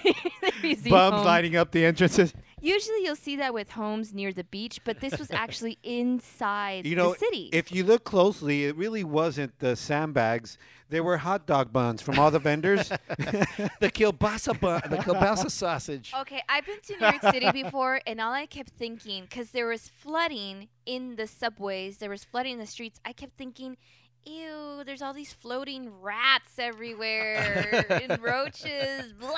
Bums 0.89 1.13
homes. 1.13 1.25
lining 1.25 1.55
up 1.55 1.71
the 1.71 1.85
entrances. 1.85 2.33
Usually 2.63 3.03
you'll 3.03 3.17
see 3.17 3.35
that 3.35 3.53
with 3.53 3.71
homes 3.71 4.13
near 4.13 4.31
the 4.31 4.45
beach, 4.45 4.79
but 4.85 5.01
this 5.01 5.19
was 5.19 5.29
actually 5.43 5.77
inside 5.83 6.85
You 6.85 6.95
know, 6.95 7.11
the 7.11 7.19
city. 7.19 7.49
if 7.51 7.73
you 7.73 7.83
look 7.83 8.05
closely, 8.05 8.63
it 8.63 8.77
really 8.77 9.03
wasn't 9.03 9.59
the 9.59 9.75
sandbags. 9.75 10.57
They 10.87 11.01
were 11.01 11.17
hot 11.17 11.45
dog 11.45 11.73
buns 11.73 12.01
from 12.01 12.19
all 12.19 12.31
the 12.31 12.39
vendors. 12.39 12.87
the 13.09 13.91
kielbasa 13.91 14.57
bun, 14.57 14.81
the 14.89 14.97
kielbasa 14.97 15.51
sausage. 15.51 16.13
Okay, 16.21 16.41
I've 16.47 16.65
been 16.65 16.79
to 16.83 16.93
New 16.93 17.05
York 17.05 17.21
City 17.33 17.51
before, 17.63 17.99
and 18.07 18.21
all 18.21 18.31
I 18.31 18.45
kept 18.45 18.69
thinking, 18.69 19.23
because 19.23 19.51
there 19.51 19.67
was 19.67 19.89
flooding 19.89 20.69
in 20.85 21.17
the 21.17 21.27
subways, 21.27 21.97
there 21.97 22.09
was 22.09 22.23
flooding 22.23 22.53
in 22.53 22.59
the 22.59 22.65
streets, 22.67 23.01
I 23.03 23.11
kept 23.11 23.35
thinking, 23.37 23.75
ew, 24.25 24.83
there's 24.85 25.01
all 25.01 25.13
these 25.13 25.33
floating 25.33 25.91
rats 26.01 26.57
everywhere 26.59 27.85
and 27.89 28.21
roaches, 28.21 29.11
blah. 29.19 29.31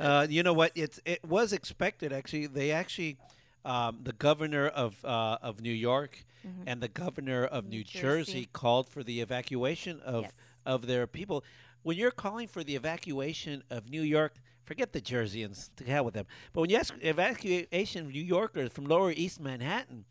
Uh, 0.00 0.26
you 0.28 0.42
know 0.42 0.52
what? 0.54 0.72
It's 0.74 0.98
it 1.04 1.24
was 1.24 1.52
expected 1.52 2.12
actually. 2.12 2.46
They 2.46 2.70
actually, 2.72 3.18
um, 3.64 3.98
the 4.02 4.12
governor 4.14 4.66
of 4.68 5.04
uh, 5.04 5.38
of 5.42 5.60
New 5.60 5.72
York 5.72 6.24
and 6.66 6.80
the 6.80 6.88
governor 6.88 7.44
of 7.44 7.66
New, 7.66 7.78
New 7.78 7.84
Jersey. 7.84 8.32
Jersey. 8.32 8.48
called 8.52 8.88
for 8.88 9.02
the 9.04 9.20
evacuation 9.20 10.00
of 10.00 10.22
Yes. 10.24 10.32
of 10.64 10.86
their 10.86 11.06
people. 11.06 11.44
When 11.82 11.96
you're 11.98 12.10
calling 12.10 12.48
for 12.48 12.64
the 12.64 12.74
evacuation 12.76 13.62
of 13.70 13.90
New 13.90 14.02
York, 14.02 14.34
forget 14.64 14.92
the 14.92 15.00
Jerseyans. 15.02 15.68
To 15.76 15.84
hell 15.84 16.04
with 16.06 16.14
them. 16.14 16.26
But 16.52 16.62
when 16.62 16.70
you 16.70 16.76
ask 16.76 16.94
evacuation 17.02 18.06
of 18.06 18.12
New 18.12 18.22
Yorkers 18.22 18.70
from 18.72 18.84
Lower 18.86 19.12
East 19.12 19.38
Manhattan, 19.40 20.04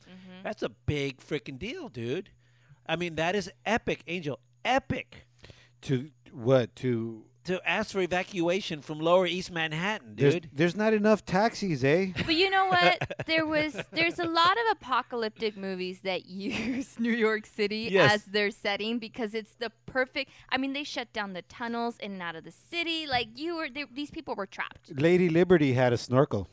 that's 0.44 0.62
a 0.64 0.70
big 0.70 1.18
freaking 1.18 1.58
deal, 1.58 1.90
dude. 1.90 2.30
I 2.88 2.96
mean, 2.96 3.16
that 3.16 3.36
is 3.36 3.52
epic, 3.66 4.04
Angel. 4.08 4.40
Epic 4.66 5.26
to 5.84 6.10
what? 6.32 6.76
To 6.78 7.26
to 7.50 7.60
ask 7.68 7.94
for 7.94 8.02
evacuation 8.02 8.80
from 8.80 9.00
Lower 9.00 9.26
East 9.26 9.52
Manhattan, 9.52 10.14
there's, 10.16 10.36
dude. 10.36 10.50
there's 10.54 10.76
not 10.76 10.94
enough 10.94 11.26
taxis, 11.26 11.84
eh? 11.84 12.12
But 12.28 12.36
you 12.36 12.50
know 12.52 12.68
what? 12.68 12.98
There 13.26 13.46
was 13.48 13.76
there's 13.92 14.20
a 14.20 14.26
lot 14.26 14.56
of 14.62 14.66
apocalyptic 14.78 15.58
movies 15.58 16.02
that 16.02 16.26
use 16.52 17.00
New 17.00 17.12
York 17.12 17.48
City 17.48 17.88
Yes. 17.92 18.14
as 18.14 18.26
their 18.26 18.52
setting 18.52 19.00
because 19.00 19.34
it's 19.34 19.56
the 19.56 19.72
perfect. 19.88 20.30
I 20.50 20.58
mean, 20.58 20.74
they 20.74 20.84
shut 20.84 21.12
down 21.12 21.34
the 21.34 21.42
tunnels 21.44 21.98
in 22.00 22.12
and 22.14 22.22
out 22.22 22.36
of 22.36 22.44
the 22.44 22.52
city. 22.52 23.08
Like 23.08 23.30
you 23.36 23.56
were, 23.56 23.70
they, 23.70 23.86
these 23.92 24.12
people 24.12 24.36
were 24.36 24.46
trapped. 24.46 24.92
Lady 25.00 25.28
Liberty 25.30 25.74
had 25.74 25.92
a 25.92 25.98
snorkel. 25.98 26.48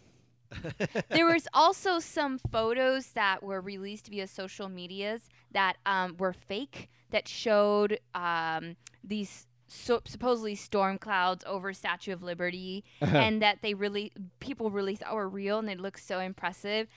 there 1.11 1.27
was 1.27 1.47
also 1.53 1.99
some 1.99 2.39
photos 2.39 3.09
that 3.09 3.43
were 3.43 3.61
released 3.61 4.07
via 4.09 4.27
social 4.27 4.69
medias 4.71 5.29
that 5.53 5.77
um, 5.85 6.17
were 6.19 6.33
fake 6.33 6.89
that 7.11 7.29
showed 7.29 7.99
um, 8.15 8.77
these 9.05 9.47
so, 9.69 10.01
supposedly 10.05 10.55
storm 10.55 10.99
clouds 10.99 11.45
over 11.47 11.73
Statue 11.73 12.13
of 12.13 12.23
Liberty, 12.23 12.85
and 13.01 13.43
that 13.43 13.59
they 13.63 13.75
really 13.75 14.13
people 14.41 14.71
really 14.71 14.97
thought 14.97 15.15
were 15.15 15.29
real, 15.29 15.59
and 15.59 15.69
they 15.69 15.75
looked 15.75 16.01
so 16.01 16.21
impressive. 16.21 16.89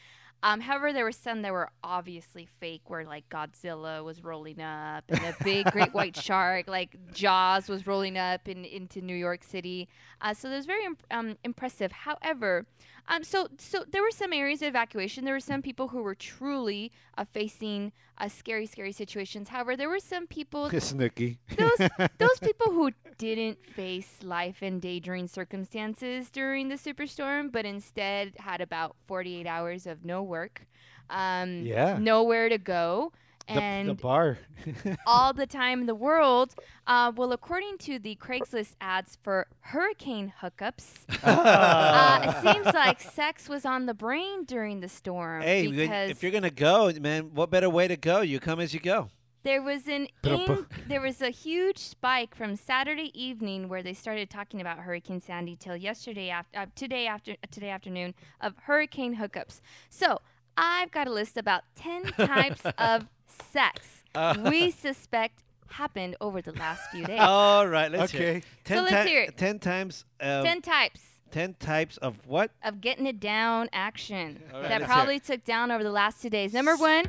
Um, 0.42 0.62
however, 0.62 0.94
there 0.94 1.04
were 1.04 1.12
some 1.12 1.42
that 1.42 1.52
were 1.52 1.70
obviously 1.84 2.48
fake, 2.60 2.84
where 2.88 3.06
like 3.06 3.28
Godzilla 3.30 4.04
was 4.04 4.24
rolling 4.24 4.62
up, 4.62 5.04
and 5.10 5.20
a 5.20 5.36
big 5.44 5.70
great 5.72 5.94
white 5.94 6.16
shark, 6.22 6.68
like 6.68 6.96
Jaws, 7.14 7.68
was 7.68 7.86
rolling 7.86 8.18
up 8.18 8.48
in, 8.48 8.64
into 8.64 9.02
New 9.02 9.16
York 9.16 9.44
City. 9.44 9.90
Uh, 10.22 10.34
so 10.34 10.50
it 10.50 10.56
was 10.56 10.66
very 10.66 10.86
imp- 10.86 11.04
um, 11.12 11.38
impressive. 11.44 11.92
However, 11.92 12.66
um, 13.10 13.24
so 13.24 13.48
so 13.58 13.84
there 13.92 14.02
were 14.02 14.12
some 14.12 14.32
areas 14.34 14.62
of 14.62 14.70
evacuation. 14.70 15.26
There 15.26 15.34
were 15.34 15.40
some 15.40 15.62
people 15.62 15.90
who 15.90 16.04
were 16.04 16.16
truly 16.16 16.92
uh, 17.18 17.26
facing 17.26 17.92
uh, 18.20 18.30
scary, 18.30 18.66
scary 18.66 18.92
situations. 18.92 19.50
However, 19.50 19.76
there 19.76 19.90
were 19.90 20.00
some 20.00 20.28
people 20.28 20.70
Snooki. 20.70 21.38
those 21.58 21.90
those 22.18 22.40
people 22.40 22.72
who 22.72 22.92
didn't 23.18 23.66
face 23.66 24.18
life 24.24 24.62
endangering 24.62 25.28
circumstances 25.28 26.30
during 26.30 26.70
the 26.70 26.76
superstorm, 26.76 27.52
but 27.52 27.66
instead 27.66 28.34
had 28.38 28.62
about 28.62 28.96
48 29.08 29.48
hours 29.48 29.88
of 29.88 30.06
no 30.06 30.22
work, 30.30 30.66
um, 31.10 31.64
Yeah. 31.66 31.98
nowhere 32.00 32.48
to 32.50 32.58
go, 32.58 33.12
and 33.50 33.90
the 33.90 33.96
bar. 33.96 34.38
all 35.08 35.34
the 35.34 35.48
time 35.48 35.82
in 35.82 35.86
the 35.88 35.96
world. 35.96 36.54
Uh, 36.86 37.12
well, 37.16 37.32
according 37.34 37.78
to 37.80 37.98
the 38.00 38.16
Craigslist 38.16 38.76
ads 38.80 39.18
for 39.24 39.48
hurricane 39.62 40.32
hookups, 40.42 40.86
uh, 41.24 42.22
it 42.24 42.54
seems 42.54 42.66
like 42.74 43.02
sex 43.02 43.50
was 43.50 43.66
on 43.66 43.86
the 43.88 43.94
brain 43.94 44.46
during 44.46 44.80
the 44.82 44.90
storm. 44.90 45.42
Hey, 45.42 45.66
if 45.68 46.22
you're 46.22 46.32
gonna 46.32 46.52
go, 46.52 46.92
man, 47.00 47.32
what 47.34 47.50
better 47.50 47.70
way 47.70 47.88
to 47.88 47.98
go? 47.98 48.22
You 48.22 48.40
come 48.40 48.60
as 48.60 48.74
you 48.74 48.80
go. 48.80 49.10
There 49.44 49.62
was 49.62 49.88
an 49.88 50.08
Pero 50.22 50.38
in, 50.38 50.66
there 50.88 51.02
was 51.02 51.22
a 51.22 51.30
huge 51.30 51.78
spike 51.78 52.36
from 52.36 52.56
Saturday 52.56 53.12
evening 53.14 53.70
where 53.70 53.82
they 53.82 53.94
started 53.94 54.30
talking 54.30 54.60
about 54.60 54.80
Hurricane 54.80 55.22
Sandy 55.22 55.56
till 55.56 55.78
yesterday 55.78 56.30
after 56.30 56.60
uh, 56.60 56.66
today 56.76 57.08
after 57.08 57.36
today 57.50 57.70
afternoon 57.70 58.14
of 58.42 58.54
hurricane 58.64 59.16
hookups. 59.16 59.62
So 59.90 60.20
I've 60.58 60.92
got 60.92 61.08
a 61.08 61.12
list 61.12 61.38
about 61.38 61.64
ten 61.76 62.04
types 62.18 62.62
of 62.78 63.08
sex 63.52 64.04
we 64.44 64.72
suspect 64.72 65.44
happened 65.68 66.18
over 66.20 66.42
the 66.42 66.54
last 66.54 66.90
few 66.92 67.06
days. 67.06 67.20
All 67.22 67.68
right, 67.68 67.92
let's 67.92 68.12
hear. 68.12 68.22
Okay. 68.22 68.38
It. 68.38 68.46
Ten, 68.66 68.84
let's 68.84 69.06
ti- 69.06 69.10
hear 69.10 69.22
it. 69.24 69.38
ten 69.38 69.60
times. 69.60 70.06
Um, 70.20 70.44
ten 70.44 70.62
types 70.62 71.02
ten 71.32 71.54
types 71.60 71.98
of 71.98 72.18
what? 72.26 72.52
of 72.64 72.82
getting 72.82 73.06
it 73.06 73.20
down 73.20 73.70
action 73.72 74.42
All 74.54 74.62
right, 74.62 74.70
that 74.70 74.84
probably 74.84 75.20
took 75.20 75.46
down 75.46 75.72
over 75.72 75.84
the 75.84 75.92
last 75.92 76.22
two 76.22 76.30
days. 76.30 76.54
Number 76.54 76.76
one. 76.76 77.06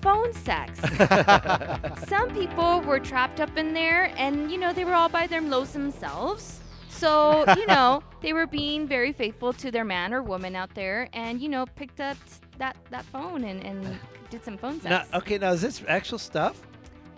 Phone 0.00 0.32
sex. 0.32 0.80
Some 2.08 2.30
people 2.32 2.80
were 2.82 3.00
trapped 3.00 3.40
up 3.40 3.56
in 3.56 3.72
there 3.72 4.12
and, 4.16 4.50
you 4.50 4.58
know, 4.58 4.72
they 4.72 4.84
were 4.84 4.94
all 4.94 5.08
by 5.08 5.26
their 5.26 5.40
lonesome 5.40 5.90
selves. 5.90 6.60
So, 6.88 7.44
you 7.56 7.66
know, 7.74 8.02
they 8.20 8.32
were 8.32 8.46
being 8.46 8.86
very 8.86 9.12
faithful 9.12 9.52
to 9.54 9.70
their 9.70 9.84
man 9.84 10.12
or 10.14 10.22
woman 10.22 10.54
out 10.56 10.74
there 10.74 11.08
and, 11.12 11.40
you 11.40 11.48
know, 11.48 11.66
picked 11.66 12.00
up 12.00 12.16
that, 12.58 12.76
that 12.90 13.04
phone 13.06 13.44
and, 13.44 13.62
and 13.64 13.98
did 14.30 14.44
some 14.44 14.56
phone 14.56 14.80
Now, 14.84 15.00
sex. 15.02 15.08
okay, 15.14 15.38
now 15.38 15.52
is 15.52 15.62
this 15.62 15.82
actual 15.88 16.18
stuff? 16.18 16.60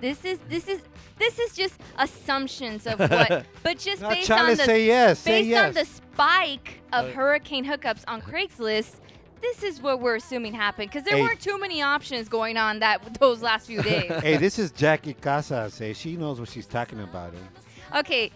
This 0.00 0.24
is 0.24 0.38
this 0.48 0.66
is 0.66 0.80
this 1.18 1.38
is 1.38 1.52
just 1.52 1.78
assumptions 1.98 2.86
of 2.86 2.98
what 2.98 3.44
but 3.62 3.78
just 3.78 4.00
No, 4.00 4.08
based 4.08 4.30
on 4.30 4.46
the 4.48 4.56
say 4.56 4.86
yes. 4.86 5.22
Based 5.22 5.54
on 5.54 5.74
the 5.74 5.84
spike 5.84 6.80
of 6.94 7.04
Uh, 7.04 7.12
hurricane 7.12 7.66
hookups 7.66 8.04
on 8.08 8.22
Craigslist, 8.22 9.00
this 9.40 9.62
is 9.62 9.80
what 9.80 10.00
we're 10.00 10.16
assuming 10.16 10.52
happened 10.54 10.90
because 10.90 11.04
there 11.04 11.16
Hey. 11.16 11.22
weren't 11.22 11.40
too 11.40 11.58
many 11.58 11.82
options 11.82 12.28
going 12.28 12.56
on 12.56 12.78
that 12.80 13.18
those 13.20 13.42
last 13.42 13.66
few 13.66 13.82
days. 13.82 14.10
hey, 14.22 14.36
this 14.36 14.58
is 14.58 14.70
Jackie 14.72 15.14
Casas. 15.14 15.78
Hey, 15.78 15.92
she 15.92 16.16
knows 16.16 16.38
what 16.40 16.48
she's 16.48 16.66
talking 16.66 17.00
about. 17.00 17.32
Eh? 17.34 17.98
okay, 18.00 18.30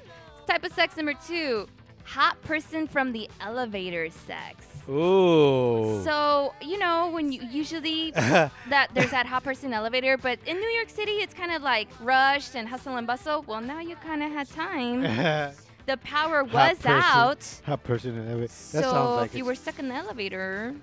type 0.46 0.64
of 0.64 0.72
sex 0.72 0.96
number 0.96 1.14
two, 1.26 1.66
hot 2.04 2.40
person 2.42 2.86
from 2.86 3.12
the 3.12 3.28
elevator 3.40 4.08
sex. 4.26 4.66
Ooh. 4.88 6.00
So 6.04 6.52
you 6.60 6.78
know 6.78 7.08
when 7.10 7.32
you 7.32 7.40
usually 7.50 8.10
that 8.12 8.90
there's 8.94 9.10
that 9.10 9.26
hot 9.26 9.42
person 9.44 9.72
elevator, 9.72 10.16
but 10.18 10.38
in 10.46 10.56
New 10.58 10.68
York 10.68 10.90
City 10.90 11.12
it's 11.12 11.34
kind 11.34 11.52
of 11.52 11.62
like 11.62 11.88
rushed 12.00 12.54
and 12.54 12.68
hustle 12.68 12.96
and 12.96 13.06
bustle. 13.06 13.44
Well, 13.46 13.60
now 13.60 13.80
you 13.80 13.96
kind 13.96 14.22
of 14.22 14.30
had 14.30 14.48
time. 14.50 15.52
The 15.86 15.98
power 15.98 16.44
Hot 16.44 16.52
was 16.70 16.78
person. 16.78 16.90
out. 16.92 17.60
Hot 17.66 17.84
person. 17.84 18.16
in 18.16 18.26
the- 18.40 18.46
That 18.46 18.50
so 18.50 18.80
sounds 18.80 19.16
like 19.20 19.30
if 19.32 19.36
you 19.36 19.44
were 19.44 19.54
stuck 19.54 19.78
in 19.78 19.88
the 19.88 19.94
elevator, 19.94 20.74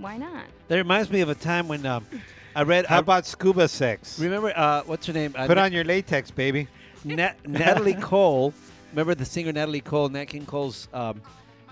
why 0.00 0.16
not? 0.16 0.44
that 0.68 0.76
reminds 0.76 1.10
me 1.10 1.20
of 1.20 1.28
a 1.28 1.34
time 1.34 1.68
when 1.68 1.84
um, 1.86 2.06
I 2.54 2.62
read. 2.62 2.86
How 2.86 2.96
I 2.96 2.98
about 3.00 3.26
scuba 3.26 3.68
sex? 3.68 4.18
remember 4.18 4.52
uh, 4.56 4.82
what's 4.84 5.06
her 5.06 5.12
name? 5.12 5.34
Uh, 5.36 5.46
Put 5.46 5.56
Na- 5.56 5.64
on 5.64 5.72
your 5.72 5.84
latex, 5.84 6.30
baby. 6.30 6.68
Na- 7.04 7.32
Natalie 7.46 7.94
Cole. 7.94 8.52
Remember 8.92 9.14
the 9.14 9.24
singer 9.24 9.52
Natalie 9.52 9.80
Cole, 9.80 10.08
Nat 10.08 10.24
King 10.26 10.46
Cole's 10.46 10.88
um, 10.92 11.22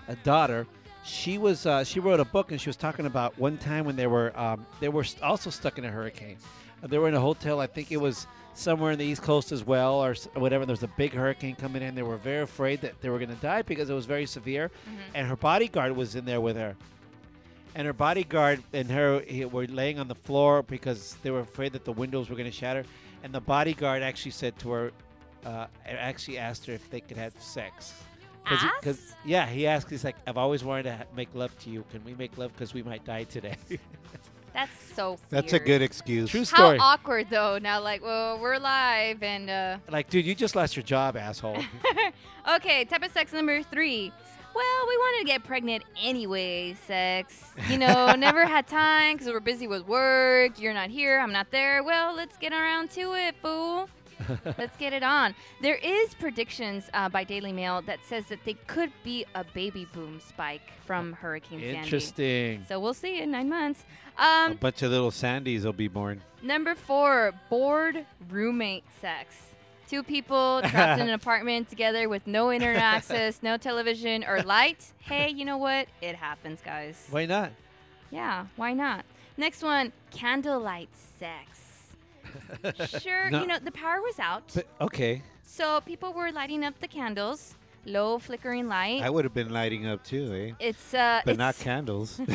a 0.07 0.15
daughter. 0.17 0.65
She 1.03 1.37
was 1.37 1.65
uh, 1.65 1.83
she 1.83 1.99
wrote 1.99 2.19
a 2.19 2.25
book 2.25 2.51
and 2.51 2.59
she 2.61 2.69
was 2.69 2.75
talking 2.77 3.05
about 3.05 3.37
one 3.37 3.57
time 3.57 3.85
when 3.85 3.95
they 3.95 4.07
were 4.07 4.37
um, 4.39 4.65
they 4.79 4.89
were 4.89 5.05
also 5.21 5.49
stuck 5.49 5.77
in 5.77 5.85
a 5.85 5.89
hurricane. 5.89 6.37
Uh, 6.83 6.87
they 6.87 6.97
were 6.97 7.07
in 7.07 7.15
a 7.15 7.19
hotel. 7.19 7.59
I 7.59 7.67
think 7.67 7.91
it 7.91 7.97
was 7.97 8.27
somewhere 8.53 8.91
in 8.91 8.99
the 8.99 9.05
East 9.05 9.21
Coast 9.21 9.51
as 9.51 9.65
well, 9.65 9.95
or 9.95 10.15
whatever. 10.35 10.65
There 10.65 10.73
was 10.73 10.83
a 10.83 10.87
big 10.97 11.13
hurricane 11.13 11.55
coming 11.55 11.81
in. 11.81 11.95
They 11.95 12.03
were 12.03 12.17
very 12.17 12.43
afraid 12.43 12.81
that 12.81 13.01
they 13.01 13.09
were 13.09 13.17
going 13.17 13.29
to 13.29 13.41
die 13.41 13.61
because 13.63 13.89
it 13.89 13.93
was 13.93 14.05
very 14.05 14.25
severe. 14.25 14.69
And 15.13 15.27
her 15.27 15.35
bodyguard 15.35 15.95
was 15.95 16.15
in 16.15 16.25
there 16.25 16.41
with 16.41 16.57
her. 16.57 16.75
And 17.75 17.85
her 17.85 17.93
bodyguard 17.93 18.63
and 18.73 18.89
her 18.91 19.21
he- 19.21 19.45
were 19.45 19.67
laying 19.67 19.99
on 19.99 20.07
the 20.07 20.15
floor 20.15 20.63
because 20.63 21.15
they 21.23 21.31
were 21.31 21.39
afraid 21.41 21.73
that 21.73 21.85
the 21.85 21.91
windows 21.93 22.29
were 22.29 22.35
going 22.35 22.49
to 22.49 22.55
shatter. 22.55 22.83
And 23.23 23.33
the 23.33 23.41
bodyguard 23.41 24.01
actually 24.01 24.31
said 24.31 24.57
to 24.59 24.71
her, 24.71 24.91
uh, 25.45 25.67
actually 25.85 26.37
asked 26.37 26.65
her 26.65 26.73
if 26.73 26.89
they 26.89 26.99
could 27.01 27.17
have 27.17 27.33
sex. 27.39 27.93
Cause 28.45 28.61
he- 28.61 28.69
'cause- 28.81 29.13
yeah, 29.25 29.45
he 29.45 29.67
asked. 29.67 29.89
He's 29.89 30.03
like, 30.03 30.15
"I've 30.25 30.37
always 30.37 30.63
wanted 30.63 30.83
to 30.83 30.95
ha- 30.97 31.03
make 31.15 31.29
love 31.35 31.57
to 31.59 31.69
you. 31.69 31.83
Can 31.91 32.03
we 32.03 32.15
make 32.15 32.37
love? 32.37 32.51
Because 32.53 32.73
we 32.73 32.81
might 32.81 33.05
die 33.05 33.25
today." 33.25 33.55
That's 34.53 34.71
so. 34.95 35.17
That's 35.29 35.53
a 35.53 35.59
good 35.59 35.81
excuse. 35.83 36.31
True 36.31 36.43
story. 36.45 36.79
How 36.79 36.93
awkward 36.93 37.27
though. 37.29 37.59
Now, 37.59 37.79
like, 37.81 38.01
well, 38.01 38.39
we're 38.39 38.57
live 38.57 39.21
and. 39.21 39.49
uh 39.49 39.77
like, 39.89 40.09
dude, 40.09 40.25
you 40.25 40.33
just 40.33 40.55
lost 40.55 40.75
your 40.75 40.83
job, 40.83 41.15
asshole. 41.15 41.57
Okay, 42.55 42.83
type 42.85 43.03
of 43.03 43.11
sex 43.11 43.31
number 43.31 43.61
three. 43.61 44.11
Well, 44.55 44.87
we 44.87 44.97
wanted 44.97 45.19
to 45.19 45.25
get 45.25 45.43
pregnant 45.43 45.83
anyway, 46.01 46.75
sex. 46.87 47.43
You 47.69 47.77
know, 47.77 48.11
never 48.17 48.45
had 48.45 48.67
time 48.67 49.15
because 49.17 49.31
we're 49.31 49.39
busy 49.39 49.67
with 49.67 49.87
work. 49.87 50.59
You're 50.59 50.73
not 50.73 50.89
here, 50.89 51.19
I'm 51.19 51.31
not 51.31 51.51
there. 51.51 51.83
Well, 51.83 52.15
let's 52.15 52.37
get 52.37 52.51
around 52.53 52.89
to 52.91 53.13
it, 53.13 53.35
fool. 53.41 53.89
let's 54.57 54.75
get 54.77 54.91
it 54.91 55.01
on. 55.01 55.33
There 55.61 55.75
is 55.75 56.13
predictions 56.15 56.89
uh, 56.93 57.07
by 57.07 57.23
Daily 57.23 57.53
Mail 57.53 57.81
that 57.83 57.99
says 58.03 58.25
that 58.25 58.43
they 58.43 58.55
could 58.67 58.91
be 59.03 59.25
a 59.33 59.45
baby 59.53 59.87
boom 59.93 60.19
spike 60.19 60.71
from 60.85 61.13
Hurricane 61.13 61.59
Sandy. 61.61 61.77
Interesting. 61.77 62.65
So 62.67 62.81
we'll 62.81 62.93
see 62.93 63.21
in 63.21 63.31
nine 63.31 63.47
months. 63.47 63.85
a 64.17 64.23
Um, 64.23 64.53
bunch 64.55 64.81
of 64.81 64.91
little 64.91 65.11
Sandys 65.11 65.63
will 65.63 65.71
be 65.71 65.87
born. 65.87 66.21
Number 66.43 66.75
four, 66.75 67.33
bored 67.49 68.05
roommate 68.29 68.83
sex. 68.99 69.35
Two 69.89 70.03
people 70.03 70.61
trapped 70.65 71.01
in 71.01 71.07
an 71.07 71.13
apartment 71.21 71.67
together 71.69 72.07
with 72.09 72.27
no 72.27 72.51
internet 72.51 72.81
access, 72.81 73.41
no 73.41 73.57
television 73.57 74.23
or 74.23 74.43
light. 74.43 74.85
Hey, 74.99 75.29
you 75.29 75.45
know 75.45 75.57
what? 75.57 75.87
It 76.01 76.15
happens, 76.15 76.61
guys. 76.63 77.07
Why 77.09 77.25
not? 77.25 77.51
Yeah, 78.11 78.45
why 78.55 78.73
not? 78.73 79.03
Next 79.37 79.63
one, 79.63 79.91
candlelight 80.11 80.89
sex. 81.19 81.57
Sure, 83.01 83.31
No. 83.31 83.41
you 83.41 83.47
know, 83.47 83.57
the 83.57 83.71
power 83.71 84.01
was 84.01 84.19
out. 84.19 84.43
But, 84.53 84.67
okay, 84.81 85.23
so 85.41 85.81
people 85.81 86.13
were 86.13 86.31
lighting 86.31 86.63
up 86.63 86.79
the 86.79 86.87
candles, 86.87 87.55
low 87.85 88.19
flickering 88.19 88.67
light. 88.67 89.01
I 89.01 89.09
would 89.09 89.25
have 89.25 89.33
been 89.33 89.49
lighting 89.49 89.87
up 89.87 90.03
too, 90.03 90.33
eh? 90.33 90.65
it's 90.65 90.93
uh 90.93 91.21
But 91.25 91.31
it's, 91.31 91.37
not 91.37 91.57
candles. 91.57 92.19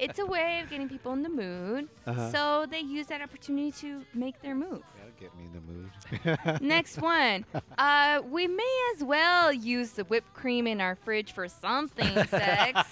it's 0.00 0.18
a 0.18 0.26
way 0.26 0.60
of 0.62 0.70
getting 0.70 0.88
people 0.88 1.12
in 1.12 1.22
the 1.22 1.28
mood. 1.28 1.88
Uh-huh. 2.06 2.30
So 2.30 2.66
they 2.70 2.80
use 2.80 3.06
that 3.08 3.22
opportunity 3.22 3.72
to 3.80 4.02
make 4.14 4.40
their 4.42 4.54
move. 4.54 4.82
That'll 4.96 5.20
get 5.20 5.36
me 5.36 5.44
in 5.44 5.52
the 5.52 5.60
mood. 5.72 6.62
Next 6.62 7.00
one. 7.00 7.44
Uh, 7.78 8.22
we 8.28 8.46
may 8.46 8.92
as 8.94 9.04
well 9.04 9.52
use 9.52 9.90
the 9.90 10.04
whipped 10.04 10.34
cream 10.34 10.66
in 10.66 10.80
our 10.80 10.94
fridge 10.96 11.32
for 11.32 11.48
something, 11.48 12.14
sex. 12.26 12.88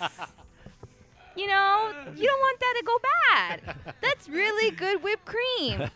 You 1.37 1.49
know, 1.49 1.93
you 2.15 2.27
don't 2.27 2.41
want 2.41 2.61
that 2.61 2.75
to 2.79 2.85
go 2.85 2.99
bad. 3.33 3.95
That's 4.01 4.29
really 4.29 4.71
good 4.71 5.03
whipped 5.03 5.25
cream. 5.25 5.91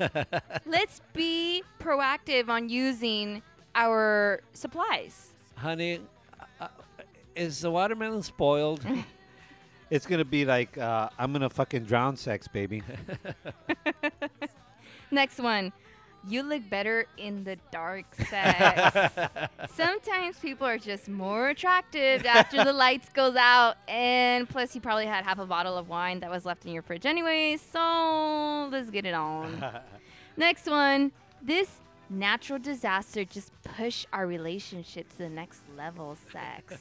Let's 0.66 1.00
be 1.12 1.62
proactive 1.78 2.48
on 2.48 2.68
using 2.68 3.42
our 3.78 4.40
supplies. 4.52 5.28
Honey, 5.54 6.00
uh, 6.60 6.68
is 7.36 7.60
the 7.60 7.70
watermelon 7.70 8.22
spoiled? 8.22 8.84
It's 9.90 10.04
gonna 10.06 10.24
be 10.24 10.44
like 10.44 10.76
uh, 10.76 11.08
I'm 11.18 11.32
gonna 11.32 11.48
fucking 11.48 11.84
drown 11.84 12.16
sex, 12.16 12.46
baby. 12.46 12.82
Next 15.10 15.38
one. 15.38 15.72
You 16.28 16.42
look 16.42 16.68
better 16.68 17.06
in 17.16 17.44
the 17.44 17.56
dark 17.72 18.04
sex. 18.28 19.14
Sometimes 19.74 20.36
people 20.40 20.66
are 20.66 20.76
just 20.76 21.08
more 21.08 21.48
attractive 21.48 22.26
after 22.26 22.62
the 22.64 22.72
lights 22.72 23.08
goes 23.14 23.34
out 23.36 23.76
and 23.88 24.46
plus 24.46 24.74
you 24.74 24.82
probably 24.82 25.06
had 25.06 25.24
half 25.24 25.38
a 25.38 25.46
bottle 25.46 25.78
of 25.78 25.88
wine 25.88 26.20
that 26.20 26.30
was 26.30 26.44
left 26.44 26.66
in 26.66 26.72
your 26.72 26.82
fridge 26.82 27.06
anyways. 27.06 27.62
So, 27.62 28.68
let's 28.70 28.90
get 28.90 29.06
it 29.06 29.14
on. 29.14 29.64
Next 30.36 30.66
one. 30.66 31.12
This 31.40 31.70
natural 32.10 32.58
disaster 32.58 33.24
just 33.24 33.50
push 33.62 34.06
our 34.12 34.26
relationship 34.26 35.08
to 35.10 35.18
the 35.18 35.28
next 35.28 35.60
level 35.76 36.16
sex. 36.32 36.78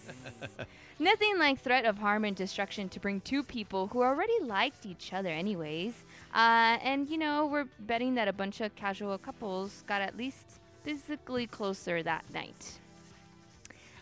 Nothing 1.00 1.38
like 1.38 1.60
threat 1.60 1.86
of 1.86 1.98
harm 1.98 2.26
and 2.26 2.36
destruction 2.36 2.90
to 2.90 3.00
bring 3.00 3.22
two 3.22 3.44
people 3.44 3.88
who 3.88 4.02
already 4.02 4.40
liked 4.42 4.86
each 4.86 5.14
other 5.14 5.30
anyways. 5.30 5.94
Uh, 6.34 6.78
and 6.82 7.10
you 7.10 7.18
know, 7.18 7.46
we're 7.46 7.68
betting 7.82 8.16
that 8.16 8.28
a 8.28 8.34
bunch 8.34 8.62
of 8.62 8.76
casual 8.76 9.18
couples 9.18 9.84
got 9.88 10.02
at 10.02 10.18
least 10.18 10.60
physically 10.84 11.46
closer 11.46 12.02
that 12.02 12.24
night. 12.34 12.80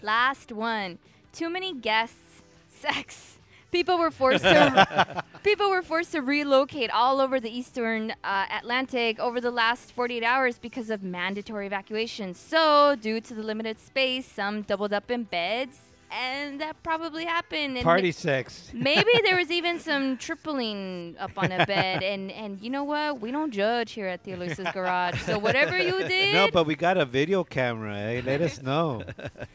Last 0.01 0.51
one. 0.51 0.99
Too 1.33 1.49
many 1.49 1.73
guests. 1.73 2.43
Sex. 2.69 3.34
People 3.75 3.97
were 3.97 4.09
forced 4.09 4.45
to 4.45 5.23
people 5.43 5.69
were 5.69 5.81
forced 5.81 6.13
to 6.13 6.21
relocate 6.21 6.89
all 6.91 7.19
over 7.19 7.41
the 7.41 7.49
eastern 7.49 8.13
uh, 8.23 8.45
Atlantic 8.49 9.19
over 9.19 9.41
the 9.41 9.51
last 9.51 9.91
48 9.91 10.23
hours 10.23 10.57
because 10.57 10.89
of 10.89 11.03
mandatory 11.03 11.67
evacuations. 11.67 12.39
So, 12.39 12.95
due 12.95 13.19
to 13.19 13.33
the 13.33 13.43
limited 13.43 13.77
space, 13.77 14.25
some 14.25 14.61
doubled 14.61 14.93
up 14.93 15.11
in 15.11 15.23
beds, 15.23 15.77
and 16.15 16.61
that 16.61 16.81
probably 16.83 17.25
happened. 17.25 17.75
And 17.77 17.83
Party 17.83 18.11
sex. 18.11 18.71
Maybe 18.73 19.11
there 19.23 19.35
was 19.35 19.51
even 19.51 19.79
some 19.79 20.17
tripling 20.17 21.15
up 21.19 21.31
on 21.37 21.51
a 21.51 21.65
bed, 21.65 22.03
and 22.03 22.31
and 22.31 22.59
you 22.61 22.69
know 22.69 22.83
what? 22.83 23.19
We 23.19 23.31
don't 23.31 23.51
judge 23.51 23.91
here 23.91 24.07
at 24.07 24.23
the 24.23 24.31
Elusive 24.31 24.71
Garage. 24.73 25.21
So 25.23 25.37
whatever 25.37 25.77
you 25.77 25.99
did, 26.07 26.33
No, 26.33 26.47
but 26.51 26.65
we 26.65 26.75
got 26.75 26.97
a 26.97 27.05
video 27.05 27.43
camera. 27.43 27.97
Eh? 27.97 28.21
Let 28.25 28.41
us 28.41 28.61
know. 28.61 29.03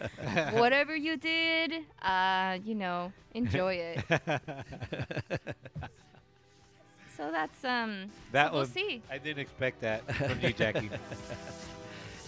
whatever 0.52 0.94
you 0.94 1.16
did, 1.16 1.72
uh, 2.02 2.58
you 2.64 2.74
know, 2.74 3.12
enjoy 3.34 3.74
it. 3.74 4.04
So 7.16 7.30
that's 7.30 7.64
um. 7.64 8.10
That 8.32 8.48
so 8.48 8.52
we'll 8.52 8.60
was- 8.62 8.70
see. 8.70 9.02
I 9.10 9.18
didn't 9.18 9.40
expect 9.40 9.80
that 9.80 10.14
from 10.14 10.40
you, 10.40 10.52
Jackie. 10.52 10.90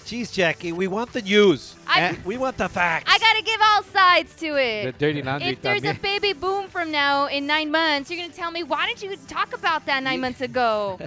Jeez, 0.04 0.32
Jackie, 0.32 0.72
we 0.72 0.86
want 0.88 1.12
the 1.12 1.22
news. 1.22 1.74
I- 1.86 2.00
And 2.00 2.24
we 2.24 2.36
want 2.36 2.56
the 2.58 2.68
facts. 2.68 3.10
I 3.12 3.18
gotta 3.18 3.42
give 3.42 3.60
all 3.62 3.82
sides 3.84 4.34
to 4.36 4.56
it. 4.56 4.84
the 4.84 4.92
dirty 4.92 5.22
laundry. 5.22 5.50
if 5.50 5.62
there's 5.62 5.84
a 5.84 5.94
baby 5.94 6.32
boom 6.32 6.68
from 6.68 6.90
now 6.90 7.26
in 7.26 7.46
nine 7.46 7.70
months, 7.70 8.10
you're 8.10 8.20
gonna 8.20 8.32
tell 8.32 8.50
me 8.50 8.62
why 8.62 8.86
didn't 8.86 9.02
you 9.02 9.16
talk 9.28 9.54
about 9.54 9.86
that 9.86 10.02
nine 10.02 10.20
months 10.20 10.40
ago? 10.40 10.98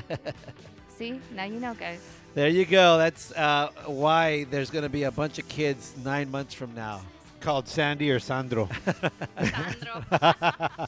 See, 0.98 1.20
now 1.36 1.44
you 1.44 1.60
know, 1.60 1.74
guys. 1.74 2.00
There 2.36 2.50
you 2.50 2.66
go. 2.66 2.98
That's 2.98 3.32
uh, 3.32 3.70
why 3.86 4.44
there's 4.46 4.70
going 4.70 4.84
to 4.84 4.90
be 4.90 5.04
a 5.04 5.12
bunch 5.12 5.40
of 5.40 5.48
kids 5.48 5.94
nine 6.04 6.30
months 6.30 6.54
from 6.54 6.74
now. 6.76 7.00
called 7.40 7.66
Sandy 7.68 8.12
or 8.12 8.20
Sandro. 8.20 8.68
Sandro. 9.40 10.04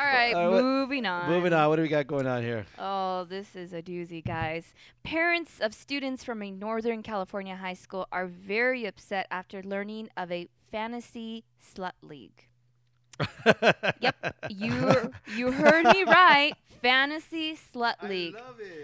all 0.00 0.06
right, 0.06 0.34
Uh, 0.34 0.50
moving 0.50 1.04
on. 1.04 1.28
Moving 1.28 1.52
on. 1.52 1.68
What 1.68 1.76
do 1.76 1.82
we 1.82 1.88
got 1.88 2.06
going 2.06 2.26
on 2.26 2.42
here? 2.42 2.64
Oh, 2.78 3.24
this 3.24 3.54
is 3.54 3.72
a 3.74 3.82
doozy, 3.82 4.24
guys. 4.24 4.72
Parents 5.02 5.60
of 5.60 5.74
students 5.74 6.24
from 6.24 6.42
a 6.42 6.50
Northern 6.50 7.02
California 7.02 7.54
high 7.56 7.74
school 7.74 8.06
are 8.10 8.26
very 8.26 8.86
upset 8.86 9.26
after 9.30 9.62
learning 9.62 10.08
of 10.16 10.32
a 10.32 10.48
fantasy 10.72 11.44
slut 11.62 11.92
league. 12.02 12.46
yep, 14.00 14.34
you 14.48 15.12
you 15.36 15.52
heard 15.52 15.84
me 15.84 16.04
right. 16.04 16.54
Fantasy 16.80 17.54
slut 17.74 18.02
league. 18.08 18.34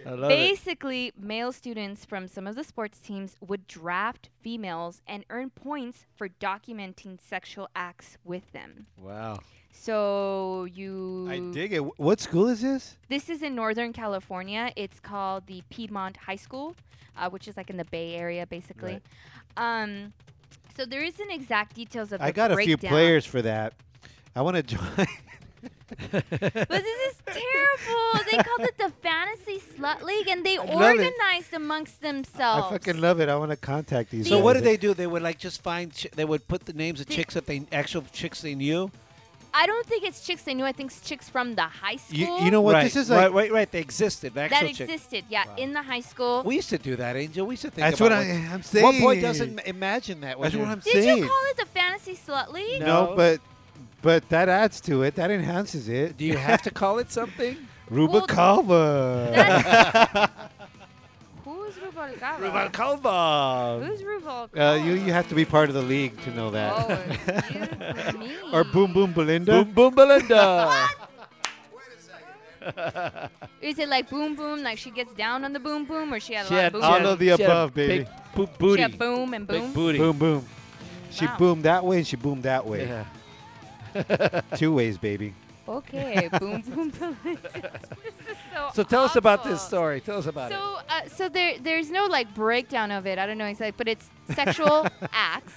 I 0.04 0.10
love 0.10 0.24
it. 0.24 0.28
Basically, 0.28 1.12
male 1.18 1.50
students 1.50 2.04
from 2.04 2.28
some 2.28 2.46
of 2.46 2.54
the 2.54 2.62
sports 2.64 2.98
teams 2.98 3.36
would 3.40 3.66
draft 3.66 4.28
females 4.42 5.00
and 5.06 5.24
earn 5.30 5.48
points 5.48 6.04
for 6.14 6.28
documenting 6.28 7.18
sexual 7.18 7.70
acts 7.74 8.18
with 8.22 8.52
them. 8.52 8.86
Wow. 8.98 9.38
So 9.78 10.66
you 10.74 11.26
I 11.30 11.38
dig 11.52 11.72
it. 11.72 11.98
What 12.00 12.20
school 12.20 12.48
is 12.48 12.60
this? 12.62 12.96
this 13.08 13.28
is 13.28 13.42
in 13.42 13.54
Northern 13.54 13.92
California. 13.92 14.72
It's 14.74 14.98
called 15.00 15.46
the 15.46 15.62
Piedmont 15.70 16.16
High 16.16 16.36
School, 16.36 16.74
uh, 17.16 17.28
which 17.30 17.46
is 17.46 17.56
like 17.56 17.70
in 17.70 17.76
the 17.76 17.84
Bay 17.84 18.14
Area, 18.16 18.46
basically. 18.46 19.00
Um, 19.56 20.12
so 20.76 20.84
there 20.86 21.02
isn't 21.02 21.30
exact 21.30 21.76
details 21.76 22.12
of 22.12 22.20
the 22.20 22.24
I 22.26 22.30
got 22.32 22.50
a 22.50 22.56
few 22.56 22.76
players 22.76 23.24
for 23.24 23.42
that. 23.42 23.74
I 24.34 24.42
want 24.42 24.56
to 24.56 24.62
join. 24.76 25.06
But 25.88 26.28
this 26.30 27.00
is 27.08 27.14
terrible. 27.26 28.24
they 28.30 28.36
called 28.42 28.60
it 28.68 28.76
the 28.76 28.92
Fantasy 29.02 29.62
Slut 29.76 30.02
League, 30.02 30.28
and 30.28 30.44
they 30.44 30.58
I 30.58 30.64
it. 30.64 30.74
organized 30.74 31.54
amongst 31.54 32.00
themselves. 32.00 32.66
I 32.66 32.70
fucking 32.70 33.00
love 33.00 33.20
it. 33.20 33.28
I 33.28 33.36
want 33.36 33.52
to 33.52 33.56
contact 33.56 34.10
these. 34.10 34.28
So 34.28 34.36
guys. 34.36 34.44
what 34.44 34.52
did 34.54 34.64
they 34.64 34.76
do? 34.76 34.94
They 34.94 35.06
would 35.06 35.22
like 35.22 35.38
just 35.38 35.62
find. 35.62 35.92
Ch- 35.94 36.08
they 36.14 36.24
would 36.24 36.48
put 36.48 36.64
the 36.66 36.72
names 36.72 37.00
of 37.00 37.08
chicks 37.08 37.34
that 37.34 37.46
they 37.46 37.62
actual 37.72 38.02
chicks 38.12 38.40
they 38.40 38.54
knew. 38.54 38.90
I 39.58 39.66
don't 39.66 39.86
think 39.86 40.04
it's 40.04 40.20
chicks 40.26 40.42
they 40.42 40.52
knew. 40.54 40.64
I 40.64 40.72
think 40.72 40.90
it's 40.92 41.00
chicks 41.00 41.28
from 41.30 41.54
the 41.54 41.62
high 41.62 41.96
school. 41.96 42.18
You, 42.18 42.44
you 42.44 42.50
know 42.50 42.60
what? 42.60 42.74
right, 42.74 42.84
This 42.84 42.94
is 42.96 43.08
right, 43.08 43.24
like 43.32 43.34
right, 43.34 43.52
right. 43.52 43.70
They 43.72 43.80
existed. 43.80 44.34
The 44.34 44.40
that 44.40 44.52
actual 44.52 44.68
chick- 44.74 44.90
existed, 44.90 45.24
yeah, 45.30 45.44
in 45.56 45.72
the 45.72 45.80
high 45.82 46.00
school. 46.02 46.42
We 46.44 46.56
used 46.56 46.68
to 46.70 46.78
do 46.78 46.94
that, 46.96 47.16
Angel. 47.16 47.46
We 47.46 47.54
used 47.54 47.62
to 47.62 47.70
think 47.70 47.86
That's 47.88 47.98
about 48.00 48.10
what 48.18 48.26
I- 48.26 48.48
I'm 48.52 48.62
saying. 48.62 48.84
What 48.84 49.00
boy 49.00 49.20
doesn't 49.20 49.60
imagine 49.60 50.20
that? 50.20 50.38
when 50.38 50.50
That's 50.50 50.60
what 50.60 50.68
I'm 50.68 50.80
Did 50.80 50.92
saying. 50.92 51.06
Did 51.06 51.18
you 51.24 51.28
call 51.28 51.42
it 51.50 51.56
the 51.56 51.66
fantasy 51.66 52.14
slut 52.14 52.52
league? 52.52 52.80
no, 52.80 53.06
No. 53.06 53.14
but 53.16 53.40
but 54.02 54.28
that 54.28 54.48
adds 54.48 54.80
to 54.82 55.02
it. 55.04 55.14
That 55.16 55.30
enhances 55.30 55.88
it. 55.88 56.16
Do 56.18 56.24
you 56.26 56.36
have 56.36 56.60
to 56.62 56.70
call 56.70 56.98
it 56.98 57.10
something? 57.10 57.56
Rubalcaba. 57.90 59.26
Who's 59.26 60.45
Rubalcaba? 62.14 62.70
Rubalcaba. 62.72 63.86
Who's 63.86 64.02
Rubalcaba? 64.02 64.58
Uh, 64.58 64.84
you 64.84 64.92
you 64.94 65.12
have 65.12 65.28
to 65.28 65.34
be 65.34 65.44
part 65.44 65.68
of 65.68 65.74
the 65.74 65.82
league 65.82 66.18
to 66.22 66.30
know 66.30 66.50
that. 66.50 66.72
Oh, 66.76 68.18
me. 68.18 68.36
or 68.52 68.64
Boom 68.64 68.92
Boom 68.92 69.12
Belinda. 69.12 69.52
Boom 69.64 69.72
Boom 69.72 69.94
Belinda. 69.94 70.88
Is 73.60 73.78
it 73.78 73.88
like 73.88 74.10
boom 74.10 74.34
boom, 74.34 74.62
like 74.64 74.76
she 74.78 74.90
gets 74.90 75.12
down 75.14 75.44
on 75.44 75.52
the 75.52 75.60
boom 75.60 75.84
boom, 75.84 76.12
or 76.12 76.18
she 76.18 76.34
had 76.34 76.46
a 76.46 76.48
She 76.48 76.54
lot 76.54 76.60
had 76.64 76.66
of 76.74 76.80
boom? 76.80 76.82
all 76.90 76.98
she 76.98 77.04
of 77.06 77.18
the 77.20 77.24
she 77.26 77.30
had 77.30 77.40
above, 77.50 77.74
baby. 77.74 77.98
Big 77.98 78.08
bo- 78.34 78.46
booty. 78.58 78.76
She 78.76 78.82
had 78.82 78.98
boom 78.98 79.34
and 79.34 79.46
boom. 79.46 79.66
Big 79.66 79.74
booty. 79.74 79.98
Boom 79.98 80.18
boom. 80.18 80.46
She 81.10 81.26
Wow. 81.26 81.36
boomed 81.38 81.62
that 81.64 81.84
way 81.84 81.98
and 81.98 82.06
she 82.06 82.16
boomed 82.16 82.42
that 82.42 82.66
way. 82.66 82.86
Yeah. 83.94 84.40
Two 84.56 84.74
ways, 84.74 84.98
baby. 84.98 85.32
Okay, 85.68 86.28
boom 86.38 86.60
boom 86.62 86.90
boom. 86.90 87.16
this 87.24 87.34
is 88.30 88.36
so. 88.52 88.70
So 88.74 88.82
tell 88.82 89.02
us 89.04 89.16
about 89.16 89.44
this 89.44 89.60
story. 89.60 90.00
Tell 90.00 90.18
us 90.18 90.26
about 90.26 90.52
it. 90.52 90.54
So, 90.54 90.78
uh, 90.88 91.08
so 91.08 91.28
there, 91.28 91.58
there's 91.58 91.90
no 91.90 92.06
like 92.06 92.32
breakdown 92.34 92.90
of 92.90 93.06
it. 93.06 93.18
I 93.18 93.26
don't 93.26 93.38
know 93.38 93.46
exactly, 93.46 93.74
but 93.76 93.88
it's 93.88 94.08
sexual 94.34 94.86
acts. 95.12 95.54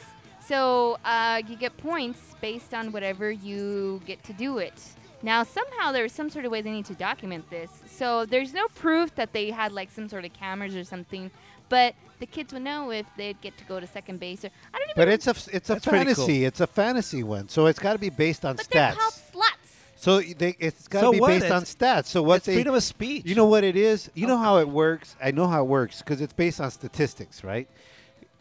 So 0.48 0.98
uh, 1.06 1.42
you 1.48 1.56
get 1.56 1.78
points 1.78 2.20
based 2.42 2.74
on 2.74 2.92
whatever 2.92 3.30
you 3.30 4.02
get 4.06 4.24
to 4.24 4.34
do 4.34 4.58
it. 4.58 4.74
Now, 5.22 5.44
somehow 5.44 5.92
there's 5.92 6.14
some 6.14 6.30
sort 6.30 6.46
of 6.46 6.52
way 6.52 6.62
they 6.62 6.72
need 6.72 6.86
to 6.86 6.96
document 6.96 7.50
this. 7.50 7.70
So 7.88 8.26
there's 8.26 8.54
no 8.54 8.68
proof 8.70 9.14
that 9.16 9.34
they 9.34 9.52
had 9.52 9.72
like 9.74 9.92
some 9.92 10.08
sort 10.10 10.26
of 10.26 10.34
cameras 10.34 10.76
or 10.76 10.84
something, 10.86 11.30
but 11.68 11.94
the 12.20 12.26
kids 12.26 12.52
would 12.54 12.64
know 12.64 12.90
if 12.90 13.06
they'd 13.18 13.40
get 13.42 13.58
to 13.58 13.64
go 13.66 13.80
to 13.80 13.86
second 13.86 14.20
base 14.20 14.44
or 14.46 14.50
I 14.74 14.80
don't 14.80 14.90
even. 14.90 14.94
But 14.96 15.08
it's 15.10 15.28
a 15.28 15.32
it's 15.56 15.70
a 15.70 15.74
That's 15.74 15.86
pretty 15.86 16.06
cool. 16.06 16.16
fantasy. 16.26 16.46
It's 16.46 16.62
a 16.62 16.68
fantasy 16.68 17.22
one, 17.24 17.48
so 17.50 17.66
it's 17.68 17.80
got 17.80 17.94
to 17.94 18.00
be 18.00 18.10
based 18.10 18.44
on 18.46 18.56
but 18.56 18.68
they're 18.72 18.92
stats. 18.94 18.98
called 18.98 19.14
sluts. 19.36 19.59
So 20.00 20.22
they, 20.22 20.56
it's 20.60 20.88
got 20.88 21.02
to 21.02 21.08
So 21.08 21.12
be 21.12 21.20
what? 21.20 21.28
based 21.28 21.52
on 21.52 21.64
stats. 21.64 22.06
So 22.06 22.24
what 22.24 22.38
it's 22.38 22.46
they, 22.46 22.54
freedom 22.54 22.74
of 22.74 22.84
speech. 22.84 23.26
you 23.26 23.36
know 23.36 23.46
what 23.46 23.66
it 23.66 23.76
is? 23.76 24.10
You 24.14 24.28
know 24.28 24.38
how 24.38 24.58
it 24.60 24.70
works? 24.70 25.18
I 25.22 25.32
know 25.32 25.46
how 25.46 25.62
it 25.62 25.68
works 25.68 26.00
because 26.00 26.22
it's 26.22 26.32
based 26.32 26.62
on 26.62 26.72
statistics, 26.72 27.44
right? 27.44 27.68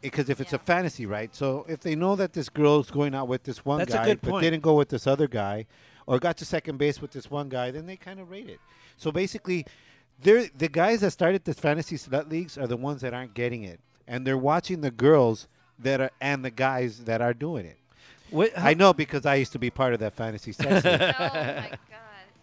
Because 0.01 0.31
if 0.31 0.41
it's 0.41 0.53
a 0.53 0.59
fantasy, 0.61 1.05
right? 1.05 1.35
So 1.35 1.67
if 1.69 1.81
they 1.81 1.97
know 1.97 2.15
that 2.15 2.33
this 2.33 2.49
girl's 2.49 2.93
going 2.93 3.13
out 3.13 3.27
with 3.27 3.43
this 3.43 3.65
one 3.65 3.79
That's 3.79 3.93
guy, 3.93 4.15
but 4.15 4.41
didn't 4.41 4.61
go 4.61 4.75
with 4.75 4.89
this 4.89 5.09
other 5.09 5.27
guy, 5.27 5.67
or 6.07 6.21
got 6.21 6.37
to 6.37 6.45
second 6.45 6.79
base 6.79 7.03
with 7.03 7.11
this 7.11 7.29
one 7.29 7.49
guy, 7.49 7.73
then 7.73 7.87
they 7.87 7.97
kind 7.97 8.21
of 8.21 8.31
rate 8.31 8.49
it. 8.49 8.61
So 8.97 9.11
basically, 9.11 9.67
they're 10.23 10.47
the 10.57 10.69
guys 10.69 11.01
that 11.01 11.11
started 11.11 11.45
this 11.45 11.59
fantasy 11.59 11.97
slut 11.97 12.31
leagues 12.31 12.57
are 12.57 12.69
the 12.69 12.77
ones 12.77 13.01
that 13.01 13.13
aren't 13.13 13.35
getting 13.35 13.65
it, 13.65 13.81
and 14.07 14.25
they're 14.25 14.39
watching 14.39 14.81
the 14.81 14.93
girls 14.93 15.49
that 15.81 16.01
are 16.01 16.13
and 16.21 16.45
the 16.45 16.53
guys 16.53 17.01
that 17.07 17.21
are 17.21 17.35
doing 17.35 17.67
it. 17.67 17.79
What, 18.31 18.53
I 18.59 18.75
know 18.75 18.93
because 18.93 19.25
I 19.27 19.37
used 19.37 19.53
to 19.53 19.59
be 19.59 19.71
part 19.71 19.95
of 19.95 20.01
that 20.01 20.13
fantasy 20.15 20.53
sex 20.53 20.85
oh 20.85 20.91
my 20.91 21.71
god, 21.71 21.79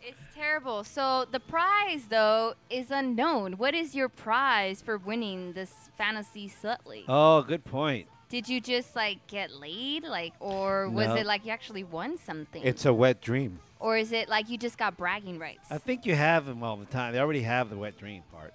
it's 0.04 0.20
terrible. 0.34 0.84
So 0.84 1.26
the 1.32 1.40
prize 1.40 2.04
though 2.10 2.54
is 2.70 2.92
unknown. 2.92 3.54
What 3.58 3.74
is 3.76 3.94
your 3.96 4.10
prize 4.10 4.82
for 4.82 4.98
winning 4.98 5.54
this 5.54 5.72
fantasy 5.98 6.50
slut 6.50 6.86
league? 6.86 7.06
Oh, 7.08 7.42
good 7.44 7.64
point. 7.66 8.08
Did 8.30 8.50
you 8.50 8.60
just 8.60 8.96
like 8.96 9.26
get 9.28 9.52
laid, 9.52 10.04
like, 10.04 10.34
or 10.40 10.90
was 10.90 11.08
No. 11.08 11.16
it 11.16 11.26
like 11.26 11.46
you 11.46 11.52
actually 11.52 11.84
won 11.84 12.18
something? 12.18 12.64
It's 12.64 12.86
a 12.86 12.94
wet 12.94 13.22
dream. 13.22 13.60
or 13.80 13.98
is 13.98 14.12
it 14.12 14.28
like 14.28 14.50
you 14.50 14.58
just 14.58 14.78
got 14.80 14.98
bragging 14.98 15.38
rights? 15.38 15.68
I 15.70 15.78
think 15.78 16.06
you 16.08 16.16
have 16.16 16.46
them 16.48 16.64
all 16.64 16.76
the 16.78 16.86
time. 16.86 17.14
They 17.14 17.20
already 17.20 17.44
have 17.44 17.70
the 17.70 17.78
wet 17.78 17.98
dream 18.00 18.24
part. 18.34 18.54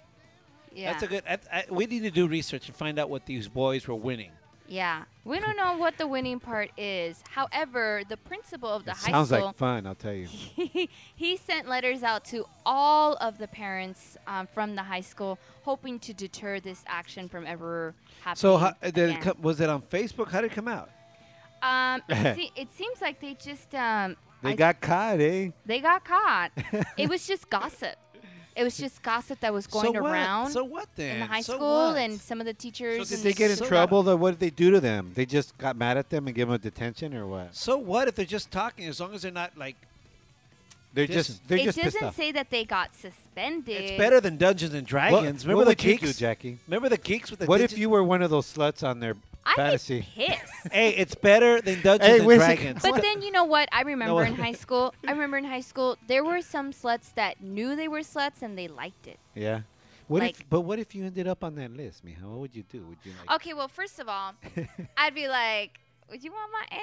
yeah. 0.75 0.91
That's 0.91 1.03
a 1.03 1.07
good. 1.07 1.23
I, 1.27 1.37
I, 1.51 1.63
we 1.69 1.85
need 1.85 2.03
to 2.03 2.11
do 2.11 2.27
research 2.27 2.67
and 2.67 2.75
find 2.75 2.99
out 2.99 3.09
what 3.09 3.25
these 3.25 3.47
boys 3.47 3.87
were 3.87 3.95
winning. 3.95 4.31
Yeah. 4.71 5.03
We 5.25 5.39
don't 5.39 5.57
know 5.57 5.77
what 5.77 5.97
the 5.97 6.07
winning 6.07 6.39
part 6.39 6.71
is. 6.77 7.21
However, 7.29 8.03
the 8.07 8.15
principal 8.17 8.69
of 8.69 8.85
the 8.85 8.91
It 8.91 8.97
high 8.97 9.11
sounds 9.11 9.27
school 9.29 9.45
like 9.47 9.55
fun, 9.55 9.85
I'll 9.85 9.95
tell 9.95 10.13
you. 10.13 10.25
he, 10.27 10.89
he 11.15 11.37
sent 11.37 11.67
letters 11.67 12.03
out 12.03 12.23
to 12.25 12.45
all 12.65 13.15
of 13.15 13.37
the 13.37 13.47
parents 13.47 14.17
um, 14.27 14.47
from 14.53 14.75
the 14.75 14.83
high 14.83 15.01
school, 15.01 15.37
hoping 15.63 15.99
to 15.99 16.13
deter 16.13 16.59
this 16.61 16.83
action 16.87 17.27
from 17.27 17.45
ever 17.45 17.93
happening. 18.21 18.35
So 18.39 18.57
how, 18.57 18.73
did 18.81 18.97
it 19.09 19.39
was 19.39 19.59
it 19.59 19.69
on 19.69 19.81
Facebook? 19.81 20.29
How 20.31 20.41
did 20.41 20.51
it 20.51 20.55
come 20.55 20.67
out? 20.69 20.89
Um, 21.61 22.01
it, 22.09 22.35
se- 22.37 22.51
it 22.55 22.71
seems 22.75 23.01
like 23.01 23.19
they 23.19 23.35
just 23.35 23.75
um, 23.75 24.15
They 24.41 24.51
I- 24.51 24.55
got 24.55 24.81
caught, 24.81 25.19
eh? 25.19 25.49
they 25.65 25.81
got 25.81 26.03
caught. 26.05 26.51
it 26.97 27.09
was 27.09 27.27
just 27.27 27.49
gossip. 27.49 27.95
It 28.55 28.63
was 28.63 28.77
just 28.77 29.01
gossip 29.01 29.39
that 29.39 29.53
was 29.53 29.65
going 29.65 29.93
so 29.93 30.01
what? 30.01 30.11
around 30.11 30.51
So 30.51 30.63
what 30.65 30.87
then? 30.95 31.15
in 31.15 31.19
the 31.21 31.25
high 31.27 31.41
So 31.41 31.55
school, 31.55 31.87
what? 31.93 31.97
and 31.97 32.19
some 32.19 32.39
of 32.41 32.45
the 32.45 32.53
teachers. 32.53 33.07
So 33.09 33.15
Did 33.15 33.23
they 33.23 33.33
get 33.33 33.49
in 33.51 33.57
So- 33.57 33.65
trouble? 33.65 34.09
Or 34.09 34.17
what 34.17 34.31
did 34.31 34.39
they 34.41 34.49
do 34.49 34.71
to 34.71 34.79
them? 34.81 35.11
They 35.15 35.25
just 35.25 35.57
got 35.57 35.77
mad 35.77 35.97
at 35.97 36.09
them 36.09 36.27
and 36.27 36.35
give 36.35 36.47
them 36.49 36.55
a 36.55 36.57
detention, 36.59 37.15
or 37.15 37.25
what? 37.27 37.55
So 37.55 37.77
what 37.77 38.07
if 38.09 38.15
they're 38.15 38.25
just 38.25 38.51
talking? 38.51 38.85
As 38.87 38.99
long 38.99 39.13
as 39.13 39.21
they're 39.21 39.31
not 39.31 39.57
like, 39.57 39.75
They're 40.93 41.07
Listen, 41.07 41.15
just 41.35 41.47
they're 41.47 41.57
it 41.59 41.63
just 41.63 41.77
pissed 41.79 41.93
doesn't 41.95 42.07
off. 42.09 42.15
say 42.17 42.33
that 42.33 42.49
they 42.49 42.65
got 42.65 42.93
suspended. 42.93 43.81
it's 43.81 43.97
better 43.97 44.19
than 44.19 44.35
Dungeons 44.35 44.73
and 44.73 44.81
What, 44.81 44.89
Dragons. 44.89 45.45
Remember 45.45 45.59
what 45.59 45.63
the 45.63 45.69
would 45.69 45.83
you 45.85 45.97
geeks, 45.97 46.13
do, 46.17 46.19
Jackie? 46.19 46.57
Remember 46.67 46.89
the 46.89 46.97
geeks 46.97 47.31
with 47.31 47.39
the. 47.39 47.45
What 47.45 47.61
if 47.61 47.77
you 47.77 47.89
were 47.89 48.03
one 48.03 48.21
of 48.21 48.29
those 48.29 48.53
sluts 48.53 48.85
on 48.85 48.99
their 48.99 49.15
I'd 49.45 49.55
fantasy? 49.55 50.01
be 50.15 50.25
pissed. 50.27 50.43
Hey, 50.71 50.89
it's 50.91 51.15
better 51.15 51.61
than 51.61 51.81
Dungeons 51.81 52.09
Hey, 52.09 52.17
and 52.19 52.27
wait 52.27 52.37
a 52.37 52.39
second. 52.41 52.63
Dragons. 52.79 52.81
But 52.83 53.01
then 53.01 53.21
you 53.21 53.31
know 53.31 53.45
what? 53.45 53.69
I 53.71 53.81
remember 53.81 54.23
in 54.23 54.35
high 54.35 54.51
school. 54.53 54.93
I 55.07 55.11
remember 55.11 55.37
in 55.37 55.45
high 55.45 55.61
school 55.61 55.97
there 56.07 56.23
were 56.23 56.41
some 56.41 56.71
sluts 56.71 57.13
that 57.15 57.41
knew 57.41 57.75
they 57.75 57.87
were 57.87 58.01
sluts 58.01 58.41
and 58.41 58.57
they 58.57 58.67
liked 58.67 59.07
it. 59.07 59.19
Yeah. 59.35 59.61
What 60.07 60.23
if? 60.23 60.49
But 60.49 60.61
what 60.61 60.77
if 60.77 60.93
you 60.93 61.05
ended 61.05 61.27
up 61.27 61.43
on 61.43 61.55
that 61.55 61.71
list, 61.71 62.05
Mija? 62.05 62.21
What 62.23 62.39
would 62.39 62.55
you 62.55 62.63
do? 62.63 62.83
Would 62.83 62.97
you 63.03 63.13
like? 63.19 63.35
Okay, 63.37 63.53
well, 63.53 63.69
first 63.69 63.97
of 63.99 64.09
all, 64.09 64.33
I'd 64.97 65.15
be 65.15 65.29
like, 65.29 65.79
"Would 66.09 66.21
you 66.21 66.33
want 66.33 66.51
my 66.51 66.77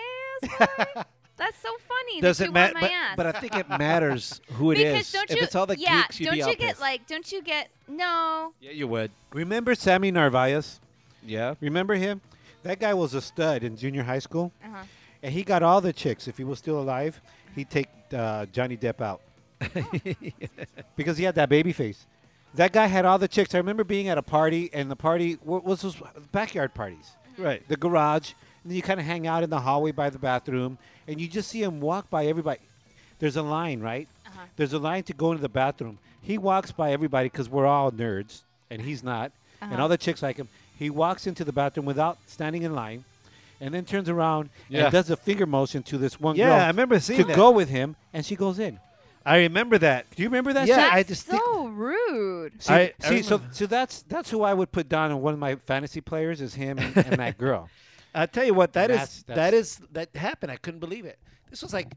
ass? 0.56 0.94
boy? 0.94 1.02
That's 1.36 1.58
so 1.58 1.68
funny. 1.86 2.20
Does 2.20 2.38
that 2.38 2.48
it 2.48 2.52
matter? 2.52 2.74
But, 2.80 3.16
but 3.16 3.26
I 3.36 3.40
think 3.40 3.54
it 3.54 3.68
matters 3.68 4.40
who 4.54 4.72
it 4.72 4.78
is. 4.78 4.92
because 4.92 5.12
don't 5.12 5.30
if 5.30 5.36
you? 5.36 5.42
it's 5.42 5.54
all 5.54 5.66
the 5.66 5.78
yeah, 5.78 6.02
geeks, 6.02 6.20
you'd 6.20 6.26
don't 6.26 6.34
be 6.34 6.40
you 6.40 6.56
get 6.56 6.58
pissed. 6.58 6.80
like? 6.80 7.06
Don't 7.06 7.30
you 7.30 7.42
get? 7.42 7.68
No. 7.86 8.52
Yeah, 8.60 8.72
you 8.72 8.88
would. 8.88 9.10
Remember 9.32 9.74
Sammy 9.74 10.10
Narvaez? 10.10 10.80
Yeah. 11.24 11.54
Remember 11.60 11.94
him? 11.94 12.20
That 12.68 12.80
guy 12.80 12.92
was 12.92 13.14
a 13.14 13.22
stud 13.22 13.64
in 13.64 13.78
junior 13.78 14.02
high 14.02 14.18
school, 14.18 14.52
Uh-huh. 14.62 14.84
and 15.22 15.32
he 15.32 15.42
got 15.42 15.62
all 15.62 15.80
the 15.80 15.92
chicks. 15.92 16.28
If 16.28 16.36
he 16.36 16.44
was 16.44 16.58
still 16.58 16.78
alive, 16.78 17.18
he'd 17.54 17.70
take 17.70 17.88
uh, 18.12 18.44
Johnny 18.52 18.76
Depp 18.76 19.00
out 19.00 19.22
because 20.96 21.16
he 21.16 21.24
had 21.24 21.34
that 21.36 21.48
baby 21.48 21.72
face. 21.72 22.04
That 22.54 22.72
guy 22.72 22.84
had 22.86 23.06
all 23.06 23.18
the 23.18 23.26
chicks. 23.28 23.54
I 23.54 23.58
remember 23.58 23.84
being 23.84 24.08
at 24.08 24.18
a 24.18 24.22
party, 24.22 24.68
and 24.74 24.90
the 24.90 24.96
party 24.96 25.38
what 25.42 25.64
was 25.64 25.80
those 25.80 25.96
backyard 26.30 26.74
parties, 26.74 27.10
Right. 27.38 27.66
the 27.68 27.76
garage, 27.76 28.32
and 28.62 28.70
then 28.70 28.76
you 28.76 28.82
kind 28.82 29.00
of 29.00 29.06
hang 29.06 29.26
out 29.26 29.42
in 29.42 29.48
the 29.48 29.60
hallway 29.60 29.92
by 29.92 30.10
the 30.10 30.18
bathroom, 30.18 30.76
and 31.06 31.18
you 31.18 31.26
just 31.26 31.48
see 31.48 31.62
him 31.62 31.80
walk 31.80 32.10
by 32.10 32.26
everybody. 32.26 32.60
There's 33.18 33.36
a 33.36 33.42
line, 33.42 33.80
right? 33.80 34.08
Uh-huh. 34.26 34.40
There's 34.56 34.74
a 34.74 34.78
line 34.78 35.04
to 35.04 35.14
go 35.14 35.30
into 35.32 35.40
the 35.42 35.48
bathroom. 35.48 35.98
He 36.20 36.36
walks 36.36 36.70
by 36.70 36.92
everybody 36.92 37.30
because 37.30 37.48
we're 37.48 37.66
all 37.66 37.90
nerds, 37.90 38.42
and 38.70 38.82
he's 38.82 39.02
not, 39.02 39.32
and 39.62 39.72
Uh-huh. 39.72 39.82
all 39.82 39.88
the 39.88 39.96
chicks 39.96 40.22
like 40.22 40.36
him. 40.36 40.48
He 40.78 40.90
walks 40.90 41.26
into 41.26 41.44
the 41.44 41.52
bathroom 41.52 41.86
without 41.86 42.18
standing 42.26 42.62
in 42.62 42.74
line, 42.74 43.04
and 43.60 43.74
then 43.74 43.84
turns 43.84 44.08
around 44.08 44.50
Yeah. 44.68 44.84
and 44.84 44.92
does 44.92 45.10
a 45.10 45.16
finger 45.16 45.46
motion 45.46 45.82
to 45.84 45.98
this 45.98 46.20
one 46.20 46.36
Yeah, 46.36 46.46
girl 46.50 46.60
I 46.60 46.66
remember 46.68 47.00
seeing 47.00 47.20
to 47.20 47.26
that. 47.26 47.36
go 47.36 47.50
with 47.50 47.68
him, 47.68 47.96
and 48.12 48.24
she 48.24 48.36
goes 48.36 48.58
in. 48.58 48.78
I 49.26 49.38
remember 49.38 49.76
that. 49.78 50.06
Do 50.14 50.22
you 50.22 50.28
remember 50.28 50.52
that? 50.54 50.66
Yeah, 50.68 50.76
shit? 50.84 50.92
I 50.92 50.96
That's 51.02 51.08
just 51.08 51.26
think- 51.26 51.42
so 51.44 51.66
rude. 51.66 52.62
See, 52.62 52.72
I- 52.72 52.94
I 53.02 53.08
see 53.08 53.22
so, 53.22 53.40
so 53.50 53.66
that's 53.66 54.02
that's 54.02 54.30
who 54.30 54.42
I 54.42 54.54
would 54.54 54.70
put 54.72 54.88
down 54.88 55.10
on 55.10 55.20
one 55.20 55.34
of 55.34 55.40
my 55.40 55.56
fantasy 55.56 56.00
players 56.00 56.40
is 56.40 56.54
him 56.54 56.78
and, 56.78 56.96
and 56.96 57.18
that 57.18 57.36
girl. 57.36 57.68
I 58.14 58.24
tell 58.26 58.44
you 58.44 58.54
what, 58.54 58.72
that 58.72 58.90
is 58.90 58.96
That's- 58.96 59.22
that 59.26 59.34
that's- 59.34 59.60
is 59.62 59.80
that 59.92 60.16
happened. 60.16 60.50
I 60.52 60.56
couldn't 60.56 60.80
believe 60.80 61.04
it. 61.04 61.18
This 61.50 61.62
was 61.62 61.72
like 61.74 61.92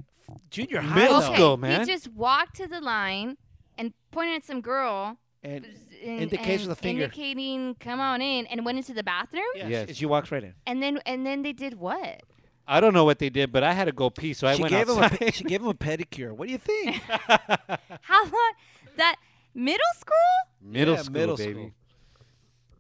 junior 0.49 0.81
high. 0.81 0.95
Middle 0.95 1.19
though. 1.21 1.25
okay, 1.27 1.35
school, 1.35 1.57
man. 1.57 1.79
He 1.81 1.85
just 1.85 2.09
walked 2.09 2.55
to 2.57 2.67
the 2.67 2.81
line 2.81 3.37
and 3.77 3.93
pointed 4.11 4.35
at 4.37 4.45
some 4.45 4.59
girl. 4.61 5.17
and 5.43 5.65
and, 6.01 6.21
indicates 6.21 6.63
and 6.63 6.69
with 6.69 6.79
a 6.79 6.81
finger. 6.81 7.03
indicating 7.03 7.75
come 7.79 7.99
on 7.99 8.21
in 8.21 8.45
and 8.47 8.65
went 8.65 8.77
into 8.77 8.93
the 8.93 9.03
bathroom 9.03 9.43
yeah, 9.55 9.67
Yes. 9.67 9.87
she, 9.89 9.93
she 9.95 10.05
walks 10.05 10.31
right 10.31 10.43
in. 10.43 10.53
and 10.65 10.81
then 10.81 10.99
and 11.05 11.25
then 11.25 11.41
they 11.43 11.53
did 11.53 11.79
what 11.79 12.21
I 12.67 12.79
don't 12.79 12.93
know 12.93 13.03
what 13.03 13.19
they 13.19 13.29
did, 13.29 13.51
but 13.51 13.63
I 13.63 13.73
had 13.73 13.85
to 13.85 13.91
go 13.91 14.09
pee, 14.09 14.33
so 14.33 14.47
I 14.47 14.55
she 14.55 14.61
went 14.61 14.71
gave 14.71 14.87
him 14.87 14.97
a 14.97 15.01
outside. 15.01 15.33
she 15.33 15.43
gave 15.43 15.61
him 15.61 15.67
a 15.67 15.73
pedicure. 15.73 16.31
What 16.31 16.45
do 16.47 16.51
you 16.53 16.59
think? 16.59 16.95
how 18.01 18.23
long 18.23 18.53
that 18.97 19.15
middle 19.53 19.83
school 19.99 20.15
middle 20.61 20.93
Yeah, 20.95 21.01
school, 21.01 21.13
middle 21.13 21.37
baby. 21.37 21.53
school. 21.53 21.71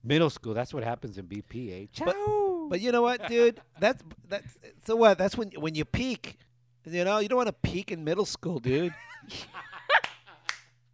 Middle 0.03 0.29
school. 0.29 0.53
That's 0.53 0.73
what 0.73 0.83
happens 0.83 1.17
in 1.17 1.25
BP, 1.25 1.83
eh? 1.83 2.03
But, 2.05 2.15
but 2.69 2.79
you 2.79 2.91
know 2.91 3.01
what, 3.01 3.27
dude? 3.27 3.59
That's 3.79 4.01
that's 4.29 4.57
so 4.85 4.95
what? 4.95 5.17
That's 5.17 5.35
when 5.37 5.49
when 5.57 5.75
you 5.75 5.83
peak. 5.83 6.37
You 6.85 7.03
know, 7.03 7.19
you 7.19 7.27
don't 7.27 7.37
want 7.37 7.47
to 7.49 7.53
peak 7.69 7.91
in 7.91 8.03
middle 8.03 8.25
school, 8.25 8.59
dude. 8.59 8.93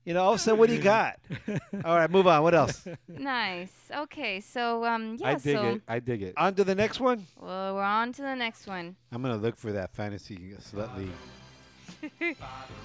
you 0.08 0.14
know, 0.14 0.24
all 0.24 0.32
of 0.32 0.38
a 0.38 0.40
sudden, 0.40 0.58
what 0.58 0.70
do 0.70 0.76
you 0.76 0.82
got? 0.82 1.20
all 1.84 1.98
right, 1.98 2.10
move 2.10 2.28
on. 2.28 2.42
What 2.42 2.56
else? 2.56 2.88
nice 3.10 3.74
okay 3.94 4.40
so 4.40 4.86
um 4.86 5.18
yeah 5.20 5.30
I 5.30 5.34
dig 5.36 5.56
so 5.58 5.64
it. 5.66 5.82
I 5.88 6.00
dig 6.00 6.22
it. 6.24 6.34
On 6.38 6.54
to 6.56 6.64
the 6.64 6.76
next 6.76 7.00
one. 7.00 7.26
well 7.40 7.76
we're 7.76 7.84
on 7.84 8.14
to 8.14 8.22
the 8.22 8.36
next 8.36 8.68
one 8.68 8.96
I'm 9.12 9.22
gonna 9.22 9.36
look 9.38 9.58
for 9.58 9.74
that 9.74 9.94
fantasy 9.94 10.54
slut 10.62 10.96
league. 10.98 12.38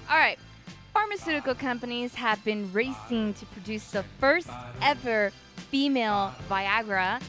All 0.09 0.17
right. 0.17 0.37
Pharmaceutical 0.93 1.55
companies 1.55 2.13
have 2.15 2.43
been 2.43 2.71
racing 2.73 3.33
to 3.35 3.45
produce 3.47 3.91
the 3.91 4.03
first 4.19 4.49
ever 4.81 5.31
female 5.71 6.33
Viagra 6.49 7.21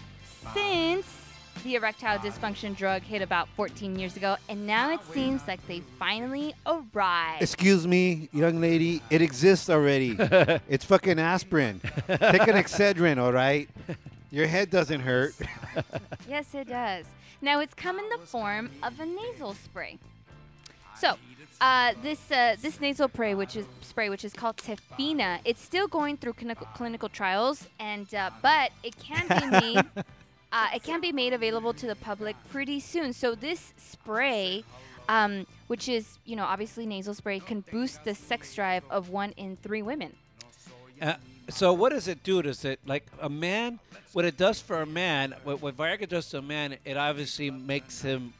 since 0.52 1.06
the 1.64 1.74
erectile 1.76 2.18
dysfunction 2.18 2.76
drug 2.76 3.02
hit 3.02 3.22
about 3.22 3.48
14 3.56 3.98
years 3.98 4.16
ago, 4.16 4.36
and 4.48 4.66
now 4.66 4.92
it 4.92 5.00
seems 5.12 5.40
like 5.48 5.66
they 5.66 5.80
finally 5.98 6.54
arrived. 6.66 7.42
Excuse 7.42 7.86
me, 7.86 8.28
young 8.32 8.60
lady. 8.60 9.02
It 9.10 9.22
exists 9.22 9.70
already. 9.70 10.14
it's 10.68 10.84
fucking 10.84 11.18
aspirin. 11.18 11.80
Take 12.06 12.46
an 12.46 12.54
Excedrin, 12.54 13.18
all 13.18 13.32
right? 13.32 13.68
Your 14.30 14.46
head 14.46 14.70
doesn't 14.70 15.00
hurt. 15.00 15.34
Yes, 16.28 16.54
it 16.54 16.68
does. 16.68 17.04
Now 17.42 17.60
it's 17.60 17.74
come 17.74 17.98
in 17.98 18.08
the 18.08 18.18
form 18.18 18.70
of 18.82 18.98
a 18.98 19.04
nasal 19.04 19.54
spray. 19.54 19.98
So, 20.96 21.16
uh, 21.60 21.92
this 22.02 22.30
uh, 22.30 22.56
this 22.62 22.80
nasal 22.80 23.08
spray, 23.08 23.34
which 23.34 23.56
is 23.56 23.66
spray, 23.82 24.08
which 24.08 24.24
is 24.24 24.32
called 24.32 24.56
Tefina, 24.56 25.40
it's 25.44 25.60
still 25.60 25.86
going 25.86 26.16
through 26.16 26.34
clinical 26.34 26.66
clinical 26.74 27.08
trials, 27.08 27.68
and 27.78 28.12
uh, 28.14 28.30
but 28.40 28.70
it 28.82 28.96
can 28.96 29.26
be 29.28 29.74
made. 29.74 30.04
Uh, 30.54 30.68
it 30.72 30.84
can 30.84 31.00
be 31.00 31.10
made 31.10 31.32
available 31.32 31.74
to 31.74 31.84
the 31.84 31.96
public 31.96 32.36
pretty 32.48 32.78
soon. 32.78 33.12
So 33.12 33.34
this 33.34 33.74
spray, 33.76 34.62
um, 35.08 35.48
which 35.66 35.88
is 35.88 36.18
you 36.24 36.36
know 36.36 36.44
obviously 36.44 36.86
nasal 36.86 37.12
spray, 37.12 37.40
can 37.40 37.64
boost 37.72 38.04
the 38.04 38.14
sex 38.14 38.54
drive 38.54 38.84
of 38.88 39.08
one 39.08 39.32
in 39.32 39.56
three 39.56 39.82
women. 39.82 40.14
Uh, 41.02 41.14
so 41.50 41.72
what 41.72 41.90
does 41.90 42.06
it 42.06 42.22
do? 42.22 42.40
Does 42.40 42.64
it 42.64 42.78
like 42.86 43.04
a 43.20 43.28
man? 43.28 43.80
What 44.12 44.24
it 44.24 44.36
does 44.36 44.60
for 44.60 44.80
a 44.80 44.86
man, 44.86 45.34
what, 45.42 45.60
what 45.60 45.76
Viagra 45.76 46.08
does 46.08 46.30
to 46.30 46.38
a 46.38 46.42
man, 46.42 46.76
it 46.84 46.96
obviously 46.96 47.50
makes 47.50 48.00
him. 48.00 48.32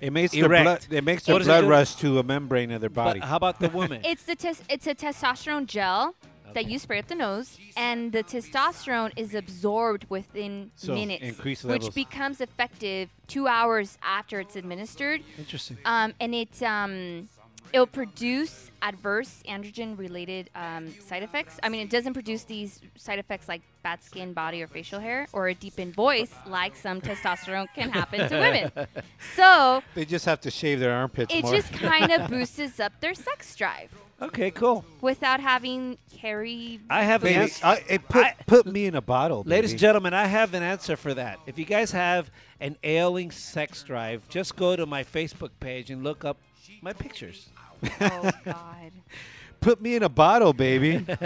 It 0.00 0.12
makes 0.12 0.30
the 0.30 0.40
Erect. 0.40 0.64
blood. 0.64 0.96
It 0.96 1.02
makes 1.02 1.26
What 1.26 1.34
the 1.34 1.38
does 1.40 1.48
it 1.48 1.60
blood 1.62 1.64
rush 1.64 1.94
to 1.96 2.20
a 2.20 2.22
membrane 2.22 2.70
of 2.70 2.80
their 2.80 2.90
body. 2.90 3.18
But 3.18 3.28
how 3.28 3.36
about 3.36 3.58
the 3.58 3.68
woman? 3.68 4.00
It's 4.04 4.22
the 4.22 4.36
tes- 4.36 4.62
it's 4.68 4.86
a 4.86 4.94
testosterone 4.94 5.66
gel 5.66 6.14
that 6.54 6.66
you 6.66 6.78
spray 6.78 6.98
up 6.98 7.08
the 7.08 7.14
nose, 7.14 7.58
and 7.76 8.12
the 8.12 8.22
testosterone 8.22 9.12
is 9.16 9.34
absorbed 9.34 10.06
within 10.08 10.70
So, 10.76 10.94
minutes, 10.94 11.64
which 11.64 11.94
becomes 11.94 12.40
effective 12.40 13.10
two 13.26 13.46
hours 13.46 13.98
after 14.02 14.40
it's 14.40 14.56
administered. 14.56 15.22
Interesting. 15.38 15.78
Um, 15.84 16.14
and 16.20 16.34
it 16.34 16.62
um, 16.62 17.28
it'll 17.72 17.86
produce 17.86 18.70
adverse 18.82 19.42
androgen-related 19.48 20.50
um, 20.54 20.92
side 21.00 21.22
effects. 21.22 21.58
I 21.62 21.68
mean, 21.68 21.80
it 21.80 21.90
doesn't 21.90 22.12
produce 22.12 22.44
these 22.44 22.80
side 22.96 23.18
effects 23.18 23.48
like 23.48 23.62
bad 23.82 24.02
skin, 24.02 24.32
body, 24.32 24.62
or 24.62 24.66
facial 24.66 25.00
hair, 25.00 25.26
or 25.32 25.48
a 25.48 25.54
deepened 25.54 25.94
voice 25.94 26.32
like 26.46 26.76
some 26.76 27.00
testosterone 27.08 27.68
can 27.74 27.90
happen 27.90 28.28
to 28.28 28.38
women. 28.38 28.70
So 29.36 29.82
they 29.94 30.04
just 30.04 30.26
have 30.26 30.40
to 30.42 30.50
shave 30.50 30.78
their 30.80 30.92
armpits 30.92 31.32
it 31.32 31.42
more. 31.42 31.52
just 31.52 31.72
kind 31.72 32.12
of 32.12 32.28
boosts 32.30 32.80
up 32.80 32.92
their 33.00 33.14
sex 33.14 33.54
drive 33.56 33.90
Okay, 34.22 34.50
cool. 34.52 34.84
without 35.00 35.40
having 35.40 35.98
hairy. 36.20 36.80
I 36.88 37.02
have 37.02 37.22
an 37.24 37.30
Baby, 37.30 37.40
answer. 37.42 37.66
I, 37.66 37.82
it 37.88 38.08
put, 38.08 38.24
I- 38.24 38.34
put 38.46 38.66
me 38.66 38.86
in 38.86 38.94
a 38.94 39.00
bottle. 39.00 39.42
Ladies 39.44 39.72
and 39.72 39.78
baby. 39.78 39.86
gentlemen, 39.88 40.14
I 40.14 40.26
have 40.26 40.54
an 40.54 40.62
answer 40.62 40.96
for 40.96 41.12
that. 41.14 41.40
If 41.46 41.58
you 41.58 41.64
guys 41.64 41.90
have 41.90 42.30
an 42.60 42.76
ailing 42.84 43.30
sex 43.32 43.82
drive, 43.82 44.28
just 44.28 44.54
go 44.56 44.76
to 44.76 44.86
my 44.86 45.02
Facebook 45.02 45.50
page 45.58 45.90
and 45.90 46.04
look 46.04 46.24
up 46.24 46.38
my 46.80 46.92
pictures. 46.92 47.48
Oh 48.00 48.30
God. 48.44 48.92
Put 49.60 49.80
me 49.82 49.96
in 49.96 50.04
a 50.04 50.08
bottle, 50.08 50.52
baby. 50.52 51.04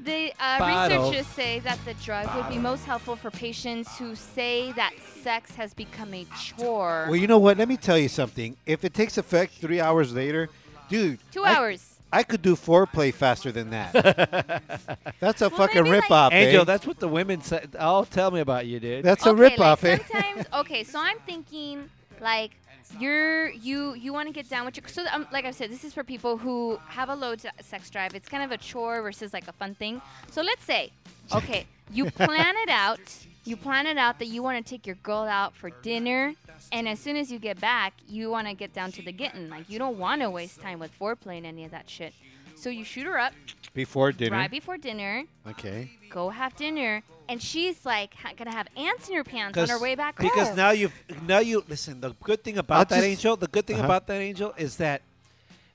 The 0.00 0.32
uh, 0.38 0.58
Bottle. 0.58 1.10
researchers 1.10 1.26
say 1.28 1.60
that 1.60 1.78
the 1.86 1.94
drug 1.94 2.28
would 2.34 2.48
be 2.52 2.58
most 2.58 2.84
helpful 2.84 3.16
for 3.16 3.30
patients 3.30 3.96
who 3.96 4.14
say 4.14 4.72
that 4.72 4.92
sex 5.22 5.54
has 5.54 5.72
become 5.72 6.12
a 6.12 6.26
chore. 6.42 7.06
well, 7.08 7.16
you 7.16 7.26
know 7.26 7.38
what? 7.38 7.56
Let 7.56 7.68
me 7.68 7.76
tell 7.78 7.96
you 7.96 8.08
something. 8.08 8.56
If 8.66 8.84
it 8.84 8.92
takes 8.92 9.16
effect 9.16 9.54
three 9.54 9.80
hours 9.80 10.12
later, 10.12 10.50
dude. 10.88 11.18
Two 11.32 11.44
I- 11.44 11.54
hours. 11.54 11.90
I 12.12 12.22
could 12.22 12.42
do 12.42 12.54
foreplay 12.54 13.12
faster 13.12 13.50
than 13.50 13.70
that. 13.70 13.92
That's 15.20 15.42
a 15.42 15.48
Well, 15.48 15.58
fucking 15.58 15.82
maybe, 15.82 15.96
like- 15.96 16.02
rip-off, 16.04 16.32
Angel, 16.32 16.60
eh? 16.60 16.64
that's 16.64 16.86
what 16.86 17.00
the 17.00 17.08
women 17.08 17.40
say. 17.40 17.64
Oh, 17.76 18.04
tell 18.04 18.30
me 18.30 18.38
about 18.38 18.66
you, 18.66 18.78
dude. 18.78 19.04
That's 19.04 19.26
a 19.26 19.30
okay, 19.30 19.40
rip-off, 19.40 19.82
like 19.82 20.00
eh? 20.00 20.04
sometimes. 20.12 20.46
okay, 20.54 20.84
so 20.84 21.00
I'm 21.00 21.18
thinking 21.26 21.90
like 22.20 22.52
you're 22.98 23.50
you 23.50 23.94
you 23.94 24.12
want 24.12 24.28
to 24.28 24.32
get 24.32 24.48
down 24.48 24.64
with 24.64 24.76
your 24.76 24.86
so 24.88 25.04
um, 25.12 25.26
like 25.32 25.44
I 25.44 25.50
said, 25.50 25.70
this 25.70 25.84
is 25.84 25.92
for 25.92 26.04
people 26.04 26.36
who 26.36 26.78
have 26.86 27.08
a 27.08 27.14
low 27.14 27.34
sex 27.60 27.90
drive. 27.90 28.14
It's 28.14 28.28
kind 28.28 28.42
of 28.42 28.50
a 28.52 28.56
chore 28.58 29.02
versus 29.02 29.32
like 29.32 29.48
a 29.48 29.52
fun 29.52 29.74
thing. 29.74 30.00
So 30.30 30.42
let's 30.42 30.64
say, 30.64 30.92
okay, 31.34 31.66
you 31.90 32.10
plan 32.10 32.54
it 32.58 32.68
out. 32.68 33.00
You 33.44 33.56
plan 33.58 33.86
it 33.86 33.98
out 33.98 34.18
that 34.20 34.28
you 34.28 34.42
want 34.42 34.64
to 34.64 34.68
take 34.68 34.86
your 34.86 34.96
girl 34.96 35.24
out 35.24 35.54
for 35.54 35.68
dinner, 35.82 36.34
and 36.72 36.88
as 36.88 36.98
soon 36.98 37.16
as 37.16 37.30
you 37.30 37.38
get 37.38 37.60
back, 37.60 37.92
you 38.08 38.30
want 38.30 38.48
to 38.48 38.54
get 38.54 38.72
down 38.72 38.90
to 38.92 39.02
the 39.02 39.12
getting. 39.12 39.50
Like 39.50 39.68
you 39.68 39.78
don't 39.78 39.98
want 39.98 40.22
to 40.22 40.30
waste 40.30 40.60
time 40.62 40.78
with 40.78 40.98
foreplay 40.98 41.36
and 41.36 41.46
any 41.46 41.64
of 41.64 41.70
that 41.72 41.90
shit. 41.90 42.14
So 42.54 42.70
you 42.70 42.84
shoot 42.84 43.04
her 43.06 43.18
up 43.18 43.32
Before 43.74 44.12
dinner. 44.12 44.36
right 44.36 44.50
before 44.50 44.78
dinner. 44.78 45.24
Okay. 45.48 45.90
Go 46.10 46.30
have 46.30 46.54
dinner, 46.56 47.02
and 47.28 47.42
she's 47.42 47.84
like 47.84 48.14
ha- 48.14 48.32
gonna 48.36 48.52
have 48.52 48.68
ants 48.76 49.08
in 49.08 49.16
her 49.16 49.24
pants 49.24 49.58
on 49.58 49.68
her 49.68 49.78
way 49.80 49.94
back 49.96 50.18
home. 50.18 50.30
because 50.32 50.56
now 50.56 50.70
you 50.70 50.90
now 51.26 51.40
you 51.40 51.64
listen. 51.68 52.00
The 52.00 52.14
good 52.22 52.42
thing 52.44 52.56
about 52.58 52.88
that 52.90 52.96
just- 52.96 53.06
angel, 53.06 53.36
the 53.36 53.48
good 53.48 53.66
thing 53.66 53.76
Uh-huh. 53.76 53.84
about 53.86 54.06
that 54.06 54.20
angel 54.20 54.54
is 54.56 54.76
that 54.76 55.02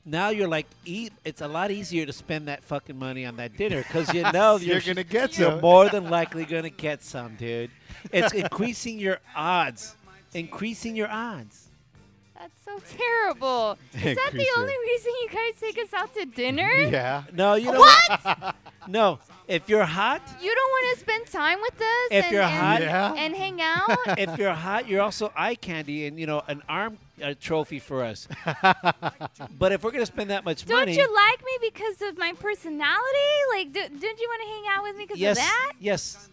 now 0.05 0.29
you're 0.29 0.47
like 0.47 0.65
eat. 0.85 1.11
It's 1.25 1.41
a 1.41 1.47
lot 1.47 1.71
easier 1.71 2.05
to 2.05 2.13
spend 2.13 2.47
that 2.47 2.63
fucking 2.63 2.97
money 2.97 3.25
on 3.25 3.35
that 3.35 3.57
dinner 3.57 3.83
because 3.83 4.13
you 4.13 4.23
know 4.33 4.55
you're, 4.55 4.77
You're 4.79 4.95
gonna 4.95 5.03
get 5.03 5.37
You're 5.37 5.51
some. 5.51 5.61
more 5.61 5.89
than 5.89 6.09
likely 6.09 6.45
gonna 6.45 6.69
get 6.69 7.03
some, 7.03 7.35
dude. 7.35 7.69
It's 8.13 8.33
increasing 8.45 8.97
your 8.97 9.19
odds. 9.35 9.95
Increasing 10.33 10.95
your 10.95 11.09
odds. 11.09 11.68
That's 12.39 12.63
so 12.63 12.79
terrible. 12.97 13.77
Is 13.93 14.15
that 14.15 14.31
the 14.31 14.47
only 14.57 14.73
reason 14.87 15.11
you 15.21 15.29
guys 15.29 15.59
take 15.59 15.77
us 15.77 15.93
out 15.93 16.13
to 16.15 16.25
dinner? 16.25 16.71
Yeah. 16.89 17.23
No, 17.33 17.55
you 17.55 17.71
know 17.71 17.79
What? 17.79 18.55
No, 18.87 19.19
if 19.47 19.67
you're 19.67 19.83
hot, 19.83 20.21
You 20.41 20.55
don't 20.55 20.71
want 20.71 20.93
to 20.95 20.99
spend 21.01 21.27
time 21.27 21.59
with 21.61 21.75
us 21.75 22.07
If 22.11 22.23
and, 22.25 22.33
you're 22.33 22.41
and, 22.43 22.57
hot- 22.59 22.81
Yeah. 22.81 23.13
and 23.23 23.35
hang 23.35 23.61
out? 23.61 23.97
if 24.17 24.37
you're 24.39 24.53
hot, 24.53 24.87
you're 24.87 25.01
also 25.01 25.31
eye 25.35 25.55
candy 25.55 26.07
and 26.07 26.17
you 26.17 26.25
know 26.25 26.41
an 26.47 26.63
arm 26.69 26.97
uh, 27.21 27.33
trophy 27.39 27.77
for 27.79 28.03
us. 28.03 28.27
but 29.59 29.71
if 29.73 29.83
we're 29.83 29.91
gonna 29.91 30.05
spend 30.05 30.29
that 30.29 30.45
much 30.45 30.65
money 30.65 30.95
don't 30.95 31.07
you 31.07 31.13
like 31.13 31.43
me 31.43 31.69
because 31.69 32.01
of 32.09 32.17
my 32.17 32.31
personality? 32.39 33.33
Like, 33.53 33.73
do, 33.73 33.81
don't 33.81 34.19
you 34.19 34.27
want 34.29 34.41
to 34.43 34.47
hang 34.47 34.63
out 34.77 34.83
with 34.83 34.95
me 34.95 35.03
because 35.05 35.19
yes, 35.19 35.37
of 35.37 35.43
that? 35.43 35.73
yes. 35.79 36.29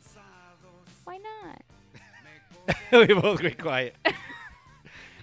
Why 1.04 1.18
not? 1.18 1.62
we 3.08 3.14
both 3.14 3.40
get 3.42 3.58
quiet. 3.58 3.94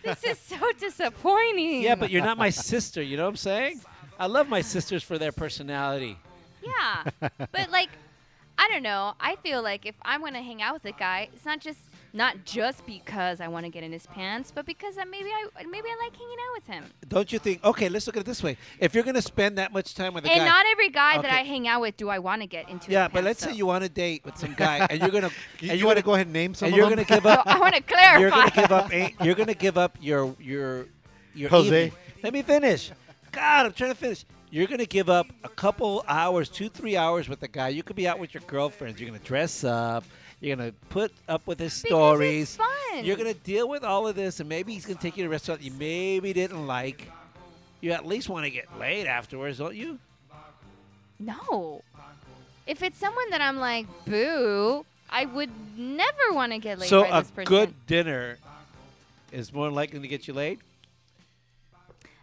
This 0.04 0.24
is 0.24 0.40
so 0.40 0.58
disappointing. 0.80 1.82
Yeah, 1.82 1.96
but 1.96 2.10
you're 2.12 2.24
not 2.24 2.38
my 2.38 2.50
sister. 2.50 3.02
You 3.02 3.18
know 3.18 3.24
what 3.24 3.30
I'm 3.30 3.36
saying? 3.38 3.82
I 4.20 4.28
love 4.28 4.50
my 4.50 4.62
sisters 4.62 5.02
for 5.02 5.18
their 5.18 5.32
personality. 5.32 6.18
Yeah. 6.62 7.04
but 7.20 7.72
like 7.72 7.90
I 8.58 8.70
don't 8.70 8.84
know. 8.84 9.14
I 9.20 9.36
feel 9.38 9.62
like 9.62 9.86
if 9.86 9.96
I'm 10.04 10.22
gonna 10.22 10.42
hang 10.42 10.62
out 10.62 10.74
with 10.74 10.86
a 10.86 10.98
guy, 10.98 11.30
it's 11.34 11.46
not 11.46 11.60
just 11.60 11.80
not 12.16 12.46
just 12.46 12.86
because 12.86 13.42
I 13.42 13.48
want 13.48 13.66
to 13.66 13.72
get 13.72 13.84
in 13.84 13.92
his 13.92 14.06
pants, 14.06 14.52
but 14.54 14.66
because 14.68 14.98
I, 15.00 15.04
maybe 15.04 15.30
I 15.30 15.64
maybe 15.64 15.88
I 15.90 15.98
like 16.04 16.16
hanging 16.16 16.38
out 16.38 16.54
with 16.56 16.68
him. 16.68 16.84
Don't 17.10 17.32
you 17.34 17.40
think? 17.40 17.64
Okay, 17.66 17.90
let's 17.90 18.06
look 18.06 18.16
at 18.16 18.22
it 18.22 18.26
this 18.26 18.44
way. 18.44 18.56
If 18.80 18.94
you're 18.94 19.04
gonna 19.04 19.22
spend 19.22 19.58
that 19.58 19.74
much 19.74 19.96
time 19.96 20.14
with 20.14 20.24
a 20.26 20.28
guy. 20.28 20.34
and 20.36 20.42
guy, 20.42 20.46
not 20.48 20.66
every 20.72 20.90
guy 20.90 21.22
that 21.22 21.32
I 21.32 21.44
hang 21.44 21.68
out 21.68 21.82
with 21.82 21.98
do 21.98 22.10
I 22.10 22.20
want 22.20 22.42
to 22.42 22.48
get 22.48 22.70
into. 22.70 22.92
yeah, 22.92 23.04
his 23.06 23.08
but 23.08 23.14
pants, 23.14 23.26
let's 23.26 23.40
so. 23.42 23.50
say 23.50 23.56
you 23.56 23.66
want 23.66 23.84
to 23.84 23.90
date 23.90 24.24
with 24.24 24.38
some 24.38 24.54
guy 24.54 24.86
and 24.90 25.02
you're 25.02 25.10
gonna 25.10 25.32
You, 25.60 25.70
and 25.72 25.80
you 25.80 25.86
want 25.88 25.98
to 25.98 26.04
go 26.04 26.14
ahead 26.14 26.28
and 26.28 26.34
name 26.34 26.54
some 26.54 26.68
and 26.68 26.74
of 26.74 26.78
you're 26.78 26.90
them? 26.90 27.04
gonna 27.04 27.08
give 27.22 27.26
up. 27.38 27.48
I 27.48 27.60
want 27.60 27.76
to 27.76 27.82
clarify. 27.82 28.20
you're 28.20 28.30
gonna 28.30 28.52
give 28.52 28.72
up. 28.72 28.94
A, 28.94 29.16
you're 29.24 29.36
gonna 29.36 29.54
give 29.56 29.78
up 29.78 29.98
your 30.00 30.36
your 30.40 30.86
your. 31.34 31.50
Jose. 31.50 31.86
evening. 31.86 32.00
Let 32.22 32.34
me 32.34 32.42
finish. 32.44 32.92
God, 33.32 33.66
I'm 33.66 33.74
trying 33.74 33.90
to 33.92 33.98
finish. 33.98 34.24
You're 34.52 34.68
gonna 34.68 34.86
give 34.86 35.10
up 35.10 35.26
a 35.44 35.50
couple 35.50 36.06
hours, 36.08 36.48
two, 36.48 36.70
three 36.70 36.96
hours 36.96 37.28
with 37.28 37.42
a 37.42 37.48
guy. 37.48 37.70
You 37.70 37.82
could 37.82 37.96
be 37.96 38.08
out 38.08 38.20
with 38.20 38.36
your 38.36 38.44
girlfriends. 38.46 39.02
You're 39.02 39.10
gonna 39.10 39.24
dress 39.24 39.64
up. 39.64 40.04
You're 40.44 40.58
gonna 40.58 40.74
put 40.90 41.14
up 41.30 41.48
with 41.48 41.58
his 41.58 41.82
Because 41.82 41.90
stories. 41.90 42.60
You're 43.02 43.16
gonna 43.16 43.34
deal 43.34 43.70
with 43.70 43.86
all 43.86 44.08
of 44.08 44.16
this, 44.16 44.42
and 44.42 44.50
maybe 44.50 44.74
he's 44.74 44.86
gonna 44.86 45.00
take 45.00 45.16
you 45.16 45.24
to 45.24 45.28
a 45.28 45.32
restaurant 45.32 45.62
you 45.62 45.72
maybe 45.72 46.34
didn't 46.34 46.68
like. 46.68 47.10
You 47.80 47.94
at 47.94 48.06
least 48.06 48.28
want 48.28 48.44
to 48.44 48.50
get 48.50 48.68
laid 48.78 49.08
afterwards, 49.08 49.60
don't 49.60 49.74
you? 49.74 50.00
No. 51.18 51.82
If 52.68 52.84
it's 52.84 52.98
someone 52.98 53.30
that 53.30 53.40
I'm 53.40 53.58
like, 53.58 53.88
boo, 54.06 54.86
I 55.10 55.26
would 55.26 55.50
never 55.78 56.34
want 56.34 56.52
to 56.52 56.58
get 56.58 56.78
laid 56.78 56.90
so 56.90 57.04
by 57.04 57.24
a 57.38 57.46
good 57.46 57.74
dinner 57.88 58.38
is 59.32 59.54
more 59.54 59.70
likely 59.72 60.02
to 60.02 60.08
get 60.10 60.28
you 60.28 60.34
laid. 60.34 60.60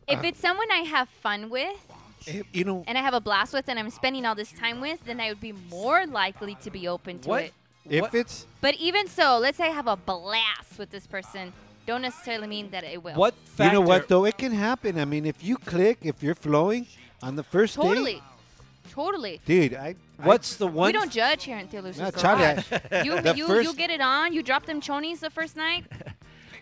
if 0.07 0.23
it's 0.25 0.41
someone 0.41 0.71
I 0.71 0.81
have 0.81 1.09
fun 1.09 1.49
with 1.49 1.87
Eh, 2.27 2.43
You 2.53 2.65
know 2.65 2.85
and 2.87 2.99
I 2.99 3.01
have 3.01 3.15
a 3.15 3.21
blast 3.21 3.55
with 3.55 3.67
and 3.69 3.79
I'm 3.79 3.89
spending 3.89 4.27
all 4.27 4.35
this 4.35 4.53
time 4.53 4.83
with, 4.83 5.03
then 5.07 5.21
I 5.21 5.31
would 5.31 5.41
be 5.41 5.53
more 5.71 6.07
likely 6.07 6.55
to 6.57 6.71
be 6.71 6.87
open 6.87 7.19
to 7.21 7.29
what? 7.31 7.45
it. 7.45 7.55
If 7.89 8.03
what, 8.03 8.15
it's 8.15 8.47
But 8.61 8.75
even 8.77 9.07
so, 9.09 9.39
let's 9.39 9.57
say 9.59 9.65
I 9.65 9.71
have 9.73 9.87
a 9.87 9.97
blast 9.97 10.79
with 10.79 10.91
this 10.91 11.07
person, 11.07 11.53
don't 11.87 12.03
necessarily 12.03 12.47
mean 12.47 12.71
that 12.71 12.85
it 12.85 13.03
will. 13.03 13.15
what 13.15 13.35
you 13.59 13.73
know 13.73 13.81
what 13.81 14.09
though, 14.09 14.25
it 14.25 14.37
can 14.39 14.53
happen. 14.53 14.99
I 14.99 15.05
mean, 15.05 15.27
if 15.27 15.43
you 15.43 15.57
click, 15.57 15.99
if 16.03 16.23
you're 16.23 16.35
flowing 16.35 16.87
on 17.23 17.37
the 17.37 17.43
first 17.43 17.75
Totally. 17.75 18.15
date, 18.15 18.23
Totally. 18.91 19.41
dude, 19.45 19.75
I 19.75 19.95
What's 20.23 20.57
the 20.57 20.67
one? 20.67 20.87
we 20.87 20.93
don't 20.93 21.11
judge 21.11 21.45
here 21.45 21.57
in 21.59 21.69
Theolus's 21.69 21.99
No, 21.99 22.11
Garage. 22.11 22.65
Charlie, 22.69 23.05
you 23.05 23.35
you 23.35 23.61
you 23.61 23.75
get 23.75 23.91
it 23.91 24.01
on. 24.01 24.33
You 24.33 24.43
drop 24.43 24.67
them 24.67 24.81
chonies 24.81 25.21
the 25.21 25.31
first 25.31 25.57
night. 25.57 25.85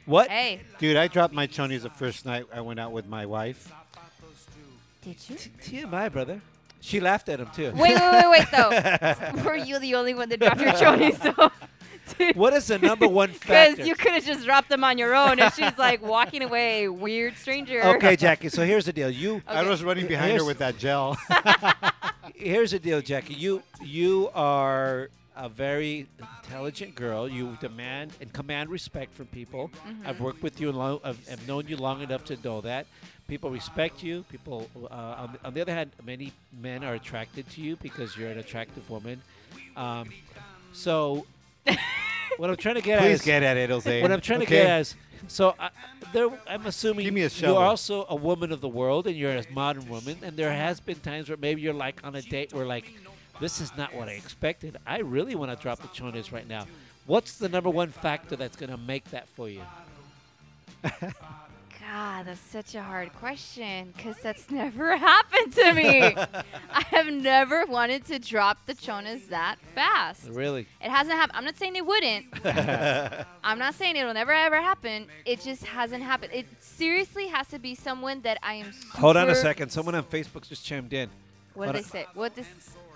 What? 0.09 0.31
Hey, 0.31 0.63
Dude, 0.79 0.97
I 0.97 1.07
dropped 1.07 1.35
my 1.35 1.47
chonies 1.47 1.83
the 1.83 1.91
first 1.91 2.25
night 2.25 2.47
I 2.51 2.63
went 2.63 2.81
out 2.81 2.93
with 2.93 3.07
my 3.07 3.27
wife. 3.27 3.71
did 5.03 5.17
you? 5.29 5.37
TMI, 5.37 6.11
brother. 6.11 6.41
She 6.81 7.01
laughed 7.01 7.29
at 7.29 7.41
him 7.41 7.49
too. 7.55 7.73
Wait, 7.75 7.95
wait, 7.95 8.13
wait, 8.13 8.31
wait, 8.31 8.47
though. 8.53 9.43
Were 9.45 9.57
you 9.57 9.79
the 9.79 9.95
only 9.97 10.15
one 10.15 10.29
that 10.29 10.41
dropped 10.41 10.61
your 10.61 10.73
chonies, 10.73 11.19
though? 11.19 11.51
What 12.35 12.55
is 12.55 12.67
the 12.67 12.79
number 12.79 13.07
one 13.07 13.29
factor? 13.33 13.73
Because 13.77 13.87
you 13.87 13.95
could 13.95 14.13
have 14.13 14.25
just 14.25 14.45
dropped 14.47 14.71
them 14.71 14.83
on 14.83 14.97
your 14.97 15.15
own, 15.15 15.39
and 15.39 15.53
she's 15.53 15.77
like 15.77 16.01
walking 16.03 16.43
away, 16.43 16.89
weird 16.89 17.37
stranger. 17.37 17.83
Okay, 17.85 18.17
Jackie. 18.17 18.49
So 18.49 18.65
here's 18.65 18.87
the 18.87 18.95
deal. 18.95 19.11
You 19.11 19.43
I 19.47 19.63
was 19.63 19.85
running 19.85 20.07
behind 20.07 20.29
Here's- 20.31 20.41
her 20.43 20.47
with 20.47 20.57
that 20.59 20.79
gel. 20.79 21.19
here's 22.35 22.71
the 22.71 22.79
deal, 22.79 23.01
Jackie. 23.03 23.35
You 23.35 23.63
you 23.83 24.31
are 24.35 25.11
a 25.37 25.49
very 25.51 26.07
intelligent 26.45 26.95
girl. 26.95 27.29
You 27.29 27.57
demand 27.61 28.13
and 28.21 28.33
command 28.33 28.71
respect 28.71 29.15
from 29.15 29.27
people. 29.27 29.71
Mm-hmm. 29.87 30.09
I've 30.09 30.21
worked 30.21 30.43
with 30.43 30.61
you 30.61 30.73
long. 30.73 31.01
I've, 31.05 31.21
I've 31.31 31.47
known 31.47 31.69
you 31.69 31.77
long 31.77 32.01
enough 32.01 32.25
to 32.27 32.39
know 32.43 32.61
that 32.63 32.87
people 33.29 33.51
respect 33.51 34.03
you. 34.03 34.25
People, 34.31 34.69
uh, 34.91 34.95
on, 34.95 35.33
the, 35.33 35.47
on 35.47 35.55
the 35.55 35.61
other 35.61 35.73
hand, 35.73 35.93
many 36.05 36.33
men 36.61 36.83
are 36.83 36.95
attracted 36.95 37.49
to 37.51 37.61
you 37.61 37.77
because 37.77 38.17
you're 38.17 38.31
an 38.31 38.39
attractive 38.39 38.89
woman. 38.91 39.21
Um, 39.77 40.09
so, 40.73 41.27
what 42.39 42.51
I'm 42.51 42.57
trying 42.57 42.77
to 42.77 42.81
get 42.81 43.01
at 43.01 43.11
is 43.11 43.23
get 43.23 43.43
at 43.43 43.57
it, 43.57 43.71
Jose. 43.71 44.03
what 44.03 44.11
I'm 44.11 44.21
trying 44.21 44.41
to 44.41 44.47
get 44.47 44.67
at 44.67 44.81
is 44.81 44.97
so 45.27 45.55
I, 45.59 45.71
there. 46.13 46.29
I'm 46.47 46.67
assuming 46.67 47.05
Give 47.05 47.15
me 47.15 47.23
a 47.23 47.29
you're 47.29 47.57
also 47.57 48.07
a 48.09 48.17
woman 48.17 48.51
of 48.53 48.61
the 48.61 48.69
world 48.69 49.07
and 49.07 49.17
you're 49.17 49.33
a 49.33 49.45
modern 49.53 49.89
woman, 49.89 50.17
and 50.23 50.37
there 50.37 50.53
has 50.53 50.81
been 50.81 50.99
times 51.01 51.29
where 51.29 51.39
maybe 51.39 51.61
you're 51.61 51.75
like 51.75 52.01
on 52.05 52.15
a 52.15 52.23
date 52.23 52.53
where 52.53 52.67
like, 52.67 52.93
this 53.41 53.61
is 53.61 53.77
not 53.77 53.95
what 53.95 54.09
I 54.09 54.13
expected. 54.13 54.79
I 54.87 54.99
really 55.01 55.35
want 55.35 55.51
to 55.51 55.63
drop 55.63 55.81
the 55.81 55.89
chonis 55.89 56.33
right 56.33 56.49
now. 56.49 56.67
What's 57.07 57.39
the 57.39 57.49
number 57.49 57.71
one 57.71 57.91
factor 57.91 58.37
that's 58.37 58.57
going 58.57 58.71
to 58.71 58.77
make 58.77 59.05
that 59.11 59.29
for 59.29 59.49
you? 59.49 59.63
God, 61.91 62.27
that's 62.27 62.41
such 62.41 62.75
a 62.75 62.83
hard 62.83 63.15
question 63.15 63.95
because 63.97 64.17
that's 64.19 64.51
never 64.51 64.97
happened 64.97 65.55
to 65.55 65.73
me. 65.73 66.03
I 66.71 66.83
have 66.91 67.07
never 67.07 67.65
wanted 67.65 68.05
to 68.07 68.19
drop 68.19 68.67
the 68.67 68.75
chonas 68.75 69.29
that 69.29 69.57
fast. 69.75 70.29
Really? 70.29 70.67
It 70.83 70.91
hasn't 70.91 71.17
happened. 71.17 71.39
I'm 71.39 71.47
not 71.47 71.57
saying 71.57 71.77
it 71.77 71.87
wouldn't. 71.87 72.27
I'm 73.43 73.59
not 73.59 73.75
saying 73.75 73.97
it'll 73.97 74.13
never 74.13 74.33
ever 74.33 74.61
happen. 74.61 75.07
It 75.25 75.41
just 75.41 75.65
hasn't 75.65 76.03
happened. 76.03 76.33
It 76.35 76.47
seriously 76.61 77.27
has 77.29 77.49
to 77.49 77.59
be 77.59 77.75
someone 77.75 78.21
that 78.21 78.39
I 78.43 78.55
am. 78.55 78.73
Hold 78.95 79.17
on 79.17 79.31
a 79.31 79.35
second. 79.35 79.71
Someone 79.71 79.95
on 79.95 80.05
Facebook 80.05 80.47
just 80.47 80.67
chimed 80.67 80.93
in. 80.93 81.09
What 81.55 81.67
Hold 81.67 81.77
did 81.77 81.85
they 81.85 81.89
say? 81.89 82.07
What 82.13 82.35
this? 82.35 82.49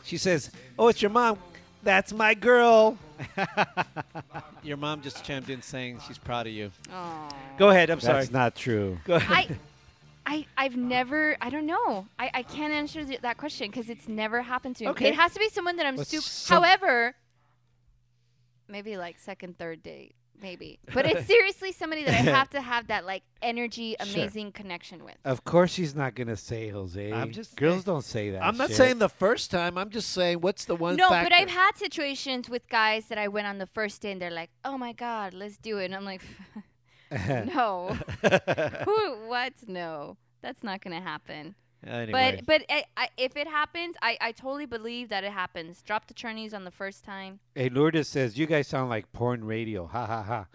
She 0.05 0.19
says, 0.19 0.51
"Oh, 0.79 0.89
it's 0.89 1.01
your 1.01 1.11
mom. 1.11 1.39
That's 1.83 2.13
my 2.13 2.35
girl." 2.35 2.99
your 4.63 4.77
mom 4.77 5.03
just 5.03 5.25
chimed 5.25 5.51
in 5.51 5.63
saying 5.63 6.01
she's 6.07 6.19
proud 6.19 6.47
of 6.47 6.53
you. 6.53 6.71
Oh. 6.93 7.29
Go 7.59 7.71
ahead. 7.71 7.91
I'm 7.91 8.01
sorry. 8.01 8.21
That's 8.21 8.33
not 8.33 8.55
true. 8.55 8.99
Go 9.05 9.15
ahead. 9.15 9.57
I, 10.27 10.35
I, 10.35 10.47
I've 10.57 10.77
never. 10.77 11.37
I 11.41 11.51
don't 11.51 11.67
know. 11.67 12.07
I, 12.19 12.31
I 12.35 12.43
can't 12.43 12.73
answer 12.73 13.05
th- 13.05 13.21
that 13.21 13.37
question 13.39 13.71
because 13.71 13.89
it's 13.91 14.09
never 14.09 14.43
happened 14.43 14.77
to 14.77 14.85
me. 14.85 14.91
Okay. 14.91 15.09
It 15.09 15.15
has 15.15 15.33
to 15.35 15.39
be 15.39 15.49
someone 15.49 15.77
that 15.77 15.87
I'm 15.87 15.97
But 15.97 16.07
super. 16.07 16.55
However, 16.55 17.15
maybe 18.69 18.97
like 18.97 19.19
second, 19.19 19.59
third 19.59 19.83
date, 19.83 20.15
maybe. 20.43 20.79
But 20.93 21.07
it's 21.07 21.27
seriously 21.27 21.73
somebody 21.73 22.05
that 22.05 22.13
I 22.13 22.31
have 22.39 22.51
to 22.51 22.61
have 22.61 22.89
that 22.89 23.07
like 23.07 23.23
energy, 23.41 23.97
Sure. 24.03 24.15
amazing 24.15 24.53
connection 24.53 25.05
with. 25.05 25.15
Of 25.25 25.45
course 25.45 25.73
she's 25.73 25.95
not 25.95 26.15
gonna 26.15 26.37
say 26.37 26.69
Jose. 26.69 27.13
I'm 27.13 27.31
just- 27.33 27.57
girls 27.57 27.85
don't 27.85 28.05
say 28.05 28.31
that. 28.31 28.43
I'm 28.43 28.57
not 28.57 28.69
shit. 28.69 28.77
saying 28.77 28.99
the 28.99 29.09
first 29.09 29.51
time. 29.51 29.79
I'm 29.79 29.91
just 29.91 30.11
saying 30.11 30.41
what's 30.41 30.65
the 30.65 30.77
one 30.77 30.97
no, 30.97 31.09
factor? 31.09 31.31
but 31.31 31.35
I've 31.37 31.49
had 31.51 31.77
situations 31.77 32.49
with 32.51 32.69
guys 32.69 33.07
that 33.07 33.19
I 33.19 33.29
went 33.29 33.47
on 33.47 33.59
the 33.59 33.67
first 33.67 34.03
date 34.03 34.13
and 34.13 34.21
they're 34.23 34.31
like, 34.31 34.51
"Oh 34.65 34.77
my 34.77 34.93
god, 34.93 35.33
let's 35.35 35.57
do 35.57 35.79
it," 35.79 35.87
and 35.87 35.95
I'm 35.95 36.05
like, 36.05 36.23
"No, 37.55 37.97
Who? 38.85 39.29
What? 39.29 39.53
No, 39.67 40.17
that's 40.41 40.63
not 40.63 40.81
gonna 40.83 41.01
happen." 41.01 41.55
Anyway. 41.87 42.43
But 42.45 42.47
but 42.47 42.63
I, 42.71 42.85
I, 42.97 43.09
if 43.17 43.37
it 43.37 43.49
happens, 43.49 43.97
I, 44.03 44.17
I 44.21 44.33
totally 44.33 44.67
believe 44.67 45.09
that 45.09 45.25
it 45.25 45.33
happens. 45.33 45.83
Drop 45.83 46.07
the 46.07 46.15
churnies 46.15 46.55
on 46.55 46.65
the 46.65 46.71
first 46.71 47.05
time. 47.05 47.41
Hey, 47.55 47.69
Lourdes 47.69 48.09
says 48.09 48.39
you 48.39 48.47
guys 48.47 48.69
sound 48.69 48.91
like 48.91 49.13
porn 49.13 49.45
radio. 49.45 49.87
Ha 49.87 50.07
ha 50.07 50.23
ha. 50.23 50.47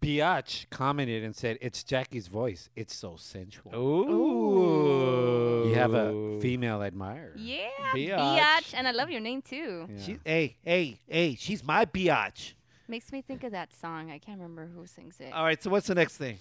Biatch 0.00 0.66
commented 0.70 1.22
and 1.24 1.36
said, 1.36 1.58
"It's 1.60 1.84
Jackie's 1.84 2.28
voice. 2.28 2.70
It's 2.74 2.94
so 2.94 3.16
sensual." 3.16 3.74
Ooh. 3.74 5.68
You 5.68 5.74
have 5.74 5.94
a 5.94 6.38
female 6.40 6.82
admirer. 6.82 7.32
Yeah, 7.36 7.68
Biatch. 7.94 8.18
biatch, 8.18 8.74
and 8.74 8.88
I 8.88 8.92
love 8.92 9.10
your 9.10 9.20
name 9.20 9.42
too. 9.42 9.86
Yeah. 9.88 10.02
She, 10.02 10.18
hey, 10.24 10.56
hey, 10.64 10.98
hey, 11.06 11.36
she's 11.38 11.62
my 11.62 11.84
biatch. 11.84 12.54
Makes 12.88 13.12
me 13.12 13.22
think 13.22 13.44
of 13.44 13.52
that 13.52 13.74
song. 13.74 14.10
I 14.10 14.18
can't 14.18 14.38
remember 14.38 14.66
who 14.74 14.86
sings 14.86 15.20
it. 15.20 15.32
All 15.32 15.44
right, 15.44 15.62
so 15.62 15.70
what's 15.70 15.86
the 15.86 15.94
next 15.94 16.16
thing? 16.16 16.38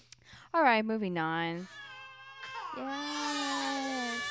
All 0.53 0.61
right, 0.61 0.83
moving 0.83 1.17
on. 1.17 1.67
Yes. 2.77 4.21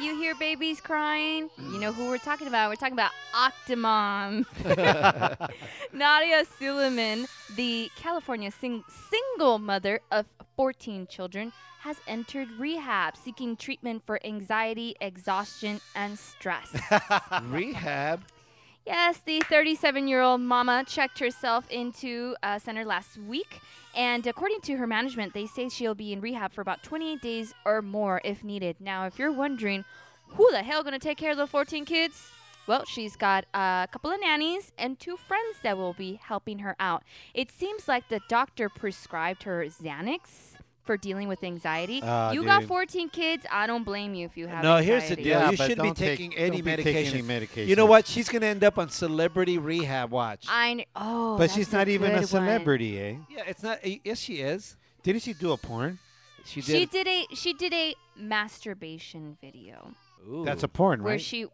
You 0.00 0.16
hear 0.16 0.34
babies 0.34 0.80
crying? 0.80 1.50
You 1.58 1.78
know 1.78 1.92
who 1.92 2.06
we're 2.08 2.18
talking 2.18 2.46
about. 2.46 2.70
We're 2.70 2.76
talking 2.76 2.94
about 2.94 3.10
Octomom. 3.34 4.46
Nadya 5.94 6.46
Suleman, 6.58 7.28
the 7.54 7.90
California 7.96 8.50
sing- 8.50 8.84
single 9.10 9.58
mother 9.58 10.00
of 10.10 10.26
14 10.56 11.06
children, 11.06 11.52
has 11.80 11.98
entered 12.06 12.48
rehab 12.58 13.16
seeking 13.16 13.56
treatment 13.56 14.02
for 14.06 14.18
anxiety, 14.24 14.94
exhaustion, 15.00 15.80
and 15.94 16.18
stress. 16.18 16.74
Rehab. 17.44 18.22
Yes, 18.86 19.20
the 19.24 19.40
37 19.48 20.08
year 20.08 20.22
old 20.22 20.40
mama 20.40 20.84
checked 20.86 21.18
herself 21.18 21.68
into 21.70 22.34
a 22.42 22.58
center 22.58 22.84
last 22.84 23.18
week. 23.18 23.60
And 23.94 24.26
according 24.26 24.62
to 24.62 24.76
her 24.76 24.86
management, 24.86 25.34
they 25.34 25.46
say 25.46 25.68
she'll 25.68 25.94
be 25.94 26.12
in 26.12 26.20
rehab 26.20 26.52
for 26.52 26.60
about 26.60 26.82
28 26.82 27.20
days 27.20 27.54
or 27.64 27.82
more 27.82 28.20
if 28.24 28.42
needed. 28.42 28.76
Now, 28.80 29.06
if 29.06 29.18
you're 29.18 29.32
wondering, 29.32 29.84
who 30.28 30.50
the 30.50 30.62
hell 30.62 30.82
to 30.84 30.98
take 30.98 31.18
care 31.18 31.32
of 31.32 31.36
the 31.36 31.46
14 31.46 31.84
kids? 31.84 32.30
Well, 32.66 32.84
she's 32.84 33.16
got 33.16 33.46
a 33.52 33.88
couple 33.90 34.10
of 34.10 34.20
nannies 34.20 34.72
and 34.78 34.98
two 34.98 35.16
friends 35.16 35.56
that 35.62 35.76
will 35.76 35.94
be 35.94 36.20
helping 36.22 36.60
her 36.60 36.76
out. 36.78 37.02
It 37.34 37.50
seems 37.50 37.88
like 37.88 38.08
the 38.08 38.20
doctor 38.28 38.68
prescribed 38.68 39.42
her 39.42 39.64
Xanax 39.64 40.49
for 40.90 40.96
dealing 40.96 41.28
with 41.28 41.44
anxiety. 41.44 42.00
Ah, 42.02 42.32
you 42.32 42.42
got 42.44 42.64
14 42.64 43.10
kids. 43.10 43.46
I 43.48 43.68
don't 43.68 43.84
blame 43.84 44.12
you 44.16 44.26
if 44.26 44.36
you 44.36 44.48
have 44.48 44.64
No, 44.64 44.78
here's 44.78 45.08
the 45.08 45.14
deal. 45.14 45.26
Yeah, 45.26 45.50
you 45.52 45.56
shouldn't 45.56 45.82
be 45.82 45.86
don't 45.88 45.96
take- 45.96 46.18
taking 46.18 46.36
any 46.36 46.62
be 46.62 46.62
taking 46.62 46.84
medication. 46.84 47.12
any 47.18 47.22
medication. 47.22 47.68
You 47.68 47.76
know 47.76 47.86
what? 47.86 48.08
She's 48.08 48.28
going 48.28 48.42
to 48.42 48.48
end 48.48 48.64
up 48.64 48.76
on 48.76 48.88
celebrity 48.88 49.56
rehab 49.56 50.10
watch. 50.10 50.46
I 50.48 50.74
know. 50.74 50.84
oh, 50.96 51.32
but 51.34 51.42
that's 51.42 51.54
she's 51.54 51.72
not 51.72 51.86
even 51.86 52.08
a 52.10 52.14
good 52.14 52.18
one. 52.22 52.26
celebrity, 52.26 52.98
eh? 53.00 53.14
yeah, 53.30 53.42
it's 53.46 53.62
not. 53.62 53.78
Yes, 54.04 54.18
she 54.18 54.40
is. 54.40 54.76
Didn't 55.04 55.22
she 55.22 55.32
do 55.32 55.52
a 55.52 55.56
porn? 55.56 56.00
She 56.44 56.60
She 56.60 56.72
did. 56.86 56.90
did 56.90 57.06
a 57.06 57.26
she 57.36 57.52
did 57.52 57.72
a 57.72 57.94
masturbation 58.16 59.36
video 59.40 59.94
Ooh. 60.28 60.44
That's 60.44 60.64
a 60.64 60.68
porn, 60.68 61.00
right? 61.00 61.04
where 61.06 61.18
she 61.20 61.40
yeah, 61.40 61.46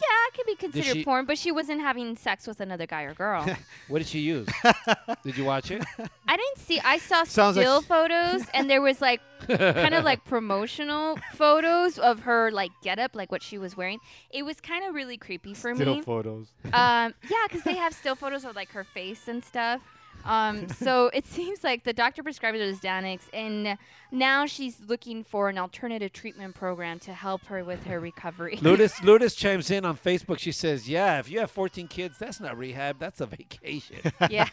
it 0.00 0.34
could 0.34 0.46
be 0.46 0.54
considered 0.54 0.92
she- 0.98 1.04
porn, 1.04 1.24
but 1.24 1.38
she 1.38 1.50
wasn't 1.52 1.80
having 1.80 2.16
sex 2.16 2.46
with 2.46 2.60
another 2.60 2.86
guy 2.86 3.02
or 3.02 3.14
girl. 3.14 3.46
What 3.88 3.98
did 3.98 4.08
she 4.08 4.20
use? 4.20 4.46
did 5.24 5.36
you 5.36 5.44
watch 5.44 5.70
it? 5.70 5.82
I 6.26 6.36
didn't 6.36 6.58
see. 6.58 6.78
I 6.80 6.98
saw 6.98 7.24
Sounds 7.24 7.56
like 7.56 7.64
still 7.64 7.80
she- 7.80 7.86
photos, 7.94 8.42
and 8.52 8.68
there 8.68 8.82
was 8.82 9.00
like 9.00 9.20
kind 9.48 9.94
of 9.94 10.04
like 10.04 10.24
promotional 10.24 11.18
photos 11.34 11.98
of 11.98 12.20
her 12.20 12.50
like 12.50 12.70
getup, 12.82 13.14
like 13.16 13.32
what 13.32 13.42
she 13.42 13.56
was 13.58 13.76
wearing. 13.76 13.98
It 14.30 14.44
was 14.44 14.60
kind 14.60 14.84
of 14.84 14.94
really 14.94 15.16
creepy 15.16 15.54
for 15.54 15.74
me. 15.74 15.80
Still 15.80 15.94
me. 15.96 16.02
photos. 16.02 16.48
um, 16.66 17.14
yeah, 17.30 17.46
because 17.48 17.62
they 17.62 17.76
have 17.76 17.94
still 17.94 18.14
photos 18.14 18.44
of 18.44 18.54
like 18.56 18.70
her 18.72 18.84
face 18.84 19.26
and 19.28 19.42
stuff. 19.44 19.80
Um, 20.28 20.68
so 20.80 21.10
it 21.12 21.26
seems 21.26 21.64
like 21.64 21.82
the 21.82 21.92
doctor 21.92 22.22
prescribed 22.22 22.56
her 22.58 22.64
this 22.64 22.78
Xanax, 22.78 23.22
and 23.32 23.78
now 24.12 24.46
she's 24.46 24.78
looking 24.86 25.24
for 25.24 25.48
an 25.48 25.58
alternative 25.58 26.12
treatment 26.12 26.54
program 26.54 26.98
to 27.00 27.14
help 27.14 27.46
her 27.46 27.64
with 27.64 27.84
her 27.84 27.98
recovery. 27.98 28.58
Lourdes, 28.62 29.02
Lourdes 29.02 29.34
chimes 29.34 29.70
in 29.70 29.84
on 29.84 29.96
Facebook. 29.96 30.38
She 30.38 30.52
says, 30.52 30.88
"Yeah, 30.88 31.18
if 31.18 31.30
you 31.30 31.40
have 31.40 31.50
14 31.50 31.88
kids, 31.88 32.18
that's 32.18 32.38
not 32.38 32.56
rehab. 32.56 32.98
That's 33.00 33.20
a 33.20 33.26
vacation." 33.26 34.12
yeah, 34.30 34.48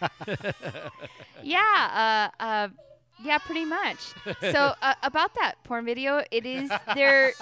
yeah, 1.44 2.32
uh, 2.40 2.44
uh, 2.44 2.68
yeah, 3.24 3.38
pretty 3.40 3.66
much. 3.66 4.00
So 4.42 4.74
uh, 4.82 4.96
about 5.04 5.36
that 5.36 5.56
porn 5.64 5.86
video, 5.86 6.24
it 6.32 6.46
is 6.46 6.72
there. 6.96 7.34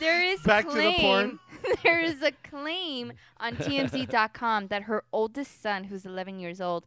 There 0.00 0.22
is 0.22 0.40
Back 0.42 0.64
to 0.68 0.74
the 0.74 0.80
claim, 0.80 1.00
porn. 1.00 1.38
there 1.82 2.00
is 2.00 2.22
a 2.22 2.30
claim 2.48 3.14
on 3.38 3.56
TMZ.com 3.56 4.68
that 4.68 4.82
her 4.82 5.02
oldest 5.12 5.60
son, 5.60 5.84
who's 5.84 6.06
11 6.06 6.38
years 6.38 6.60
old, 6.60 6.86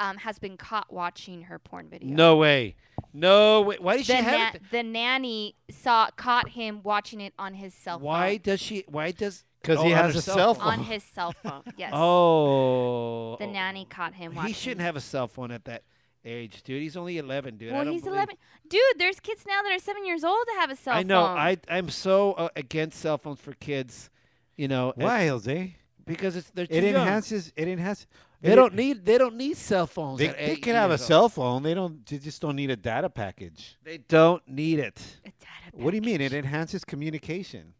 um, 0.00 0.16
has 0.16 0.38
been 0.40 0.56
caught 0.56 0.92
watching 0.92 1.42
her 1.42 1.58
porn 1.60 1.88
video. 1.88 2.08
no 2.12 2.36
way. 2.36 2.74
No 3.12 3.62
way. 3.62 3.76
Why 3.80 3.96
did 3.98 4.06
she 4.06 4.12
the, 4.12 4.22
have 4.22 4.38
na- 4.40 4.50
it? 4.58 4.62
the 4.70 4.82
nanny 4.82 5.54
saw 5.70 6.08
caught 6.16 6.48
him 6.50 6.80
watching 6.82 7.20
it 7.20 7.32
on 7.38 7.54
his 7.54 7.74
cell 7.74 7.98
phone. 7.98 8.06
Why 8.06 8.36
does 8.36 8.60
she? 8.60 8.84
Why 8.88 9.10
does? 9.12 9.44
Because 9.62 9.78
oh, 9.78 9.82
he 9.84 9.90
has 9.90 10.16
a 10.16 10.22
cell 10.22 10.54
phone. 10.54 10.66
on 10.68 10.78
his 10.84 11.02
cell 11.04 11.32
phone? 11.42 11.62
Yes. 11.76 11.92
Oh. 11.94 13.36
The 13.38 13.46
nanny 13.46 13.86
caught 13.88 14.14
him 14.14 14.34
watching. 14.34 14.48
He 14.48 14.54
shouldn't 14.54 14.80
have 14.80 14.96
a 14.96 15.00
cell 15.00 15.28
phone 15.28 15.50
at 15.50 15.64
that 15.66 15.82
age, 16.24 16.62
dude. 16.62 16.80
He's 16.82 16.96
only 16.96 17.18
11, 17.18 17.56
dude. 17.58 17.70
I 17.70 17.74
Well, 17.76 17.84
don't 17.84 17.92
he's 17.92 18.02
believe- 18.02 18.14
11. 18.16 18.36
Dude, 18.68 18.80
there's 18.98 19.18
kids 19.20 19.44
now 19.46 19.60
that 19.62 19.72
are 19.72 19.78
seven 19.78 20.06
years 20.06 20.22
old 20.24 20.46
that 20.46 20.56
have 20.60 20.70
a 20.70 20.76
cell 20.76 20.94
phone. 20.94 21.00
I 21.00 21.02
know. 21.02 21.26
phone. 21.26 21.36
I 21.38 21.56
I'm 21.68 21.90
so 21.90 22.32
uh, 22.34 22.48
against 22.56 23.00
cell 23.00 23.18
phones 23.18 23.40
for 23.40 23.52
kids. 23.54 24.08
You 24.56 24.68
know, 24.68 24.92
Why, 24.94 25.26
Jose? 25.26 25.74
because 26.06 26.36
it's 26.36 26.50
they're 26.50 26.66
too 26.66 26.74
It 26.74 26.84
young. 26.84 26.94
enhances. 27.02 27.52
It 27.56 27.66
enhances. 27.68 28.06
They 28.42 28.54
don't 28.54 28.74
need 28.74 29.04
they 29.04 29.18
don't 29.18 29.36
need 29.36 29.56
cell 29.56 29.86
phones. 29.86 30.18
They, 30.18 30.28
at 30.28 30.36
they 30.38 30.56
can 30.56 30.74
have 30.74 30.90
a 30.90 30.92
years 30.92 31.02
old. 31.02 31.08
cell 31.08 31.28
phone. 31.28 31.62
They 31.62 31.74
don't. 31.74 32.06
They 32.06 32.18
just 32.18 32.40
don't 32.40 32.56
need 32.56 32.70
a 32.70 32.76
data 32.76 33.10
package. 33.10 33.76
They 33.84 33.98
don't 33.98 34.46
need 34.48 34.78
it. 34.78 34.98
A 34.98 35.28
data 35.28 35.36
package. 35.40 35.82
What 35.84 35.90
do 35.90 35.96
you 35.96 36.02
mean? 36.02 36.20
It 36.20 36.32
enhances 36.32 36.84
communication. 36.84 37.74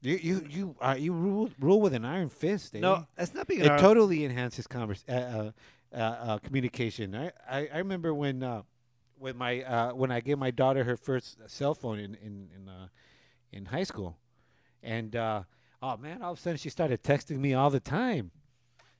You 0.00 0.16
you 0.22 0.46
you 0.48 0.76
uh, 0.80 0.94
you 0.96 1.12
rule 1.12 1.50
rule 1.58 1.80
with 1.80 1.92
an 1.92 2.04
iron 2.04 2.28
fist. 2.28 2.76
Eh? 2.76 2.80
No, 2.80 3.04
that's 3.16 3.34
not 3.34 3.48
being 3.48 3.60
It 3.62 3.68
iron- 3.68 3.80
totally 3.80 4.24
enhances 4.24 4.66
convers 4.68 5.04
uh, 5.08 5.12
uh, 5.12 5.50
uh, 5.92 5.96
uh, 5.96 6.38
communication. 6.38 7.16
I, 7.16 7.32
I, 7.50 7.68
I 7.74 7.78
remember 7.78 8.14
when 8.14 8.44
uh, 8.44 8.62
when 9.18 9.36
my 9.36 9.62
uh, 9.62 9.92
when 9.94 10.12
I 10.12 10.20
gave 10.20 10.38
my 10.38 10.52
daughter 10.52 10.84
her 10.84 10.96
first 10.96 11.38
cell 11.48 11.74
phone 11.74 11.98
in 11.98 12.14
in 12.16 12.48
in, 12.54 12.68
uh, 12.68 12.86
in 13.52 13.64
high 13.66 13.82
school, 13.82 14.16
and 14.84 15.16
uh, 15.16 15.42
oh 15.82 15.96
man, 15.96 16.22
all 16.22 16.32
of 16.32 16.38
a 16.38 16.40
sudden 16.40 16.58
she 16.58 16.70
started 16.70 17.02
texting 17.02 17.38
me 17.38 17.54
all 17.54 17.70
the 17.70 17.80
time. 17.80 18.30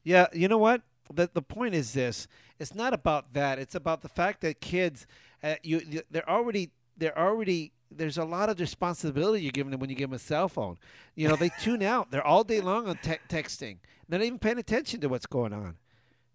Yeah, 0.09 0.27
you 0.33 0.49
know 0.49 0.57
what? 0.57 0.81
The 1.13 1.29
the 1.35 1.43
point 1.43 1.75
is 1.75 1.93
this: 1.93 2.29
it's 2.59 2.75
not 2.75 2.95
about 2.95 3.35
that. 3.35 3.59
It's 3.59 3.75
about 3.75 4.01
the 4.01 4.09
fact 4.09 4.41
that 4.41 4.59
kids, 4.59 5.07
uh, 5.43 5.57
you 5.63 5.83
they're 6.11 6.29
already 6.29 6.71
they're 6.97 7.19
already 7.19 7.73
there's 7.91 8.17
a 8.17 8.25
lot 8.25 8.49
of 8.49 8.59
responsibility 8.59 9.43
you're 9.43 9.53
giving 9.53 9.71
them 9.71 9.81
when 9.81 9.91
you 9.91 9.97
give 9.97 10.09
them 10.09 10.17
a 10.17 10.19
cell 10.19 10.49
phone. 10.49 10.79
You 11.15 11.29
know, 11.29 11.37
they 11.37 11.51
tune 11.61 11.83
out. 11.83 12.11
They're 12.11 12.27
all 12.27 12.43
day 12.43 12.63
long 12.63 12.89
on 12.89 12.97
te- 13.03 13.19
texting. 13.29 13.77
They're 14.09 14.19
not 14.19 14.25
even 14.25 14.39
paying 14.39 14.57
attention 14.57 14.99
to 15.03 15.11
what's 15.11 15.27
going 15.27 15.53
on. 15.53 15.77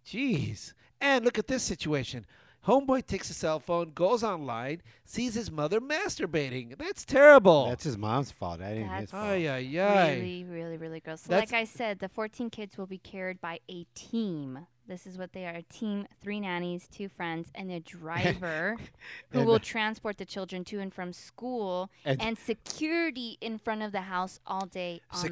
Jeez. 0.05 0.73
And 1.01 1.25
look 1.25 1.39
at 1.39 1.47
this 1.47 1.63
situation. 1.63 2.27
Homeboy 2.67 3.05
takes 3.05 3.29
a 3.29 3.33
cell 3.33 3.59
phone, 3.59 3.91
goes 3.93 4.23
online, 4.23 4.81
sees 5.05 5.33
his 5.33 5.51
mother 5.51 5.81
masturbating. 5.81 6.77
That's 6.77 7.03
terrible. 7.03 7.67
That's 7.67 7.83
his 7.83 7.97
mom's 7.97 8.31
fault. 8.31 8.59
That 8.59 8.77
ain't 8.77 8.89
his 8.91 9.11
fault. 9.11 9.23
Ay, 9.23 9.47
ay, 9.49 9.79
ay. 9.79 10.13
really, 10.15 10.43
really, 10.45 10.77
really 10.77 10.99
gross. 11.01 11.21
So 11.21 11.29
That's- 11.29 11.51
like 11.51 11.59
I 11.59 11.65
said, 11.65 11.99
the 11.99 12.07
14 12.09 12.49
kids 12.49 12.77
will 12.77 12.85
be 12.85 12.99
cared 12.99 13.41
by 13.41 13.59
a 13.69 13.85
team. 13.95 14.59
This 14.87 15.05
is 15.07 15.17
what 15.17 15.31
they 15.33 15.45
are: 15.45 15.55
a 15.55 15.61
team, 15.63 16.07
three 16.21 16.39
nannies, 16.41 16.87
two 16.89 17.07
friends, 17.09 17.49
and 17.55 17.71
a 17.71 17.79
driver 17.79 18.75
who 19.31 19.39
And 19.39 19.47
will 19.47 19.53
the- 19.55 19.59
transport 19.59 20.17
the 20.17 20.25
children 20.25 20.63
to 20.65 20.79
and 20.79 20.93
from 20.93 21.11
school, 21.13 21.89
And- 22.05 22.21
and, 22.21 22.37
security 22.37 23.37
in 23.41 23.57
front 23.57 23.81
of 23.81 23.91
the 23.91 24.01
house 24.01 24.39
all 24.45 24.65
day, 24.65 25.01
all 25.11 25.21
night. 25.23 25.31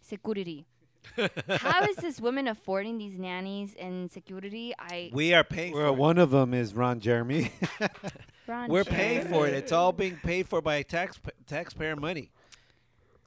Security. 0.00 0.66
Security. 1.16 1.42
How 1.58 1.82
is 1.84 1.96
this 2.06 2.20
woman 2.20 2.48
affording 2.48 2.98
these 2.98 3.18
nannies 3.18 3.74
and 3.78 4.10
security? 4.10 4.74
I 4.78 5.10
We 5.12 5.34
are 5.34 5.44
paying 5.44 5.72
Well, 5.74 5.92
for 5.92 5.96
it. 5.96 5.96
one 5.98 6.18
of 6.18 6.30
them 6.30 6.54
is 6.54 6.74
Ron 6.74 7.00
Jeremy. 7.00 7.50
Ron 8.46 8.68
We're 8.70 8.84
paying 8.84 9.22
for 9.22 9.46
it. 9.46 9.50
Jeremy. 9.50 9.58
It's 9.58 9.72
all 9.72 9.92
being 9.92 10.16
paid 10.16 10.48
for 10.48 10.60
by 10.60 10.82
tax 10.82 11.18
taxpayer 11.46 11.96
money. 11.96 12.30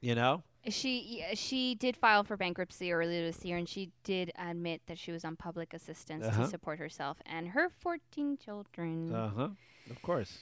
You 0.01 0.15
know? 0.15 0.43
She 0.69 1.19
yeah, 1.19 1.34
she 1.34 1.75
did 1.75 1.95
file 1.95 2.23
for 2.25 2.36
bankruptcy 2.36 2.91
earlier 2.91 3.25
this 3.25 3.45
year, 3.45 3.55
and 3.57 3.69
she 3.69 3.89
did 4.03 4.32
admit 4.38 4.82
that 4.88 4.99
she 4.99 5.11
was 5.13 5.23
on 5.23 5.36
public 5.38 5.73
assistance 5.73 6.25
Uh-huh. 6.25 6.43
to 6.43 6.49
support 6.49 6.78
herself 6.80 7.17
and 7.25 7.47
her 7.49 7.69
14 7.80 8.38
children. 8.38 9.13
Uh 9.13 9.30
huh. 9.30 9.47
Of 9.89 10.01
course. 10.01 10.39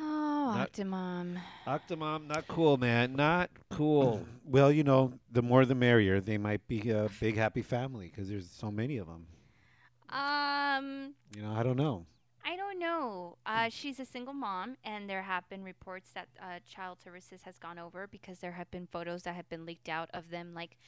Oh, 0.00 0.54
not- 0.56 0.72
Octomom. 0.72 1.38
Octomom, 1.66 2.26
not 2.26 2.48
cool, 2.48 2.76
man. 2.76 3.14
Not 3.14 3.50
cool. 3.70 4.24
well, 4.44 4.72
you 4.72 4.82
know, 4.84 5.12
the 5.30 5.42
more 5.42 5.64
the 5.64 5.74
merrier. 5.74 6.20
They 6.20 6.38
might 6.38 6.66
be 6.66 6.90
a 6.90 7.08
big 7.20 7.36
happy 7.36 7.62
family 7.62 8.06
because 8.08 8.28
there's 8.28 8.50
so 8.50 8.70
many 8.70 8.96
of 8.98 9.06
them. 9.06 9.26
Um, 10.08 11.14
You 11.36 11.42
know, 11.42 11.52
I 11.52 11.62
don't 11.62 11.76
know. 11.76 12.06
I 12.44 12.56
don't 12.56 12.78
know. 12.78 13.36
Uh, 13.44 13.68
she's 13.68 14.00
a 14.00 14.04
single 14.06 14.32
mom, 14.32 14.76
and 14.82 15.08
there 15.08 15.22
have 15.22 15.48
been 15.50 15.62
reports 15.62 16.10
that 16.14 16.26
uh, 16.42 16.58
Child 16.66 16.98
Services 17.04 17.42
has 17.42 17.58
gone 17.58 17.78
over 17.78 18.06
because 18.06 18.38
there 18.38 18.52
have 18.52 18.70
been 18.70 18.86
photos 18.90 19.22
that 19.24 19.34
have 19.34 19.48
been 19.48 19.66
leaked 19.66 19.88
out 19.88 20.08
of 20.14 20.30
them, 20.30 20.54
like 20.54 20.78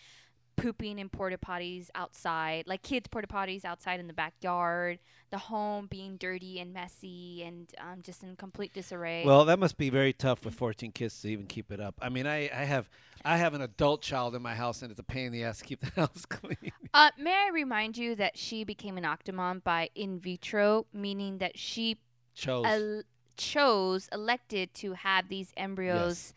pooping 0.57 0.99
in 0.99 1.09
porta 1.09 1.39
potties 1.39 1.89
outside, 1.95 2.65
like 2.67 2.83
kids' 2.83 3.09
porta 3.09 3.27
potties 3.27 3.65
outside 3.65 4.01
in 4.01 4.07
the 4.07 4.13
backyard, 4.13 4.99
the 5.31 5.39
home 5.39 5.87
being 5.87 6.17
dirty 6.17 6.61
and 6.61 6.73
messy 6.73 7.43
and 7.43 7.69
um, 7.79 8.03
just 8.03 8.23
in 8.23 8.37
complete 8.37 8.73
disarray. 8.73 9.25
Well, 9.25 9.45
that 9.47 9.59
must 9.59 9.77
be 9.77 9.91
very 9.91 10.13
tough 10.13 10.45
with 10.45 10.55
14 10.55 10.93
kids 10.93 11.21
to 11.23 11.29
even 11.29 11.47
keep 11.47 11.73
it 11.73 11.81
up. 11.81 11.95
I 12.01 12.09
mean, 12.09 12.27
I, 12.27 12.51
I 12.53 12.65
have 12.65 12.89
I 13.25 13.37
have 13.37 13.55
an 13.55 13.63
adult 13.63 14.03
child 14.03 14.35
in 14.35 14.43
my 14.43 14.55
house, 14.55 14.83
and 14.83 14.91
it's 14.91 15.01
a 15.01 15.05
pain 15.05 15.27
in 15.27 15.33
the 15.33 15.45
ass 15.45 15.59
to 15.59 15.65
keep 15.65 15.81
the 15.81 15.91
house 16.01 16.25
clean. 16.27 16.73
Uh, 16.93 17.11
may 17.19 17.35
I 17.35 17.51
remind 17.53 17.97
you 17.97 18.15
that 18.17 18.37
she 18.37 18.65
became 18.65 18.99
an 18.99 19.05
octomom 19.05 19.63
by 19.63 19.91
in 19.95 20.19
vitro, 20.19 20.87
meaning 20.93 21.39
that 21.39 21.59
she 21.59 21.99
Chose. 22.35 22.65
el- 22.67 23.03
chose, 23.37 24.09
elected 24.13 24.75
to 24.75 24.93
have 24.93 25.29
these 25.29 25.53
embryos 25.57 26.35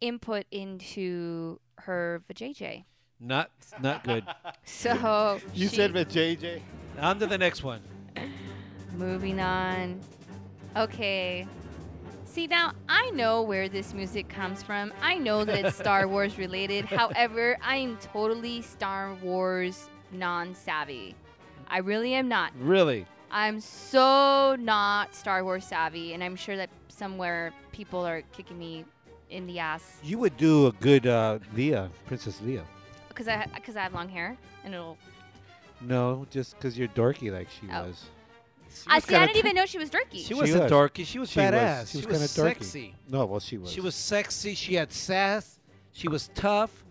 input 0.00 0.46
into 0.50 1.60
her 1.78 2.22
vajayjay. 2.28 2.84
Not 3.22 3.50
not 3.80 4.04
good. 4.04 4.24
So 4.64 5.38
You 5.54 5.68
she- 5.68 5.76
said 5.76 5.92
with 5.92 6.08
JJ. 6.10 6.60
On 7.00 7.18
to 7.18 7.26
the 7.26 7.38
next 7.38 7.62
one. 7.62 7.80
moving 8.96 9.40
on. 9.40 10.00
Okay. 10.76 11.46
See 12.24 12.46
now, 12.46 12.72
I 12.88 13.10
know 13.10 13.42
where 13.42 13.68
this 13.68 13.92
music 13.92 14.28
comes 14.28 14.62
from. 14.62 14.92
I 15.02 15.18
know 15.18 15.44
that 15.44 15.64
it's 15.66 15.76
Star 15.76 16.08
Wars 16.12 16.38
related. 16.38 16.84
However, 16.86 17.58
I 17.62 17.76
am 17.76 17.96
totally 17.98 18.62
Star 18.62 19.14
Wars 19.22 19.88
non-savvy. 20.12 21.14
I 21.68 21.78
really 21.78 22.14
am 22.14 22.28
not. 22.28 22.52
Really? 22.58 23.06
I'm 23.30 23.60
so 23.60 24.56
not 24.58 25.14
Star 25.14 25.44
Wars 25.44 25.64
savvy, 25.64 26.14
and 26.14 26.22
I'm 26.24 26.36
sure 26.36 26.56
that 26.56 26.70
somewhere 26.88 27.52
people 27.70 28.00
are 28.06 28.22
kicking 28.32 28.58
me 28.58 28.84
in 29.30 29.46
the 29.46 29.58
ass 29.58 29.98
You 30.02 30.18
would 30.18 30.36
do 30.36 30.66
a 30.66 30.72
good 30.72 31.06
uh, 31.06 31.38
Leia, 31.54 31.90
Princess 32.06 32.40
Leia. 32.40 32.62
Because 33.12 33.28
I 33.28 33.46
because 33.54 33.76
I 33.76 33.80
have 33.82 33.94
long 33.94 34.08
hair 34.08 34.36
and 34.64 34.74
it'll. 34.74 34.96
No, 35.80 36.26
just 36.30 36.56
because 36.56 36.78
you're 36.78 36.88
dorky 36.88 37.32
like 37.32 37.48
she 37.50 37.66
Oh. 37.72 37.84
was. 37.86 38.04
I 38.86 38.96
was 38.96 39.04
see. 39.04 39.14
I 39.14 39.26
didn't 39.26 39.36
even 39.38 39.54
know 39.54 39.66
she 39.66 39.78
was 39.78 39.90
dorky. 39.90 40.12
She 40.12 40.22
She 40.22 40.34
wasn't 40.34 40.62
was. 40.64 40.72
dorky. 40.72 41.04
She 41.04 41.18
was 41.18 41.30
She 41.30 41.40
was. 41.40 41.50
badass. 41.50 41.90
She 41.90 41.96
was 41.98 42.06
kinda 42.06 42.18
kinda 42.28 42.28
dorky. 42.28 42.62
sexy. 42.64 42.94
No, 43.08 43.26
well, 43.26 43.40
she 43.40 43.58
was. 43.58 43.70
She 43.70 43.80
was 43.80 43.94
sexy. 43.94 44.54
She 44.54 44.74
had 44.74 44.92
sass. 44.92 45.58
She 45.92 46.08
was 46.08 46.28
tough. 46.34 46.84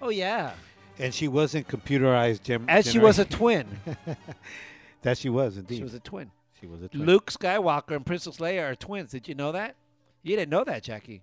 Oh 0.00 0.10
yeah. 0.10 0.52
and 1.00 1.12
she 1.14 1.28
wasn't 1.28 1.66
computerized. 1.68 2.42
Gem- 2.42 2.64
As 2.68 2.90
she 2.90 2.98
was 2.98 3.18
a 3.18 3.24
generation. 3.24 3.78
twin. 3.86 4.16
that 5.02 5.16
she 5.18 5.28
was 5.28 5.56
indeed. 5.56 5.76
She 5.78 5.82
was 5.84 5.94
a 5.94 6.00
twin. 6.00 6.30
She 6.60 6.66
was 6.66 6.82
a 6.82 6.88
twin. 6.88 7.04
Luke 7.06 7.30
Skywalker 7.30 7.94
and 7.96 8.04
Princess 8.04 8.38
Leia 8.38 8.70
are 8.72 8.74
twins. 8.74 9.12
Did 9.12 9.28
you 9.28 9.34
know 9.34 9.52
that? 9.52 9.76
You 10.22 10.36
didn't 10.36 10.50
know 10.50 10.64
that, 10.64 10.82
Jackie. 10.82 11.22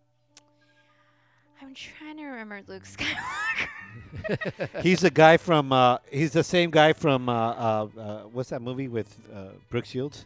I'm 1.62 1.74
trying 1.74 2.18
to 2.18 2.24
remember 2.26 2.62
Luke 2.68 2.84
Skywalker. 2.84 4.82
he's 4.82 5.00
the 5.00 5.10
guy 5.10 5.38
from. 5.38 5.72
Uh, 5.72 5.98
he's 6.12 6.32
the 6.32 6.44
same 6.44 6.70
guy 6.70 6.94
from. 6.94 7.30
Uh, 7.30 7.34
uh, 7.34 7.88
uh, 7.98 8.20
what's 8.32 8.50
that 8.50 8.62
movie 8.62 8.88
with 8.88 9.18
uh, 9.34 9.50
Brooke 9.70 9.86
Shields? 9.86 10.26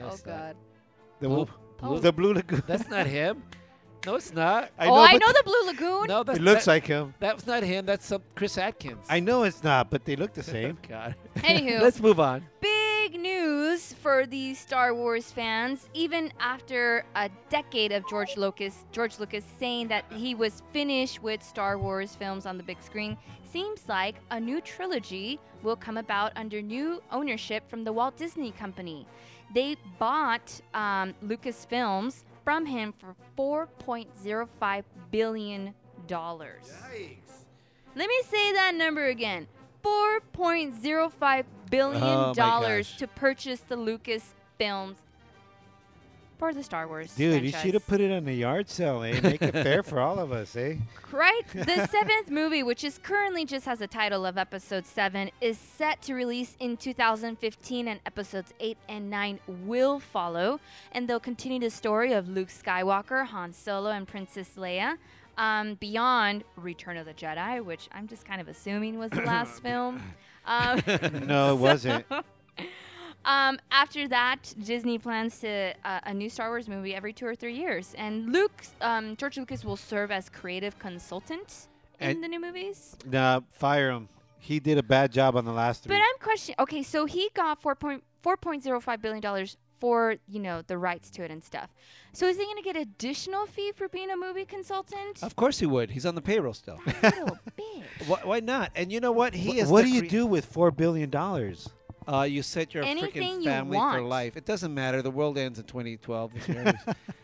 oh 0.00 0.04
That's 0.08 0.26
not- 0.26 0.36
God. 0.36 0.56
The, 1.20 1.28
Blue- 1.28 1.36
Blue, 1.46 1.88
Blue- 1.88 2.00
the 2.00 2.12
Blue 2.12 2.34
Lagoon. 2.34 2.62
That's 2.66 2.88
not 2.88 3.06
him. 3.06 3.42
No, 4.04 4.16
it's 4.16 4.32
not. 4.34 4.72
I 4.76 4.88
oh, 4.88 4.96
I 4.96 5.12
know 5.12 5.28
the 5.28 5.42
Blue 5.44 5.64
Lagoon. 5.66 6.06
No, 6.08 6.24
that's 6.24 6.36
It 6.36 6.42
looks 6.42 6.64
that, 6.64 6.72
like 6.72 6.86
him. 6.88 7.14
that 7.20 7.36
was 7.36 7.46
not 7.46 7.62
him. 7.62 7.86
That's 7.86 8.04
some 8.04 8.20
Chris 8.34 8.58
Atkins. 8.58 9.06
I 9.08 9.20
know 9.20 9.44
it's 9.44 9.62
not, 9.62 9.90
but 9.90 10.04
they 10.04 10.16
look 10.16 10.32
the 10.32 10.42
same. 10.42 10.76
God. 10.88 11.14
Anywho, 11.36 11.80
Let's 11.80 12.00
move 12.00 12.18
on. 12.18 12.44
big 12.60 12.81
news 13.18 13.92
for 13.92 14.26
the 14.26 14.54
Star 14.54 14.94
Wars 14.94 15.30
fans. 15.30 15.88
Even 15.94 16.32
after 16.40 17.04
a 17.14 17.28
decade 17.50 17.92
of 17.92 18.08
George 18.08 18.36
Lucas, 18.36 18.84
George 18.92 19.18
Lucas 19.18 19.44
saying 19.58 19.88
that 19.88 20.04
he 20.10 20.34
was 20.34 20.62
finished 20.72 21.22
with 21.22 21.42
Star 21.42 21.78
Wars 21.78 22.14
films 22.16 22.46
on 22.46 22.56
the 22.56 22.62
big 22.62 22.82
screen, 22.82 23.16
seems 23.50 23.88
like 23.88 24.16
a 24.30 24.40
new 24.40 24.60
trilogy 24.60 25.38
will 25.62 25.76
come 25.76 25.96
about 25.96 26.32
under 26.36 26.62
new 26.62 27.02
ownership 27.10 27.68
from 27.68 27.84
the 27.84 27.92
Walt 27.92 28.16
Disney 28.16 28.52
Company. 28.52 29.06
They 29.54 29.76
bought 29.98 30.60
um, 30.74 31.14
Lucasfilms 31.24 32.24
from 32.44 32.66
him 32.66 32.94
for 32.98 33.14
4.05 33.38 34.84
billion 35.10 35.74
dollars. 36.06 36.72
Let 37.94 38.08
me 38.08 38.22
say 38.28 38.52
that 38.54 38.74
number 38.74 39.06
again. 39.06 39.46
$4.05 39.84 41.44
billion 41.70 42.02
Oh, 42.02 42.34
dollars 42.34 42.94
to 42.96 43.06
purchase 43.06 43.60
the 43.60 43.76
Lucas 43.76 44.34
films 44.58 44.98
for 46.42 46.52
the 46.52 46.62
Star 46.64 46.88
Wars 46.88 47.14
Dude, 47.14 47.44
you 47.44 47.52
should 47.52 47.74
have 47.74 47.86
put 47.86 48.00
it 48.00 48.10
on 48.10 48.24
the 48.24 48.34
yard 48.34 48.68
sale, 48.68 49.04
eh? 49.04 49.20
Make 49.20 49.42
it 49.42 49.52
fair 49.52 49.84
for 49.84 50.00
all 50.00 50.18
of 50.18 50.32
us, 50.32 50.56
eh? 50.56 50.74
Right? 51.12 51.42
The 51.54 51.86
seventh 51.86 52.30
movie, 52.30 52.64
which 52.64 52.82
is 52.82 52.98
currently 52.98 53.44
just 53.44 53.64
has 53.66 53.80
a 53.80 53.86
title 53.86 54.26
of 54.26 54.36
Episode 54.36 54.84
7, 54.84 55.30
is 55.40 55.56
set 55.56 56.02
to 56.02 56.14
release 56.14 56.56
in 56.58 56.76
2015, 56.78 57.86
and 57.86 58.00
Episodes 58.06 58.52
8 58.58 58.76
and 58.88 59.08
9 59.08 59.38
will 59.66 60.00
follow. 60.00 60.58
And 60.90 61.06
they'll 61.06 61.20
continue 61.20 61.60
the 61.60 61.70
story 61.70 62.12
of 62.12 62.28
Luke 62.28 62.48
Skywalker, 62.48 63.24
Han 63.26 63.52
Solo, 63.52 63.90
and 63.90 64.08
Princess 64.08 64.50
Leia. 64.56 64.96
Um, 65.38 65.74
beyond 65.74 66.44
Return 66.56 66.96
of 66.98 67.06
the 67.06 67.14
Jedi, 67.14 67.64
which 67.64 67.88
I'm 67.92 68.06
just 68.06 68.24
kind 68.26 68.40
of 68.40 68.48
assuming 68.48 68.98
was 68.98 69.10
the 69.10 69.22
last 69.32 69.62
film. 69.62 70.02
Um, 70.44 70.82
No, 71.26 71.54
it 71.54 71.56
wasn't. 71.58 72.04
Um, 73.24 73.58
after 73.70 74.08
that, 74.08 74.52
Disney 74.64 74.98
plans 74.98 75.38
to 75.40 75.72
uh, 75.84 76.00
a 76.04 76.12
new 76.12 76.28
Star 76.28 76.48
Wars 76.48 76.68
movie 76.68 76.92
every 76.94 77.12
two 77.12 77.24
or 77.26 77.36
three 77.36 77.54
years, 77.54 77.94
and 77.96 78.32
Luke, 78.32 78.64
um, 78.80 79.14
George 79.16 79.38
Lucas 79.38 79.64
will 79.64 79.76
serve 79.76 80.10
as 80.10 80.28
creative 80.28 80.76
consultant. 80.80 81.68
in 82.00 82.10
And- 82.10 82.24
the 82.24 82.28
new 82.28 82.40
movies? 82.40 82.96
Nah, 83.08 83.40
fire 83.52 83.90
him. 83.92 84.08
He 84.40 84.58
did 84.58 84.76
a 84.76 84.82
bad 84.82 85.12
job 85.12 85.36
on 85.36 85.44
the 85.44 85.52
last 85.52 85.84
three. 85.84 85.94
But 85.94 86.02
I'm 86.02 86.18
questioning. 86.20 86.56
Okay, 86.58 86.82
so 86.82 87.06
he 87.06 87.30
got 87.32 87.62
four 87.62 87.76
point 87.76 88.02
four 88.22 88.36
point 88.36 88.64
zero 88.64 88.80
five 88.80 89.00
billion 89.00 89.22
dollars 89.22 89.56
for 89.82 90.14
you 90.28 90.38
know 90.38 90.62
the 90.62 90.78
rights 90.78 91.10
to 91.10 91.24
it 91.24 91.30
and 91.32 91.42
stuff. 91.42 91.68
So 92.12 92.26
is 92.28 92.36
he 92.38 92.44
going 92.44 92.56
to 92.56 92.62
get 92.62 92.76
additional 92.76 93.46
fee 93.46 93.72
for 93.74 93.88
being 93.88 94.10
a 94.12 94.16
movie 94.16 94.44
consultant? 94.44 95.20
Of 95.22 95.34
course 95.34 95.58
he 95.58 95.66
would. 95.66 95.90
He's 95.90 96.06
on 96.06 96.14
the 96.14 96.22
payroll 96.22 96.54
still. 96.54 96.78
Little 97.02 97.38
bitch. 97.58 98.06
why, 98.06 98.20
why 98.22 98.38
not? 98.40 98.70
And 98.76 98.92
you 98.92 99.00
know 99.00 99.10
what? 99.10 99.34
He 99.34 99.54
Wh- 99.58 99.62
is. 99.62 99.68
what 99.68 99.82
the 99.84 99.90
do 99.90 99.94
you 99.96 100.02
cre- 100.02 100.08
do 100.08 100.26
with 100.26 100.44
four 100.46 100.70
billion 100.70 101.10
dollars? 101.10 101.68
Uh, 102.06 102.22
you 102.22 102.42
set 102.42 102.74
your 102.74 102.84
Anything 102.84 103.10
freaking 103.22 103.38
you 103.38 103.44
family 103.44 103.76
for 103.76 103.84
want. 104.00 104.04
life. 104.06 104.36
It 104.36 104.44
doesn't 104.44 104.72
matter. 104.74 105.02
The 105.02 105.10
world 105.10 105.36
ends 105.38 105.58
in 105.58 105.64
2012. 105.64 106.32
this 106.34 106.48
year. 106.48 106.74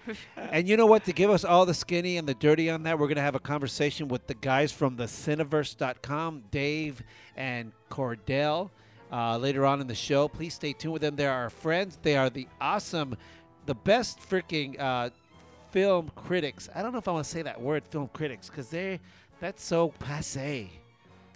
and 0.37 0.69
you 0.69 0.77
know 0.77 0.87
what? 0.87 1.05
To 1.05 1.13
give 1.13 1.31
us 1.31 1.45
all 1.45 1.65
the 1.67 1.75
skinny 1.75 2.17
and 2.17 2.29
the 2.29 2.35
dirty 2.35 2.71
on 2.71 2.83
that, 2.85 2.99
we're 2.99 3.07
going 3.07 3.17
to 3.17 3.23
have 3.23 3.35
a 3.35 3.41
conversation 3.41 4.07
with 4.09 4.27
the 4.29 4.35
guys 4.35 4.71
from 4.73 4.95
the 4.97 5.05
Cineverse.com, 5.07 6.45
Dave 6.51 7.03
and 7.37 7.73
Cordell, 7.91 8.71
uh, 9.13 9.37
later 9.39 9.65
on 9.67 9.81
in 9.81 9.87
the 9.87 9.95
show. 9.95 10.29
Please 10.29 10.55
stay 10.55 10.73
tuned 10.73 10.93
with 10.93 11.03
them. 11.03 11.17
They're 11.17 11.33
our 11.33 11.51
friends. 11.51 11.99
They 12.03 12.17
are 12.17 12.31
the 12.31 12.47
awesome, 12.61 13.17
the 13.67 13.75
best 13.75 14.19
freaking 14.21 14.79
uh, 14.81 15.11
film 15.71 16.11
critics. 16.17 16.69
I 16.75 16.83
don't 16.83 16.93
know 16.93 16.99
if 16.99 17.09
I 17.09 17.13
want 17.13 17.25
to 17.25 17.31
say 17.31 17.43
that 17.43 17.61
word, 17.61 17.85
film 17.87 18.09
critics, 18.13 18.49
because 18.49 18.69
they 18.69 19.01
that's 19.41 19.63
so 19.65 19.89
passe. 19.99 20.71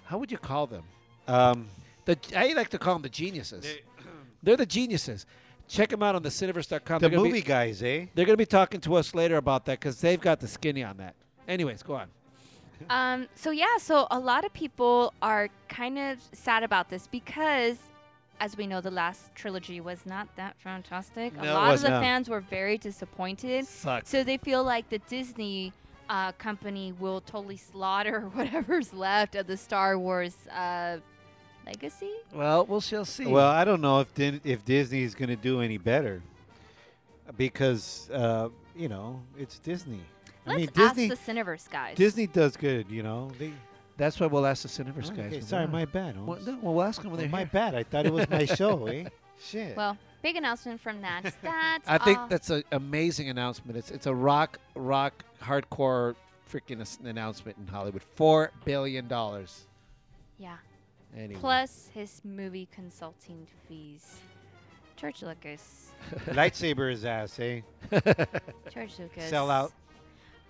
How 0.04 0.18
would 0.18 0.30
you 0.32 0.38
call 0.38 0.66
them? 0.66 0.82
Um, 1.28 1.66
The 2.04 2.18
I 2.36 2.52
like 2.52 2.68
to 2.70 2.78
call 2.78 2.94
them 2.94 3.02
the 3.02 3.08
geniuses. 3.08 3.64
They're 4.42 4.56
the 4.56 4.66
geniuses. 4.66 5.26
Check 5.68 5.90
them 5.90 6.02
out 6.02 6.14
on 6.14 6.22
the 6.22 6.28
Cineverse.com. 6.28 7.00
the 7.00 7.08
movie 7.08 7.32
Be, 7.32 7.40
guys, 7.40 7.82
eh? 7.82 8.06
they're 8.14 8.26
going 8.26 8.34
to 8.34 8.36
be 8.36 8.44
talking 8.44 8.80
to 8.80 8.94
us 8.96 9.14
later 9.14 9.36
about 9.36 9.64
that 9.66 9.78
because 9.80 10.00
they've 10.00 10.20
got 10.20 10.40
the 10.40 10.48
skinny 10.48 10.82
on 10.82 10.98
that. 10.98 11.14
Anyways, 11.48 11.82
go 11.82 11.94
on. 11.94 12.08
Um, 12.90 13.28
so 13.34 13.50
yeah, 13.50 13.76
so 13.78 14.06
a 14.10 14.18
lot 14.18 14.44
of 14.44 14.52
people 14.52 15.12
are 15.22 15.48
kind 15.68 15.98
of 15.98 16.18
sad 16.32 16.62
about 16.62 16.88
this 16.90 17.06
because, 17.06 17.78
as 18.40 18.56
we 18.56 18.66
know, 18.66 18.80
the 18.80 18.90
last 18.90 19.34
trilogy 19.34 19.80
was 19.80 20.04
not 20.06 20.28
that 20.36 20.56
fantastic. 20.58 21.34
No, 21.36 21.52
a 21.52 21.54
lot 21.54 21.74
of 21.74 21.82
the 21.82 21.90
No. 21.90 22.00
fans 22.00 22.28
were 22.28 22.40
very 22.40 22.78
disappointed. 22.78 23.66
Sucks. 23.66 24.08
So 24.10 24.24
they 24.24 24.36
feel 24.38 24.64
like 24.64 24.88
the 24.90 24.98
Disney 25.00 25.72
uh, 26.08 26.32
company 26.32 26.92
will 26.98 27.20
totally 27.20 27.56
slaughter 27.56 28.20
whatever's 28.34 28.92
left 28.92 29.34
of 29.34 29.46
the 29.46 29.56
Star 29.56 29.98
Wars 29.98 30.34
uh, 30.48 30.98
legacy. 31.66 32.10
Well, 32.34 32.66
we'll 32.66 32.80
shall 32.80 33.04
see. 33.04 33.26
Well, 33.26 33.48
I 33.48 33.64
don't 33.64 33.80
know 33.80 34.00
if 34.00 34.12
Din- 34.14 34.40
if 34.44 34.64
Disney 34.64 35.02
is 35.02 35.14
going 35.14 35.28
to 35.30 35.36
do 35.36 35.60
any 35.60 35.78
better 35.78 36.20
because 37.36 38.10
uh, 38.12 38.48
you 38.76 38.88
know 38.88 39.20
it's 39.38 39.58
Disney. 39.58 40.00
I 40.46 40.50
Let's 40.50 40.58
mean, 40.60 40.70
ask 40.76 40.96
Disney 40.96 41.08
the 41.08 41.16
Cineverse 41.16 41.70
guys. 41.70 41.96
Disney 41.96 42.26
does 42.26 42.56
good, 42.56 42.90
you 42.90 43.02
know. 43.02 43.30
They, 43.38 43.52
that's 43.96 44.18
why 44.18 44.26
we'll 44.26 44.46
ask 44.46 44.62
the 44.62 44.68
Cineverse 44.68 45.10
Oh, 45.12 45.16
guys. 45.16 45.26
okay, 45.26 45.36
when 45.36 45.42
sorry, 45.42 45.66
my 45.68 45.84
bad. 45.84 46.16
Well, 46.26 46.38
no, 46.44 46.58
well, 46.62 46.74
we'll 46.74 46.84
ask 46.84 47.00
them 47.02 47.10
when 47.12 47.20
they're 47.20 47.28
my 47.28 47.38
here. 47.40 47.50
bad. 47.52 47.74
I 47.74 47.82
thought 47.84 48.06
it 48.06 48.12
was 48.12 48.28
my 48.28 48.44
show, 48.44 48.86
eh? 48.86 49.04
Shit. 49.44 49.76
well, 49.76 49.96
big 50.22 50.36
announcement 50.36 50.80
from 50.80 51.00
Natch. 51.00 51.24
That's 51.42 51.88
I 51.88 51.98
think 51.98 52.18
that's 52.28 52.48
an 52.50 52.62
amazing 52.70 53.28
announcement. 53.28 53.76
It's 53.76 53.90
it's 53.90 54.06
a 54.06 54.14
rock 54.14 54.58
rock 54.76 55.24
hardcore 55.42 56.14
freaking 56.48 56.80
as- 56.80 56.98
announcement 57.04 57.58
in 57.58 57.66
Hollywood. 57.66 58.02
Four 58.14 58.52
billion 58.64 59.08
dollars. 59.08 59.66
yeah. 60.38 60.56
Anyway. 61.16 61.40
Plus 61.40 61.90
his 61.92 62.20
movie 62.24 62.68
consulting 62.72 63.46
fees. 63.68 64.20
George 64.96 65.22
Lucas. 65.22 65.90
Lightsaber 66.28 66.90
his 66.90 67.04
ass, 67.04 67.38
eh? 67.40 67.60
George 68.72 68.98
Lucas. 68.98 69.28
Sell 69.28 69.50
out. 69.50 69.72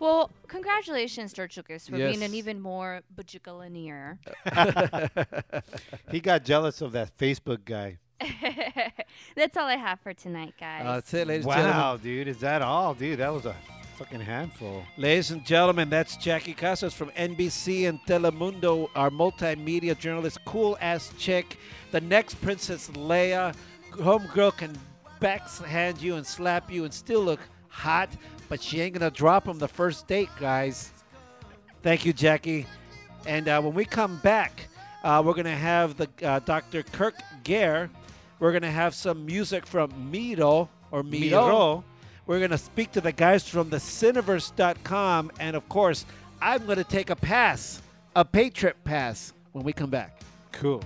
Well, 0.02 0.32
congratulations, 0.48 1.32
George 1.32 1.56
Lucas, 1.56 1.86
for 1.86 1.94
being 1.96 2.16
an 2.24 2.32
Yes. 2.32 2.34
even 2.34 2.60
more 2.60 3.02
bajillionaire. 3.14 4.18
He 6.10 6.18
got 6.18 6.44
jealous 6.44 6.80
of 6.80 6.90
that 6.92 7.16
Facebook 7.16 7.64
guy. 7.64 7.98
That's 9.36 9.56
all 9.56 9.66
I 9.68 9.76
have 9.76 10.00
for 10.00 10.12
tonight, 10.12 10.54
guys. 10.58 10.84
Uh, 10.84 10.94
that's 10.94 11.14
it, 11.14 11.28
ladies 11.28 11.44
and 11.44 11.54
gentlemen. 11.54 11.76
Wow, 11.76 11.96
dude, 11.98 12.26
is 12.26 12.38
that 12.38 12.62
all, 12.62 12.94
dude? 12.94 13.20
That 13.20 13.32
was 13.32 13.46
a 13.46 13.54
fucking 13.96 14.20
handful. 14.20 14.82
Ladies 14.96 15.30
and 15.30 15.46
gentlemen, 15.46 15.88
that's 15.88 16.16
Jackie 16.16 16.54
Casas 16.54 16.92
from 16.92 17.10
NBC 17.10 17.88
and 17.88 18.00
Telemundo, 18.00 18.88
our 18.96 19.10
multimedia 19.10 19.96
journalist, 19.96 20.38
cool 20.44 20.76
ass 20.80 21.12
chick. 21.16 21.58
The 21.92 22.00
next 22.00 22.34
Princess 22.42 22.88
Leia, 22.90 23.54
homegirl 23.92 24.56
can 24.56 24.76
backhand 25.20 26.02
you 26.02 26.16
and 26.16 26.26
slap 26.26 26.72
you 26.72 26.84
and 26.84 26.92
still 26.92 27.20
look 27.22 27.40
hot, 27.68 28.08
but 28.52 28.62
she 28.62 28.82
ain't 28.82 28.92
gonna 28.92 29.10
drop 29.10 29.48
him 29.48 29.58
the 29.58 29.66
first 29.66 30.06
date, 30.06 30.28
guys. 30.38 30.92
Thank 31.82 32.04
you, 32.04 32.12
Jackie. 32.12 32.66
And 33.24 33.48
uh, 33.48 33.62
when 33.62 33.72
we 33.72 33.86
come 33.86 34.18
back, 34.18 34.68
uh, 35.02 35.22
we're 35.24 35.32
gonna 35.32 35.56
have 35.56 35.96
the 35.96 36.06
uh, 36.22 36.38
Dr. 36.40 36.82
Kirk 36.82 37.14
Gare. 37.44 37.88
We're 38.40 38.52
gonna 38.52 38.70
have 38.70 38.94
some 38.94 39.24
music 39.24 39.66
from 39.66 40.10
Miro 40.10 40.68
or 40.90 41.02
Miro. 41.02 41.46
Miro. 41.46 41.84
We're 42.26 42.40
going 42.40 42.50
to 42.50 42.58
speak 42.58 42.92
to 42.92 43.00
the 43.00 43.10
guys 43.10 43.48
from 43.48 43.70
the 43.70 43.78
Cineverse.com. 43.78 45.32
And 45.40 45.56
of 45.56 45.66
course, 45.70 46.04
I'm 46.40 46.66
going 46.66 46.78
to 46.78 46.84
take 46.84 47.10
a 47.10 47.16
pass, 47.16 47.82
a 48.14 48.24
Patriot 48.24 48.76
Pass, 48.84 49.32
when 49.50 49.64
we 49.64 49.72
come 49.72 49.90
back. 49.90 50.20
Cool. 50.52 50.84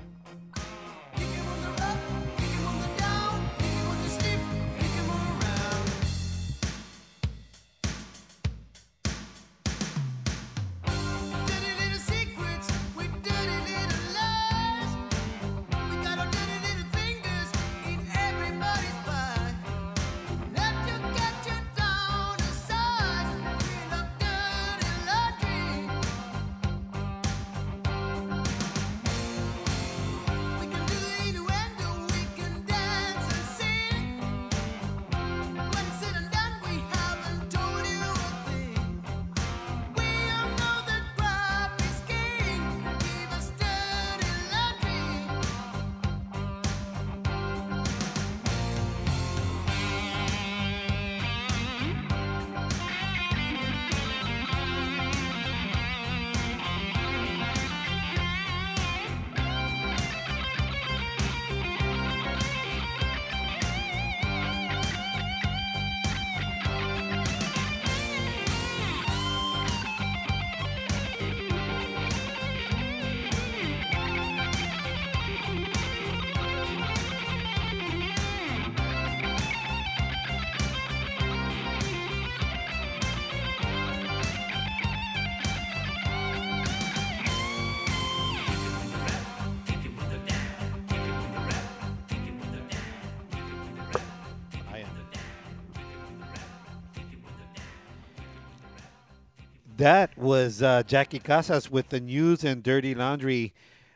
Was 100.47 100.63
uh, 100.63 100.85
Jackie 100.85 101.19
Casas 101.19 101.73
with 101.73 101.89
the 101.89 101.99
news 101.99 102.45
and 102.45 102.63
dirty 102.63 102.95
laundry. 102.95 103.53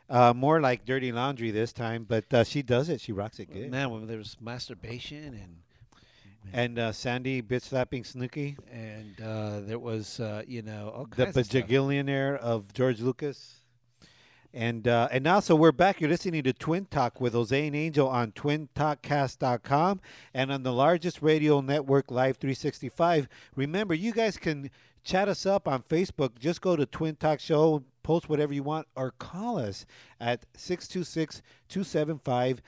Uh, 0.09 0.33
more 0.35 0.59
like 0.59 0.83
dirty 0.83 1.13
laundry 1.13 1.49
this 1.49 1.71
time, 1.71 2.05
but 2.05 2.25
uh, 2.33 2.43
she 2.43 2.61
does 2.61 2.89
it. 2.89 2.99
She 2.99 3.13
rocks 3.13 3.39
it 3.39 3.45
good. 3.45 3.71
Man, 3.71 3.89
when 3.89 4.05
there 4.05 4.17
was 4.17 4.35
masturbation 4.41 5.27
and 5.27 5.55
And 6.51 6.77
uh, 6.77 6.91
Sandy 6.91 7.41
bitch 7.41 7.61
slapping 7.61 8.03
Snooki, 8.03 8.57
and 8.69 9.15
uh, 9.21 9.61
there 9.61 9.79
was, 9.79 10.19
uh, 10.19 10.43
you 10.45 10.61
know, 10.61 11.07
the 11.15 11.27
kinds 11.27 11.37
of 11.37 11.45
bajillionaire 11.45 12.37
of 12.39 12.73
George 12.73 12.99
Lucas. 12.99 13.61
And 14.53 14.89
uh, 14.89 15.07
and 15.09 15.25
also 15.27 15.55
we're 15.55 15.71
back. 15.71 16.01
You're 16.01 16.09
listening 16.09 16.43
to 16.43 16.51
Twin 16.51 16.83
Talk 16.83 17.21
with 17.21 17.31
Jose 17.31 17.65
and 17.65 17.73
Angel 17.73 18.09
on 18.09 18.33
TwinTalkCast.com 18.33 20.01
and 20.33 20.51
on 20.51 20.63
the 20.63 20.73
largest 20.73 21.21
radio 21.21 21.61
network, 21.61 22.11
Live 22.11 22.35
365. 22.35 23.29
Remember, 23.55 23.93
you 23.93 24.11
guys 24.11 24.35
can 24.35 24.69
chat 25.03 25.27
us 25.27 25.45
up 25.45 25.67
on 25.67 25.83
Facebook. 25.83 26.37
Just 26.39 26.61
go 26.61 26.75
to 26.75 26.85
Twin 26.85 27.15
Talk 27.15 27.39
Show, 27.39 27.83
post 28.03 28.29
whatever 28.29 28.53
you 28.53 28.63
want, 28.63 28.87
or 28.95 29.11
call 29.19 29.57
us 29.57 29.85
at 30.19 30.45
626 30.55 31.41
275 31.69 32.61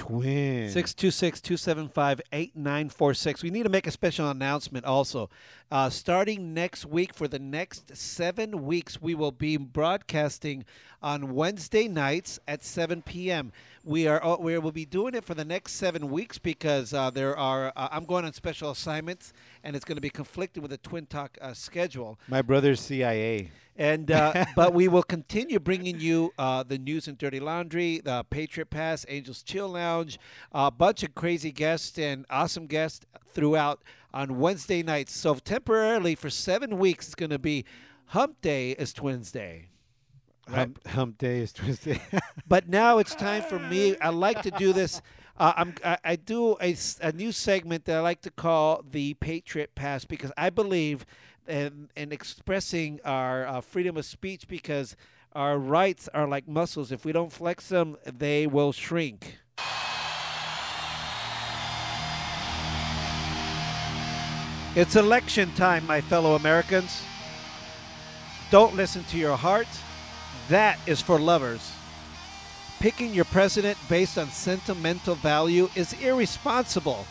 Twin. 0.00 0.70
626-275-8946. 0.70 3.42
We 3.42 3.50
need 3.50 3.64
to 3.64 3.68
make 3.68 3.86
a 3.86 3.90
special 3.90 4.30
announcement 4.30 4.86
also. 4.86 5.28
Uh, 5.72 5.88
starting 5.88 6.52
next 6.52 6.84
week, 6.84 7.14
for 7.14 7.28
the 7.28 7.38
next 7.38 7.96
seven 7.96 8.64
weeks, 8.64 9.00
we 9.00 9.14
will 9.14 9.30
be 9.30 9.56
broadcasting 9.56 10.64
on 11.00 11.32
Wednesday 11.32 11.86
nights 11.86 12.40
at 12.48 12.64
7 12.64 13.02
p.m. 13.02 13.52
We 13.84 14.08
are 14.08 14.22
uh, 14.22 14.36
we 14.36 14.58
will 14.58 14.72
be 14.72 14.84
doing 14.84 15.14
it 15.14 15.24
for 15.24 15.34
the 15.34 15.44
next 15.44 15.74
seven 15.74 16.10
weeks 16.10 16.38
because 16.38 16.92
uh, 16.92 17.10
there 17.10 17.38
are 17.38 17.72
uh, 17.76 17.88
I'm 17.92 18.04
going 18.04 18.24
on 18.24 18.32
special 18.32 18.72
assignments 18.72 19.32
and 19.62 19.76
it's 19.76 19.84
going 19.84 19.96
to 19.96 20.02
be 20.02 20.10
conflicted 20.10 20.60
with 20.60 20.72
the 20.72 20.78
Twin 20.78 21.06
Talk 21.06 21.38
uh, 21.40 21.54
schedule. 21.54 22.18
My 22.26 22.42
brother's 22.42 22.80
CIA. 22.80 23.52
And 23.76 24.10
uh, 24.10 24.46
but 24.56 24.74
we 24.74 24.88
will 24.88 25.04
continue 25.04 25.60
bringing 25.60 26.00
you 26.00 26.32
uh, 26.36 26.64
the 26.64 26.78
news 26.78 27.06
and 27.06 27.16
dirty 27.16 27.38
laundry, 27.38 28.00
the 28.00 28.24
Patriot 28.28 28.70
Pass, 28.70 29.06
Angels 29.08 29.44
Chill 29.44 29.68
Lounge, 29.68 30.18
a 30.50 30.70
bunch 30.72 31.04
of 31.04 31.14
crazy 31.14 31.52
guests 31.52 31.96
and 31.96 32.26
awesome 32.28 32.66
guests 32.66 33.06
throughout 33.32 33.80
on 34.12 34.38
Wednesday 34.38 34.82
nights. 34.82 35.14
So 35.14 35.34
temporarily 35.34 36.14
for 36.14 36.30
seven 36.30 36.78
weeks, 36.78 37.06
it's 37.06 37.14
going 37.14 37.30
to 37.30 37.38
be 37.38 37.64
Hump 38.06 38.40
Day 38.40 38.72
is 38.72 38.92
Twins 38.92 39.30
Day. 39.30 39.70
Hump, 40.48 40.86
hump 40.88 41.18
day 41.18 41.40
is 41.40 41.52
Tuesday. 41.52 42.00
But 42.48 42.68
now 42.68 42.98
it's 42.98 43.14
time 43.14 43.42
for 43.42 43.58
me. 43.58 43.96
I 43.98 44.08
like 44.08 44.42
to 44.42 44.50
do 44.50 44.72
this. 44.72 45.00
Uh, 45.38 45.52
I'm, 45.56 45.74
I, 45.84 45.98
I 46.04 46.16
do 46.16 46.56
a 46.60 47.12
new 47.12 47.30
segment 47.30 47.84
that 47.84 47.96
I 47.96 48.00
like 48.00 48.22
to 48.22 48.30
call 48.30 48.84
the 48.90 49.14
Patriot 49.14 49.74
Pass 49.76 50.04
because 50.04 50.32
I 50.36 50.50
believe 50.50 51.06
in, 51.46 51.88
in 51.96 52.10
expressing 52.10 52.98
our 53.04 53.46
uh, 53.46 53.60
freedom 53.60 53.96
of 53.96 54.04
speech 54.04 54.48
because 54.48 54.96
our 55.32 55.58
rights 55.58 56.08
are 56.12 56.26
like 56.26 56.48
muscles. 56.48 56.90
If 56.90 57.04
we 57.04 57.12
don't 57.12 57.32
flex 57.32 57.68
them, 57.68 57.96
they 58.04 58.48
will 58.48 58.72
shrink. 58.72 59.38
It's 64.76 64.94
election 64.94 65.52
time, 65.56 65.84
my 65.84 66.00
fellow 66.00 66.36
Americans. 66.36 67.02
Don't 68.52 68.76
listen 68.76 69.02
to 69.04 69.18
your 69.18 69.36
heart. 69.36 69.66
That 70.48 70.78
is 70.86 71.02
for 71.02 71.18
lovers. 71.18 71.72
Picking 72.78 73.12
your 73.12 73.24
president 73.24 73.76
based 73.88 74.16
on 74.16 74.28
sentimental 74.28 75.16
value 75.16 75.68
is 75.74 76.00
irresponsible. 76.00 77.04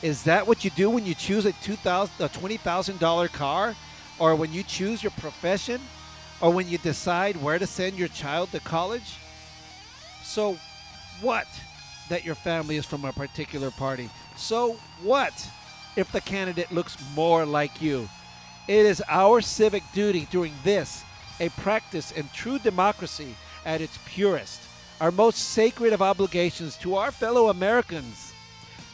Is 0.00 0.22
that 0.24 0.46
what 0.46 0.64
you 0.64 0.70
do 0.70 0.90
when 0.90 1.04
you 1.04 1.16
choose 1.16 1.44
a 1.44 1.50
2,000 1.54 2.24
a 2.24 2.28
$20,000 2.28 3.32
car? 3.32 3.74
Or 4.20 4.36
when 4.36 4.52
you 4.52 4.62
choose 4.62 5.02
your 5.02 5.12
profession? 5.18 5.80
Or 6.40 6.52
when 6.52 6.68
you 6.68 6.78
decide 6.78 7.36
where 7.36 7.58
to 7.58 7.66
send 7.66 7.98
your 7.98 8.08
child 8.08 8.52
to 8.52 8.60
college? 8.60 9.16
So, 10.22 10.56
what 11.20 11.48
that 12.10 12.24
your 12.24 12.36
family 12.36 12.76
is 12.76 12.86
from 12.86 13.04
a 13.04 13.12
particular 13.12 13.72
party? 13.72 14.08
So, 14.36 14.76
what 15.02 15.32
if 15.96 16.10
the 16.12 16.20
candidate 16.20 16.72
looks 16.72 16.96
more 17.14 17.44
like 17.46 17.80
you? 17.80 18.08
It 18.66 18.86
is 18.86 19.02
our 19.08 19.40
civic 19.40 19.82
duty 19.92 20.26
during 20.30 20.54
this, 20.64 21.02
a 21.40 21.48
practice 21.50 22.12
in 22.12 22.28
true 22.32 22.58
democracy 22.58 23.34
at 23.66 23.80
its 23.80 23.98
purest, 24.06 24.60
our 25.00 25.10
most 25.10 25.38
sacred 25.38 25.92
of 25.92 26.02
obligations 26.02 26.76
to 26.78 26.96
our 26.96 27.10
fellow 27.10 27.48
Americans, 27.48 28.32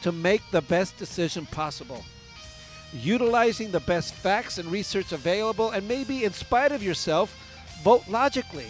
to 0.01 0.11
make 0.11 0.41
the 0.51 0.61
best 0.61 0.97
decision 0.97 1.45
possible. 1.45 2.03
Utilizing 2.93 3.71
the 3.71 3.79
best 3.79 4.13
facts 4.13 4.57
and 4.57 4.69
research 4.69 5.11
available, 5.11 5.71
and 5.71 5.87
maybe 5.87 6.25
in 6.25 6.33
spite 6.33 6.71
of 6.71 6.83
yourself, 6.83 7.33
vote 7.83 8.03
logically. 8.09 8.67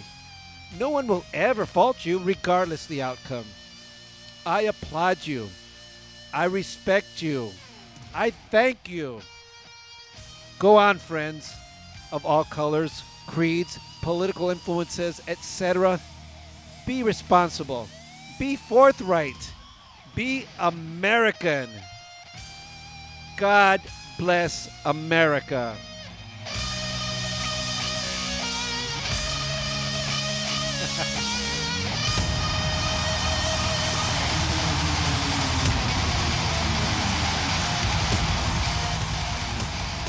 No 0.77 0.89
one 0.89 1.07
will 1.07 1.25
ever 1.33 1.65
fault 1.65 2.05
you, 2.05 2.19
regardless 2.19 2.85
the 2.85 3.01
outcome. 3.01 3.45
I 4.45 4.61
applaud 4.61 5.25
you. 5.25 5.49
I 6.33 6.45
respect 6.45 7.21
you. 7.21 7.51
I 8.13 8.31
thank 8.49 8.89
you. 8.89 9.21
Go 10.59 10.75
on, 10.75 10.97
friends 10.97 11.55
of 12.11 12.25
all 12.25 12.43
colors, 12.43 13.03
creeds, 13.27 13.79
political 14.01 14.49
influences, 14.49 15.21
etc. 15.27 15.99
Be 16.85 17.03
responsible. 17.03 17.87
Be 18.37 18.55
forthright. 18.55 19.53
Be 20.15 20.45
American. 20.59 21.69
God 23.37 23.81
bless 24.17 24.69
America. 24.85 25.75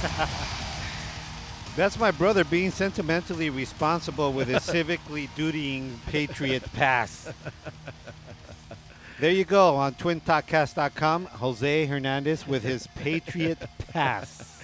That's 1.76 1.98
my 1.98 2.10
brother 2.10 2.44
being 2.44 2.70
sentimentally 2.70 3.50
responsible 3.50 4.32
with 4.32 4.48
his 4.48 4.58
civically 4.66 5.28
dutying 5.36 5.92
Patriot 6.06 6.64
Pass. 6.72 7.32
There 9.20 9.30
you 9.30 9.44
go 9.44 9.76
on 9.76 9.94
twintalkcast.com. 9.94 11.26
Jose 11.26 11.86
Hernandez 11.86 12.46
with 12.46 12.62
his 12.64 12.86
Patriot 12.96 13.58
Pass. 13.78 14.48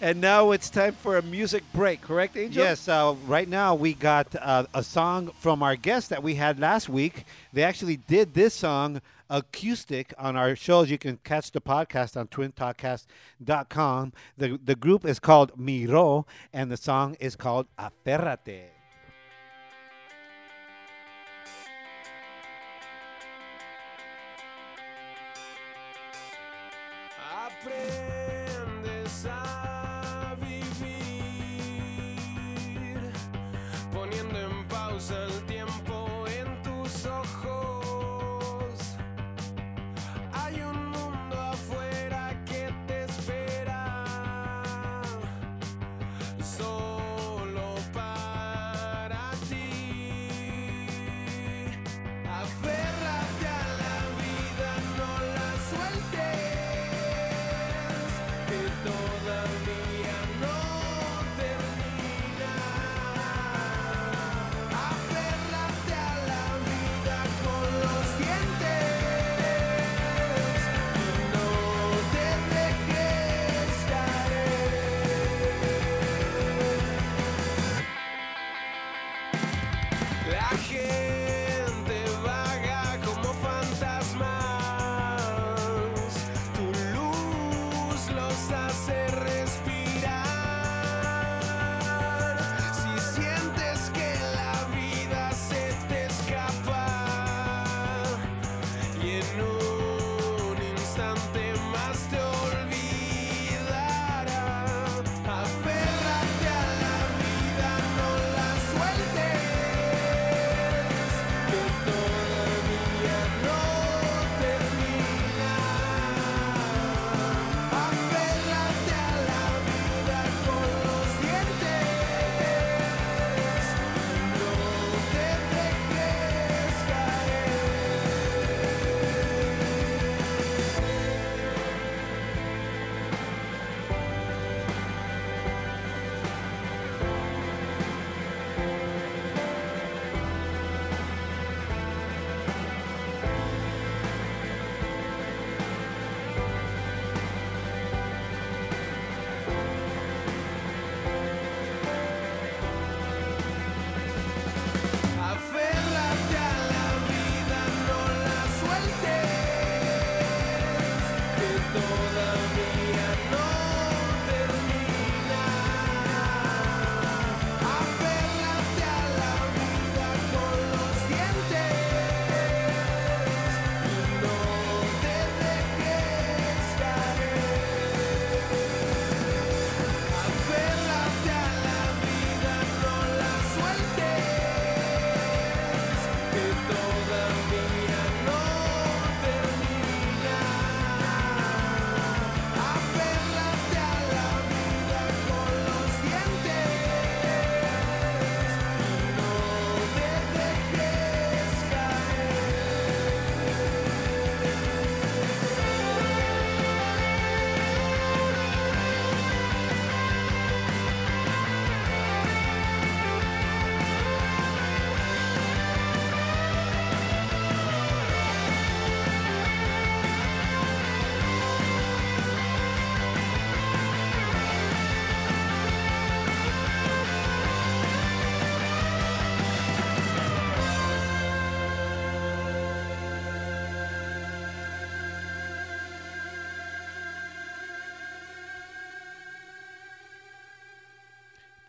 And 0.00 0.20
now 0.20 0.50
it's 0.50 0.68
time 0.68 0.92
for 0.92 1.16
a 1.16 1.22
music 1.22 1.62
break, 1.72 2.02
correct, 2.02 2.36
Angel? 2.36 2.62
Yes, 2.62 2.88
uh, 2.88 3.14
right 3.26 3.48
now 3.48 3.74
we 3.74 3.94
got 3.94 4.34
uh, 4.38 4.66
a 4.74 4.82
song 4.82 5.30
from 5.38 5.62
our 5.62 5.76
guest 5.76 6.10
that 6.10 6.22
we 6.22 6.34
had 6.34 6.60
last 6.60 6.90
week. 6.90 7.24
They 7.54 7.62
actually 7.62 7.96
did 7.96 8.34
this 8.34 8.52
song 8.52 9.00
acoustic 9.34 10.14
on 10.16 10.36
our 10.36 10.54
shows. 10.54 10.90
You 10.90 10.98
can 10.98 11.18
catch 11.24 11.50
the 11.50 11.60
podcast 11.60 12.16
on 12.16 12.28
twintalkcast.com. 12.28 14.12
The, 14.38 14.60
the 14.62 14.76
group 14.76 15.04
is 15.04 15.18
called 15.18 15.58
Miro, 15.58 16.26
and 16.52 16.70
the 16.70 16.76
song 16.76 17.16
is 17.18 17.34
called 17.34 17.66
Aférrate. 17.76 18.73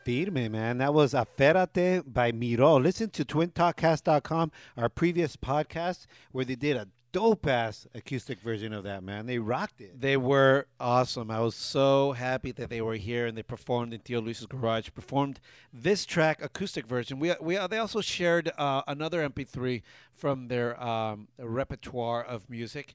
Firme, 0.05 0.51
man. 0.51 0.77
That 0.77 0.93
was 0.93 1.13
Aférrate 1.13 2.03
by 2.05 2.31
Miro. 2.31 2.77
Listen 2.79 3.09
to 3.09 3.25
twintalkcast.com, 3.25 4.51
our 4.77 4.87
previous 4.87 5.35
podcast, 5.35 6.05
where 6.31 6.45
they 6.45 6.53
did 6.53 6.77
a 6.77 6.87
dope 7.11 7.47
ass 7.47 7.87
acoustic 7.95 8.39
version 8.39 8.71
of 8.71 8.83
that, 8.83 9.01
man. 9.01 9.25
They 9.25 9.39
rocked 9.39 9.81
it. 9.81 9.99
They 9.99 10.15
were 10.15 10.67
awesome. 10.79 11.31
I 11.31 11.39
was 11.39 11.55
so 11.55 12.11
happy 12.11 12.51
that 12.51 12.69
they 12.69 12.81
were 12.81 12.97
here 12.97 13.25
and 13.25 13.35
they 13.35 13.41
performed 13.41 13.93
in 13.93 13.99
Theo 14.01 14.21
Luis's 14.21 14.45
garage. 14.45 14.89
Performed 14.93 15.39
this 15.73 16.05
track 16.05 16.39
acoustic 16.39 16.85
version. 16.85 17.17
We 17.17 17.33
we 17.41 17.57
they 17.67 17.79
also 17.79 18.01
shared 18.01 18.51
uh, 18.59 18.83
another 18.87 19.27
MP3 19.27 19.81
from 20.13 20.49
their 20.49 20.79
um, 20.83 21.29
repertoire 21.39 22.23
of 22.23 22.47
music. 22.47 22.93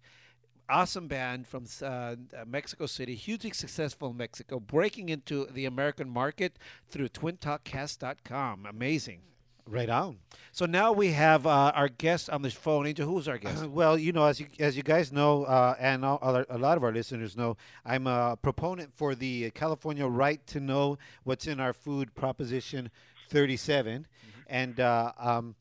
Awesome 0.70 1.08
band 1.08 1.48
from 1.48 1.64
uh, 1.82 2.14
Mexico 2.46 2.86
City, 2.86 3.16
hugely 3.16 3.50
successful 3.50 4.10
in 4.10 4.16
Mexico, 4.16 4.60
breaking 4.60 5.08
into 5.08 5.46
the 5.46 5.64
American 5.64 6.08
market 6.08 6.56
through 6.88 7.08
TwinTalkCast.com. 7.08 8.66
Amazing. 8.66 9.20
Right 9.66 9.88
on. 9.88 10.18
So 10.52 10.66
now 10.66 10.92
we 10.92 11.12
have 11.12 11.46
uh, 11.46 11.72
our 11.74 11.88
guest 11.88 12.30
on 12.30 12.42
the 12.42 12.50
phone. 12.50 12.86
Angel, 12.86 13.06
who's 13.06 13.28
our 13.28 13.38
guest? 13.38 13.66
well, 13.68 13.98
you 13.98 14.12
know, 14.12 14.24
as 14.24 14.40
you 14.40 14.46
as 14.58 14.76
you 14.76 14.82
guys 14.82 15.12
know, 15.12 15.44
uh, 15.44 15.74
and 15.78 16.04
all, 16.04 16.18
other- 16.22 16.46
a 16.50 16.58
lot 16.58 16.76
of 16.76 16.82
our 16.84 16.92
listeners 16.92 17.36
know, 17.36 17.56
I'm 17.84 18.06
a 18.06 18.36
proponent 18.40 18.92
for 18.94 19.14
the 19.14 19.50
California 19.50 20.06
right 20.06 20.44
to 20.48 20.60
know 20.60 20.98
what's 21.24 21.46
in 21.46 21.60
our 21.60 21.72
food 21.72 22.14
proposition 22.14 22.90
37, 23.28 24.06
and 24.48 24.80
uh, 24.80 25.12
um, 25.18 25.54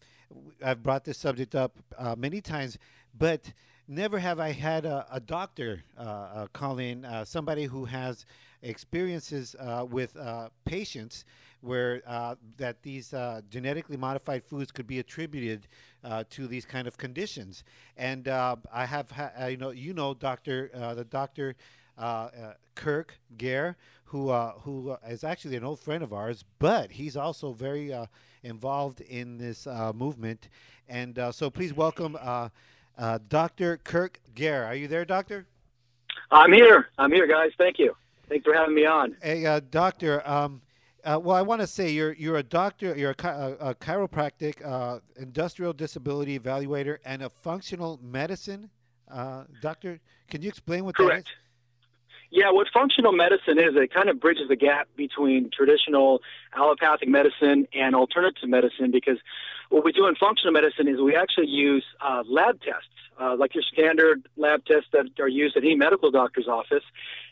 I've 0.63 0.81
brought 0.81 1.03
this 1.03 1.17
subject 1.19 1.53
up 1.53 1.77
uh, 1.97 2.15
many 2.17 2.41
times, 2.41 2.79
but 3.17 3.53
never 3.89 4.19
have 4.19 4.39
I 4.39 4.51
had 4.51 4.85
a, 4.85 5.05
a 5.11 5.19
doctor 5.19 5.83
uh, 5.97 6.01
uh, 6.01 6.47
call 6.53 6.77
in, 6.77 7.03
uh, 7.03 7.25
somebody 7.25 7.65
who 7.65 7.85
has 7.85 8.25
experiences 8.61 9.55
uh, 9.59 9.85
with 9.89 10.15
patients 10.63 11.25
where 11.61 12.01
that 12.57 12.81
these 12.83 13.13
genetically 13.49 13.97
modified 13.97 14.43
foods 14.43 14.71
could 14.71 14.87
be 14.87 14.99
attributed 14.99 15.67
to 16.29 16.47
these 16.47 16.65
kind 16.65 16.87
of 16.87 16.97
conditions. 16.97 17.63
And 17.97 18.27
I 18.27 18.85
have, 18.85 19.11
ha- 19.11 19.47
you 19.47 19.57
know, 19.57 19.71
you 19.71 19.93
know, 19.93 20.13
Doctor, 20.13 20.69
the 20.95 21.03
Doctor 21.03 21.55
uh, 21.97 22.01
uh, 22.01 22.53
Kirk 22.75 23.19
Gare, 23.37 23.75
who 24.05 24.29
uh, 24.29 24.53
who 24.59 24.91
uh, 24.91 24.97
actually 25.25 25.57
an 25.57 25.65
old 25.65 25.81
friend 25.81 26.01
of 26.01 26.13
ours, 26.13 26.45
but 26.59 26.91
he's 26.91 27.17
also 27.17 27.51
very 27.51 27.93
involved 28.43 29.01
in 29.01 29.37
this 29.37 29.67
movement. 29.93 30.47
And 30.87 31.19
so, 31.31 31.49
please 31.49 31.73
welcome 31.73 32.17
uh, 32.99 33.17
Doctor 33.29 33.77
Kirk 33.77 34.19
Gare. 34.35 34.65
Are 34.65 34.75
you 34.75 34.87
there, 34.87 35.05
Doctor? 35.05 35.47
I'm 36.31 36.53
here. 36.53 36.89
I'm 36.99 37.11
here, 37.11 37.25
guys. 37.25 37.51
Thank 37.57 37.79
you. 37.79 37.95
Thanks 38.27 38.45
for 38.45 38.53
having 38.53 38.75
me 38.75 38.85
on. 38.85 39.15
Hey, 39.23 39.45
uh, 39.45 39.61
doctor. 39.71 40.27
Um, 40.29 40.61
uh, 41.03 41.19
well, 41.21 41.35
I 41.35 41.41
want 41.41 41.61
to 41.61 41.67
say 41.67 41.89
you're 41.89 42.13
you're 42.13 42.37
a 42.37 42.43
doctor. 42.43 42.95
You're 42.95 43.11
a, 43.11 43.15
chi- 43.15 43.33
a, 43.33 43.69
a 43.69 43.75
chiropractic, 43.75 44.63
uh, 44.63 44.99
industrial 45.15 45.73
disability 45.73 46.37
evaluator, 46.37 46.99
and 47.05 47.23
a 47.23 47.29
functional 47.29 47.99
medicine 48.03 48.69
uh, 49.09 49.45
doctor. 49.61 49.99
Can 50.29 50.43
you 50.43 50.49
explain 50.49 50.85
what 50.85 50.95
that 50.97 51.03
Correct. 51.03 51.29
is? 51.29 51.33
Yeah, 52.31 52.51
what 52.51 52.67
functional 52.71 53.11
medicine 53.11 53.57
is, 53.57 53.75
it 53.75 53.91
kind 53.91 54.07
of 54.07 54.19
bridges 54.19 54.49
the 54.49 54.55
gap 54.55 54.87
between 54.95 55.49
traditional 55.49 56.21
allopathic 56.55 57.09
medicine 57.09 57.67
and 57.73 57.95
alternative 57.95 58.47
medicine 58.47 58.91
because 58.91 59.17
what 59.69 59.83
we 59.85 59.91
do 59.91 60.07
in 60.07 60.15
functional 60.15 60.53
medicine 60.53 60.87
is 60.87 60.99
we 60.99 61.15
actually 61.15 61.47
use 61.47 61.85
uh, 62.01 62.23
lab 62.27 62.59
tests, 62.61 62.89
uh, 63.19 63.35
like 63.35 63.53
your 63.53 63.63
standard 63.63 64.27
lab 64.37 64.65
tests 64.65 64.89
that 64.93 65.07
are 65.19 65.27
used 65.27 65.57
at 65.57 65.63
any 65.63 65.75
medical 65.75 66.11
doctor's 66.11 66.47
office. 66.47 66.83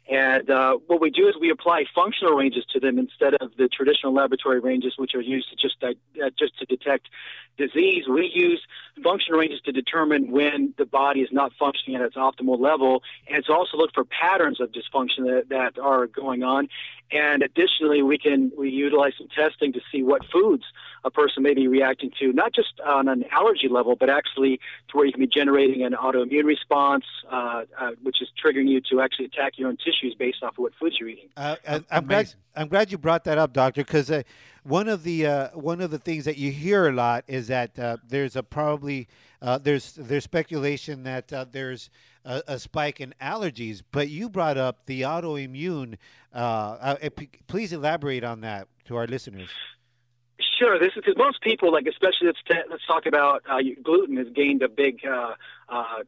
And 0.10 0.50
uh, 0.50 0.78
what 0.88 1.02
we 1.02 1.10
do 1.10 1.28
is 1.28 1.36
we 1.40 1.50
apply 1.50 1.84
functional 1.94 2.34
ranges 2.34 2.66
to 2.72 2.80
them 2.80 2.98
instead 2.98 3.34
of 3.36 3.52
the 3.58 3.68
traditional 3.68 4.14
laboratory 4.14 4.60
ranges, 4.62 4.94
which 4.98 5.14
are 5.16 5.22
used 5.22 5.50
to 5.50 5.56
just 5.56 5.84
uh, 5.84 6.30
just 6.40 6.58
to 6.60 6.66
detect 6.66 7.10
disease. 7.58 8.06
We 8.08 8.32
use 8.34 8.62
functional 9.04 9.40
ranges 9.40 9.60
to 9.66 9.74
determine 9.74 10.32
when 10.32 10.74
the 10.78 10.86
body 10.86 11.22
is 11.22 11.30
not 11.32 11.52
functioning 11.60 12.00
at 12.00 12.06
its 12.06 12.16
optimal 12.16 12.58
level, 12.58 13.04
and 13.28 13.44
to 13.46 13.54
also 13.54 13.76
look 13.76 13.94
for 13.94 14.06
patterns 14.06 14.62
of 14.62 14.72
dysfunction 14.72 15.26
that, 15.26 15.50
that 15.50 15.78
are 15.78 16.08
going 16.08 16.44
on. 16.44 16.70
And 17.12 17.42
additionally, 17.42 18.02
we 18.02 18.18
can 18.18 18.52
we 18.58 18.70
utilize 18.70 19.14
some 19.18 19.28
testing 19.28 19.74
to 19.74 19.82
see 19.92 20.04
what 20.04 20.22
foods 20.32 20.64
a 21.04 21.12
person 21.12 21.44
may 21.44 21.54
be 21.54 21.68
reacting 21.68 22.12
to, 22.20 22.34
not 22.34 22.54
just 22.54 22.80
on 22.86 23.08
an 23.08 23.24
allergy 23.32 23.68
level, 23.70 23.96
but 23.96 24.10
actually 24.10 24.60
to 24.90 24.98
where 24.98 25.06
you 25.06 25.12
can 25.12 25.22
be 25.22 25.28
generating 25.28 25.77
an 25.84 25.94
autoimmune 25.94 26.44
response, 26.44 27.06
uh, 27.32 27.64
uh, 27.80 27.92
which 28.04 28.22
is 28.22 28.30
triggering 28.44 28.68
you 28.68 28.82
to 28.92 29.02
actually 29.02 29.26
attack 29.26 29.58
your 29.58 29.70
own 29.70 29.78
tissues 29.78 30.16
based 30.18 30.44
off 30.44 30.54
of 30.54 30.60
what 30.60 30.74
foods 30.80 30.98
you're 31.00 31.10
eating. 31.10 31.30
Uh, 31.36 31.56
I, 31.68 31.84
I'm 31.92 32.06
glad. 32.06 32.34
I'm 32.56 32.68
glad 32.68 32.92
you 32.92 32.98
brought 32.98 33.24
that 33.26 33.38
up, 33.38 33.54
doctor, 33.54 33.84
because 33.84 34.10
uh, 34.10 34.24
one 34.64 34.90
of 34.90 35.04
the 35.04 35.26
uh, 35.26 35.48
one 35.54 35.80
of 35.80 35.92
the 35.92 36.00
things 36.00 36.26
that 36.26 36.38
you 36.38 36.52
hear 36.52 36.88
a 36.88 36.92
lot 36.92 37.24
is 37.28 37.48
that 37.48 37.78
uh, 37.80 37.98
there's 38.08 38.36
a 38.36 38.44
probably 38.44 39.08
uh, 39.42 39.58
there's 39.58 39.94
there's 39.94 40.24
speculation 40.24 41.04
that 41.04 41.32
uh, 41.32 41.46
there's 41.52 41.90
a, 42.26 42.44
a 42.48 42.60
spike 42.60 43.00
in 43.00 43.14
allergies, 43.22 43.82
but 43.92 44.10
you 44.10 44.30
brought 44.30 44.58
up 44.58 44.86
the 44.86 45.02
autoimmune. 45.02 45.98
Uh, 46.34 46.98
uh, 47.02 47.10
please 47.48 47.74
elaborate 47.74 48.24
on 48.24 48.42
that 48.42 48.68
to 48.86 48.96
our 48.96 49.08
listeners. 49.08 49.50
Sure, 50.58 50.80
this 50.80 50.90
is 50.96 50.96
because 50.96 51.18
most 51.18 51.42
people, 51.42 51.72
like 51.72 51.86
especially 51.86 52.28
let's 52.28 52.40
ta- 52.48 52.68
let's 52.70 52.86
talk 52.88 53.06
about 53.06 53.44
uh, 53.50 53.58
gluten 53.84 54.18
has 54.18 54.28
gained 54.34 54.64
a 54.64 54.70
big, 54.70 55.02
uh, 55.06 55.34
uh, 55.70 56.04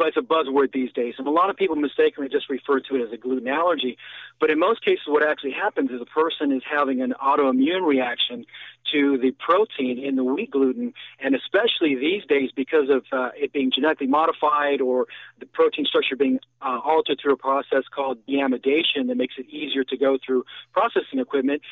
it's 0.00 0.16
a 0.18 0.20
buzzword 0.20 0.72
these 0.72 0.92
days, 0.92 1.14
and 1.16 1.26
a 1.26 1.30
lot 1.30 1.48
of 1.48 1.56
people 1.56 1.76
mistakenly 1.76 2.28
just 2.28 2.50
refer 2.50 2.80
to 2.80 2.96
it 2.96 3.06
as 3.06 3.12
a 3.12 3.16
gluten 3.16 3.48
allergy. 3.48 3.96
But 4.38 4.50
in 4.50 4.58
most 4.58 4.84
cases, 4.84 5.04
what 5.06 5.26
actually 5.26 5.52
happens 5.52 5.90
is 5.90 6.00
a 6.02 6.04
person 6.04 6.52
is 6.52 6.62
having 6.70 7.00
an 7.00 7.14
autoimmune 7.22 7.86
reaction 7.86 8.44
to 8.92 9.18
the 9.18 9.30
protein 9.32 9.98
in 9.98 10.16
the 10.16 10.24
wheat 10.24 10.50
gluten, 10.50 10.92
and 11.18 11.34
especially 11.34 11.94
these 11.94 12.24
days 12.26 12.50
because 12.54 12.90
of 12.90 13.04
uh, 13.12 13.30
it 13.34 13.52
being 13.52 13.70
genetically 13.74 14.06
modified 14.08 14.80
or 14.82 15.06
the 15.40 15.46
protein 15.46 15.86
structure 15.86 16.16
being 16.16 16.38
uh, 16.60 16.80
altered 16.84 17.18
through 17.20 17.32
a 17.32 17.36
process 17.36 17.84
called 17.94 18.18
deamidation 18.26 19.08
that 19.08 19.16
makes 19.16 19.34
it 19.38 19.48
easier 19.48 19.84
to 19.84 19.96
go 19.96 20.18
through 20.24 20.44
processing 20.72 21.18
equipment 21.18 21.62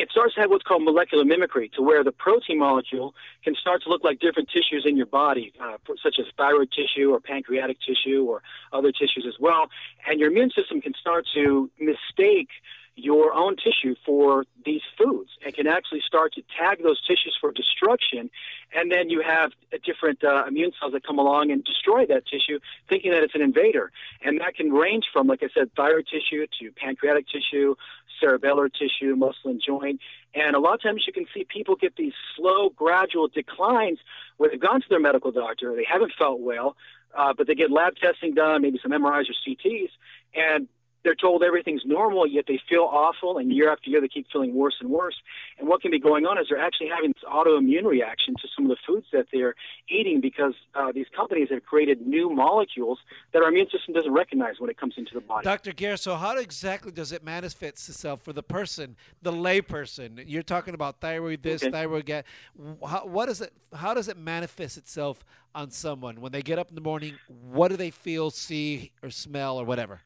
it 0.00 0.10
starts 0.10 0.34
to 0.34 0.40
have 0.42 0.50
what's 0.50 0.64
called 0.64 0.84
molecular 0.84 1.24
mimicry, 1.24 1.68
to 1.76 1.82
where 1.82 2.04
the 2.04 2.12
protein 2.12 2.58
molecule 2.58 3.14
can 3.44 3.54
start 3.54 3.82
to 3.82 3.88
look 3.88 4.04
like 4.04 4.20
different 4.20 4.48
tissues 4.48 4.84
in 4.86 4.96
your 4.96 5.06
body, 5.06 5.52
uh, 5.60 5.76
such 6.02 6.16
as 6.18 6.26
thyroid 6.36 6.70
tissue 6.70 7.10
or 7.10 7.20
pancreatic 7.20 7.78
tissue 7.80 8.24
or 8.24 8.42
other 8.72 8.92
tissues 8.92 9.24
as 9.26 9.34
well. 9.40 9.68
And 10.08 10.20
your 10.20 10.30
immune 10.30 10.50
system 10.50 10.80
can 10.80 10.94
start 11.00 11.26
to 11.34 11.70
mistake 11.78 12.48
your 12.98 13.32
own 13.32 13.56
tissue 13.56 13.94
for 14.04 14.44
these 14.64 14.82
foods 14.98 15.30
and 15.44 15.54
can 15.54 15.66
actually 15.66 16.02
start 16.04 16.34
to 16.34 16.42
tag 16.58 16.82
those 16.82 17.00
tissues 17.00 17.36
for 17.40 17.52
destruction. 17.52 18.30
And 18.74 18.90
then 18.90 19.08
you 19.08 19.22
have 19.22 19.52
different 19.84 20.24
uh, 20.24 20.44
immune 20.46 20.72
cells 20.78 20.92
that 20.92 21.06
come 21.06 21.18
along 21.18 21.50
and 21.50 21.64
destroy 21.64 22.06
that 22.06 22.26
tissue, 22.26 22.58
thinking 22.88 23.12
that 23.12 23.22
it's 23.22 23.34
an 23.34 23.42
invader. 23.42 23.92
And 24.22 24.40
that 24.40 24.56
can 24.56 24.72
range 24.72 25.06
from, 25.12 25.28
like 25.28 25.42
I 25.42 25.48
said, 25.54 25.70
thyroid 25.76 26.06
tissue 26.06 26.46
to 26.60 26.72
pancreatic 26.72 27.26
tissue, 27.28 27.76
cerebellar 28.22 28.68
tissue, 28.72 29.14
muscle 29.14 29.50
and 29.50 29.62
joint. 29.64 30.00
And 30.34 30.56
a 30.56 30.58
lot 30.58 30.74
of 30.74 30.82
times 30.82 31.04
you 31.06 31.12
can 31.12 31.26
see 31.32 31.44
people 31.44 31.76
get 31.76 31.96
these 31.96 32.14
slow, 32.36 32.70
gradual 32.70 33.28
declines 33.28 33.98
where 34.36 34.50
they've 34.50 34.60
gone 34.60 34.80
to 34.80 34.88
their 34.88 35.00
medical 35.00 35.30
doctor, 35.30 35.74
they 35.74 35.86
haven't 35.88 36.12
felt 36.18 36.40
well, 36.40 36.76
uh, 37.16 37.32
but 37.36 37.46
they 37.46 37.54
get 37.54 37.70
lab 37.70 37.96
testing 37.96 38.34
done, 38.34 38.62
maybe 38.62 38.78
some 38.82 38.92
MRIs 38.92 39.26
or 39.30 39.34
CTs, 39.46 39.90
and 40.34 40.68
they're 41.04 41.14
told 41.14 41.42
everything's 41.42 41.82
normal, 41.84 42.26
yet 42.26 42.44
they 42.48 42.60
feel 42.68 42.82
awful, 42.82 43.38
and 43.38 43.52
year 43.52 43.70
after 43.72 43.88
year 43.90 44.00
they 44.00 44.08
keep 44.08 44.26
feeling 44.32 44.54
worse 44.54 44.74
and 44.80 44.90
worse. 44.90 45.14
And 45.58 45.68
what 45.68 45.80
can 45.80 45.90
be 45.90 46.00
going 46.00 46.26
on 46.26 46.38
is 46.38 46.46
they're 46.50 46.58
actually 46.60 46.88
having 46.88 47.10
this 47.12 47.22
autoimmune 47.24 47.84
reaction 47.84 48.34
to 48.42 48.48
some 48.54 48.64
of 48.64 48.70
the 48.70 48.76
foods 48.86 49.06
that 49.12 49.26
they're 49.32 49.54
eating 49.88 50.20
because 50.20 50.54
uh, 50.74 50.92
these 50.92 51.06
companies 51.14 51.48
have 51.50 51.64
created 51.64 52.06
new 52.06 52.30
molecules 52.30 52.98
that 53.32 53.42
our 53.42 53.48
immune 53.48 53.68
system 53.70 53.94
doesn't 53.94 54.12
recognize 54.12 54.54
when 54.58 54.70
it 54.70 54.76
comes 54.78 54.94
into 54.96 55.14
the 55.14 55.20
body. 55.20 55.44
Dr. 55.44 55.72
Gare, 55.72 55.96
so 55.96 56.16
how 56.16 56.36
exactly 56.36 56.92
does 56.92 57.12
it 57.12 57.22
manifest 57.24 57.88
itself 57.88 58.22
for 58.22 58.32
the 58.32 58.42
person, 58.42 58.96
the 59.22 59.32
layperson? 59.32 60.22
You're 60.26 60.42
talking 60.42 60.74
about 60.74 61.00
thyroid 61.00 61.42
this, 61.42 61.62
Okay. 61.62 61.70
thyroid 61.70 62.06
that. 62.06 62.24
How, 62.86 63.06
what 63.06 63.28
is 63.28 63.40
it? 63.40 63.52
How 63.74 63.94
does 63.94 64.08
it 64.08 64.16
manifest 64.16 64.76
itself 64.78 65.24
on 65.54 65.70
someone 65.70 66.20
when 66.20 66.32
they 66.32 66.42
get 66.42 66.58
up 66.58 66.68
in 66.70 66.74
the 66.74 66.80
morning? 66.80 67.14
What 67.28 67.68
do 67.68 67.76
they 67.76 67.90
feel, 67.90 68.30
see, 68.30 68.92
or 69.02 69.10
smell, 69.10 69.58
or 69.58 69.64
whatever? 69.64 70.00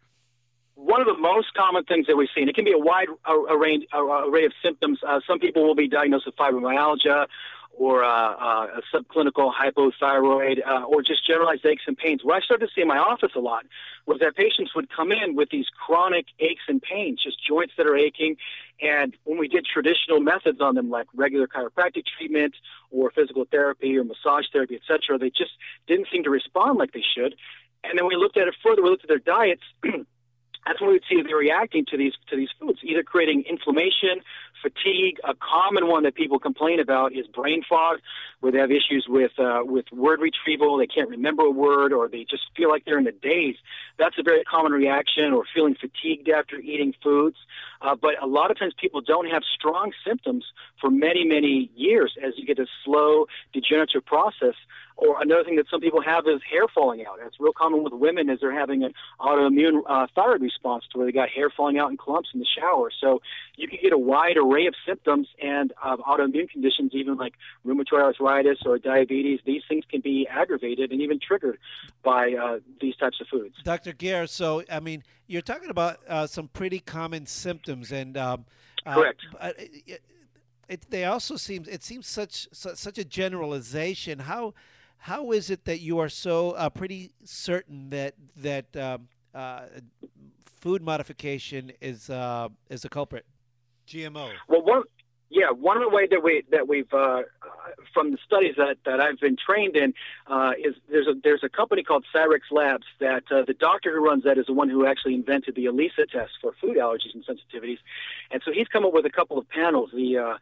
One 0.74 1.00
of 1.00 1.06
the 1.06 1.16
most 1.16 1.54
common 1.54 1.84
things 1.84 2.06
that 2.06 2.16
we 2.16 2.28
see, 2.34 2.40
and 2.40 2.50
it 2.50 2.54
can 2.54 2.64
be 2.64 2.72
a 2.72 2.78
wide 2.78 3.08
a, 3.26 3.32
a 3.32 3.58
range, 3.58 3.84
a, 3.92 3.98
a 3.98 4.30
array 4.30 4.44
of 4.44 4.52
symptoms. 4.62 4.98
Uh, 5.06 5.20
some 5.26 5.38
people 5.38 5.66
will 5.66 5.74
be 5.74 5.88
diagnosed 5.88 6.26
with 6.26 6.36
fibromyalgia 6.36 7.26
or 7.72 8.04
uh, 8.04 8.08
uh, 8.08 8.66
a 8.78 8.82
subclinical 8.94 9.52
hypothyroid 9.52 10.58
uh, 10.66 10.84
or 10.84 11.02
just 11.02 11.26
generalized 11.26 11.64
aches 11.64 11.84
and 11.86 11.96
pains. 11.96 12.22
What 12.22 12.36
I 12.36 12.40
started 12.40 12.66
to 12.66 12.72
see 12.74 12.82
in 12.82 12.88
my 12.88 12.98
office 12.98 13.32
a 13.34 13.40
lot 13.40 13.64
was 14.06 14.20
that 14.20 14.36
patients 14.36 14.74
would 14.74 14.90
come 14.94 15.10
in 15.10 15.34
with 15.34 15.48
these 15.50 15.66
chronic 15.68 16.26
aches 16.38 16.62
and 16.68 16.82
pains, 16.82 17.22
just 17.22 17.42
joints 17.44 17.72
that 17.78 17.86
are 17.86 17.96
aching. 17.96 18.36
And 18.82 19.16
when 19.24 19.38
we 19.38 19.48
did 19.48 19.64
traditional 19.64 20.20
methods 20.20 20.60
on 20.60 20.74
them, 20.74 20.90
like 20.90 21.06
regular 21.14 21.46
chiropractic 21.46 22.04
treatment 22.18 22.54
or 22.90 23.10
physical 23.10 23.46
therapy 23.50 23.96
or 23.96 24.04
massage 24.04 24.44
therapy, 24.52 24.74
et 24.74 24.82
cetera, 24.86 25.18
they 25.18 25.30
just 25.30 25.52
didn't 25.86 26.08
seem 26.12 26.24
to 26.24 26.30
respond 26.30 26.78
like 26.78 26.92
they 26.92 27.04
should. 27.16 27.34
And 27.84 27.98
then 27.98 28.06
we 28.06 28.16
looked 28.16 28.36
at 28.36 28.48
it 28.48 28.54
further. 28.62 28.82
We 28.82 28.90
looked 28.90 29.04
at 29.04 29.08
their 29.08 29.18
diets. 29.18 29.62
that's 30.66 30.80
when 30.80 30.88
we 30.90 30.94
would 30.94 31.04
see 31.08 31.20
they're 31.22 31.36
reacting 31.36 31.84
to 31.86 31.96
these 31.96 32.12
to 32.30 32.36
these 32.36 32.50
foods, 32.60 32.78
either 32.82 33.02
creating 33.02 33.44
inflammation, 33.48 34.22
fatigue. 34.62 35.18
A 35.24 35.34
common 35.34 35.88
one 35.88 36.04
that 36.04 36.14
people 36.14 36.38
complain 36.38 36.78
about 36.78 37.12
is 37.12 37.26
brain 37.26 37.62
fog, 37.68 37.98
where 38.40 38.52
they 38.52 38.58
have 38.58 38.70
issues 38.70 39.06
with 39.08 39.32
uh, 39.38 39.62
with 39.64 39.86
word 39.92 40.20
retrieval. 40.20 40.76
They 40.76 40.86
can't 40.86 41.08
remember 41.08 41.42
a 41.42 41.50
word, 41.50 41.92
or 41.92 42.08
they 42.08 42.24
just 42.28 42.44
feel 42.56 42.68
like 42.68 42.84
they're 42.84 42.98
in 42.98 43.06
a 43.06 43.12
daze. 43.12 43.56
That's 43.98 44.16
a 44.18 44.22
very 44.22 44.44
common 44.44 44.72
reaction, 44.72 45.32
or 45.32 45.44
feeling 45.52 45.74
fatigued 45.74 46.28
after 46.28 46.56
eating 46.58 46.94
foods. 47.02 47.36
Uh, 47.80 47.96
but 47.96 48.22
a 48.22 48.26
lot 48.26 48.50
of 48.50 48.58
times 48.58 48.72
people 48.80 49.00
don't 49.00 49.26
have 49.26 49.42
strong 49.42 49.92
symptoms 50.06 50.44
for 50.80 50.90
many 50.90 51.24
many 51.24 51.70
years 51.74 52.14
as 52.24 52.34
you 52.36 52.46
get 52.46 52.58
a 52.58 52.66
slow 52.84 53.26
degenerative 53.52 54.04
process. 54.06 54.54
Or 54.96 55.20
another 55.20 55.44
thing 55.44 55.56
that 55.56 55.66
some 55.70 55.80
people 55.80 56.02
have 56.02 56.26
is 56.26 56.40
hair 56.48 56.66
falling 56.72 57.04
out. 57.06 57.18
It's 57.24 57.40
real 57.40 57.52
common 57.52 57.82
with 57.82 57.92
women 57.92 58.28
is 58.28 58.40
they're 58.40 58.56
having 58.56 58.84
an 58.84 58.92
autoimmune 59.20 59.82
uh, 59.88 60.06
thyroid 60.14 60.42
response 60.42 60.84
to 60.92 60.98
where 60.98 61.06
they 61.06 61.12
got 61.12 61.28
hair 61.28 61.50
falling 61.50 61.78
out 61.78 61.90
in 61.90 61.96
clumps 61.96 62.30
in 62.34 62.40
the 62.40 62.46
shower. 62.46 62.90
So 63.00 63.20
you 63.56 63.68
can 63.68 63.78
get 63.82 63.92
a 63.92 63.98
wide 63.98 64.36
array 64.36 64.66
of 64.66 64.74
symptoms 64.86 65.28
and 65.42 65.72
of 65.82 66.00
autoimmune 66.00 66.50
conditions, 66.50 66.92
even 66.94 67.16
like 67.16 67.34
rheumatoid 67.66 68.02
arthritis 68.02 68.58
or 68.64 68.78
diabetes. 68.78 69.40
These 69.44 69.62
things 69.68 69.84
can 69.90 70.00
be 70.00 70.26
aggravated 70.28 70.92
and 70.92 71.00
even 71.00 71.18
triggered 71.20 71.58
by 72.02 72.34
uh, 72.34 72.58
these 72.80 72.96
types 72.96 73.20
of 73.20 73.26
foods. 73.28 73.54
Dr. 73.64 73.92
Gare, 73.92 74.26
so 74.26 74.62
I 74.70 74.80
mean, 74.80 75.02
you're 75.26 75.42
talking 75.42 75.70
about 75.70 76.00
uh, 76.08 76.26
some 76.26 76.48
pretty 76.48 76.80
common 76.80 77.26
symptoms, 77.26 77.92
and 77.92 78.16
um, 78.16 78.44
uh, 78.86 78.94
Correct. 78.94 79.20
but 79.40 79.58
it, 79.58 80.02
it, 80.68 80.90
they 80.90 81.04
also 81.04 81.36
seem 81.36 81.64
it 81.68 81.82
seems 81.82 82.06
such 82.06 82.48
su- 82.52 82.74
such 82.74 82.98
a 82.98 83.04
generalization. 83.04 84.18
How 84.18 84.54
how 85.02 85.32
is 85.32 85.50
it 85.50 85.64
that 85.64 85.80
you 85.80 85.98
are 85.98 86.08
so 86.08 86.52
uh, 86.52 86.70
pretty 86.70 87.10
certain 87.24 87.90
that 87.90 88.14
that 88.36 88.76
um, 88.76 89.08
uh, 89.34 89.62
food 90.60 90.80
modification 90.80 91.72
is 91.80 92.08
uh, 92.08 92.48
is 92.70 92.84
a 92.84 92.88
culprit? 92.88 93.26
GMO. 93.88 94.30
Well, 94.46 94.62
one, 94.62 94.82
yeah, 95.32 95.50
one 95.50 95.78
of 95.78 95.82
the 95.82 95.88
ways 95.88 96.08
that 96.10 96.22
we 96.22 96.44
that 96.50 96.68
we've 96.68 96.92
uh, 96.92 97.22
from 97.94 98.10
the 98.10 98.18
studies 98.24 98.54
that, 98.58 98.76
that 98.84 99.00
I've 99.00 99.18
been 99.18 99.36
trained 99.36 99.76
in 99.76 99.94
uh, 100.26 100.52
is 100.62 100.74
there's 100.90 101.06
a 101.06 101.14
there's 101.24 101.42
a 101.42 101.48
company 101.48 101.82
called 101.82 102.04
Cyrex 102.14 102.40
Labs 102.50 102.84
that 103.00 103.24
uh, 103.30 103.42
the 103.46 103.54
doctor 103.54 103.92
who 103.92 104.04
runs 104.04 104.24
that 104.24 104.36
is 104.36 104.46
the 104.46 104.52
one 104.52 104.68
who 104.68 104.86
actually 104.86 105.14
invented 105.14 105.54
the 105.54 105.64
ELISA 105.64 106.06
test 106.12 106.32
for 106.40 106.52
food 106.60 106.76
allergies 106.76 107.14
and 107.14 107.24
sensitivities, 107.24 107.78
and 108.30 108.42
so 108.44 108.52
he's 108.52 108.68
come 108.68 108.84
up 108.84 108.92
with 108.92 109.06
a 109.06 109.10
couple 109.10 109.38
of 109.38 109.48
panels, 109.48 109.90
the 109.94 110.18
uh, 110.18 110.36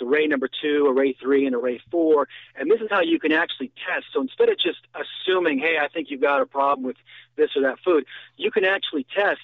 array 0.00 0.26
number 0.28 0.48
two, 0.48 0.86
array 0.86 1.12
three, 1.20 1.44
and 1.44 1.56
array 1.56 1.80
four, 1.90 2.28
and 2.54 2.70
this 2.70 2.80
is 2.80 2.86
how 2.90 3.00
you 3.00 3.18
can 3.18 3.32
actually 3.32 3.72
test. 3.88 4.06
So 4.12 4.20
instead 4.20 4.48
of 4.48 4.56
just 4.58 4.86
assuming, 4.94 5.58
hey, 5.58 5.78
I 5.82 5.88
think 5.88 6.10
you've 6.10 6.20
got 6.20 6.40
a 6.40 6.46
problem 6.46 6.86
with 6.86 6.96
this 7.36 7.50
or 7.56 7.62
that 7.62 7.78
food, 7.84 8.04
you 8.36 8.52
can 8.52 8.64
actually 8.64 9.04
test 9.14 9.40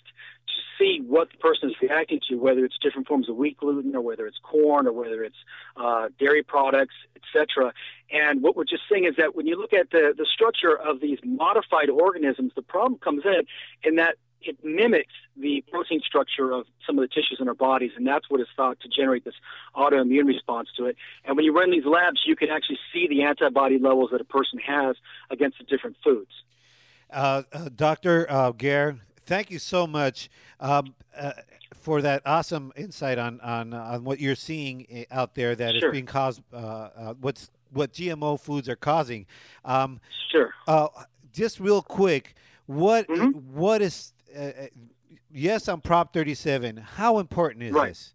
see 0.78 1.01
what 1.06 1.31
the 1.31 1.39
person 1.39 1.70
is 1.70 1.76
reacting 1.81 2.20
to, 2.28 2.36
whether 2.36 2.64
it's 2.64 2.76
different 2.82 3.06
forms 3.06 3.28
of 3.28 3.36
wheat 3.36 3.56
gluten 3.59 3.94
or 3.94 4.01
whether 4.01 4.26
it's 4.26 4.39
corn 4.43 4.86
or 4.86 4.93
whether 4.93 5.22
it's 5.22 5.36
uh, 5.76 6.09
dairy 6.18 6.43
products, 6.43 6.94
etc. 7.16 7.72
And 8.10 8.43
what 8.43 8.56
we're 8.56 8.64
just 8.64 8.82
saying 8.90 9.05
is 9.05 9.16
that 9.16 9.35
when 9.35 9.47
you 9.47 9.56
look 9.56 9.72
at 9.72 9.90
the, 9.90 10.14
the 10.16 10.26
structure 10.26 10.76
of 10.76 11.01
these 11.01 11.18
modified 11.24 11.90
organisms, 11.90 12.52
the 12.55 12.62
problem 12.62 12.98
comes 12.98 13.22
in 13.24 13.43
in 13.82 13.97
that 13.97 14.16
it 14.47 14.62
mimics 14.62 15.12
the 15.36 15.64
protein 15.70 16.01
structure 16.05 16.52
of 16.52 16.66
some 16.86 16.98
of 16.98 17.02
the 17.02 17.09
tissues 17.09 17.39
in 17.40 17.48
our 17.48 17.55
bodies, 17.55 17.93
and 17.97 18.06
that's 18.06 18.28
what 18.28 18.40
is 18.40 18.47
thought 18.56 18.78
to 18.81 18.89
generate 18.89 19.24
this 19.24 19.35
autoimmune 19.74 20.26
response 20.26 20.68
to 20.76 20.86
it. 20.86 20.97
And 21.24 21.36
when 21.36 21.44
you 21.44 21.56
run 21.56 21.70
these 21.70 21.86
labs, 21.86 22.20
you 22.26 22.36
can 22.36 22.51
actually 22.51 22.78
see 22.93 23.09
the 23.09 23.22
antibody 23.22 23.78
levels 23.78 24.10
that 24.12 24.20
a 24.20 24.24
person 24.24 24.59
has 24.59 24.97
against 25.31 25.59
the 25.59 25.64
different 25.64 25.97
foods. 26.05 26.31
Uh, 27.10 27.43
uh, 27.52 27.68
Dr. 27.74 28.26
Uh, 28.31 28.52
Gare, 28.52 28.98
thank 29.26 29.51
you 29.51 29.59
so 29.59 29.86
much 29.86 30.30
um, 30.60 30.94
uh, 31.16 31.32
for 31.74 32.01
that 32.02 32.22
awesome 32.26 32.72
insight 32.76 33.18
on 33.18 33.40
on, 33.40 33.72
uh, 33.74 33.82
on 33.82 34.05
what 34.05 34.20
you're 34.20 34.34
seeing 34.34 35.05
out 35.10 35.34
there 35.34 35.55
that 35.56 35.74
is 35.74 35.80
Sure. 35.80 35.92
being 35.92 36.06
caused. 36.06 36.42
Uh, 36.52 36.56
uh, 36.56 37.14
what's 37.20 37.51
what 37.72 37.92
GMO 37.92 38.38
foods 38.40 38.68
are 38.68 38.76
causing. 38.76 39.26
Um, 39.64 40.01
sure. 40.30 40.55
Uh, 40.68 40.86
just 41.32 41.59
real 41.59 41.82
quick, 41.82 42.34
what 42.66 43.06
Mm-hmm. 43.09 43.38
what 43.55 43.82
is? 43.82 44.12
Uh, 44.36 44.51
yes, 45.32 45.68
on 45.68 45.80
Prop 45.80 46.12
37. 46.12 46.76
How 46.76 47.18
important 47.18 47.64
is 47.64 47.72
Right. 47.72 47.88
this? 47.88 48.13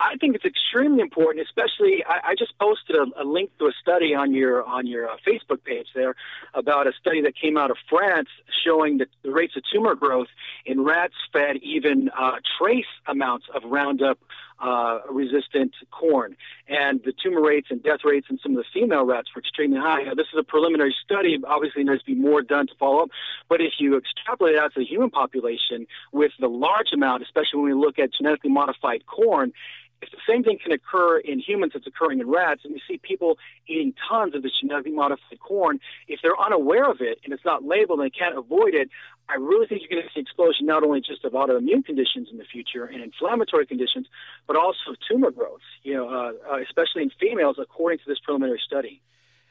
I 0.00 0.16
think 0.16 0.36
it's 0.36 0.44
extremely 0.44 1.00
important, 1.00 1.44
especially 1.44 2.04
I, 2.04 2.30
I 2.30 2.34
just 2.38 2.56
posted 2.58 2.96
a, 2.96 3.22
a 3.22 3.24
link 3.24 3.50
to 3.58 3.66
a 3.66 3.72
study 3.80 4.14
on 4.14 4.32
your 4.32 4.62
on 4.64 4.86
your 4.86 5.08
uh, 5.08 5.16
Facebook 5.26 5.64
page 5.64 5.88
there 5.94 6.14
about 6.54 6.86
a 6.86 6.92
study 7.00 7.20
that 7.22 7.34
came 7.36 7.56
out 7.56 7.70
of 7.70 7.76
France 7.88 8.28
showing 8.64 8.98
that 8.98 9.08
the 9.22 9.32
rates 9.32 9.56
of 9.56 9.62
tumor 9.72 9.94
growth 9.94 10.28
in 10.64 10.84
rats 10.84 11.14
fed 11.32 11.56
even 11.62 12.10
uh, 12.16 12.36
trace 12.58 12.86
amounts 13.06 13.46
of 13.54 13.64
Roundup 13.64 14.18
uh, 14.60 15.00
resistant 15.10 15.72
corn, 15.90 16.36
and 16.68 17.00
the 17.04 17.12
tumor 17.12 17.40
rates 17.40 17.68
and 17.70 17.82
death 17.82 18.00
rates 18.04 18.26
in 18.28 18.38
some 18.42 18.56
of 18.56 18.58
the 18.58 18.64
female 18.74 19.04
rats 19.04 19.28
were 19.34 19.40
extremely 19.40 19.78
high. 19.78 20.02
Now, 20.02 20.14
this 20.14 20.26
is 20.32 20.38
a 20.38 20.42
preliminary 20.42 20.94
study. 21.04 21.38
Obviously, 21.46 21.84
there 21.84 21.94
needs 21.94 22.04
to 22.04 22.14
be 22.14 22.20
more 22.20 22.42
done 22.42 22.66
to 22.66 22.74
follow 22.74 23.02
up. 23.02 23.10
But 23.48 23.60
if 23.60 23.74
you 23.78 23.96
extrapolate 23.96 24.56
out 24.56 24.74
to 24.74 24.80
the 24.80 24.86
human 24.86 25.10
population 25.10 25.86
with 26.12 26.32
the 26.40 26.48
large 26.48 26.92
amount, 26.92 27.22
especially 27.22 27.60
when 27.60 27.70
we 27.70 27.74
look 27.74 27.98
at 27.98 28.12
genetically 28.12 28.50
modified 28.50 29.06
corn, 29.06 29.52
if 30.00 30.10
the 30.10 30.18
same 30.28 30.44
thing 30.44 30.58
can 30.62 30.72
occur 30.72 31.18
in 31.18 31.40
humans 31.40 31.72
that's 31.74 31.86
occurring 31.86 32.20
in 32.20 32.28
rats, 32.28 32.62
and 32.64 32.72
we 32.72 32.80
see 32.86 32.98
people 32.98 33.38
eating 33.66 33.94
tons 34.08 34.34
of 34.34 34.42
this 34.42 34.52
genetically 34.60 34.92
modified 34.92 35.40
corn, 35.40 35.80
if 36.06 36.20
they're 36.22 36.38
unaware 36.38 36.90
of 36.90 37.00
it 37.00 37.18
and 37.24 37.32
it's 37.32 37.44
not 37.44 37.64
labeled 37.64 38.00
and 38.00 38.06
they 38.06 38.16
can't 38.16 38.38
avoid 38.38 38.74
it, 38.74 38.90
I 39.28 39.34
really 39.34 39.66
think 39.66 39.82
you're 39.82 40.00
going 40.00 40.02
to 40.02 40.14
see 40.14 40.20
explosion 40.20 40.66
not 40.66 40.84
only 40.84 41.00
just 41.00 41.24
of 41.24 41.32
autoimmune 41.32 41.84
conditions 41.84 42.28
in 42.30 42.38
the 42.38 42.44
future 42.44 42.84
and 42.84 43.02
inflammatory 43.02 43.66
conditions, 43.66 44.06
but 44.46 44.56
also 44.56 44.94
tumor 45.10 45.30
growth. 45.30 45.60
You 45.82 45.94
know, 45.94 46.08
uh, 46.08 46.32
uh, 46.50 46.62
especially 46.62 47.02
in 47.02 47.10
females, 47.20 47.56
according 47.60 47.98
to 47.98 48.04
this 48.06 48.18
preliminary 48.20 48.60
study. 48.64 49.02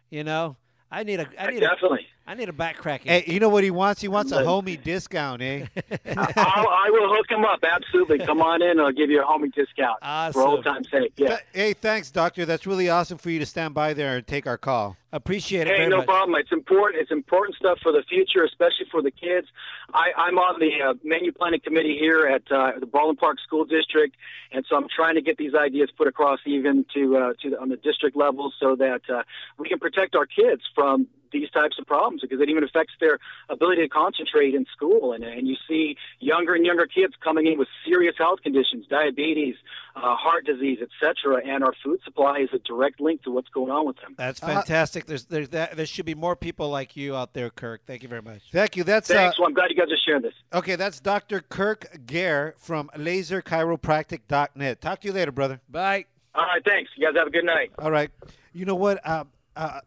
you 0.10 0.23
know, 0.23 0.56
I 0.91 1.03
need 1.03 1.19
a, 1.19 1.27
I 1.40 1.52
need 1.52 1.60
Definitely. 1.61 2.07
A, 2.27 2.30
I 2.31 2.34
need 2.34 2.49
a 2.49 2.53
back 2.53 2.77
cracking. 2.77 3.11
hey, 3.11 3.23
you 3.27 3.39
know 3.39 3.49
what 3.49 3.64
he 3.64 3.72
wants? 3.72 4.02
He 4.02 4.07
wants 4.07 4.31
a 4.31 4.41
homie 4.41 4.81
discount, 4.81 5.41
eh? 5.41 5.65
I'll, 6.15 6.68
I 6.68 6.89
will 6.89 7.14
hook 7.15 7.30
him 7.30 7.45
up. 7.45 7.60
Absolutely. 7.64 8.19
Come 8.19 8.41
on 8.41 8.61
in. 8.61 8.80
I'll 8.80 8.91
give 8.91 9.10
you 9.10 9.22
a 9.22 9.26
homie 9.26 9.53
discount 9.53 9.99
for 10.34 10.41
old 10.41 10.64
time's 10.64 10.89
sake. 10.89 11.14
Yeah. 11.18 11.38
Hey, 11.53 11.73
thanks, 11.73 12.11
doctor. 12.11 12.45
That's 12.45 12.65
really 12.68 12.89
awesome 12.89 13.18
for 13.18 13.30
you 13.30 13.39
to 13.39 13.45
stand 13.45 13.73
by 13.73 13.93
there 13.93 14.18
and 14.18 14.27
take 14.27 14.47
our 14.47 14.57
call. 14.57 14.97
Appreciate 15.11 15.61
it 15.61 15.68
Hey, 15.69 15.77
very 15.77 15.89
no 15.89 15.97
much. 15.97 16.07
problem. 16.07 16.38
It's 16.38 16.52
important. 16.52 17.02
It's 17.02 17.11
important 17.11 17.56
stuff 17.56 17.80
for 17.81 17.93
the 17.93 18.03
future, 18.10 18.43
especially 18.43 18.85
for 18.91 19.02
the 19.02 19.11
kids. 19.11 19.47
I, 19.93 20.07
I'm 20.18 20.38
on 20.38 20.60
the 20.60 20.89
uh, 20.89 20.93
menu 21.06 21.31
planning 21.31 21.61
committee 21.61 21.97
here 21.97 22.27
at 22.27 22.41
uh, 22.52 22.77
the 22.80 22.85
Baldwin 22.85 23.15
Park 23.15 23.38
School 23.39 23.64
District, 23.64 24.14
and 24.52 24.65
so 24.68 24.76
I'm 24.76 24.88
trying 24.93 25.15
to 25.15 25.22
get 25.22 25.38
these 25.38 25.56
ideas 25.56 25.89
put 25.95 26.07
across 26.07 26.39
even 26.45 26.85
to 26.93 27.15
uh, 27.18 27.34
to 27.43 27.49
the, 27.52 27.61
on 27.61 27.69
the 27.69 27.77
district 27.77 28.18
level, 28.18 28.52
so 28.60 28.76
that 28.76 29.02
uh, 29.10 29.23
we 29.57 29.69
can 29.69 29.80
protect 29.80 30.15
our 30.15 30.26
kids 30.26 30.64
from 30.76 31.07
these 31.31 31.49
types 31.52 31.77
of 31.80 31.85
problems 31.85 32.22
because 32.22 32.39
it 32.41 32.49
even 32.49 32.64
affects 32.64 32.93
their 32.99 33.19
ability 33.49 33.81
to 33.81 33.89
concentrate 33.89 34.53
in 34.56 34.65
school. 34.76 35.14
And, 35.14 35.23
and 35.23 35.47
you 35.47 35.56
see 35.68 35.97
younger 36.19 36.53
and 36.56 36.65
younger 36.65 36.85
kids 36.85 37.14
coming 37.23 37.47
in 37.47 37.57
with 37.57 37.68
serious 37.85 38.15
health 38.18 38.41
conditions, 38.43 38.85
diabetes, 38.88 39.56
uh, 39.95 40.15
heart 40.15 40.45
disease, 40.45 40.80
etc. 40.81 41.41
And 41.45 41.64
our 41.64 41.73
food 41.84 41.99
supply 42.03 42.39
is 42.39 42.49
a 42.53 42.60
direct 42.60 42.99
link 42.99 43.23
to 43.23 43.31
what's 43.31 43.49
going 43.49 43.72
on 43.72 43.85
with 43.88 43.97
them. 43.97 44.15
That's 44.18 44.41
Uh, 44.43 44.47
fantastic. 44.47 45.06
There's, 45.06 45.26
there's 45.26 45.49
that, 45.49 45.76
there 45.77 45.85
should 45.85 46.06
be 46.06 46.15
more 46.15 46.35
people 46.35 46.69
like 46.69 46.95
you 46.97 47.15
out 47.15 47.34
there, 47.34 47.49
Kirk. 47.49 47.81
Thank 47.85 48.03
you 48.03 48.10
very 48.10 48.22
much. 48.22 48.41
Thank 48.52 48.76
you. 48.76 48.84
That's 48.84 49.10
uh, 49.10 49.14
Thanks. 49.15 49.39
well, 49.39 49.47
I'm 49.47 49.53
glad 49.53 49.69
you 49.72 49.76
guys 49.76 49.91
are 49.91 49.97
sharing 50.06 50.22
this. 50.22 50.34
okay. 50.53 50.76
That's 50.76 50.99
Dr. 50.99 51.41
Kirk 51.41 52.06
Gare 52.06 52.56
from 52.57 52.89
leserchiropractic.net. 52.95 54.81
Talk 54.81 55.02
to 55.02 55.07
you 55.07 55.14
later, 55.14 55.31
brother. 55.31 55.60
Bye. 55.69 56.06
All 56.34 56.43
right. 56.45 56.64
Thanks. 56.65 56.91
You 56.97 57.07
guys 57.07 57.15
have 57.18 57.27
a 57.27 57.31
good 57.31 57.45
night. 57.45 57.72
All 57.80 57.91
right. 57.91 58.11
You 58.53 58.65
know 58.65 58.76
what? 58.76 58.99
Uh, 59.06 59.23
uh, 59.56 59.80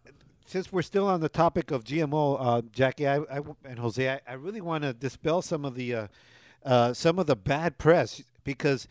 since 0.49 0.73
we're 0.73 0.81
still 0.81 1.07
on 1.07 1.20
the 1.20 1.29
topic 1.29 1.70
of 1.70 1.85
GMO, 1.85 2.39
uh, 2.41 2.62
Jackie 2.73 3.07
I, 3.07 3.19
I, 3.19 3.41
and 3.66 3.79
Jose, 3.79 4.09
I, 4.09 4.20
I 4.27 4.33
really 4.33 4.62
want 4.62 4.83
to 4.83 4.95
dispel 4.95 5.43
some 5.43 5.66
of 5.66 5.75
the 5.75 5.95
uh, 5.95 6.07
uh, 6.65 6.95
some 6.95 7.19
of 7.19 7.27
the 7.27 7.37
bad 7.37 7.79
press 7.79 8.23
because 8.45 8.89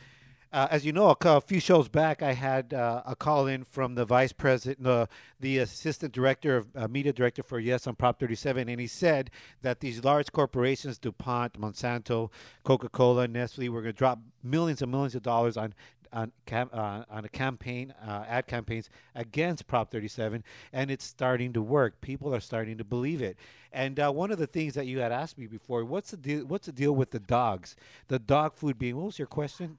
Uh, 0.54 0.66
as 0.72 0.86
you 0.86 0.94
know, 0.94 1.14
a, 1.22 1.42
few 1.42 1.60
shows 1.60 1.90
back, 1.90 2.24
I 2.24 2.32
had 2.32 2.74
uh, 2.74 3.04
a 3.06 3.16
call 3.18 3.48
in 3.48 3.66
from 3.66 3.96
the 3.96 4.06
vice 4.06 4.32
president, 4.32 4.82
the, 4.82 5.10
the 5.42 5.58
assistant 5.58 6.14
director 6.14 6.56
of 6.56 6.68
uh, 6.74 6.88
media 6.88 7.12
director 7.12 7.44
for 7.44 7.60
Yes 7.60 7.86
on 7.86 7.96
Prop 7.96 8.18
37, 8.18 8.70
and 8.70 8.80
he 8.80 8.88
said 8.88 9.30
that 9.62 9.82
these 9.82 10.06
large 10.06 10.32
corporations, 10.32 10.98
DuPont, 10.98 11.60
Monsanto, 11.60 12.32
Coca 12.64 12.88
Cola, 12.88 13.28
Nestle, 13.28 13.68
were 13.68 13.82
going 13.82 13.94
to 13.94 13.98
drop 13.98 14.20
millions 14.42 14.82
and 14.82 14.90
millions 14.90 15.16
of 15.16 15.22
dollars 15.22 15.58
on 15.58 15.74
on 16.18 16.32
cam- 16.48 16.70
uh, 16.74 17.04
on 17.12 17.26
a 17.26 17.30
campaign, 17.30 17.94
uh, 18.06 18.26
ad 18.28 18.48
campaigns 18.48 18.90
against 19.14 19.68
Prop 19.68 19.92
37, 19.92 20.44
and 20.74 20.90
it's 20.90 21.06
starting 21.06 21.54
to 21.54 21.62
work. 21.62 22.02
People 22.02 22.34
are 22.34 22.40
starting 22.40 22.78
to 22.80 22.84
believe 22.84 23.22
it. 23.22 23.38
And 23.72 24.00
uh, 24.00 24.12
one 24.12 24.32
of 24.32 24.40
the 24.40 24.48
things 24.48 24.74
that 24.74 24.88
you 24.88 24.98
had 25.00 25.12
asked 25.12 25.38
me 25.38 25.46
before, 25.46 25.86
what's 25.86 26.10
the 26.12 26.18
deal? 26.18 26.46
What's 26.46 26.66
the 26.66 26.72
deal 26.72 26.96
with 26.96 27.12
the 27.12 27.20
dogs? 27.20 27.76
The 28.08 28.18
dog 28.18 28.56
food 28.56 28.80
being. 28.80 28.96
What 28.98 29.06
was 29.06 29.20
your 29.20 29.28
question? 29.28 29.78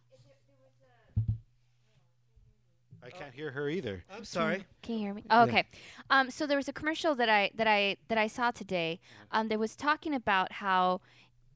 I 3.03 3.11
can't 3.11 3.35
hear 3.35 3.51
her 3.51 3.69
either. 3.71 4.05
I'm 4.15 4.25
sorry. 4.25 4.67
Can 4.83 4.97
you 4.97 5.01
hear 5.01 5.15
me? 5.15 5.25
Oh, 5.31 5.45
okay. 5.45 5.65
Um, 6.11 6.31
so 6.31 6.47
there 6.47 6.59
was 6.59 6.69
a 6.69 6.73
commercial 6.73 7.15
that 7.15 7.29
I 7.29 7.51
that 7.55 7.67
I 7.67 7.97
that 8.09 8.19
I 8.19 8.27
saw 8.29 8.51
today. 8.51 9.01
Um, 9.33 9.49
that 9.49 9.59
was 9.59 9.75
talking 9.75 10.15
about 10.15 10.53
how 10.53 11.01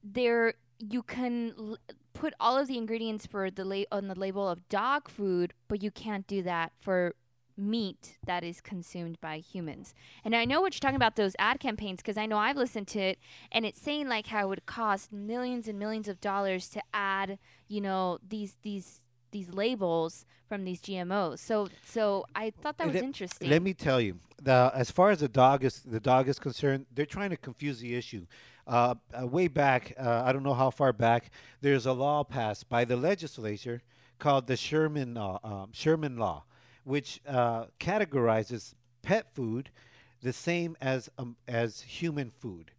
there 0.03 0.55
you 0.79 1.03
can 1.03 1.53
l- 1.59 1.77
put 2.15 2.35
all 2.41 2.57
of 2.59 2.69
the 2.69 2.79
ingredients 2.79 3.27
for 3.27 3.51
the 3.51 3.65
la- 3.65 3.85
on 3.91 4.09
the 4.09 4.19
label 4.19 4.49
of 4.49 4.69
dog 4.69 5.09
food, 5.09 5.53
but 5.69 5.83
you 5.83 5.91
can't 5.91 6.27
do 6.27 6.43
that 6.43 6.73
for 6.81 7.15
meat 7.57 8.19
that 8.27 8.43
is 8.45 8.61
consumed 8.61 9.21
by 9.21 9.39
humans. 9.39 9.95
And 10.25 10.35
I 10.35 10.45
know 10.45 10.61
what 10.61 10.75
you're 10.75 10.81
talking 10.81 10.97
about 10.97 11.17
those 11.17 11.37
ad 11.39 11.61
campaigns 11.61 11.99
because 11.99 12.17
I 12.17 12.27
know 12.27 12.39
I've 12.39 12.57
listened 12.57 12.89
to 12.89 13.01
it 13.01 13.19
and 13.51 13.67
it's 13.67 13.81
saying 13.81 14.09
like 14.09 14.27
how 14.27 14.45
it 14.45 14.49
would 14.49 14.67
cost 14.67 15.13
millions 15.13 15.69
and 15.69 15.79
millions 15.79 16.09
of 16.09 16.21
dollars 16.21 16.69
to 16.71 16.83
add, 16.95 17.39
you 17.69 17.81
know, 17.81 18.19
these 18.27 18.57
these 18.63 19.01
these 19.31 19.51
labels 19.51 20.27
from 20.49 20.65
these 20.65 20.81
GMOs. 20.81 21.39
So 21.39 21.69
so 21.85 22.25
I 22.35 22.51
thought 22.51 22.79
that 22.79 22.87
was 22.87 22.95
Let- 22.95 23.05
interesting. 23.05 23.51
Let 23.51 23.63
me 23.63 23.75
tell 23.75 24.01
you, 24.01 24.17
the, 24.43 24.71
as 24.75 24.91
far 24.91 25.11
as 25.11 25.21
the 25.21 25.29
dog 25.29 25.65
is 25.65 25.81
the 25.81 26.01
dog 26.01 26.29
is 26.29 26.39
concerned, 26.39 26.87
they're 26.93 27.07
trying 27.07 27.31
to 27.31 27.37
confuse 27.37 27.81
the 27.81 27.95
issue. 27.95 28.27
Uh, 28.67 28.95
uh, 29.21 29.27
way 29.27 29.49
back, 29.49 29.93
uh, 29.99 30.23
I 30.25 30.33
don't 30.33 30.45
know 30.45 30.55
how 30.55 30.71
far 30.71 30.93
back, 30.93 31.31
there's 31.61 31.87
a 31.87 31.93
law 31.93 32.23
passed 32.23 32.69
by 32.69 32.85
the 32.85 32.97
legislature 32.97 33.83
called 34.19 34.47
the 34.47 34.57
Sherman 34.57 35.15
Law, 35.15 35.41
um, 35.43 35.71
Sherman 35.73 36.17
Law, 36.17 36.45
which 36.85 37.21
uh, 37.27 37.67
categorizes 37.81 38.75
pet 39.03 39.27
food 39.35 39.71
the 40.23 40.33
same 40.33 40.77
as 40.81 41.11
um, 41.19 41.37
as 41.49 41.81
human 41.81 42.31
food. 42.31 42.71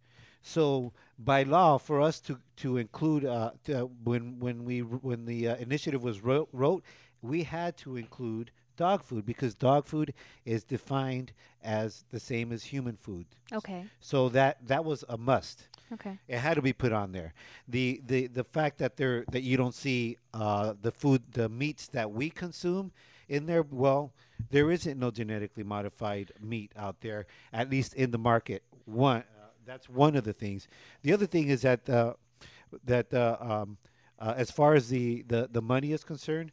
So 0.42 0.92
by 1.18 1.42
law, 1.42 1.78
for 1.78 2.00
us 2.00 2.20
to 2.20 2.38
to 2.56 2.78
include 2.78 3.26
uh, 3.26 3.50
to, 3.64 3.90
when 4.04 4.38
when 4.40 4.64
we 4.64 4.80
when 4.80 5.26
the 5.26 5.48
uh, 5.48 5.56
initiative 5.56 6.02
was 6.02 6.22
wrote, 6.22 6.48
wrote, 6.52 6.82
we 7.20 7.42
had 7.42 7.76
to 7.78 7.96
include 7.96 8.50
dog 8.76 9.02
food 9.02 9.24
because 9.26 9.54
dog 9.54 9.86
food 9.86 10.14
is 10.44 10.64
defined 10.64 11.32
as 11.62 12.04
the 12.10 12.20
same 12.20 12.52
as 12.52 12.64
human 12.64 12.96
food. 12.96 13.26
Okay. 13.52 13.84
So 14.00 14.28
that 14.30 14.66
that 14.66 14.84
was 14.84 15.04
a 15.08 15.16
must. 15.16 15.68
Okay. 15.92 16.18
It 16.28 16.38
had 16.38 16.54
to 16.54 16.62
be 16.62 16.72
put 16.72 16.92
on 16.92 17.12
there. 17.12 17.34
The 17.68 18.00
the 18.06 18.26
the 18.26 18.44
fact 18.44 18.78
that 18.78 18.96
there 18.96 19.24
that 19.30 19.42
you 19.42 19.56
don't 19.56 19.74
see 19.74 20.16
uh, 20.32 20.74
the 20.80 20.90
food 20.90 21.22
the 21.32 21.48
meats 21.48 21.88
that 21.88 22.10
we 22.10 22.30
consume 22.30 22.92
in 23.28 23.46
there. 23.46 23.62
Well, 23.62 24.12
there 24.50 24.70
isn't 24.70 24.98
no 24.98 25.10
genetically 25.10 25.64
modified 25.64 26.32
meat 26.40 26.72
out 26.76 27.00
there, 27.00 27.26
at 27.52 27.70
least 27.70 27.94
in 27.94 28.10
the 28.10 28.18
market. 28.18 28.62
One 28.86 29.20
uh, 29.20 29.48
that's 29.64 29.88
one 29.88 30.16
of 30.16 30.24
the 30.24 30.32
things. 30.32 30.68
The 31.02 31.12
other 31.12 31.26
thing 31.26 31.48
is 31.48 31.62
that 31.62 31.88
uh, 31.88 32.14
that 32.84 33.12
uh, 33.12 33.36
um, 33.40 33.76
uh, 34.18 34.34
as 34.36 34.50
far 34.50 34.74
as 34.74 34.88
the, 34.88 35.22
the 35.28 35.48
the 35.50 35.62
money 35.62 35.92
is 35.92 36.04
concerned. 36.04 36.52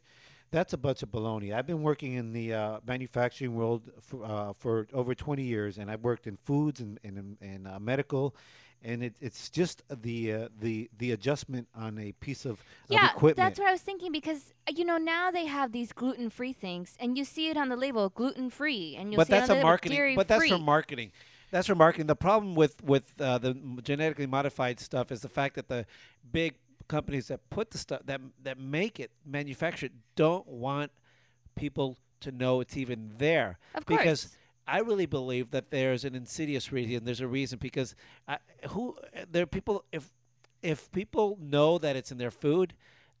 That's 0.52 0.74
a 0.74 0.76
bunch 0.76 1.02
of 1.02 1.10
baloney. 1.10 1.54
I've 1.54 1.66
been 1.66 1.82
working 1.82 2.12
in 2.12 2.34
the 2.34 2.52
uh, 2.52 2.80
manufacturing 2.86 3.54
world 3.54 3.90
for, 4.02 4.24
uh, 4.24 4.52
for 4.58 4.86
over 4.92 5.14
20 5.14 5.42
years, 5.42 5.78
and 5.78 5.90
I've 5.90 6.02
worked 6.02 6.26
in 6.26 6.36
foods 6.36 6.80
and 6.80 7.00
and, 7.02 7.38
and 7.40 7.66
uh, 7.66 7.80
medical, 7.80 8.36
and 8.84 9.02
it, 9.02 9.14
it's 9.18 9.48
just 9.48 9.82
the 10.02 10.32
uh, 10.34 10.48
the 10.60 10.90
the 10.98 11.12
adjustment 11.12 11.68
on 11.74 11.98
a 11.98 12.12
piece 12.12 12.44
of, 12.44 12.62
Yeah, 12.88 13.06
of 13.06 13.16
equipment. 13.16 13.36
that's 13.36 13.58
what 13.58 13.68
I 13.68 13.72
was 13.72 13.80
thinking 13.80 14.12
because 14.12 14.52
uh, 14.68 14.72
you 14.76 14.84
know 14.84 14.98
now 14.98 15.30
they 15.30 15.46
have 15.46 15.72
these 15.72 15.90
gluten-free 15.92 16.52
things, 16.52 16.96
and 17.00 17.16
you 17.16 17.24
see 17.24 17.48
it 17.48 17.56
on 17.56 17.70
the 17.70 17.76
label, 17.76 18.10
gluten-free, 18.10 18.96
and 18.98 19.10
you'll 19.10 19.16
but 19.16 19.28
see 19.28 19.32
it 19.32 19.40
that's 19.40 19.50
on 19.50 19.56
a 19.56 19.62
marketing. 19.62 20.16
But 20.16 20.28
that's 20.28 20.46
for 20.48 20.58
marketing. 20.58 21.12
That's 21.50 21.66
for 21.66 21.74
marketing. 21.74 22.08
The 22.08 22.16
problem 22.16 22.54
with 22.54 22.82
with 22.84 23.18
uh, 23.20 23.38
the 23.38 23.54
genetically 23.82 24.26
modified 24.26 24.80
stuff 24.80 25.10
is 25.10 25.20
the 25.22 25.28
fact 25.28 25.54
that 25.54 25.68
the 25.68 25.86
big 26.30 26.54
companies 26.88 27.28
that 27.28 27.48
put 27.50 27.70
the 27.70 27.78
stuff 27.78 28.00
that 28.06 28.20
that 28.42 28.58
make 28.58 29.00
it 29.00 29.10
manufacture 29.24 29.86
it 29.86 29.92
don't 30.16 30.46
want 30.46 30.90
people 31.56 31.98
to 32.20 32.32
know 32.32 32.60
it's 32.60 32.76
even 32.76 33.12
there. 33.18 33.58
Of 33.74 33.86
course. 33.86 33.98
because. 33.98 34.36
I 34.64 34.78
really 34.78 35.06
believe 35.06 35.50
that 35.50 35.72
there's 35.72 36.04
an 36.04 36.14
insidious 36.14 36.70
reason. 36.70 37.04
There's 37.04 37.20
a 37.20 37.26
reason 37.26 37.58
because 37.60 37.96
I, 38.28 38.38
who 38.68 38.96
there 39.28 39.42
are 39.42 39.46
people 39.46 39.84
if 39.90 40.08
if 40.62 40.90
people 40.92 41.36
know 41.40 41.78
that 41.78 41.96
it's 41.96 42.12
in 42.12 42.18
their 42.18 42.30
food 42.30 42.72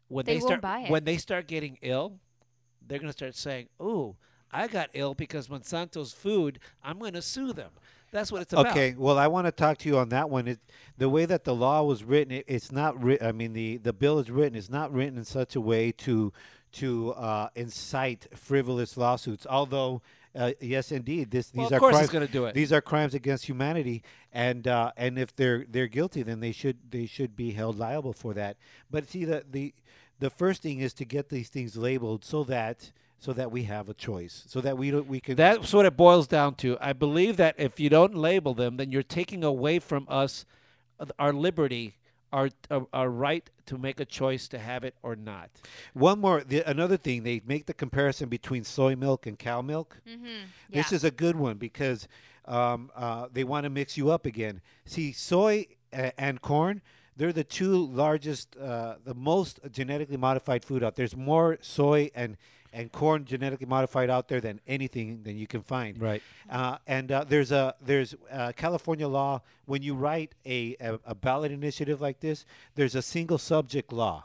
when 0.06 0.24
They 0.24 0.34
they, 0.34 0.40
start 0.40 0.62
when 0.88 1.04
they 1.04 1.16
start 1.16 1.48
getting 1.48 1.78
ill, 1.82 2.20
they're 2.86 2.98
going 2.98 3.08
to 3.08 3.12
start 3.12 3.34
saying, 3.34 3.68
"Ooh, 3.80 4.14
I 4.52 4.68
got 4.68 4.90
ill 4.92 5.14
because 5.14 5.48
Monsanto's 5.48 6.12
food. 6.12 6.60
I'm 6.84 6.98
going 6.98 7.14
to 7.14 7.22
sue 7.22 7.52
them." 7.52 7.70
That's 8.12 8.30
what 8.30 8.42
it's 8.42 8.52
about. 8.52 8.68
Okay, 8.68 8.94
well, 8.96 9.18
I 9.18 9.26
want 9.26 9.46
to 9.46 9.52
talk 9.52 9.78
to 9.78 9.88
you 9.88 9.96
on 9.96 10.10
that 10.10 10.28
one. 10.28 10.46
It, 10.46 10.60
the 10.98 11.08
way 11.08 11.24
that 11.24 11.44
the 11.44 11.54
law 11.54 11.82
was 11.82 12.04
written, 12.04 12.32
it, 12.34 12.44
it's 12.46 12.70
not 12.70 13.02
written. 13.02 13.26
I 13.26 13.32
mean, 13.32 13.54
the, 13.54 13.78
the 13.78 13.94
bill 13.94 14.18
is 14.18 14.30
written. 14.30 14.56
It's 14.56 14.68
not 14.70 14.92
written 14.92 15.16
in 15.18 15.24
such 15.24 15.56
a 15.56 15.60
way 15.60 15.92
to 15.92 16.32
to 16.72 17.12
uh, 17.12 17.48
incite 17.54 18.26
frivolous 18.34 18.96
lawsuits. 18.96 19.46
Although, 19.48 20.00
uh, 20.34 20.52
yes, 20.60 20.90
indeed, 20.90 21.30
this 21.30 21.52
Well, 21.54 21.66
these 21.66 21.72
of 21.72 21.76
are 21.76 21.80
course 21.80 21.92
crimes. 21.92 22.04
it's 22.04 22.12
gonna 22.12 22.28
do 22.28 22.46
it. 22.46 22.54
These 22.54 22.72
are 22.72 22.80
crimes 22.80 23.14
against 23.14 23.46
humanity, 23.46 24.02
and 24.32 24.68
uh, 24.68 24.92
and 24.96 25.18
if 25.18 25.34
they're 25.34 25.64
they're 25.68 25.86
guilty, 25.88 26.22
then 26.22 26.40
they 26.40 26.52
should 26.52 26.78
they 26.90 27.06
should 27.06 27.34
be 27.34 27.52
held 27.52 27.78
liable 27.78 28.12
for 28.12 28.34
that. 28.34 28.56
But 28.90 29.08
see, 29.08 29.24
the 29.24 29.44
the 29.50 29.74
the 30.18 30.30
first 30.30 30.62
thing 30.62 30.80
is 30.80 30.92
to 30.94 31.04
get 31.04 31.30
these 31.30 31.48
things 31.48 31.76
labeled 31.76 32.24
so 32.24 32.44
that 32.44 32.92
so 33.22 33.32
that 33.32 33.52
we 33.52 33.62
have 33.62 33.88
a 33.88 33.94
choice, 33.94 34.42
so 34.48 34.60
that 34.60 34.76
we 34.76 34.90
don't 34.90 35.06
we 35.06 35.20
can. 35.20 35.36
That's 35.36 35.72
what 35.72 35.86
it 35.86 35.96
boils 35.96 36.26
down 36.26 36.56
to. 36.56 36.76
I 36.80 36.92
believe 36.92 37.36
that 37.36 37.54
if 37.56 37.78
you 37.78 37.88
don't 37.88 38.16
label 38.16 38.52
them, 38.52 38.78
then 38.78 38.90
you're 38.90 39.04
taking 39.04 39.44
away 39.44 39.78
from 39.78 40.08
us 40.08 40.44
uh, 40.98 41.06
our 41.20 41.32
liberty, 41.32 41.94
our 42.32 42.48
our, 42.68 42.84
our 42.92 43.08
right 43.08 43.48
to 43.66 43.78
make 43.78 44.00
a 44.00 44.04
choice 44.04 44.48
to 44.48 44.58
have 44.58 44.82
it 44.82 44.96
or 45.04 45.14
not. 45.14 45.50
One 45.94 46.18
more, 46.18 46.42
the, 46.42 46.68
another 46.68 46.96
thing, 46.96 47.22
they 47.22 47.40
make 47.46 47.66
the 47.66 47.74
comparison 47.74 48.28
between 48.28 48.64
soy 48.64 48.96
milk 48.96 49.28
and 49.28 49.38
cow 49.38 49.62
milk. 49.62 50.00
Mm-hmm. 50.04 50.46
This 50.70 50.92
is 50.92 51.04
a 51.04 51.10
good 51.12 51.36
one 51.36 51.58
because 51.58 52.08
um, 52.46 52.90
uh, 52.96 53.28
they 53.32 53.44
want 53.44 53.62
to 53.64 53.70
mix 53.70 53.96
you 53.96 54.10
up 54.10 54.26
again. 54.26 54.60
See, 54.84 55.12
soy 55.12 55.68
and 55.92 56.42
corn, 56.42 56.82
they're 57.16 57.32
the 57.32 57.44
two 57.44 57.86
largest, 57.86 58.56
uh, 58.56 58.96
the 59.04 59.14
most 59.14 59.60
genetically 59.70 60.16
modified 60.16 60.64
food 60.64 60.82
out 60.82 60.96
there. 60.96 61.04
There's 61.06 61.16
more 61.16 61.58
soy 61.60 62.10
and 62.16 62.36
and 62.72 62.90
corn 62.90 63.24
genetically 63.24 63.66
modified 63.66 64.10
out 64.10 64.28
there 64.28 64.40
than 64.40 64.60
anything 64.66 65.22
that 65.24 65.32
you 65.32 65.46
can 65.46 65.62
find. 65.62 66.00
Right. 66.00 66.22
Uh, 66.50 66.78
and 66.86 67.12
uh, 67.12 67.24
there's 67.24 67.52
a 67.52 67.74
there's 67.84 68.14
uh, 68.30 68.52
California 68.56 69.08
law 69.08 69.42
when 69.66 69.82
you 69.82 69.94
write 69.94 70.34
a, 70.46 70.76
a 70.80 70.98
a 71.06 71.14
ballot 71.14 71.52
initiative 71.52 72.00
like 72.00 72.20
this, 72.20 72.44
there's 72.74 72.94
a 72.94 73.02
single 73.02 73.38
subject 73.38 73.92
law. 73.92 74.24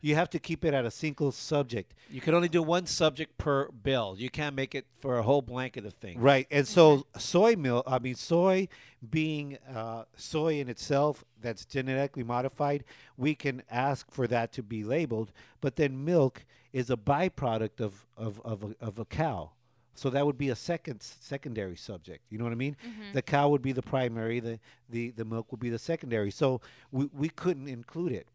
You 0.00 0.14
have 0.14 0.30
to 0.30 0.38
keep 0.38 0.64
it 0.64 0.74
at 0.74 0.84
a 0.84 0.92
single 0.92 1.32
subject. 1.32 1.92
You 2.08 2.20
can 2.20 2.32
only 2.32 2.48
do 2.48 2.62
one 2.62 2.86
subject 2.86 3.36
per 3.36 3.68
bill. 3.68 4.14
You 4.16 4.30
can't 4.30 4.54
make 4.54 4.76
it 4.76 4.86
for 5.00 5.18
a 5.18 5.22
whole 5.24 5.42
blanket 5.42 5.84
of 5.84 5.94
things. 5.94 6.20
Right, 6.20 6.46
and 6.52 6.68
so 6.68 7.06
soy 7.16 7.56
milk. 7.56 7.84
I 7.84 7.98
mean, 7.98 8.14
soy 8.14 8.68
being 9.10 9.58
uh, 9.74 10.04
soy 10.16 10.60
in 10.60 10.68
itself 10.68 11.24
that's 11.40 11.64
genetically 11.64 12.24
modified, 12.24 12.84
we 13.16 13.34
can 13.34 13.62
ask 13.70 14.10
for 14.10 14.26
that 14.28 14.52
to 14.52 14.62
be 14.62 14.84
labeled. 14.84 15.32
But 15.60 15.76
then 15.76 16.04
milk 16.04 16.44
is 16.72 16.90
a 16.90 16.96
byproduct 16.96 17.80
of 17.80 18.06
of 18.16 18.40
of 18.44 18.62
a, 18.62 18.84
of 18.84 18.98
a 18.98 19.04
cow, 19.04 19.50
so 19.94 20.10
that 20.10 20.24
would 20.24 20.38
be 20.38 20.50
a 20.50 20.56
second 20.56 21.02
secondary 21.02 21.76
subject. 21.76 22.22
You 22.30 22.38
know 22.38 22.44
what 22.44 22.52
I 22.52 22.56
mean? 22.56 22.76
Mm-hmm. 22.86 23.14
The 23.14 23.22
cow 23.22 23.48
would 23.48 23.62
be 23.62 23.72
the 23.72 23.82
primary. 23.82 24.40
The 24.40 24.58
the 24.88 25.10
the 25.10 25.24
milk 25.24 25.50
would 25.50 25.60
be 25.60 25.70
the 25.70 25.78
secondary. 25.78 26.30
So 26.30 26.60
we 26.92 27.08
we 27.12 27.28
couldn't 27.28 27.68
include 27.68 28.12
it. 28.12 28.26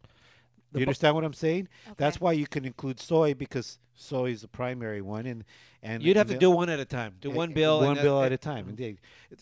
The 0.74 0.80
you 0.80 0.86
bu- 0.86 0.90
understand 0.90 1.16
what 1.16 1.24
I'm 1.24 1.34
saying? 1.34 1.70
That's 1.98 2.20
why 2.20 2.34
you 2.34 2.48
can 2.48 2.66
include 2.66 3.00
soy 3.00 3.34
because 3.34 3.78
soy 3.96 4.32
is 4.32 4.42
the 4.42 4.48
primary 4.48 5.02
one, 5.02 5.26
and 5.26 5.44
and 5.84 6.02
You'd 6.02 6.18
have 6.18 6.28
to 6.30 6.38
do 6.38 6.50
one 6.50 6.70
at 6.70 6.80
a 6.80 6.86
time. 6.86 7.16
Do 7.22 7.30
one 7.30 7.54
bill. 7.54 7.80
one 7.80 7.92
and, 7.92 8.02
bill 8.02 8.24
at 8.24 8.32
a 8.32 8.38
time. 8.38 8.62
Mm-hmm. 8.62 8.70
Indeed, 8.70 8.98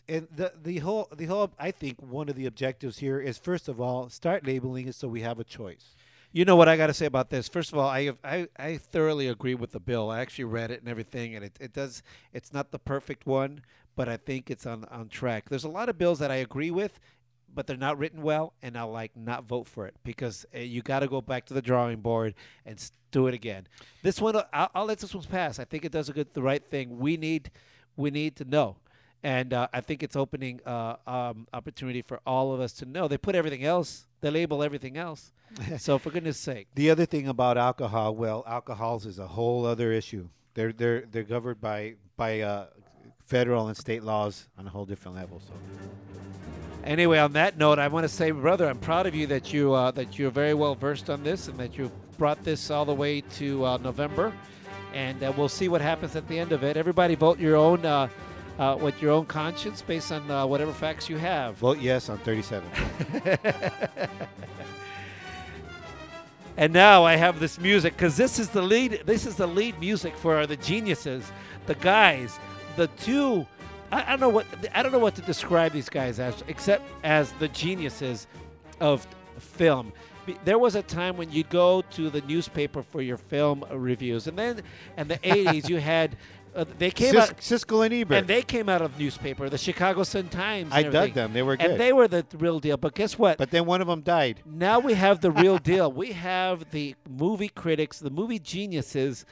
and 0.09 0.27
the 0.35 0.53
the 0.61 0.79
whole 0.79 1.07
the 1.15 1.25
whole. 1.25 1.51
I 1.57 1.71
think 1.71 2.01
one 2.01 2.29
of 2.29 2.35
the 2.35 2.45
objectives 2.47 2.97
here 2.97 3.19
is 3.19 3.37
first 3.37 3.67
of 3.67 3.79
all 3.79 4.09
start 4.09 4.45
labeling 4.45 4.87
it 4.87 4.95
so 4.95 5.07
we 5.07 5.21
have 5.21 5.39
a 5.39 5.43
choice. 5.43 5.95
You 6.33 6.45
know 6.45 6.55
what 6.55 6.69
I 6.69 6.77
got 6.77 6.87
to 6.87 6.93
say 6.93 7.05
about 7.05 7.29
this? 7.29 7.49
First 7.49 7.73
of 7.73 7.77
all, 7.77 7.89
I, 7.89 8.03
have, 8.05 8.17
I 8.23 8.47
I 8.57 8.77
thoroughly 8.77 9.27
agree 9.27 9.55
with 9.55 9.71
the 9.71 9.81
bill. 9.81 10.09
I 10.09 10.21
actually 10.21 10.45
read 10.45 10.71
it 10.71 10.79
and 10.79 10.87
everything, 10.87 11.35
and 11.35 11.43
it, 11.43 11.57
it 11.59 11.73
does. 11.73 12.03
It's 12.31 12.53
not 12.53 12.71
the 12.71 12.79
perfect 12.79 13.25
one, 13.25 13.61
but 13.97 14.07
I 14.07 14.15
think 14.15 14.49
it's 14.49 14.65
on 14.65 14.85
on 14.85 15.09
track. 15.09 15.49
There's 15.49 15.65
a 15.65 15.69
lot 15.69 15.89
of 15.89 15.97
bills 15.97 16.19
that 16.19 16.31
I 16.31 16.35
agree 16.35 16.71
with, 16.71 16.99
but 17.53 17.67
they're 17.67 17.75
not 17.75 17.97
written 17.97 18.21
well, 18.21 18.53
and 18.61 18.77
I'll 18.77 18.91
like 18.91 19.11
not 19.15 19.43
vote 19.43 19.67
for 19.67 19.87
it 19.87 19.95
because 20.03 20.45
uh, 20.55 20.59
you 20.59 20.81
got 20.81 20.99
to 20.99 21.07
go 21.07 21.19
back 21.19 21.45
to 21.47 21.53
the 21.53 21.61
drawing 21.61 21.99
board 21.99 22.33
and 22.65 22.81
do 23.11 23.27
it 23.27 23.33
again. 23.33 23.67
This 24.01 24.21
one, 24.21 24.37
uh, 24.37 24.45
I'll, 24.53 24.69
I'll 24.73 24.85
let 24.85 24.99
this 24.99 25.13
one 25.13 25.25
pass. 25.25 25.59
I 25.59 25.65
think 25.65 25.83
it 25.83 25.91
does 25.91 26.07
a 26.07 26.13
good, 26.13 26.33
the 26.33 26.41
right 26.41 26.63
thing. 26.63 26.97
We 26.97 27.17
need, 27.17 27.51
we 27.97 28.09
need 28.09 28.37
to 28.37 28.45
know, 28.45 28.77
and 29.23 29.53
uh, 29.53 29.67
I 29.73 29.81
think 29.81 30.03
it's 30.03 30.15
opening 30.15 30.59
uh, 30.65 30.95
um, 31.05 31.47
opportunity 31.53 32.01
for 32.01 32.19
all 32.25 32.53
of 32.53 32.59
us 32.59 32.73
to 32.73 32.85
know. 32.85 33.07
They 33.07 33.17
put 33.17 33.35
everything 33.35 33.63
else, 33.63 34.07
they 34.21 34.29
label 34.31 34.63
everything 34.63 34.97
else. 34.97 35.31
so 35.77 35.97
for 35.97 36.09
goodness 36.11 36.37
sake, 36.37 36.67
The 36.75 36.89
other 36.89 37.05
thing 37.05 37.27
about 37.27 37.57
alcohol, 37.57 38.15
well, 38.15 38.43
alcohols 38.47 39.05
is 39.05 39.19
a 39.19 39.27
whole 39.27 39.65
other 39.65 39.91
issue. 39.91 40.29
They're 40.53 40.73
they're 40.73 41.01
they're 41.11 41.23
governed 41.23 41.61
by 41.61 41.95
by 42.17 42.41
uh, 42.41 42.65
federal 43.25 43.67
and 43.67 43.77
state 43.77 44.03
laws 44.03 44.47
on 44.57 44.67
a 44.67 44.69
whole 44.69 44.85
different 44.85 45.15
level. 45.17 45.39
So 45.39 45.53
Anyway, 46.83 47.19
on 47.19 47.33
that 47.33 47.57
note, 47.57 47.77
I 47.77 47.87
want 47.89 48.05
to 48.05 48.09
say, 48.09 48.31
brother, 48.31 48.67
I'm 48.67 48.79
proud 48.79 49.05
of 49.05 49.13
you 49.13 49.27
that 49.27 49.53
you 49.53 49.73
uh, 49.73 49.91
that 49.91 50.17
you're 50.17 50.31
very 50.31 50.53
well 50.53 50.73
versed 50.73 51.09
on 51.09 51.23
this 51.23 51.47
and 51.47 51.57
that 51.59 51.77
you 51.77 51.91
brought 52.17 52.43
this 52.43 52.71
all 52.71 52.85
the 52.85 52.93
way 52.93 53.21
to 53.21 53.63
uh, 53.65 53.77
November, 53.77 54.33
and 54.93 55.21
uh, 55.23 55.31
we'll 55.37 55.49
see 55.49 55.69
what 55.69 55.81
happens 55.81 56.15
at 56.15 56.27
the 56.27 56.39
end 56.39 56.51
of 56.51 56.63
it. 56.63 56.77
Everybody, 56.77 57.15
vote 57.15 57.39
your 57.39 57.55
own 57.55 57.85
uh, 58.61 58.77
with 58.79 59.01
your 59.01 59.11
own 59.11 59.25
conscience 59.25 59.81
based 59.81 60.11
on 60.11 60.29
uh, 60.29 60.45
whatever 60.45 60.71
facts 60.71 61.09
you 61.09 61.17
have. 61.17 61.55
vote 61.55 61.79
yes 61.79 62.09
on 62.09 62.17
37. 62.19 62.69
And 66.57 66.73
now 66.73 67.05
I 67.05 67.15
have 67.15 67.39
this 67.39 67.59
music 67.59 67.95
because 67.95 68.17
this 68.17 68.37
is 68.37 68.49
the 68.49 68.61
lead. 68.61 69.01
This 69.05 69.25
is 69.25 69.35
the 69.35 69.47
lead 69.47 69.79
music 69.79 70.15
for 70.15 70.45
the 70.45 70.57
geniuses, 70.57 71.31
the 71.65 71.75
guys, 71.75 72.37
the 72.75 72.87
two. 72.87 73.47
I, 73.91 74.03
I 74.03 74.09
don't 74.11 74.19
know 74.19 74.29
what 74.29 74.45
I 74.73 74.83
don't 74.83 74.91
know 74.91 74.99
what 74.99 75.15
to 75.15 75.21
describe 75.21 75.71
these 75.71 75.89
guys 75.89 76.19
as, 76.19 76.43
except 76.47 76.83
as 77.03 77.31
the 77.33 77.47
geniuses 77.47 78.27
of 78.79 79.07
film. 79.39 79.93
There 80.45 80.59
was 80.59 80.75
a 80.75 80.83
time 80.83 81.17
when 81.17 81.31
you'd 81.31 81.49
go 81.49 81.81
to 81.81 82.09
the 82.11 82.21
newspaper 82.21 82.83
for 82.83 83.01
your 83.01 83.17
film 83.17 83.65
reviews, 83.71 84.27
and 84.27 84.37
then 84.37 84.61
in 84.97 85.07
the 85.07 85.17
'80s 85.17 85.67
you 85.67 85.77
had 85.77 86.15
uh, 86.55 86.65
they 86.77 86.91
came 86.91 87.11
Sis- 87.11 87.29
out. 87.29 87.37
Siskel 87.37 87.85
and 87.85 87.93
Ebert. 87.93 88.17
And 88.17 88.27
they 88.27 88.41
came 88.41 88.69
out 88.69 88.81
of 88.81 88.97
newspaper, 88.99 89.49
the 89.49 89.57
Chicago 89.57 90.03
Sun 90.03 90.29
Times. 90.29 90.71
I 90.71 90.83
dug 90.83 91.13
them. 91.13 91.33
They 91.33 91.41
were 91.41 91.57
And 91.59 91.79
they 91.79 91.93
were 91.93 92.07
the 92.07 92.25
real 92.37 92.59
deal. 92.59 92.77
But 92.77 92.95
guess 92.95 93.17
what? 93.17 93.37
but 93.37 93.51
then 93.51 93.65
one 93.65 93.81
of 93.81 93.87
them 93.87 94.01
died. 94.01 94.41
Now 94.45 94.79
we 94.79 94.93
have 94.93 95.21
the 95.21 95.31
real 95.31 95.57
deal. 95.71 95.91
We 95.91 96.11
have 96.13 96.71
the 96.71 96.95
movie 97.09 97.49
critics, 97.49 97.99
the 97.99 98.09
movie 98.09 98.39
geniuses, 98.39 99.25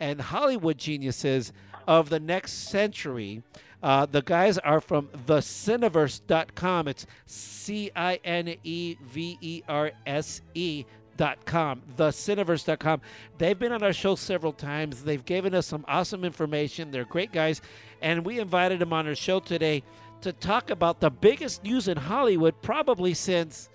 and 0.00 0.20
Hollywood 0.20 0.78
geniuses 0.78 1.52
of 1.86 2.10
the 2.10 2.20
next 2.20 2.52
century. 2.52 3.42
Uh, 3.82 4.06
the 4.06 4.22
guys 4.22 4.56
are 4.58 4.80
from 4.80 5.08
thecineverse.com. 5.26 6.88
It's 6.88 7.06
C 7.26 7.90
I 7.94 8.18
N 8.24 8.54
E 8.64 8.96
V 9.02 9.38
E 9.40 9.62
R 9.68 9.92
S 10.06 10.40
E 10.54 10.84
dot 11.16 11.44
com 11.44 11.80
thecineverse.com 11.96 13.00
they've 13.38 13.58
been 13.58 13.72
on 13.72 13.82
our 13.82 13.92
show 13.92 14.14
several 14.14 14.52
times 14.52 15.04
they've 15.04 15.24
given 15.24 15.54
us 15.54 15.66
some 15.66 15.84
awesome 15.86 16.24
information 16.24 16.90
they're 16.90 17.04
great 17.04 17.32
guys 17.32 17.62
and 18.02 18.24
we 18.24 18.40
invited 18.40 18.80
them 18.80 18.92
on 18.92 19.06
our 19.06 19.14
show 19.14 19.38
today 19.38 19.82
to 20.20 20.32
talk 20.32 20.70
about 20.70 21.00
the 21.00 21.10
biggest 21.10 21.62
news 21.62 21.86
in 21.86 21.96
hollywood 21.96 22.54
probably 22.62 23.14
since 23.14 23.68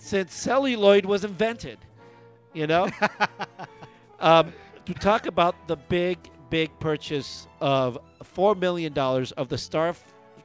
since 0.00 0.34
celluloid 0.34 1.04
was 1.04 1.24
invented. 1.24 1.78
You 2.52 2.66
know, 2.66 2.90
um, 4.20 4.52
to 4.86 4.94
talk 4.94 5.26
about 5.26 5.68
the 5.68 5.76
big, 5.76 6.18
big 6.48 6.76
purchase 6.80 7.46
of 7.60 7.98
four 8.24 8.54
million 8.56 8.92
dollars 8.92 9.30
of 9.32 9.48
the 9.48 9.58
Star 9.58 9.94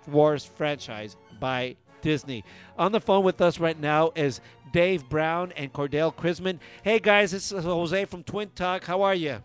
Wars 0.07 0.45
franchise 0.45 1.17
by 1.39 1.77
Disney. 2.01 2.43
On 2.77 2.91
the 2.91 2.99
phone 2.99 3.23
with 3.23 3.41
us 3.41 3.59
right 3.59 3.79
now 3.79 4.11
is 4.15 4.39
Dave 4.75 5.07
Brown 5.07 5.53
and 5.53 5.71
Cordell 5.71 6.13
Chrisman. 6.13 6.59
Hey 6.83 6.99
guys, 6.99 7.31
this 7.31 7.49
is 7.53 7.63
Jose 7.63 8.03
from 8.03 8.23
Twin 8.23 8.49
Talk. 8.55 8.83
How 8.83 9.03
are 9.03 9.15
you? 9.15 9.41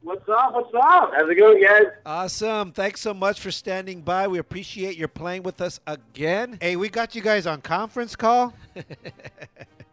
What's 0.00 0.26
up? 0.26 0.54
What's 0.54 0.74
up? 0.74 1.12
How's 1.14 1.28
it 1.28 1.34
going, 1.34 1.62
guys? 1.62 1.82
Awesome. 2.06 2.72
Thanks 2.72 3.02
so 3.02 3.12
much 3.12 3.40
for 3.40 3.50
standing 3.50 4.00
by. 4.00 4.26
We 4.26 4.38
appreciate 4.38 4.96
your 4.96 5.08
playing 5.08 5.42
with 5.42 5.60
us 5.60 5.80
again. 5.86 6.56
Hey, 6.62 6.76
we 6.76 6.88
got 6.88 7.14
you 7.14 7.20
guys 7.20 7.46
on 7.46 7.60
conference 7.60 8.16
call. 8.16 8.54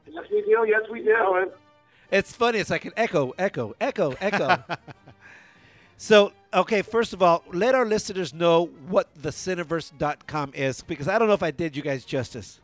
Yes, 0.07 0.23
we 0.32 0.41
do. 0.44 0.65
Yes, 0.65 0.84
we 0.90 1.03
do. 1.03 1.52
It's 2.10 2.32
funny. 2.32 2.60
It's 2.60 2.69
like 2.69 2.86
an 2.86 2.94
echo, 2.95 3.34
echo, 3.38 3.76
echo, 3.82 4.15
echo. 4.22 4.64
so, 5.98 6.32
okay, 6.53 6.82
first 6.82 7.11
of 7.11 7.22
all, 7.22 7.44
let 7.52 7.76
our 7.76 7.86
listeners 7.86 8.34
know 8.34 8.68
what 8.88 9.14
the 9.22 9.32
Cineverse.com 9.32 10.53
is 10.56 10.82
because 10.84 11.10
I 11.10 11.19
don't 11.19 11.27
know 11.27 11.34
if 11.34 11.44
I 11.44 11.52
did 11.52 11.76
you 11.76 11.82
guys 11.82 12.06
justice. 12.06 12.61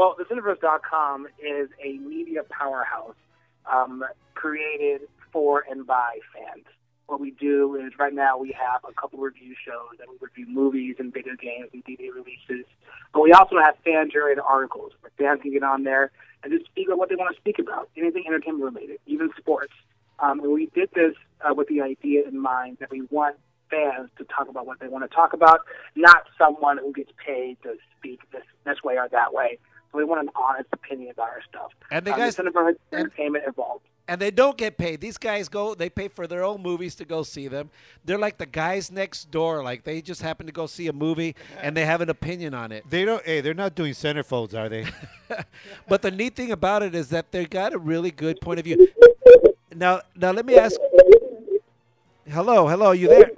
Well, 0.00 0.16
the 0.16 0.24
Cineverse.com 0.24 1.26
is 1.40 1.68
a 1.84 1.98
media 1.98 2.40
powerhouse 2.48 3.16
um, 3.70 4.02
created 4.32 5.02
for 5.30 5.62
and 5.70 5.86
by 5.86 6.20
fans. 6.32 6.64
What 7.04 7.20
we 7.20 7.32
do 7.32 7.76
is 7.76 7.92
right 7.98 8.14
now 8.14 8.38
we 8.38 8.56
have 8.58 8.80
a 8.88 8.98
couple 8.98 9.18
review 9.18 9.54
shows 9.62 10.00
and 10.00 10.08
we 10.08 10.16
review 10.18 10.46
movies 10.48 10.96
and 10.98 11.12
video 11.12 11.34
games 11.36 11.68
and 11.74 11.84
DVD 11.84 12.14
releases. 12.14 12.64
But 13.12 13.20
we 13.20 13.32
also 13.32 13.58
have 13.62 13.74
fan 13.84 14.08
generated 14.10 14.42
articles 14.42 14.92
where 15.02 15.12
fans 15.18 15.42
can 15.42 15.52
get 15.52 15.62
on 15.62 15.84
there 15.84 16.12
and 16.42 16.50
just 16.50 16.64
speak 16.70 16.86
about 16.86 16.96
what 16.96 17.10
they 17.10 17.16
want 17.16 17.36
to 17.36 17.38
speak 17.38 17.58
about, 17.58 17.90
anything 17.94 18.24
entertainment 18.26 18.74
related, 18.74 19.00
even 19.04 19.28
sports. 19.36 19.74
Um, 20.18 20.40
and 20.40 20.50
we 20.50 20.70
did 20.74 20.88
this 20.94 21.12
uh, 21.42 21.52
with 21.52 21.68
the 21.68 21.82
idea 21.82 22.26
in 22.26 22.40
mind 22.40 22.78
that 22.80 22.90
we 22.90 23.02
want 23.10 23.36
fans 23.70 24.08
to 24.16 24.24
talk 24.24 24.48
about 24.48 24.64
what 24.64 24.80
they 24.80 24.88
want 24.88 25.04
to 25.04 25.14
talk 25.14 25.34
about, 25.34 25.60
not 25.94 26.24
someone 26.38 26.78
who 26.78 26.90
gets 26.94 27.12
paid 27.22 27.58
to 27.64 27.74
speak 27.98 28.20
this 28.32 28.44
this 28.64 28.82
way 28.82 28.96
or 28.96 29.06
that 29.10 29.34
way. 29.34 29.58
So 29.92 29.98
we 29.98 30.04
want 30.04 30.20
an 30.22 30.30
honest 30.36 30.68
opinion 30.72 31.10
about 31.10 31.28
our 31.30 31.42
stuff. 31.48 31.72
And 31.90 32.04
the 32.06 32.12
Um, 32.12 32.18
guys- 32.18 32.36
Center 32.36 32.52
for 32.52 32.74
Entertainment 32.92 33.44
involved. 33.46 33.84
And 34.06 34.20
they 34.20 34.32
don't 34.32 34.56
get 34.56 34.76
paid. 34.76 35.00
These 35.00 35.18
guys 35.18 35.48
go, 35.48 35.72
they 35.74 35.88
pay 35.88 36.08
for 36.08 36.26
their 36.26 36.42
own 36.42 36.62
movies 36.62 36.96
to 36.96 37.04
go 37.04 37.22
see 37.22 37.46
them. 37.46 37.70
They're 38.04 38.18
like 38.18 38.38
the 38.38 38.46
guys 38.46 38.90
next 38.90 39.30
door. 39.30 39.62
Like 39.62 39.84
they 39.84 40.00
just 40.02 40.20
happen 40.20 40.46
to 40.46 40.52
go 40.52 40.66
see 40.66 40.88
a 40.88 40.92
movie 40.92 41.36
and 41.62 41.76
they 41.76 41.84
have 41.86 42.00
an 42.00 42.10
opinion 42.10 42.52
on 42.52 42.72
it. 42.72 42.84
They 42.90 43.04
don't. 43.04 43.24
Hey, 43.24 43.40
they're 43.40 43.54
not 43.54 43.76
doing 43.76 43.92
centerfolds, 43.92 44.52
are 44.58 44.68
they? 44.68 44.86
But 45.88 46.02
the 46.02 46.10
neat 46.10 46.34
thing 46.34 46.50
about 46.50 46.82
it 46.82 46.92
is 46.94 47.08
that 47.10 47.30
they 47.30 47.46
got 47.46 47.72
a 47.72 47.78
really 47.78 48.10
good 48.10 48.40
point 48.40 48.58
of 48.58 48.64
view. 48.64 48.88
Now, 49.74 50.00
now 50.16 50.32
let 50.32 50.44
me 50.44 50.56
ask. 50.56 50.80
Hello, 52.28 52.66
hello, 52.68 52.90
you 52.92 53.06
there? 53.08 53.30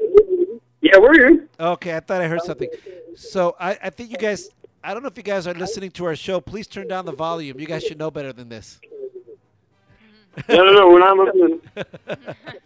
Yeah, 0.81 0.99
we're 0.99 1.13
here. 1.15 1.49
Okay, 1.61 1.95
I 1.95 2.01
thought 2.01 2.21
I 2.23 2.29
heard 2.29 2.43
something. 2.43 2.69
So 3.15 3.57
I, 3.61 3.79
I 3.83 3.91
think 3.91 4.11
you 4.11 4.17
guys. 4.17 4.49
I 4.85 4.95
don't 4.95 5.03
know 5.03 5.09
if 5.09 5.17
you 5.17 5.23
guys 5.23 5.47
are 5.47 5.55
listening 5.55 5.91
to 5.93 6.05
our 6.07 6.17
show. 6.17 6.41
Please 6.41 6.67
turn 6.67 6.89
down 6.89 7.07
the 7.07 7.13
volume. 7.13 7.61
You 7.61 7.67
guys 7.67 7.85
should 7.85 7.99
know 7.99 8.11
better 8.11 8.33
than 8.33 8.49
this. 8.49 8.81
No, 10.49 10.65
no, 10.65 10.73
no, 10.73 10.89
we're 10.89 10.99
not 10.99 11.17
listening. 11.17 11.61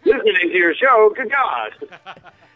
listening 0.05 0.49
to 0.49 0.57
your 0.57 0.73
show. 0.73 1.13
Good 1.15 1.29
God. 1.29 1.71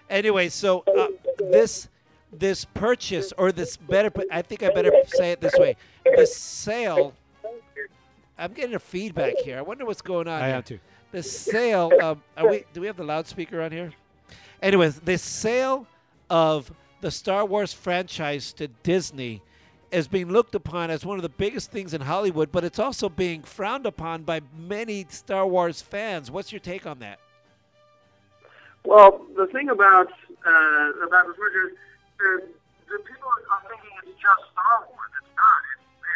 Anyway, 0.10 0.50
so 0.50 0.84
uh, 0.98 1.08
this 1.38 1.90
this 2.34 2.66
purchase 2.66 3.34
or 3.38 3.52
this 3.52 3.76
better, 3.78 4.12
I 4.32 4.42
think 4.42 4.64
I 4.64 4.70
better 4.70 4.92
say 5.08 5.32
it 5.32 5.42
this 5.42 5.54
way. 5.58 5.76
The 6.16 6.26
sale 6.26 7.14
I'm 8.42 8.54
getting 8.54 8.74
a 8.74 8.80
feedback 8.80 9.36
here. 9.44 9.58
I 9.60 9.62
wonder 9.62 9.86
what's 9.86 10.02
going 10.02 10.28
on. 10.28 10.42
I 10.42 10.48
here. 10.48 10.56
am 10.56 10.64
too. 10.64 10.80
The 11.12 11.22
sale 11.22 11.92
um, 12.02 12.24
are 12.36 12.50
we 12.50 12.66
do 12.74 12.82
we 12.82 12.88
have 12.88 12.98
the 12.98 13.04
loudspeaker 13.04 13.62
on 13.62 13.72
here? 13.72 13.94
Anyways, 14.64 15.00
the 15.00 15.18
sale 15.18 15.86
of 16.30 16.72
the 17.02 17.12
Star 17.12 17.46
Wars 17.46 17.74
franchise 17.74 18.54
to 18.54 18.68
Disney 18.68 19.44
is 19.92 20.08
being 20.08 20.30
looked 20.32 20.56
upon 20.56 20.90
as 20.90 21.06
one 21.06 21.18
of 21.18 21.24
the 21.24 21.30
biggest 21.30 21.72
things 21.72 21.94
in 21.94 22.02
Hollywood, 22.02 22.52
but 22.52 22.64
it's 22.64 22.80
also 22.80 23.10
being 23.10 23.44
frowned 23.44 23.86
upon 23.86 24.24
by 24.24 24.42
many 24.58 25.06
Star 25.10 25.46
Wars 25.46 25.82
fans. 25.82 26.32
What's 26.32 26.52
your 26.52 26.60
take 26.60 26.86
on 26.86 27.00
that? 27.00 27.20
Well, 28.84 29.26
the 29.36 29.48
thing 29.48 29.70
about 29.70 30.12
uh, 30.46 31.06
about 31.06 31.28
this 31.28 31.38
merger, 31.38 31.68
is 31.68 31.78
the, 32.18 32.48
the 32.90 33.00
people 33.00 33.30
are 33.30 33.62
thinking 33.70 33.90
it's 34.04 34.20
just 34.20 34.42
Star 34.52 34.88
Wars. 34.88 35.12
It's 35.22 35.36
not. 35.38 35.62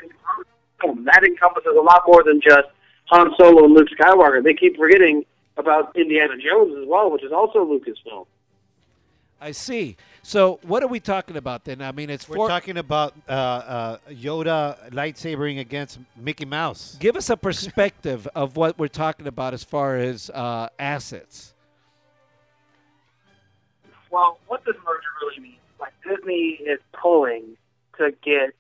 It's, 0.04 0.50
it's 0.84 1.06
that 1.06 1.24
encompasses 1.24 1.76
a 1.78 1.82
lot 1.82 2.04
more 2.08 2.24
than 2.24 2.42
just 2.42 2.68
Han 3.06 3.32
Solo 3.38 3.66
and 3.66 3.74
Luke 3.74 3.90
Skywalker. 4.00 4.44
They 4.44 4.54
keep 4.54 4.78
forgetting 4.78 5.26
about 5.58 5.96
Indiana 5.96 6.34
Jones 6.38 6.76
as 6.82 6.88
well, 6.88 7.12
which 7.12 7.24
is 7.24 7.32
also 7.32 7.64
Lucasfilm. 7.64 8.26
I 9.40 9.52
see. 9.52 9.98
So 10.24 10.60
what 10.64 10.82
are 10.82 10.88
we 10.88 11.00
talking 11.00 11.38
about 11.38 11.66
then? 11.66 11.82
I 11.82 11.92
mean, 11.92 12.10
it's 12.10 12.28
We're 12.28 12.38
four. 12.38 12.48
talking 12.48 12.78
about 12.78 13.14
uh, 13.28 13.32
uh, 13.32 13.98
Yoda 14.10 14.90
lightsabering 14.92 15.60
against 15.60 16.00
Mickey 16.18 16.46
Mouse. 16.46 16.98
give 17.00 17.16
us 17.16 17.30
a 17.30 17.38
perspective 17.50 18.28
of 18.34 18.56
what 18.56 18.80
we're 18.80 18.88
talking 18.88 19.28
about 19.28 19.54
as 19.54 19.64
far 19.64 19.98
as 19.98 20.30
uh, 20.30 20.70
assets. 20.80 21.54
Well, 24.10 24.40
what 24.48 24.64
does 24.66 24.76
merger 24.86 25.02
really 25.22 25.42
mean? 25.42 25.56
like 25.80 25.94
Disney 26.08 26.60
is 26.66 26.80
pulling 26.94 27.58
to 27.98 28.12
get 28.24 28.52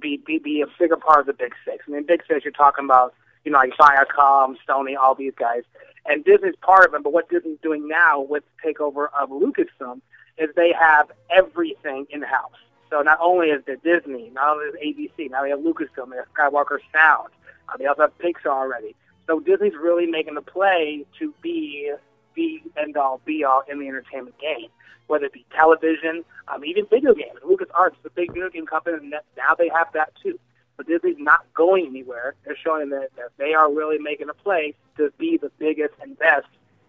be 0.00 0.16
be, 0.24 0.38
be 0.38 0.62
a 0.62 0.66
bigger 0.78 0.96
part 0.96 1.20
of 1.20 1.26
the 1.26 1.32
Big 1.32 1.52
Six. 1.64 1.84
I 1.86 1.90
mean, 1.90 2.06
Big 2.06 2.22
Six, 2.28 2.44
you're 2.44 2.52
talking 2.52 2.84
about, 2.84 3.14
you 3.44 3.52
know, 3.52 3.58
like 3.58 3.72
Viacom, 3.78 4.56
Sony, 4.68 4.96
all 4.96 5.14
these 5.14 5.34
guys, 5.38 5.62
and 6.06 6.24
Disney's 6.24 6.54
part 6.62 6.86
of 6.86 6.92
them. 6.92 7.02
But 7.02 7.12
what 7.12 7.28
Disney's 7.28 7.58
doing 7.62 7.88
now 7.88 8.20
with 8.20 8.44
takeover 8.64 9.08
of 9.20 9.30
Lucasfilm 9.30 10.00
is 10.38 10.50
they 10.56 10.72
have 10.78 11.10
everything 11.30 12.06
in 12.10 12.22
house. 12.22 12.50
So 12.90 13.00
not 13.00 13.18
only 13.20 13.48
is 13.48 13.62
there 13.64 13.76
Disney, 13.76 14.30
not 14.34 14.56
only 14.56 14.66
is 14.66 14.74
ABC, 14.74 15.30
now 15.30 15.44
we 15.44 15.50
have 15.50 15.60
Lucasfilm, 15.60 16.10
we 16.10 16.16
have 16.16 16.26
Skywalker 16.34 16.78
Sound, 16.92 17.30
uh, 17.68 17.76
they 17.78 17.86
also 17.86 18.02
have 18.02 18.18
Pixar 18.18 18.50
already. 18.50 18.94
So 19.26 19.40
Disney's 19.40 19.74
really 19.80 20.06
making 20.06 20.36
a 20.36 20.42
play 20.42 21.06
to 21.18 21.32
be 21.42 21.92
the 22.34 22.62
end 22.76 22.96
all 22.96 23.20
be 23.24 23.44
all 23.44 23.62
in 23.70 23.78
the 23.78 23.88
entertainment 23.88 24.38
game, 24.38 24.68
whether 25.06 25.26
it 25.26 25.32
be 25.32 25.44
television, 25.54 26.24
um, 26.48 26.64
even 26.64 26.86
video 26.86 27.14
games. 27.14 27.38
LucasArts 27.44 27.94
a 28.04 28.10
big 28.10 28.32
video 28.32 28.50
game 28.50 28.66
company, 28.66 28.96
and 28.98 29.10
now 29.10 29.54
they 29.56 29.68
have 29.68 29.88
that 29.94 30.12
too. 30.22 30.38
But 30.76 30.86
Disney's 30.86 31.16
not 31.18 31.46
going 31.54 31.86
anywhere. 31.86 32.34
They're 32.44 32.56
showing 32.56 32.88
that, 32.90 33.10
that 33.16 33.30
they 33.38 33.54
are 33.54 33.72
really 33.72 33.98
making 33.98 34.28
a 34.28 34.34
play 34.34 34.74
to 34.96 35.10
be 35.18 35.36
the 35.36 35.50
biggest 35.58 35.94
and 36.00 36.18
best 36.18 36.46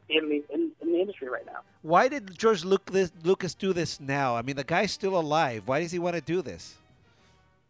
in 0.09 0.29
the 0.29 0.43
in, 0.53 0.71
in 0.81 0.91
the 0.91 0.99
industry 0.99 1.29
right 1.29 1.45
now. 1.45 1.59
Why 1.81 2.07
did 2.07 2.37
George 2.37 2.63
Lucas, 2.63 3.11
Lucas 3.23 3.55
do 3.55 3.73
this 3.73 3.99
now? 3.99 4.35
I 4.35 4.41
mean, 4.41 4.55
the 4.55 4.63
guy's 4.63 4.91
still 4.91 5.17
alive. 5.17 5.63
Why 5.65 5.81
does 5.81 5.91
he 5.91 5.99
want 5.99 6.15
to 6.15 6.21
do 6.21 6.41
this? 6.41 6.75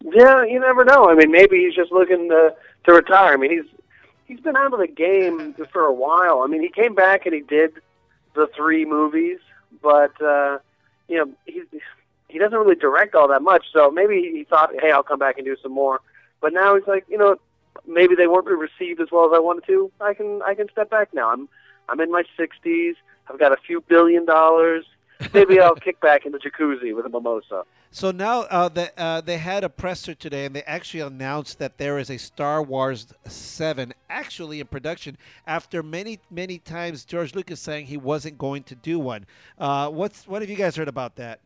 Yeah, 0.01 0.43
you 0.43 0.59
never 0.59 0.83
know. 0.83 1.09
I 1.09 1.15
mean, 1.15 1.31
maybe 1.31 1.63
he's 1.63 1.75
just 1.75 1.91
looking 1.91 2.29
to 2.29 2.53
to 2.85 2.93
retire. 2.93 3.33
I 3.33 3.37
mean, 3.37 3.51
he's 3.51 3.79
he's 4.25 4.39
been 4.39 4.57
out 4.57 4.73
of 4.73 4.79
the 4.79 4.87
game 4.87 5.55
for 5.71 5.85
a 5.85 5.93
while. 5.93 6.41
I 6.43 6.47
mean, 6.47 6.61
he 6.61 6.69
came 6.69 6.93
back 6.93 7.25
and 7.25 7.33
he 7.33 7.41
did 7.41 7.73
the 8.33 8.47
three 8.55 8.85
movies, 8.85 9.39
but 9.81 10.19
uh, 10.21 10.59
you 11.07 11.17
know, 11.17 11.31
he's 11.45 11.65
he 12.27 12.39
doesn't 12.39 12.57
really 12.57 12.75
direct 12.75 13.15
all 13.15 13.27
that 13.29 13.41
much. 13.41 13.65
So 13.71 13.91
maybe 13.91 14.15
he 14.33 14.43
thought, 14.43 14.71
hey, 14.81 14.91
I'll 14.91 15.03
come 15.03 15.19
back 15.19 15.37
and 15.37 15.45
do 15.45 15.55
some 15.61 15.71
more. 15.71 16.01
But 16.41 16.51
now 16.51 16.75
he's 16.75 16.87
like, 16.87 17.05
you 17.07 17.17
know, 17.17 17.37
maybe 17.87 18.15
they 18.15 18.27
weren't 18.27 18.47
received 18.47 18.99
as 18.99 19.09
well 19.11 19.25
as 19.25 19.31
I 19.33 19.39
wanted 19.39 19.65
to. 19.67 19.91
I 20.01 20.13
can 20.13 20.41
I 20.41 20.55
can 20.55 20.69
step 20.69 20.89
back 20.89 21.13
now. 21.13 21.31
I'm 21.31 21.47
I'm 21.89 21.99
in 21.99 22.11
my 22.11 22.23
60s. 22.37 22.93
I've 23.29 23.39
got 23.39 23.51
a 23.51 23.57
few 23.57 23.81
billion 23.81 24.25
dollars. 24.25 24.85
Maybe 25.33 25.59
I'll 25.59 25.75
kick 25.75 26.01
back 26.01 26.25
in 26.25 26.31
the 26.31 26.39
jacuzzi 26.39 26.95
with 26.95 27.05
a 27.05 27.09
mimosa. 27.09 27.63
So 27.91 28.11
now 28.11 28.41
uh, 28.41 28.69
the, 28.69 28.91
uh, 28.99 29.21
they 29.21 29.37
had 29.37 29.63
a 29.63 29.69
presser 29.69 30.15
today, 30.15 30.45
and 30.45 30.55
they 30.55 30.63
actually 30.63 31.01
announced 31.01 31.59
that 31.59 31.77
there 31.77 31.99
is 31.99 32.09
a 32.09 32.17
Star 32.17 32.61
Wars 32.63 33.13
Seven 33.27 33.93
actually 34.09 34.59
in 34.59 34.67
production. 34.67 35.17
After 35.45 35.83
many 35.83 36.19
many 36.31 36.57
times 36.57 37.05
George 37.05 37.35
Lucas 37.35 37.59
saying 37.59 37.85
he 37.85 37.97
wasn't 37.97 38.37
going 38.37 38.63
to 38.63 38.75
do 38.75 38.97
one. 38.97 39.25
Uh, 39.59 39.89
what's 39.89 40.27
what 40.27 40.41
have 40.41 40.49
you 40.49 40.55
guys 40.55 40.75
heard 40.75 40.87
about 40.87 41.15
that? 41.17 41.39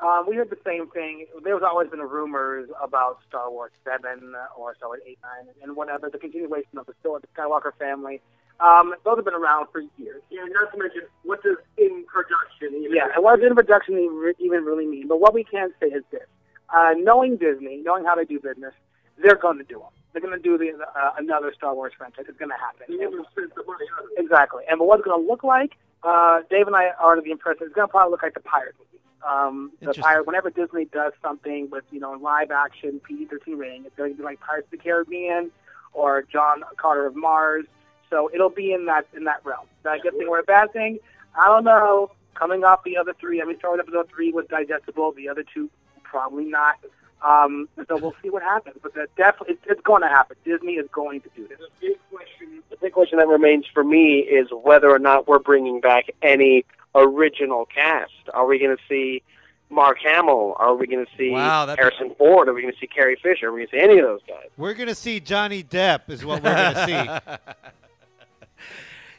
Um, 0.00 0.26
we 0.28 0.36
heard 0.36 0.48
the 0.48 0.58
same 0.64 0.88
thing. 0.88 1.26
There's 1.42 1.62
always 1.62 1.90
been 1.90 2.00
rumors 2.00 2.70
about 2.80 3.18
Star 3.28 3.50
Wars 3.50 3.72
Seven 3.84 4.32
or 4.56 4.74
Star 4.76 4.88
Wars 4.88 5.00
Eight, 5.06 5.18
Nine, 5.22 5.52
and 5.62 5.76
whatever 5.76 6.08
the 6.08 6.18
continuation 6.18 6.78
of 6.78 6.86
the 6.86 6.94
story, 7.00 7.20
the 7.20 7.40
Skywalker 7.40 7.72
family. 7.78 8.22
Um, 8.60 8.94
those 9.04 9.16
have 9.16 9.24
been 9.24 9.34
around 9.34 9.68
for 9.70 9.82
years. 9.96 10.22
Yeah, 10.30 10.42
not 10.48 10.72
to 10.72 10.78
mention 10.78 11.02
what 11.22 11.42
does 11.42 11.56
in 11.76 12.04
production 12.06 12.74
even 12.82 12.96
Yeah, 12.96 13.06
and 13.14 13.22
what 13.22 13.40
does 13.40 13.48
in 13.48 13.54
production 13.54 13.94
even 13.98 14.34
even 14.38 14.64
really 14.64 14.86
mean? 14.86 15.06
But 15.06 15.20
what 15.20 15.32
we 15.32 15.44
can 15.44 15.70
say 15.80 15.86
is 15.86 16.02
this: 16.10 16.26
uh, 16.74 16.94
knowing 16.96 17.36
Disney, 17.36 17.82
knowing 17.84 18.04
how 18.04 18.16
they 18.16 18.24
do 18.24 18.40
business, 18.40 18.74
they're 19.22 19.36
going 19.36 19.58
to 19.58 19.64
do 19.64 19.78
them. 19.78 19.92
They're 20.12 20.22
going 20.22 20.36
to 20.36 20.42
do 20.42 20.58
the 20.58 20.72
uh, 20.82 21.12
another 21.18 21.52
Star 21.56 21.74
Wars 21.74 21.92
franchise. 21.96 22.24
It's 22.28 22.38
going 22.38 22.50
to 22.50 22.56
happen. 22.56 22.86
You 22.88 22.98
never 22.98 23.22
spent 23.30 23.54
the 23.54 23.62
money 23.64 23.86
on 23.96 24.08
it. 24.10 24.22
Exactly. 24.22 24.64
And 24.68 24.78
but 24.78 24.86
what 24.86 24.98
it's 24.98 25.06
going 25.06 25.22
to 25.22 25.28
look 25.28 25.44
like, 25.44 25.76
uh, 26.02 26.40
Dave 26.50 26.66
and 26.66 26.74
I 26.74 26.90
are 26.98 27.12
under 27.12 27.22
the 27.22 27.30
impression 27.30 27.66
it's 27.66 27.74
going 27.74 27.86
to 27.86 27.90
probably 27.90 28.10
look 28.10 28.22
like 28.22 28.34
the 28.34 28.40
Pirate 28.40 28.74
movies. 28.78 29.00
Um, 29.28 29.70
the 29.78 29.86
Interesting. 29.86 30.02
Pirate, 30.02 30.26
whenever 30.26 30.50
Disney 30.50 30.86
does 30.86 31.12
something 31.22 31.68
with 31.70 31.84
you 31.90 32.00
know 32.00 32.12
live 32.12 32.50
action 32.50 33.00
PG-13 33.04 33.58
rating, 33.58 33.84
it's 33.84 33.96
going 33.96 34.12
to 34.12 34.18
be 34.18 34.24
like 34.24 34.40
Pirates 34.40 34.66
of 34.66 34.72
the 34.72 34.78
Caribbean 34.78 35.50
or 35.92 36.22
John 36.22 36.64
Carter 36.76 37.06
of 37.06 37.14
Mars. 37.14 37.66
So 38.10 38.30
it'll 38.32 38.50
be 38.50 38.72
in 38.72 38.86
that 38.86 39.06
in 39.16 39.24
that 39.24 39.40
realm. 39.44 39.64
Is 39.78 39.84
that 39.84 39.96
a 39.98 40.00
good 40.00 40.14
thing 40.16 40.26
or 40.28 40.38
a 40.38 40.42
bad 40.42 40.72
thing? 40.72 40.98
I 41.38 41.46
don't 41.46 41.64
know. 41.64 42.10
Coming 42.34 42.62
off 42.64 42.84
the 42.84 42.96
other 42.96 43.12
three, 43.20 43.42
I 43.42 43.44
mean, 43.44 43.58
Star 43.58 43.70
Wars 43.70 43.80
Episode 43.82 44.08
three 44.08 44.32
was 44.32 44.46
digestible. 44.48 45.12
The 45.12 45.28
other 45.28 45.44
two, 45.54 45.68
probably 46.04 46.44
not. 46.44 46.76
Um, 47.20 47.68
so 47.88 47.96
we'll 47.96 48.14
see 48.22 48.30
what 48.30 48.42
happens. 48.42 48.76
But 48.80 48.94
that 48.94 49.08
definitely, 49.16 49.54
it's, 49.54 49.64
it's 49.66 49.80
going 49.82 50.02
to 50.02 50.08
happen. 50.08 50.36
Disney 50.44 50.74
is 50.74 50.86
going 50.92 51.20
to 51.22 51.28
do 51.34 51.48
this. 51.48 51.58
The 51.58 51.88
big 51.88 51.96
question 52.12 52.62
The 52.70 52.76
big 52.76 52.92
question 52.92 53.18
that 53.18 53.26
remains 53.26 53.66
for 53.74 53.82
me 53.82 54.18
is 54.20 54.48
whether 54.52 54.88
or 54.88 55.00
not 55.00 55.26
we're 55.26 55.40
bringing 55.40 55.80
back 55.80 56.10
any 56.22 56.64
original 56.94 57.66
cast. 57.66 58.12
Are 58.34 58.46
we 58.46 58.60
going 58.60 58.76
to 58.76 58.82
see 58.88 59.22
Mark 59.68 59.98
Hamill? 60.04 60.54
Are 60.60 60.76
we 60.76 60.86
going 60.86 61.04
to 61.04 61.10
see 61.18 61.30
Wow, 61.30 61.66
that'd 61.66 61.76
be- 61.76 61.82
Harrison 61.82 62.14
Ford? 62.16 62.48
Are 62.48 62.54
we 62.54 62.62
going 62.62 62.72
to 62.72 62.78
see 62.78 62.86
Carrie 62.86 63.18
Fisher? 63.20 63.48
Are 63.48 63.52
we 63.52 63.58
going 63.66 63.68
to 63.68 63.76
see 63.76 63.82
any 63.82 63.98
of 63.98 64.06
those 64.06 64.20
guys? 64.28 64.46
We're 64.56 64.74
gonna 64.74 64.94
see 64.94 65.18
Johnny 65.20 65.62
Depp 65.64 66.08
is 66.08 66.24
what 66.24 66.42
we're 66.42 66.54
gonna 66.54 66.86
see. 67.28 67.38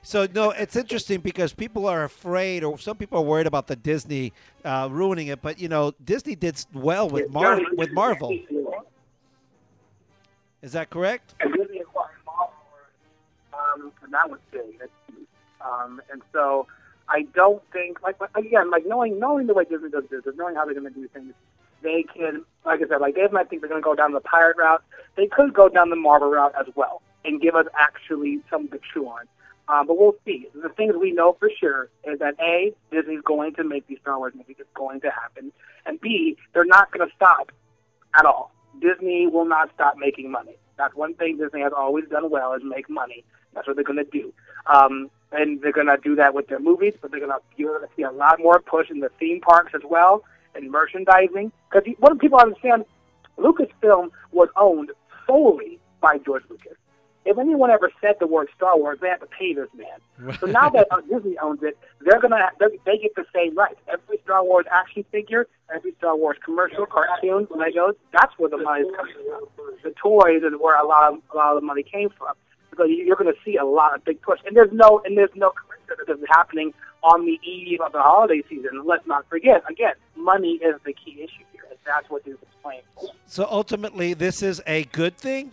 So 0.10 0.28
no, 0.34 0.50
it's 0.50 0.76
interesting 0.76 1.20
because 1.20 1.54
people 1.54 1.86
are 1.86 2.04
afraid, 2.04 2.64
or 2.64 2.80
some 2.80 2.98
people 2.98 3.20
are 3.20 3.24
worried 3.24 3.46
about 3.46 3.68
the 3.68 3.76
Disney 3.76 4.34
uh, 4.66 4.90
ruining 4.90 5.28
it. 5.28 5.40
But 5.40 5.60
you 5.60 5.70
know, 5.70 5.94
Disney 6.04 6.34
did 6.34 6.66
well 6.74 7.08
with 7.08 7.30
Mar- 7.30 7.62
with 7.74 7.92
Marvel. 7.92 8.36
Is 10.64 10.72
that 10.72 10.90
correct? 10.90 11.36
and 11.40 11.54
Disney 11.54 11.82
acquired 11.82 12.18
Marvel, 12.26 12.54
um, 13.54 13.92
and 14.02 14.12
that 14.12 14.28
was 14.28 14.40
big. 14.50 14.82
Um, 15.62 16.02
and 16.12 16.24
so 16.34 16.66
I 17.08 17.28
don't 17.36 17.62
think, 17.72 18.02
like 18.02 18.18
again, 18.34 18.72
like 18.72 18.88
knowing 18.88 19.20
knowing 19.20 19.46
the 19.46 19.54
way 19.54 19.66
Disney 19.66 19.92
does 19.92 20.06
business, 20.06 20.34
knowing 20.36 20.56
how 20.56 20.66
they're 20.66 20.74
going 20.74 20.92
to 20.92 21.00
do 21.00 21.08
things, 21.10 21.36
they 21.84 22.02
can, 22.02 22.44
like 22.66 22.82
I 22.84 22.88
said, 22.88 23.00
like 23.00 23.14
Dave 23.14 23.30
and 23.30 23.38
I 23.38 23.44
think 23.44 23.62
they're 23.62 23.70
going 23.70 23.84
to 23.84 23.86
go 23.86 23.94
down 23.94 24.14
the 24.14 24.22
pirate 24.22 24.58
route. 24.58 24.82
They 25.18 25.28
could 25.28 25.54
go 25.54 25.70
down 25.70 25.92
the 25.92 25.96
Marvel 25.96 26.32
route 26.32 26.56
as 26.60 26.66
well 26.74 27.04
and 27.24 27.40
give 27.40 27.54
us 27.54 27.68
actually 27.80 28.42
something 28.50 28.72
to 28.72 28.84
chew 28.92 29.08
on. 29.08 29.28
Um, 29.70 29.86
but 29.86 29.98
we'll 29.98 30.16
see. 30.26 30.48
The 30.56 30.70
things 30.70 30.96
we 31.00 31.12
know 31.12 31.38
for 31.40 31.50
sure 31.60 31.90
is 32.04 32.20
that 32.20 32.36
A, 32.42 32.74
Disney's 32.92 33.22
going 33.24 33.54
to 33.56 33.64
make 33.64 33.86
these 33.88 34.00
Star 34.02 34.18
Wars 34.18 34.34
movies. 34.36 34.56
It's 34.60 34.70
going 34.74 35.00
to 35.02 35.12
happen. 35.12 35.52
And 35.86 36.02
B, 36.02 36.38
they're 36.54 36.66
not 36.66 36.92
going 36.92 37.08
to 37.08 37.16
stop 37.16 37.52
at 38.18 38.26
all. 38.26 38.52
Disney 38.82 39.28
will 39.28 39.46
not 39.46 39.70
stop 39.76 39.96
making 39.98 40.32
money. 40.32 40.58
That's 40.78 40.96
one 40.96 41.14
thing 41.14 41.38
Disney 41.38 41.62
has 41.62 41.74
always 41.76 42.06
done 42.10 42.30
well 42.32 42.54
is 42.54 42.62
make 42.64 42.90
money. 42.90 43.24
That's 43.54 43.68
what 43.68 43.76
they're 43.76 43.86
going 43.86 44.04
to 44.04 44.12
do. 44.12 44.34
Um, 44.66 45.12
and 45.32 45.62
they're 45.62 45.72
going 45.72 45.88
to 45.88 45.98
do 46.04 46.16
that 46.16 46.34
with 46.34 46.48
their 46.48 46.60
movies, 46.60 46.94
but 47.00 47.12
they're 47.12 47.20
going 47.20 47.32
to 47.32 47.40
you're 47.58 47.78
going 47.78 47.88
to 47.88 47.96
see 47.96 48.04
a 48.04 48.12
lot 48.12 48.40
more 48.40 48.60
push 48.60 48.90
in 48.90 49.00
the 49.00 49.10
theme 49.20 49.42
parks 49.42 49.74
as 49.76 49.82
well 49.88 50.24
and 50.56 50.72
merchandising. 50.72 51.52
Because 51.70 51.88
what 52.00 52.14
do 52.14 52.20
people 52.20 52.40
understand? 52.40 52.86
Lucasfilm 53.38 54.10
was 54.32 54.50
owned 54.56 54.92
solely 55.28 55.80
by 56.02 56.18
George 56.18 56.44
Lucas. 56.50 56.78
If 57.26 57.38
anyone 57.38 57.70
ever 57.70 57.92
said 58.02 58.16
the 58.20 58.28
word 58.28 58.48
Star 58.56 58.78
Wars, 58.78 58.98
they 59.02 59.10
had 59.10 59.18
to 59.18 59.26
pay 59.28 59.54
this 59.54 59.68
man. 59.76 60.36
So 60.40 60.48
now 60.48 60.70
that 60.70 60.88
Disney 61.10 61.38
owns 61.38 61.62
it, 61.64 61.78
they're 62.02 62.20
gonna 62.20 62.50
they 62.60 62.66
they 62.86 62.98
get 62.98 63.14
the 63.16 63.26
same 63.36 63.56
rights. 63.56 63.80
Every 63.92 64.20
Star 64.24 64.44
Wars 64.44 64.66
action 64.72 65.04
figure, 65.12 65.48
every 65.74 65.94
Star 65.98 66.16
Wars 66.16 66.38
commercial, 66.44 66.86
cartoon, 66.86 67.46
Legos, 67.48 67.96
that's 68.14 68.34
where 68.38 68.50
the 68.50 68.58
money's 68.58 68.88
coming 68.96 69.14
from. 69.28 69.48
The 69.84 69.92
toys 70.02 70.44
is 70.44 70.54
where 70.60 70.78
a 70.80 70.88
lot 70.88 71.14
of 71.14 71.20
a 71.34 71.38
lot 71.38 71.56
of 71.56 71.62
the 71.62 71.66
money 71.66 71.84
came 71.84 72.10
from. 72.18 72.36
So 72.78 72.86
you- 72.86 73.04
you're 73.04 73.18
going 73.18 73.34
to 73.34 73.40
see 73.44 73.58
a 73.58 73.66
lot 73.66 73.94
of 73.96 74.06
big 74.06 74.22
push, 74.22 74.40
and 74.46 74.56
there's 74.56 74.72
no 74.72 75.02
and 75.06 75.18
there's 75.18 75.36
no 75.36 75.52
coincidence 75.52 75.98
that 76.00 76.08
this 76.08 76.18
is 76.22 76.26
happening 76.30 76.74
on 77.04 77.26
the 77.26 77.38
eve 77.44 77.82
of 77.82 77.92
the 77.92 78.02
holiday 78.02 78.42
season. 78.50 78.84
Let's 78.86 79.06
not 79.08 79.28
forget. 79.30 79.64
Again, 79.70 79.94
money 80.16 80.54
is 80.64 80.76
the 80.86 80.94
key 80.94 81.22
issue 81.22 81.44
here, 81.52 81.64
and 81.70 81.78
that's 81.86 82.10
what 82.10 82.24
Disney's 82.24 82.46
playing 82.64 82.82
for. 82.96 83.10
So 83.28 83.46
ultimately, 83.50 84.14
this 84.14 84.42
is 84.42 84.62
a 84.66 84.86
good 84.86 85.18
thing. 85.18 85.52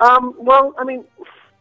Um, 0.00 0.34
well, 0.38 0.74
I 0.78 0.84
mean, 0.84 1.04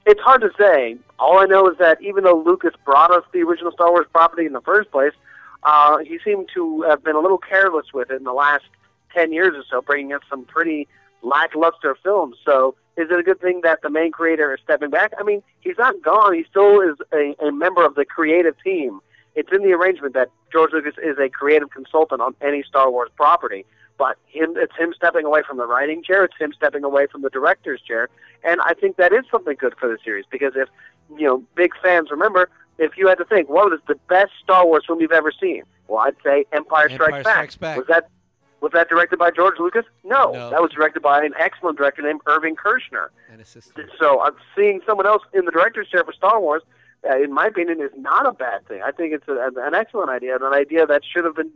it's 0.05 0.21
hard 0.21 0.41
to 0.41 0.49
say. 0.57 0.97
All 1.19 1.39
I 1.39 1.45
know 1.45 1.69
is 1.69 1.77
that 1.77 2.01
even 2.01 2.23
though 2.23 2.41
Lucas 2.41 2.73
brought 2.85 3.11
us 3.11 3.23
the 3.33 3.41
original 3.41 3.71
Star 3.71 3.91
Wars 3.91 4.07
property 4.11 4.45
in 4.45 4.53
the 4.53 4.61
first 4.61 4.89
place, 4.91 5.13
uh, 5.63 5.97
he 5.99 6.19
seemed 6.23 6.49
to 6.53 6.83
have 6.83 7.03
been 7.03 7.15
a 7.15 7.19
little 7.19 7.37
careless 7.37 7.87
with 7.93 8.09
it 8.09 8.15
in 8.15 8.23
the 8.23 8.33
last 8.33 8.63
10 9.13 9.33
years 9.33 9.53
or 9.55 9.63
so, 9.69 9.81
bringing 9.81 10.13
us 10.13 10.21
some 10.29 10.45
pretty 10.45 10.87
lackluster 11.21 11.97
films. 12.01 12.37
So 12.45 12.75
is 12.95 13.09
it 13.11 13.19
a 13.19 13.23
good 13.23 13.41
thing 13.41 13.61
that 13.63 13.81
the 13.81 13.89
main 13.89 14.11
creator 14.11 14.53
is 14.53 14.61
stepping 14.63 14.89
back? 14.89 15.13
I 15.19 15.23
mean, 15.23 15.43
he's 15.59 15.77
not 15.77 16.01
gone. 16.01 16.33
He 16.33 16.45
still 16.49 16.79
is 16.81 16.95
a, 17.13 17.35
a 17.45 17.51
member 17.51 17.85
of 17.85 17.95
the 17.95 18.05
creative 18.05 18.55
team. 18.63 19.01
It's 19.35 19.49
in 19.51 19.63
the 19.63 19.73
arrangement 19.73 20.13
that 20.13 20.29
George 20.51 20.71
Lucas 20.73 20.95
is 21.03 21.17
a 21.17 21.29
creative 21.29 21.69
consultant 21.71 22.21
on 22.21 22.35
any 22.41 22.63
Star 22.63 22.89
Wars 22.89 23.09
property. 23.15 23.65
But 23.99 24.17
him, 24.27 24.53
it's 24.55 24.75
him 24.77 24.93
stepping 24.95 25.25
away 25.25 25.41
from 25.47 25.57
the 25.57 25.67
writing 25.67 26.01
chair. 26.01 26.23
It's 26.23 26.37
him 26.39 26.53
stepping 26.53 26.83
away 26.85 27.05
from 27.05 27.21
the 27.21 27.29
director's 27.29 27.81
chair. 27.81 28.09
And 28.45 28.61
I 28.61 28.73
think 28.73 28.95
that 28.95 29.11
is 29.11 29.25
something 29.29 29.57
good 29.59 29.75
for 29.77 29.89
the 29.89 29.97
series 30.03 30.23
because 30.31 30.53
if, 30.55 30.69
you 31.17 31.27
know, 31.27 31.43
big 31.55 31.73
fans 31.83 32.09
remember, 32.09 32.49
if 32.77 32.97
you 32.97 33.09
had 33.09 33.17
to 33.17 33.25
think, 33.25 33.49
what 33.49 33.69
was 33.69 33.81
the 33.89 33.95
best 34.07 34.31
Star 34.41 34.65
Wars 34.65 34.85
film 34.87 35.01
you've 35.01 35.11
ever 35.11 35.33
seen? 35.37 35.63
Well, 35.89 35.99
I'd 35.99 36.15
say 36.23 36.45
Empire 36.53 36.87
Strikes, 36.89 37.01
Empire 37.17 37.23
Back. 37.23 37.33
Strikes 37.33 37.55
Back. 37.57 37.77
Was 37.77 37.87
that 37.87 38.09
was 38.61 38.71
that 38.73 38.87
directed 38.89 39.19
by 39.19 39.31
George 39.31 39.57
Lucas? 39.59 39.85
No, 40.03 40.31
No. 40.31 40.49
that 40.49 40.61
was 40.61 40.71
directed 40.71 41.01
by 41.01 41.23
an 41.23 41.33
excellent 41.37 41.77
director 41.77 42.01
named 42.01 42.21
Irvin 42.25 42.55
Kershner. 42.57 43.07
And 43.31 43.39
assistant. 43.41 43.89
So 43.99 44.21
I'm 44.21 44.35
seeing 44.55 44.81
someone 44.85 45.07
else 45.07 45.23
in 45.33 45.45
the 45.45 45.51
director's 45.51 45.87
chair 45.89 46.03
for 46.05 46.11
Star 46.13 46.39
Wars. 46.41 46.61
Uh, 47.09 47.17
in 47.17 47.33
my 47.33 47.47
opinion, 47.47 47.81
is 47.81 47.91
not 47.97 48.25
a 48.25 48.33
bad 48.33 48.65
thing. 48.67 48.81
I 48.81 48.91
think 48.91 49.13
it's 49.13 49.27
a, 49.29 49.49
an 49.57 49.73
excellent 49.75 50.09
idea, 50.09 50.35
and 50.35 50.43
an 50.43 50.53
idea 50.53 50.85
that 50.85 51.03
should 51.05 51.23
have 51.23 51.35
been 51.37 51.51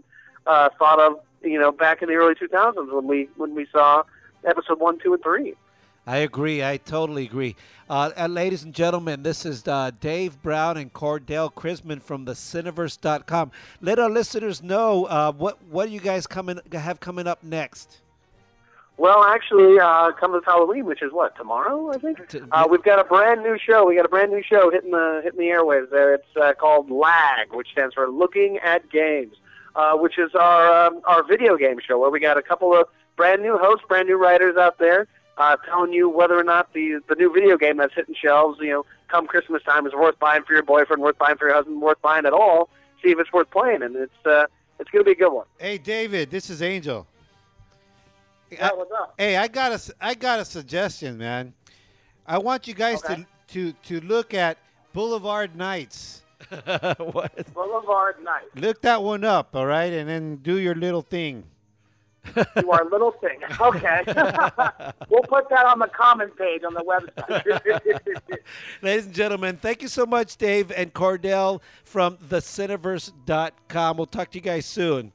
uh, 0.47 0.69
thought 0.79 0.99
of, 0.99 1.19
you 1.43 1.59
know, 1.59 1.71
back 1.71 2.01
in 2.01 2.09
the 2.09 2.15
early 2.15 2.35
2000s 2.35 2.91
when 2.91 3.07
we 3.07 3.29
when 3.37 3.55
we 3.55 3.67
saw 3.71 4.03
episode 4.45 4.79
one, 4.79 4.99
two, 4.99 5.13
and 5.13 5.23
three. 5.23 5.55
I 6.05 6.17
agree. 6.17 6.63
I 6.63 6.77
totally 6.77 7.25
agree. 7.25 7.55
Uh, 7.89 8.11
uh, 8.17 8.27
ladies 8.27 8.63
and 8.63 8.73
gentlemen, 8.73 9.23
this 9.23 9.45
is 9.45 9.65
uh, 9.67 9.91
Dave 10.01 10.41
Brown 10.41 10.75
and 10.75 10.91
Cordell 10.91 11.53
Chrisman 11.53 12.01
from 12.01 12.25
the 12.25 12.33
Cineverse.com. 12.33 13.51
Let 13.81 13.99
our 13.99 14.09
listeners 14.09 14.61
know 14.61 15.05
uh, 15.05 15.31
what 15.31 15.63
what 15.69 15.89
you 15.89 16.01
guys 16.01 16.27
coming 16.27 16.59
have 16.73 16.99
coming 16.99 17.27
up 17.27 17.43
next. 17.43 18.01
Well, 18.97 19.23
actually, 19.23 19.79
uh, 19.79 20.11
come 20.11 20.33
this 20.33 20.43
Halloween, 20.45 20.85
which 20.85 21.01
is 21.01 21.11
what 21.11 21.35
tomorrow, 21.35 21.91
I 21.91 21.97
think. 21.97 22.19
Uh, 22.51 22.67
we've 22.69 22.83
got 22.83 22.99
a 22.99 23.03
brand 23.03 23.41
new 23.41 23.57
show. 23.57 23.85
We 23.85 23.95
got 23.95 24.05
a 24.05 24.09
brand 24.09 24.31
new 24.31 24.43
show 24.43 24.69
hitting 24.69 24.91
the 24.91 25.21
hitting 25.23 25.39
the 25.39 25.47
airwaves. 25.47 25.89
There, 25.89 26.13
it's 26.13 26.37
uh, 26.39 26.53
called 26.53 26.91
LAG, 26.91 27.53
which 27.53 27.69
stands 27.71 27.95
for 27.95 28.09
Looking 28.09 28.57
at 28.57 28.89
Games, 28.91 29.35
uh, 29.75 29.93
which 29.95 30.17
is 30.17 30.33
our 30.35 30.87
um, 30.87 31.01
our 31.05 31.23
video 31.23 31.57
game 31.57 31.79
show 31.85 31.99
where 31.99 32.09
we 32.09 32.19
got 32.19 32.37
a 32.37 32.41
couple 32.41 32.75
of 32.75 32.87
brand 33.15 33.41
new 33.41 33.57
hosts, 33.57 33.85
brand 33.87 34.07
new 34.07 34.17
writers 34.17 34.57
out 34.57 34.77
there, 34.79 35.07
uh, 35.37 35.55
telling 35.65 35.93
you 35.93 36.09
whether 36.09 36.37
or 36.37 36.43
not 36.43 36.73
the 36.73 36.99
the 37.09 37.15
new 37.15 37.31
video 37.31 37.57
game 37.57 37.77
that's 37.77 37.93
hitting 37.93 38.15
shelves, 38.15 38.59
you 38.61 38.69
know, 38.69 38.85
come 39.07 39.27
Christmas 39.27 39.63
time 39.63 39.85
is 39.87 39.93
worth 39.93 40.17
buying 40.19 40.43
for 40.43 40.53
your 40.53 40.63
boyfriend, 40.63 41.01
worth 41.01 41.17
buying 41.17 41.37
for 41.37 41.47
your 41.47 41.55
husband, 41.55 41.81
worth 41.81 42.01
buying 42.01 42.25
at 42.25 42.33
all. 42.33 42.69
See 43.03 43.09
if 43.11 43.19
it's 43.19 43.31
worth 43.33 43.49
playing, 43.51 43.83
and 43.83 43.95
it's 43.95 44.25
uh, 44.25 44.45
it's 44.79 44.89
going 44.89 45.03
to 45.03 45.05
be 45.05 45.11
a 45.11 45.15
good 45.15 45.33
one. 45.33 45.45
Hey, 45.59 45.77
David, 45.77 46.31
this 46.31 46.49
is 46.49 46.61
Angel. 46.61 47.05
Yeah, 48.51 48.71
what's 48.73 48.91
up? 48.91 49.13
Hey, 49.17 49.37
I 49.37 49.47
got 49.47 49.71
a 49.71 49.93
I 49.99 50.13
got 50.13 50.39
a 50.39 50.45
suggestion, 50.45 51.17
man. 51.17 51.53
I 52.25 52.37
want 52.37 52.67
you 52.67 52.73
guys 52.73 53.03
Okay. 53.03 53.25
to 53.49 53.73
to 53.83 53.99
to 53.99 54.05
look 54.07 54.33
at 54.33 54.57
Boulevard 54.93 55.55
Nights. 55.55 56.22
what? 56.99 57.53
Boulevard 57.53 58.23
Night. 58.23 58.45
Look 58.55 58.81
that 58.81 59.01
one 59.01 59.23
up, 59.23 59.55
all 59.55 59.65
right, 59.65 59.91
and 59.91 60.07
then 60.09 60.37
do 60.37 60.57
your 60.57 60.75
little 60.75 61.01
thing. 61.01 61.45
You 62.55 62.71
are 62.71 62.85
little 62.89 63.11
thing. 63.11 63.39
Okay. 63.59 64.03
we'll 65.09 65.23
put 65.23 65.49
that 65.49 65.65
on 65.65 65.79
the 65.79 65.89
comment 65.93 66.35
page 66.37 66.61
on 66.63 66.73
the 66.73 66.81
website. 66.81 68.37
Ladies 68.81 69.07
and 69.07 69.13
gentlemen, 69.13 69.57
thank 69.57 69.81
you 69.81 69.87
so 69.89 70.05
much, 70.05 70.37
Dave 70.37 70.71
and 70.71 70.93
Cordell 70.93 71.61
from 71.83 72.17
the 72.29 72.37
Cineverse.com. 72.37 73.97
We'll 73.97 74.05
talk 74.05 74.31
to 74.31 74.37
you 74.37 74.41
guys 74.41 74.65
soon. 74.65 75.11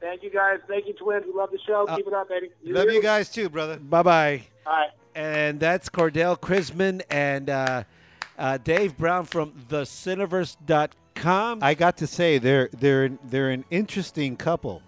Thank 0.00 0.22
you 0.22 0.30
guys. 0.30 0.58
Thank 0.66 0.86
you, 0.86 0.94
twins. 0.94 1.24
We 1.26 1.32
love 1.32 1.50
the 1.52 1.60
show. 1.64 1.86
Keep 1.94 2.08
it 2.08 2.12
up, 2.12 2.28
Eddie. 2.34 2.50
Love 2.64 2.90
you 2.90 3.02
guys 3.02 3.28
too, 3.28 3.48
brother. 3.48 3.76
Bye 3.76 4.02
bye. 4.02 4.42
All 4.66 4.72
right. 4.72 4.90
And 5.14 5.60
that's 5.60 5.88
Cordell 5.88 6.38
Chrisman 6.38 7.02
and 7.10 7.50
uh, 7.50 7.84
uh, 8.42 8.58
Dave 8.58 8.96
Brown 8.98 9.24
from 9.24 9.52
the 9.68 9.82
Cineverse.com. 9.82 11.60
I 11.62 11.74
got 11.74 11.96
to 11.98 12.06
say 12.08 12.38
they're 12.38 12.68
they're 12.72 13.10
they're 13.24 13.50
an 13.50 13.64
interesting 13.70 14.36
couple 14.36 14.82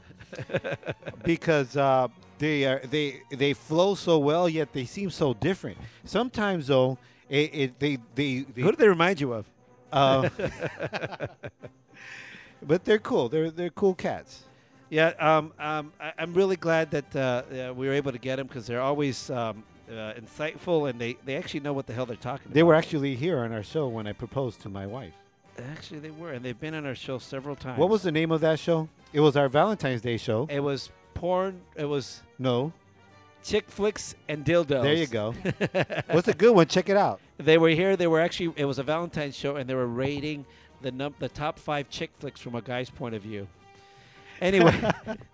because 1.25 1.77
uh, 1.77 2.09
they 2.39 2.65
are 2.65 2.81
they 2.91 3.23
they 3.31 3.55
flow 3.55 3.95
so 3.95 4.19
well 4.19 4.49
yet 4.49 4.73
they 4.73 4.85
seem 4.85 5.09
so 5.09 5.35
different. 5.35 5.79
Sometimes 6.05 6.67
though, 6.67 6.99
it, 7.29 7.55
it 7.55 7.79
they, 7.79 7.99
they 8.17 8.41
they 8.41 8.63
Who 8.63 8.73
do 8.73 8.77
they 8.77 8.89
remind 8.89 9.21
you 9.21 9.33
of? 9.33 9.47
Uh, 9.93 10.29
but 12.63 12.85
they're 12.85 12.99
cool. 12.99 13.29
They're 13.29 13.53
they're 13.53 13.71
cool 13.71 13.95
cats. 13.95 14.43
Yeah, 14.91 15.13
um, 15.21 15.53
um, 15.61 15.93
I, 16.01 16.13
I'm 16.19 16.35
really 16.35 16.57
glad 16.57 16.91
that 16.91 17.17
uh, 17.17 17.21
uh, 17.71 17.75
we 17.75 17.87
were 17.87 17.95
able 17.95 18.11
to 18.11 18.19
get 18.19 18.37
them 18.37 18.49
because 18.49 18.67
they're 18.67 18.83
always 18.83 19.31
um, 19.31 19.63
uh, 19.89 20.15
insightful 20.15 20.89
and 20.89 21.01
they, 21.01 21.17
they 21.25 21.37
actually 21.37 21.61
know 21.61 21.73
what 21.73 21.87
the 21.87 21.93
hell 21.93 22.07
they're 22.07 22.17
talking 22.17 22.47
about. 22.47 22.55
They 22.55 22.63
were 22.63 22.75
actually 22.75 23.15
here 23.15 23.39
on 23.41 23.53
our 23.53 23.63
show 23.63 23.89
when 23.89 24.07
I 24.07 24.13
proposed 24.13 24.61
to 24.63 24.69
my 24.69 24.87
wife. 24.87 25.13
Actually, 25.71 26.01
they 26.01 26.11
were, 26.11 26.33
and 26.33 26.45
they've 26.45 26.59
been 26.59 26.75
on 26.75 26.85
our 26.85 26.95
show 26.97 27.19
several 27.19 27.55
times. 27.55 27.79
What 27.79 27.89
was 27.89 28.03
the 28.03 28.11
name 28.11 28.33
of 28.33 28.41
that 28.41 28.59
show? 28.59 28.89
It 29.13 29.21
was 29.21 29.37
our 29.37 29.49
Valentine's 29.49 30.01
Day 30.03 30.17
show. 30.17 30.49
It 30.51 30.61
was 30.61 30.91
porn. 31.15 31.61
It 31.77 31.85
was 31.85 32.23
No. 32.41 32.73
chick 33.45 33.71
flicks 33.71 34.17
and 34.29 34.45
dildos. 34.45 34.83
There 34.83 34.95
you 34.95 35.07
go. 35.07 35.33
What's 36.11 36.27
a 36.27 36.35
good 36.35 36.55
one? 36.55 36.67
Check 36.67 36.89
it 36.89 36.97
out. 36.97 37.21
They 37.39 37.57
were 37.59 37.69
here. 37.69 37.97
They 37.97 38.09
were 38.09 38.21
actually. 38.21 38.53
It 38.57 38.65
was 38.65 38.81
a 38.81 38.83
Valentine's 38.83 39.37
show, 39.37 39.55
and 39.57 39.71
they 39.71 39.75
were 39.75 39.87
rating 39.87 40.45
the 40.83 40.91
num- 40.91 41.15
the 41.21 41.29
top 41.29 41.59
five 41.59 41.89
chick 41.89 42.11
flicks 42.19 42.41
from 42.41 42.57
a 42.57 42.61
guy's 42.63 42.91
point 42.91 43.15
of 43.15 43.23
view. 43.23 43.47
Anyway. 44.41 44.75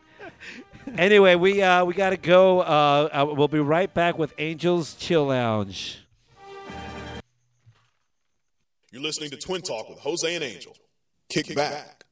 anyway, 0.97 1.35
we 1.35 1.63
uh, 1.63 1.85
we 1.85 1.95
gotta 1.95 2.17
go. 2.17 2.61
Uh, 2.61 3.09
uh, 3.13 3.35
we'll 3.35 3.49
be 3.49 3.61
right 3.61 3.93
back 3.93 4.19
with 4.19 4.33
Angels 4.39 4.95
Chill 4.95 5.27
Lounge. 5.27 5.99
You're 8.93 9.03
listening 9.03 9.31
to 9.31 9.37
Twin 9.37 9.63
Talk 9.63 9.89
with 9.89 10.01
Jose 10.01 10.35
and 10.35 10.43
Angel. 10.43 10.77
Kick, 11.29 11.55
back 11.55 12.05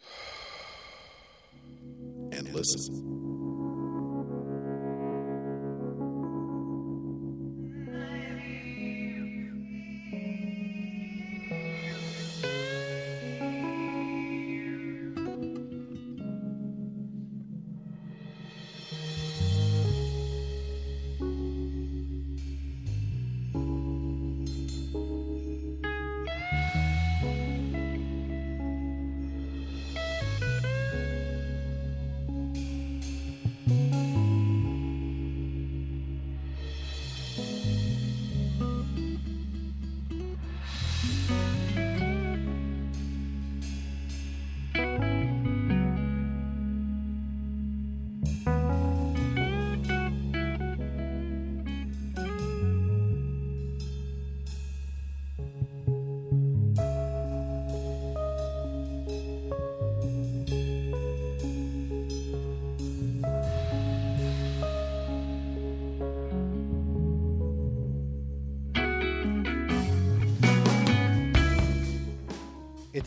and 2.32 2.54
listen. 2.54 3.29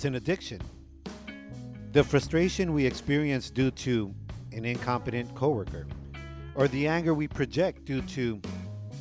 It's 0.03 0.07
an 0.09 0.15
addiction. 0.15 0.59
The 1.93 2.03
frustration 2.03 2.73
we 2.73 2.85
experience 2.85 3.49
due 3.49 3.71
to 3.71 4.13
an 4.51 4.65
incompetent 4.65 5.33
coworker, 5.33 5.87
or 6.55 6.67
the 6.67 6.89
anger 6.89 7.13
we 7.13 7.29
project 7.29 7.85
due 7.85 8.01
to, 8.01 8.41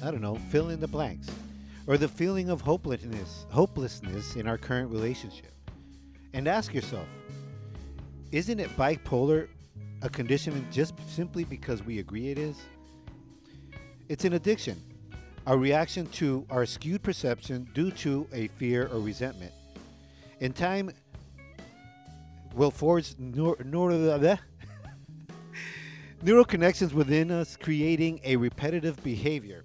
I 0.01 0.13
don't 0.13 0.21
know, 0.21 0.37
fill 0.53 0.69
in 0.69 0.79
the 0.79 0.87
blanks, 0.87 1.27
or 1.89 1.99
the 1.99 2.07
feeling 2.07 2.51
of 2.51 2.61
hopelessness, 2.61 3.47
hopelessness 3.51 4.37
in 4.37 4.47
our 4.47 4.57
current 4.57 4.93
relationship. 4.93 5.51
And 6.35 6.47
ask 6.47 6.73
yourself, 6.73 7.09
isn't 8.31 8.61
it 8.61 8.71
bipolar 8.77 9.49
a 10.03 10.09
condition 10.09 10.65
just 10.71 10.95
simply 11.09 11.43
because 11.43 11.83
we 11.83 11.99
agree 11.99 12.29
it 12.29 12.39
is? 12.39 12.63
It's 14.09 14.25
an 14.25 14.35
addiction, 14.35 14.81
a 15.49 15.59
reaction 15.59 16.07
to 16.11 16.47
our 16.49 16.65
skewed 16.65 17.03
perception 17.03 17.67
due 17.75 17.91
to 17.91 18.29
a 18.33 18.47
fear 18.47 18.87
or 18.87 19.01
resentment. 19.01 19.53
In 20.43 20.53
time, 20.53 20.91
will 22.57 22.73
forge 22.73 23.15
neur- 23.15 23.63
neur- 23.63 24.39
neural 26.23 26.45
connections 26.45 26.93
within 26.93 27.31
us, 27.31 27.57
creating 27.57 28.21
a 28.25 28.35
repetitive 28.35 29.01
behavior. 29.05 29.65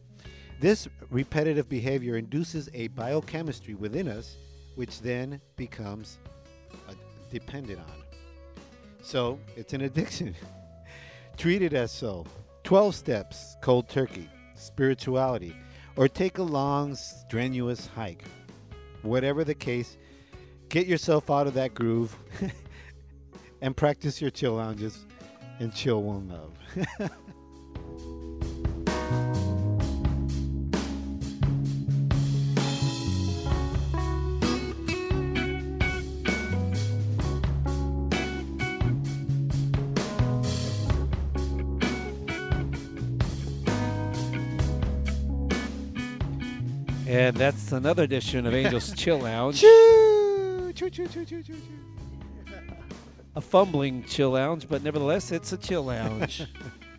This 0.59 0.87
repetitive 1.09 1.67
behavior 1.67 2.15
induces 2.17 2.69
a 2.75 2.89
biochemistry 2.89 3.73
within 3.73 4.07
us, 4.07 4.37
which 4.75 5.01
then 5.01 5.41
becomes 5.55 6.19
dependent 7.31 7.79
on. 7.79 8.03
So 9.01 9.39
it's 9.55 9.73
an 9.73 9.81
addiction. 9.81 10.35
Treat 11.37 11.63
it 11.63 11.73
as 11.73 11.91
so. 11.91 12.23
12 12.65 12.93
steps, 12.93 13.57
cold 13.63 13.89
turkey, 13.89 14.29
spirituality, 14.53 15.55
or 15.95 16.07
take 16.07 16.37
a 16.37 16.43
long, 16.43 16.93
strenuous 16.93 17.87
hike. 17.87 18.25
Whatever 19.01 19.43
the 19.43 19.55
case, 19.55 19.97
get 20.69 20.87
yourself 20.87 21.29
out 21.29 21.47
of 21.47 21.53
that 21.53 21.73
groove 21.73 22.17
and 23.61 23.75
practice 23.75 24.21
your 24.21 24.29
chill 24.29 24.53
lounges 24.53 25.05
and 25.59 25.73
chill 25.73 26.03
one 26.03 26.27
love. 26.29 27.11
And 47.07 47.37
that's 47.37 47.71
another 47.71 48.03
edition 48.03 48.45
of 48.45 48.53
Angel's 48.53 48.93
Chill 48.93 49.19
Lounge. 49.19 49.63
Choo, 50.77 50.91
choo, 50.91 51.07
choo, 51.07 51.25
choo, 51.25 51.41
choo, 51.41 51.55
choo. 51.55 52.53
a 53.35 53.41
fumbling 53.41 54.03
chill 54.03 54.29
lounge, 54.29 54.69
but 54.69 54.83
nevertheless, 54.83 55.31
it's 55.31 55.51
a 55.51 55.57
chill 55.57 55.81
lounge. 55.81 56.45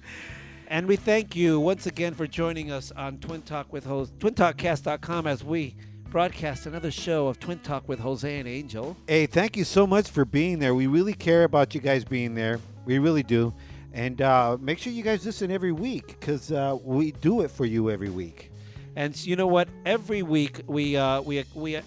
and 0.68 0.84
we 0.88 0.96
thank 0.96 1.36
you 1.36 1.60
once 1.60 1.86
again 1.86 2.12
for 2.12 2.26
joining 2.26 2.72
us 2.72 2.90
on 2.96 3.18
Twin 3.18 3.40
Talk 3.42 3.72
with 3.72 3.84
Jose, 3.84 4.10
twintalkcast.com 4.18 5.28
as 5.28 5.44
we 5.44 5.76
broadcast 6.10 6.66
another 6.66 6.90
show 6.90 7.28
of 7.28 7.38
Twin 7.38 7.60
Talk 7.60 7.88
with 7.88 8.00
Jose 8.00 8.38
and 8.40 8.48
Angel. 8.48 8.96
Hey, 9.06 9.26
thank 9.26 9.56
you 9.56 9.62
so 9.62 9.86
much 9.86 10.10
for 10.10 10.24
being 10.24 10.58
there. 10.58 10.74
We 10.74 10.88
really 10.88 11.14
care 11.14 11.44
about 11.44 11.72
you 11.72 11.80
guys 11.80 12.04
being 12.04 12.34
there. 12.34 12.58
We 12.84 12.98
really 12.98 13.22
do. 13.22 13.54
And 13.92 14.20
uh, 14.20 14.56
make 14.60 14.80
sure 14.80 14.92
you 14.92 15.04
guys 15.04 15.24
listen 15.24 15.52
every 15.52 15.72
week 15.72 16.18
because 16.18 16.50
uh, 16.50 16.76
we 16.82 17.12
do 17.12 17.42
it 17.42 17.50
for 17.52 17.64
you 17.64 17.92
every 17.92 18.10
week. 18.10 18.50
And 18.96 19.16
you 19.24 19.36
know 19.36 19.46
what? 19.46 19.68
Every 19.86 20.22
week 20.22 20.62
we 20.66 20.96
uh, 20.96 21.20
we 21.20 21.44
we 21.54 21.78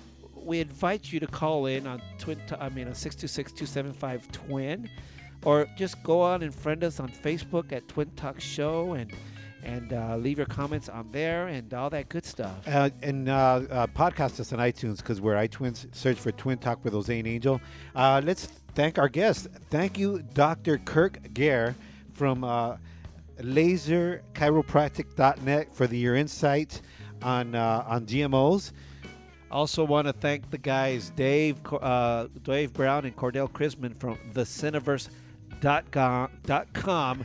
we 0.43 0.59
invite 0.59 1.11
you 1.11 1.19
to 1.19 1.27
call 1.27 1.65
in 1.65 1.87
on 1.87 2.01
Twin. 2.17 2.39
T- 2.47 2.55
I 2.59 2.69
mean, 2.69 2.87
on 2.87 2.95
six 2.95 3.15
two 3.15 3.27
six 3.27 3.51
two 3.51 3.65
seven 3.65 3.93
five 3.93 4.31
Twin, 4.31 4.89
or 5.43 5.67
just 5.77 6.01
go 6.03 6.21
on 6.21 6.43
and 6.43 6.53
friend 6.53 6.83
us 6.83 6.99
on 6.99 7.09
Facebook 7.09 7.71
at 7.71 7.87
Twin 7.87 8.09
Talk 8.15 8.39
Show 8.39 8.93
and 8.93 9.11
and 9.63 9.93
uh, 9.93 10.17
leave 10.17 10.37
your 10.37 10.47
comments 10.47 10.89
on 10.89 11.07
there 11.11 11.47
and 11.47 11.71
all 11.73 11.89
that 11.91 12.09
good 12.09 12.25
stuff. 12.25 12.67
Uh, 12.67 12.89
and 13.01 13.29
uh, 13.29 13.61
uh, 13.69 13.87
podcast 13.87 14.37
us 14.39 14.51
on 14.53 14.59
iTunes 14.59 14.97
because 14.97 15.21
we're 15.21 15.35
iTwins. 15.35 15.93
Search 15.95 16.17
for 16.17 16.31
Twin 16.31 16.57
Talk 16.57 16.83
with 16.83 16.95
and 16.95 17.27
Angel. 17.27 17.61
Uh, 17.95 18.21
let's 18.23 18.47
thank 18.75 18.97
our 18.97 19.09
guest. 19.09 19.47
Thank 19.69 19.99
you, 19.99 20.23
Dr. 20.33 20.77
Kirk 20.79 21.33
Gare 21.33 21.75
from 22.13 22.43
uh, 22.43 22.77
leserchiropractic.net 23.39 25.75
for 25.75 25.87
the, 25.87 25.97
your 25.97 26.15
insight 26.15 26.81
on 27.21 27.55
on 27.55 28.05
GMOs. 28.05 28.71
Also, 29.51 29.83
want 29.83 30.07
to 30.07 30.13
thank 30.13 30.49
the 30.49 30.57
guys 30.57 31.11
Dave 31.11 31.57
uh, 31.73 32.27
Dave 32.43 32.73
Brown 32.73 33.05
and 33.05 33.15
Cordell 33.15 33.51
Chrisman 33.51 33.95
from 33.99 34.17
thecineverse.com. 34.33 35.15
Dot 35.61 35.85
com, 35.91 36.31
dot 36.47 36.73
com. 36.73 37.23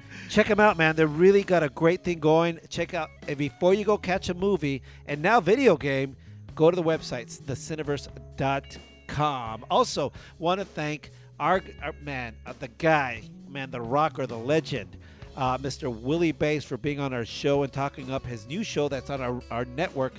Check 0.28 0.46
them 0.46 0.60
out, 0.60 0.78
man. 0.78 0.94
They 0.94 1.04
really 1.04 1.42
got 1.42 1.64
a 1.64 1.68
great 1.68 2.04
thing 2.04 2.20
going. 2.20 2.60
Check 2.68 2.94
out 2.94 3.10
and 3.26 3.36
before 3.36 3.74
you 3.74 3.84
go 3.84 3.98
catch 3.98 4.28
a 4.28 4.34
movie 4.34 4.82
and 5.06 5.20
now 5.20 5.40
video 5.40 5.76
game. 5.76 6.14
Go 6.54 6.70
to 6.70 6.76
the 6.76 6.82
websites 6.82 7.42
thecineverse.com. 7.42 9.64
Also, 9.70 10.12
want 10.38 10.60
to 10.60 10.64
thank 10.64 11.10
our, 11.38 11.60
our 11.82 11.92
man, 12.02 12.34
uh, 12.46 12.54
the 12.58 12.68
guy, 12.68 13.20
man, 13.48 13.70
the 13.70 13.80
rocker, 13.80 14.26
the 14.26 14.38
legend, 14.38 14.96
uh, 15.36 15.58
Mr. 15.58 15.94
Willie 15.94 16.32
Bass 16.32 16.64
for 16.64 16.78
being 16.78 16.98
on 16.98 17.12
our 17.12 17.26
show 17.26 17.62
and 17.62 17.70
talking 17.72 18.10
up 18.10 18.24
his 18.24 18.46
new 18.46 18.64
show 18.64 18.88
that's 18.88 19.10
on 19.10 19.20
our, 19.20 19.42
our 19.50 19.66
network. 19.66 20.14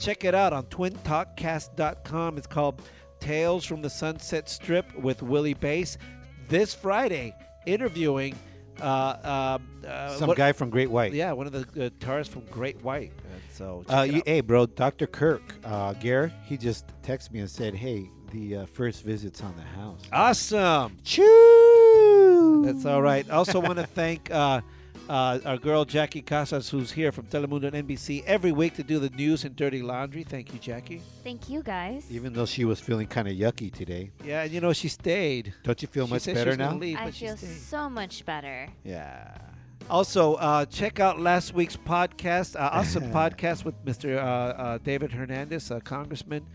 Check 0.00 0.24
it 0.24 0.34
out 0.34 0.52
on 0.54 0.64
twintalkcast.com. 0.64 2.38
It's 2.38 2.46
called 2.46 2.80
Tales 3.20 3.64
from 3.66 3.82
the 3.82 3.90
Sunset 3.90 4.48
Strip 4.48 4.94
with 4.96 5.22
Willie 5.22 5.52
Bass. 5.54 5.98
This 6.48 6.72
Friday, 6.74 7.34
interviewing 7.66 8.34
uh, 8.80 8.84
uh, 8.84 9.58
uh, 9.86 10.16
Some 10.16 10.28
what- 10.28 10.38
guy 10.38 10.52
from 10.52 10.70
Great 10.70 10.90
White. 10.90 11.12
Yeah, 11.12 11.32
one 11.32 11.46
of 11.46 11.52
the 11.52 11.64
guitarists 11.90 12.28
from 12.28 12.46
Great 12.46 12.82
White. 12.82 13.12
And 13.30 13.42
so, 13.52 13.84
check 13.86 13.96
Uh, 13.98 14.02
you, 14.02 14.22
hey, 14.24 14.40
bro, 14.40 14.64
Dr. 14.66 15.06
Kirk 15.06 15.42
uh, 15.64 15.92
Gare, 15.92 16.32
he 16.46 16.56
just 16.56 16.86
texted 17.02 17.32
me 17.32 17.40
and 17.40 17.50
said, 17.50 17.74
"Hey, 17.74 18.08
the 18.32 18.56
uh, 18.56 18.66
first 18.66 19.04
visit's 19.04 19.42
on 19.42 19.54
the 19.54 19.62
house." 19.62 20.00
Awesome. 20.12 20.96
Choo! 21.04 22.62
That's 22.64 22.86
all 22.86 23.02
right. 23.02 23.28
Also, 23.28 23.60
want 23.60 23.78
to 23.78 23.86
thank 23.86 24.30
uh, 25.10 25.40
our 25.44 25.58
girl 25.58 25.84
Jackie 25.84 26.22
Casas, 26.22 26.70
who's 26.70 26.92
here 26.92 27.10
from 27.10 27.26
Telemundo 27.26 27.64
and 27.74 27.88
NBC 27.88 28.22
every 28.26 28.52
week 28.52 28.74
to 28.74 28.84
do 28.84 29.00
the 29.00 29.10
news 29.10 29.44
and 29.44 29.56
dirty 29.56 29.82
laundry. 29.82 30.22
Thank 30.22 30.52
you, 30.54 30.60
Jackie. 30.60 31.02
Thank 31.24 31.48
you, 31.50 31.62
guys. 31.64 32.06
Even 32.10 32.32
though 32.32 32.46
she 32.46 32.64
was 32.64 32.78
feeling 32.78 33.08
kind 33.08 33.26
of 33.26 33.34
yucky 33.34 33.72
today. 33.72 34.12
Yeah, 34.24 34.42
and 34.44 34.52
you 34.52 34.60
know 34.60 34.72
she 34.72 34.86
stayed. 34.88 35.52
Don't 35.64 35.82
you 35.82 35.88
feel 35.88 36.06
She 36.06 36.12
much 36.12 36.22
said 36.22 36.34
better 36.36 36.50
was 36.50 36.58
now? 36.58 36.74
leave, 36.76 36.96
I 36.96 37.06
but 37.06 37.14
feel 37.14 37.36
stayed. 37.36 37.48
so 37.58 37.90
much 37.90 38.24
better. 38.24 38.68
Yeah. 38.84 39.36
Also, 39.90 40.34
uh, 40.34 40.64
check 40.66 41.00
out 41.00 41.18
last 41.18 41.52
week's 41.54 41.76
podcast, 41.76 42.54
uh, 42.54 42.70
awesome 42.72 43.10
podcast 43.20 43.64
with 43.64 43.74
Mr. 43.84 44.16
Uh, 44.16 44.20
uh, 44.20 44.78
David 44.78 45.10
Hernandez, 45.10 45.72
a 45.72 45.80
congressman 45.80 46.46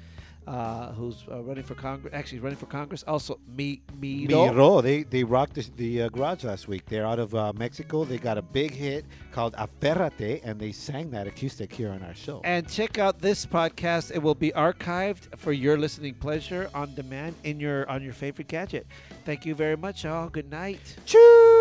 uh, 0.47 0.91
who's 0.93 1.23
uh, 1.31 1.41
running 1.43 1.63
for 1.63 1.75
Congress. 1.75 2.13
Actually, 2.13 2.39
running 2.39 2.57
for 2.57 2.65
Congress. 2.67 3.03
Also, 3.07 3.39
me, 3.47 3.81
me, 3.99 4.25
Miro, 4.27 4.81
they 4.81 5.03
they 5.03 5.23
rocked 5.23 5.55
the, 5.55 5.67
the 5.75 6.01
uh, 6.03 6.09
garage 6.09 6.43
last 6.43 6.67
week. 6.67 6.85
They're 6.85 7.05
out 7.05 7.19
of 7.19 7.33
uh, 7.33 7.53
Mexico. 7.53 8.05
They 8.05 8.17
got 8.17 8.37
a 8.37 8.41
big 8.41 8.71
hit 8.71 9.05
called 9.31 9.53
Aférrate, 9.55 10.41
and 10.43 10.59
they 10.59 10.71
sang 10.71 11.11
that 11.11 11.27
acoustic 11.27 11.73
here 11.73 11.89
on 11.89 12.03
our 12.03 12.13
show. 12.13 12.41
And 12.43 12.69
check 12.69 12.97
out 12.97 13.19
this 13.19 13.45
podcast. 13.45 14.11
It 14.13 14.19
will 14.21 14.35
be 14.35 14.51
archived 14.51 15.37
for 15.37 15.51
your 15.51 15.77
listening 15.77 16.15
pleasure 16.15 16.69
on 16.73 16.93
demand 16.95 17.35
in 17.43 17.59
your 17.59 17.89
on 17.89 18.03
your 18.03 18.13
favorite 18.13 18.47
gadget. 18.47 18.85
Thank 19.25 19.45
you 19.45 19.55
very 19.55 19.77
much, 19.77 20.05
all. 20.05 20.29
Good 20.29 20.49
night. 20.51 20.97
Choo! 21.05 21.54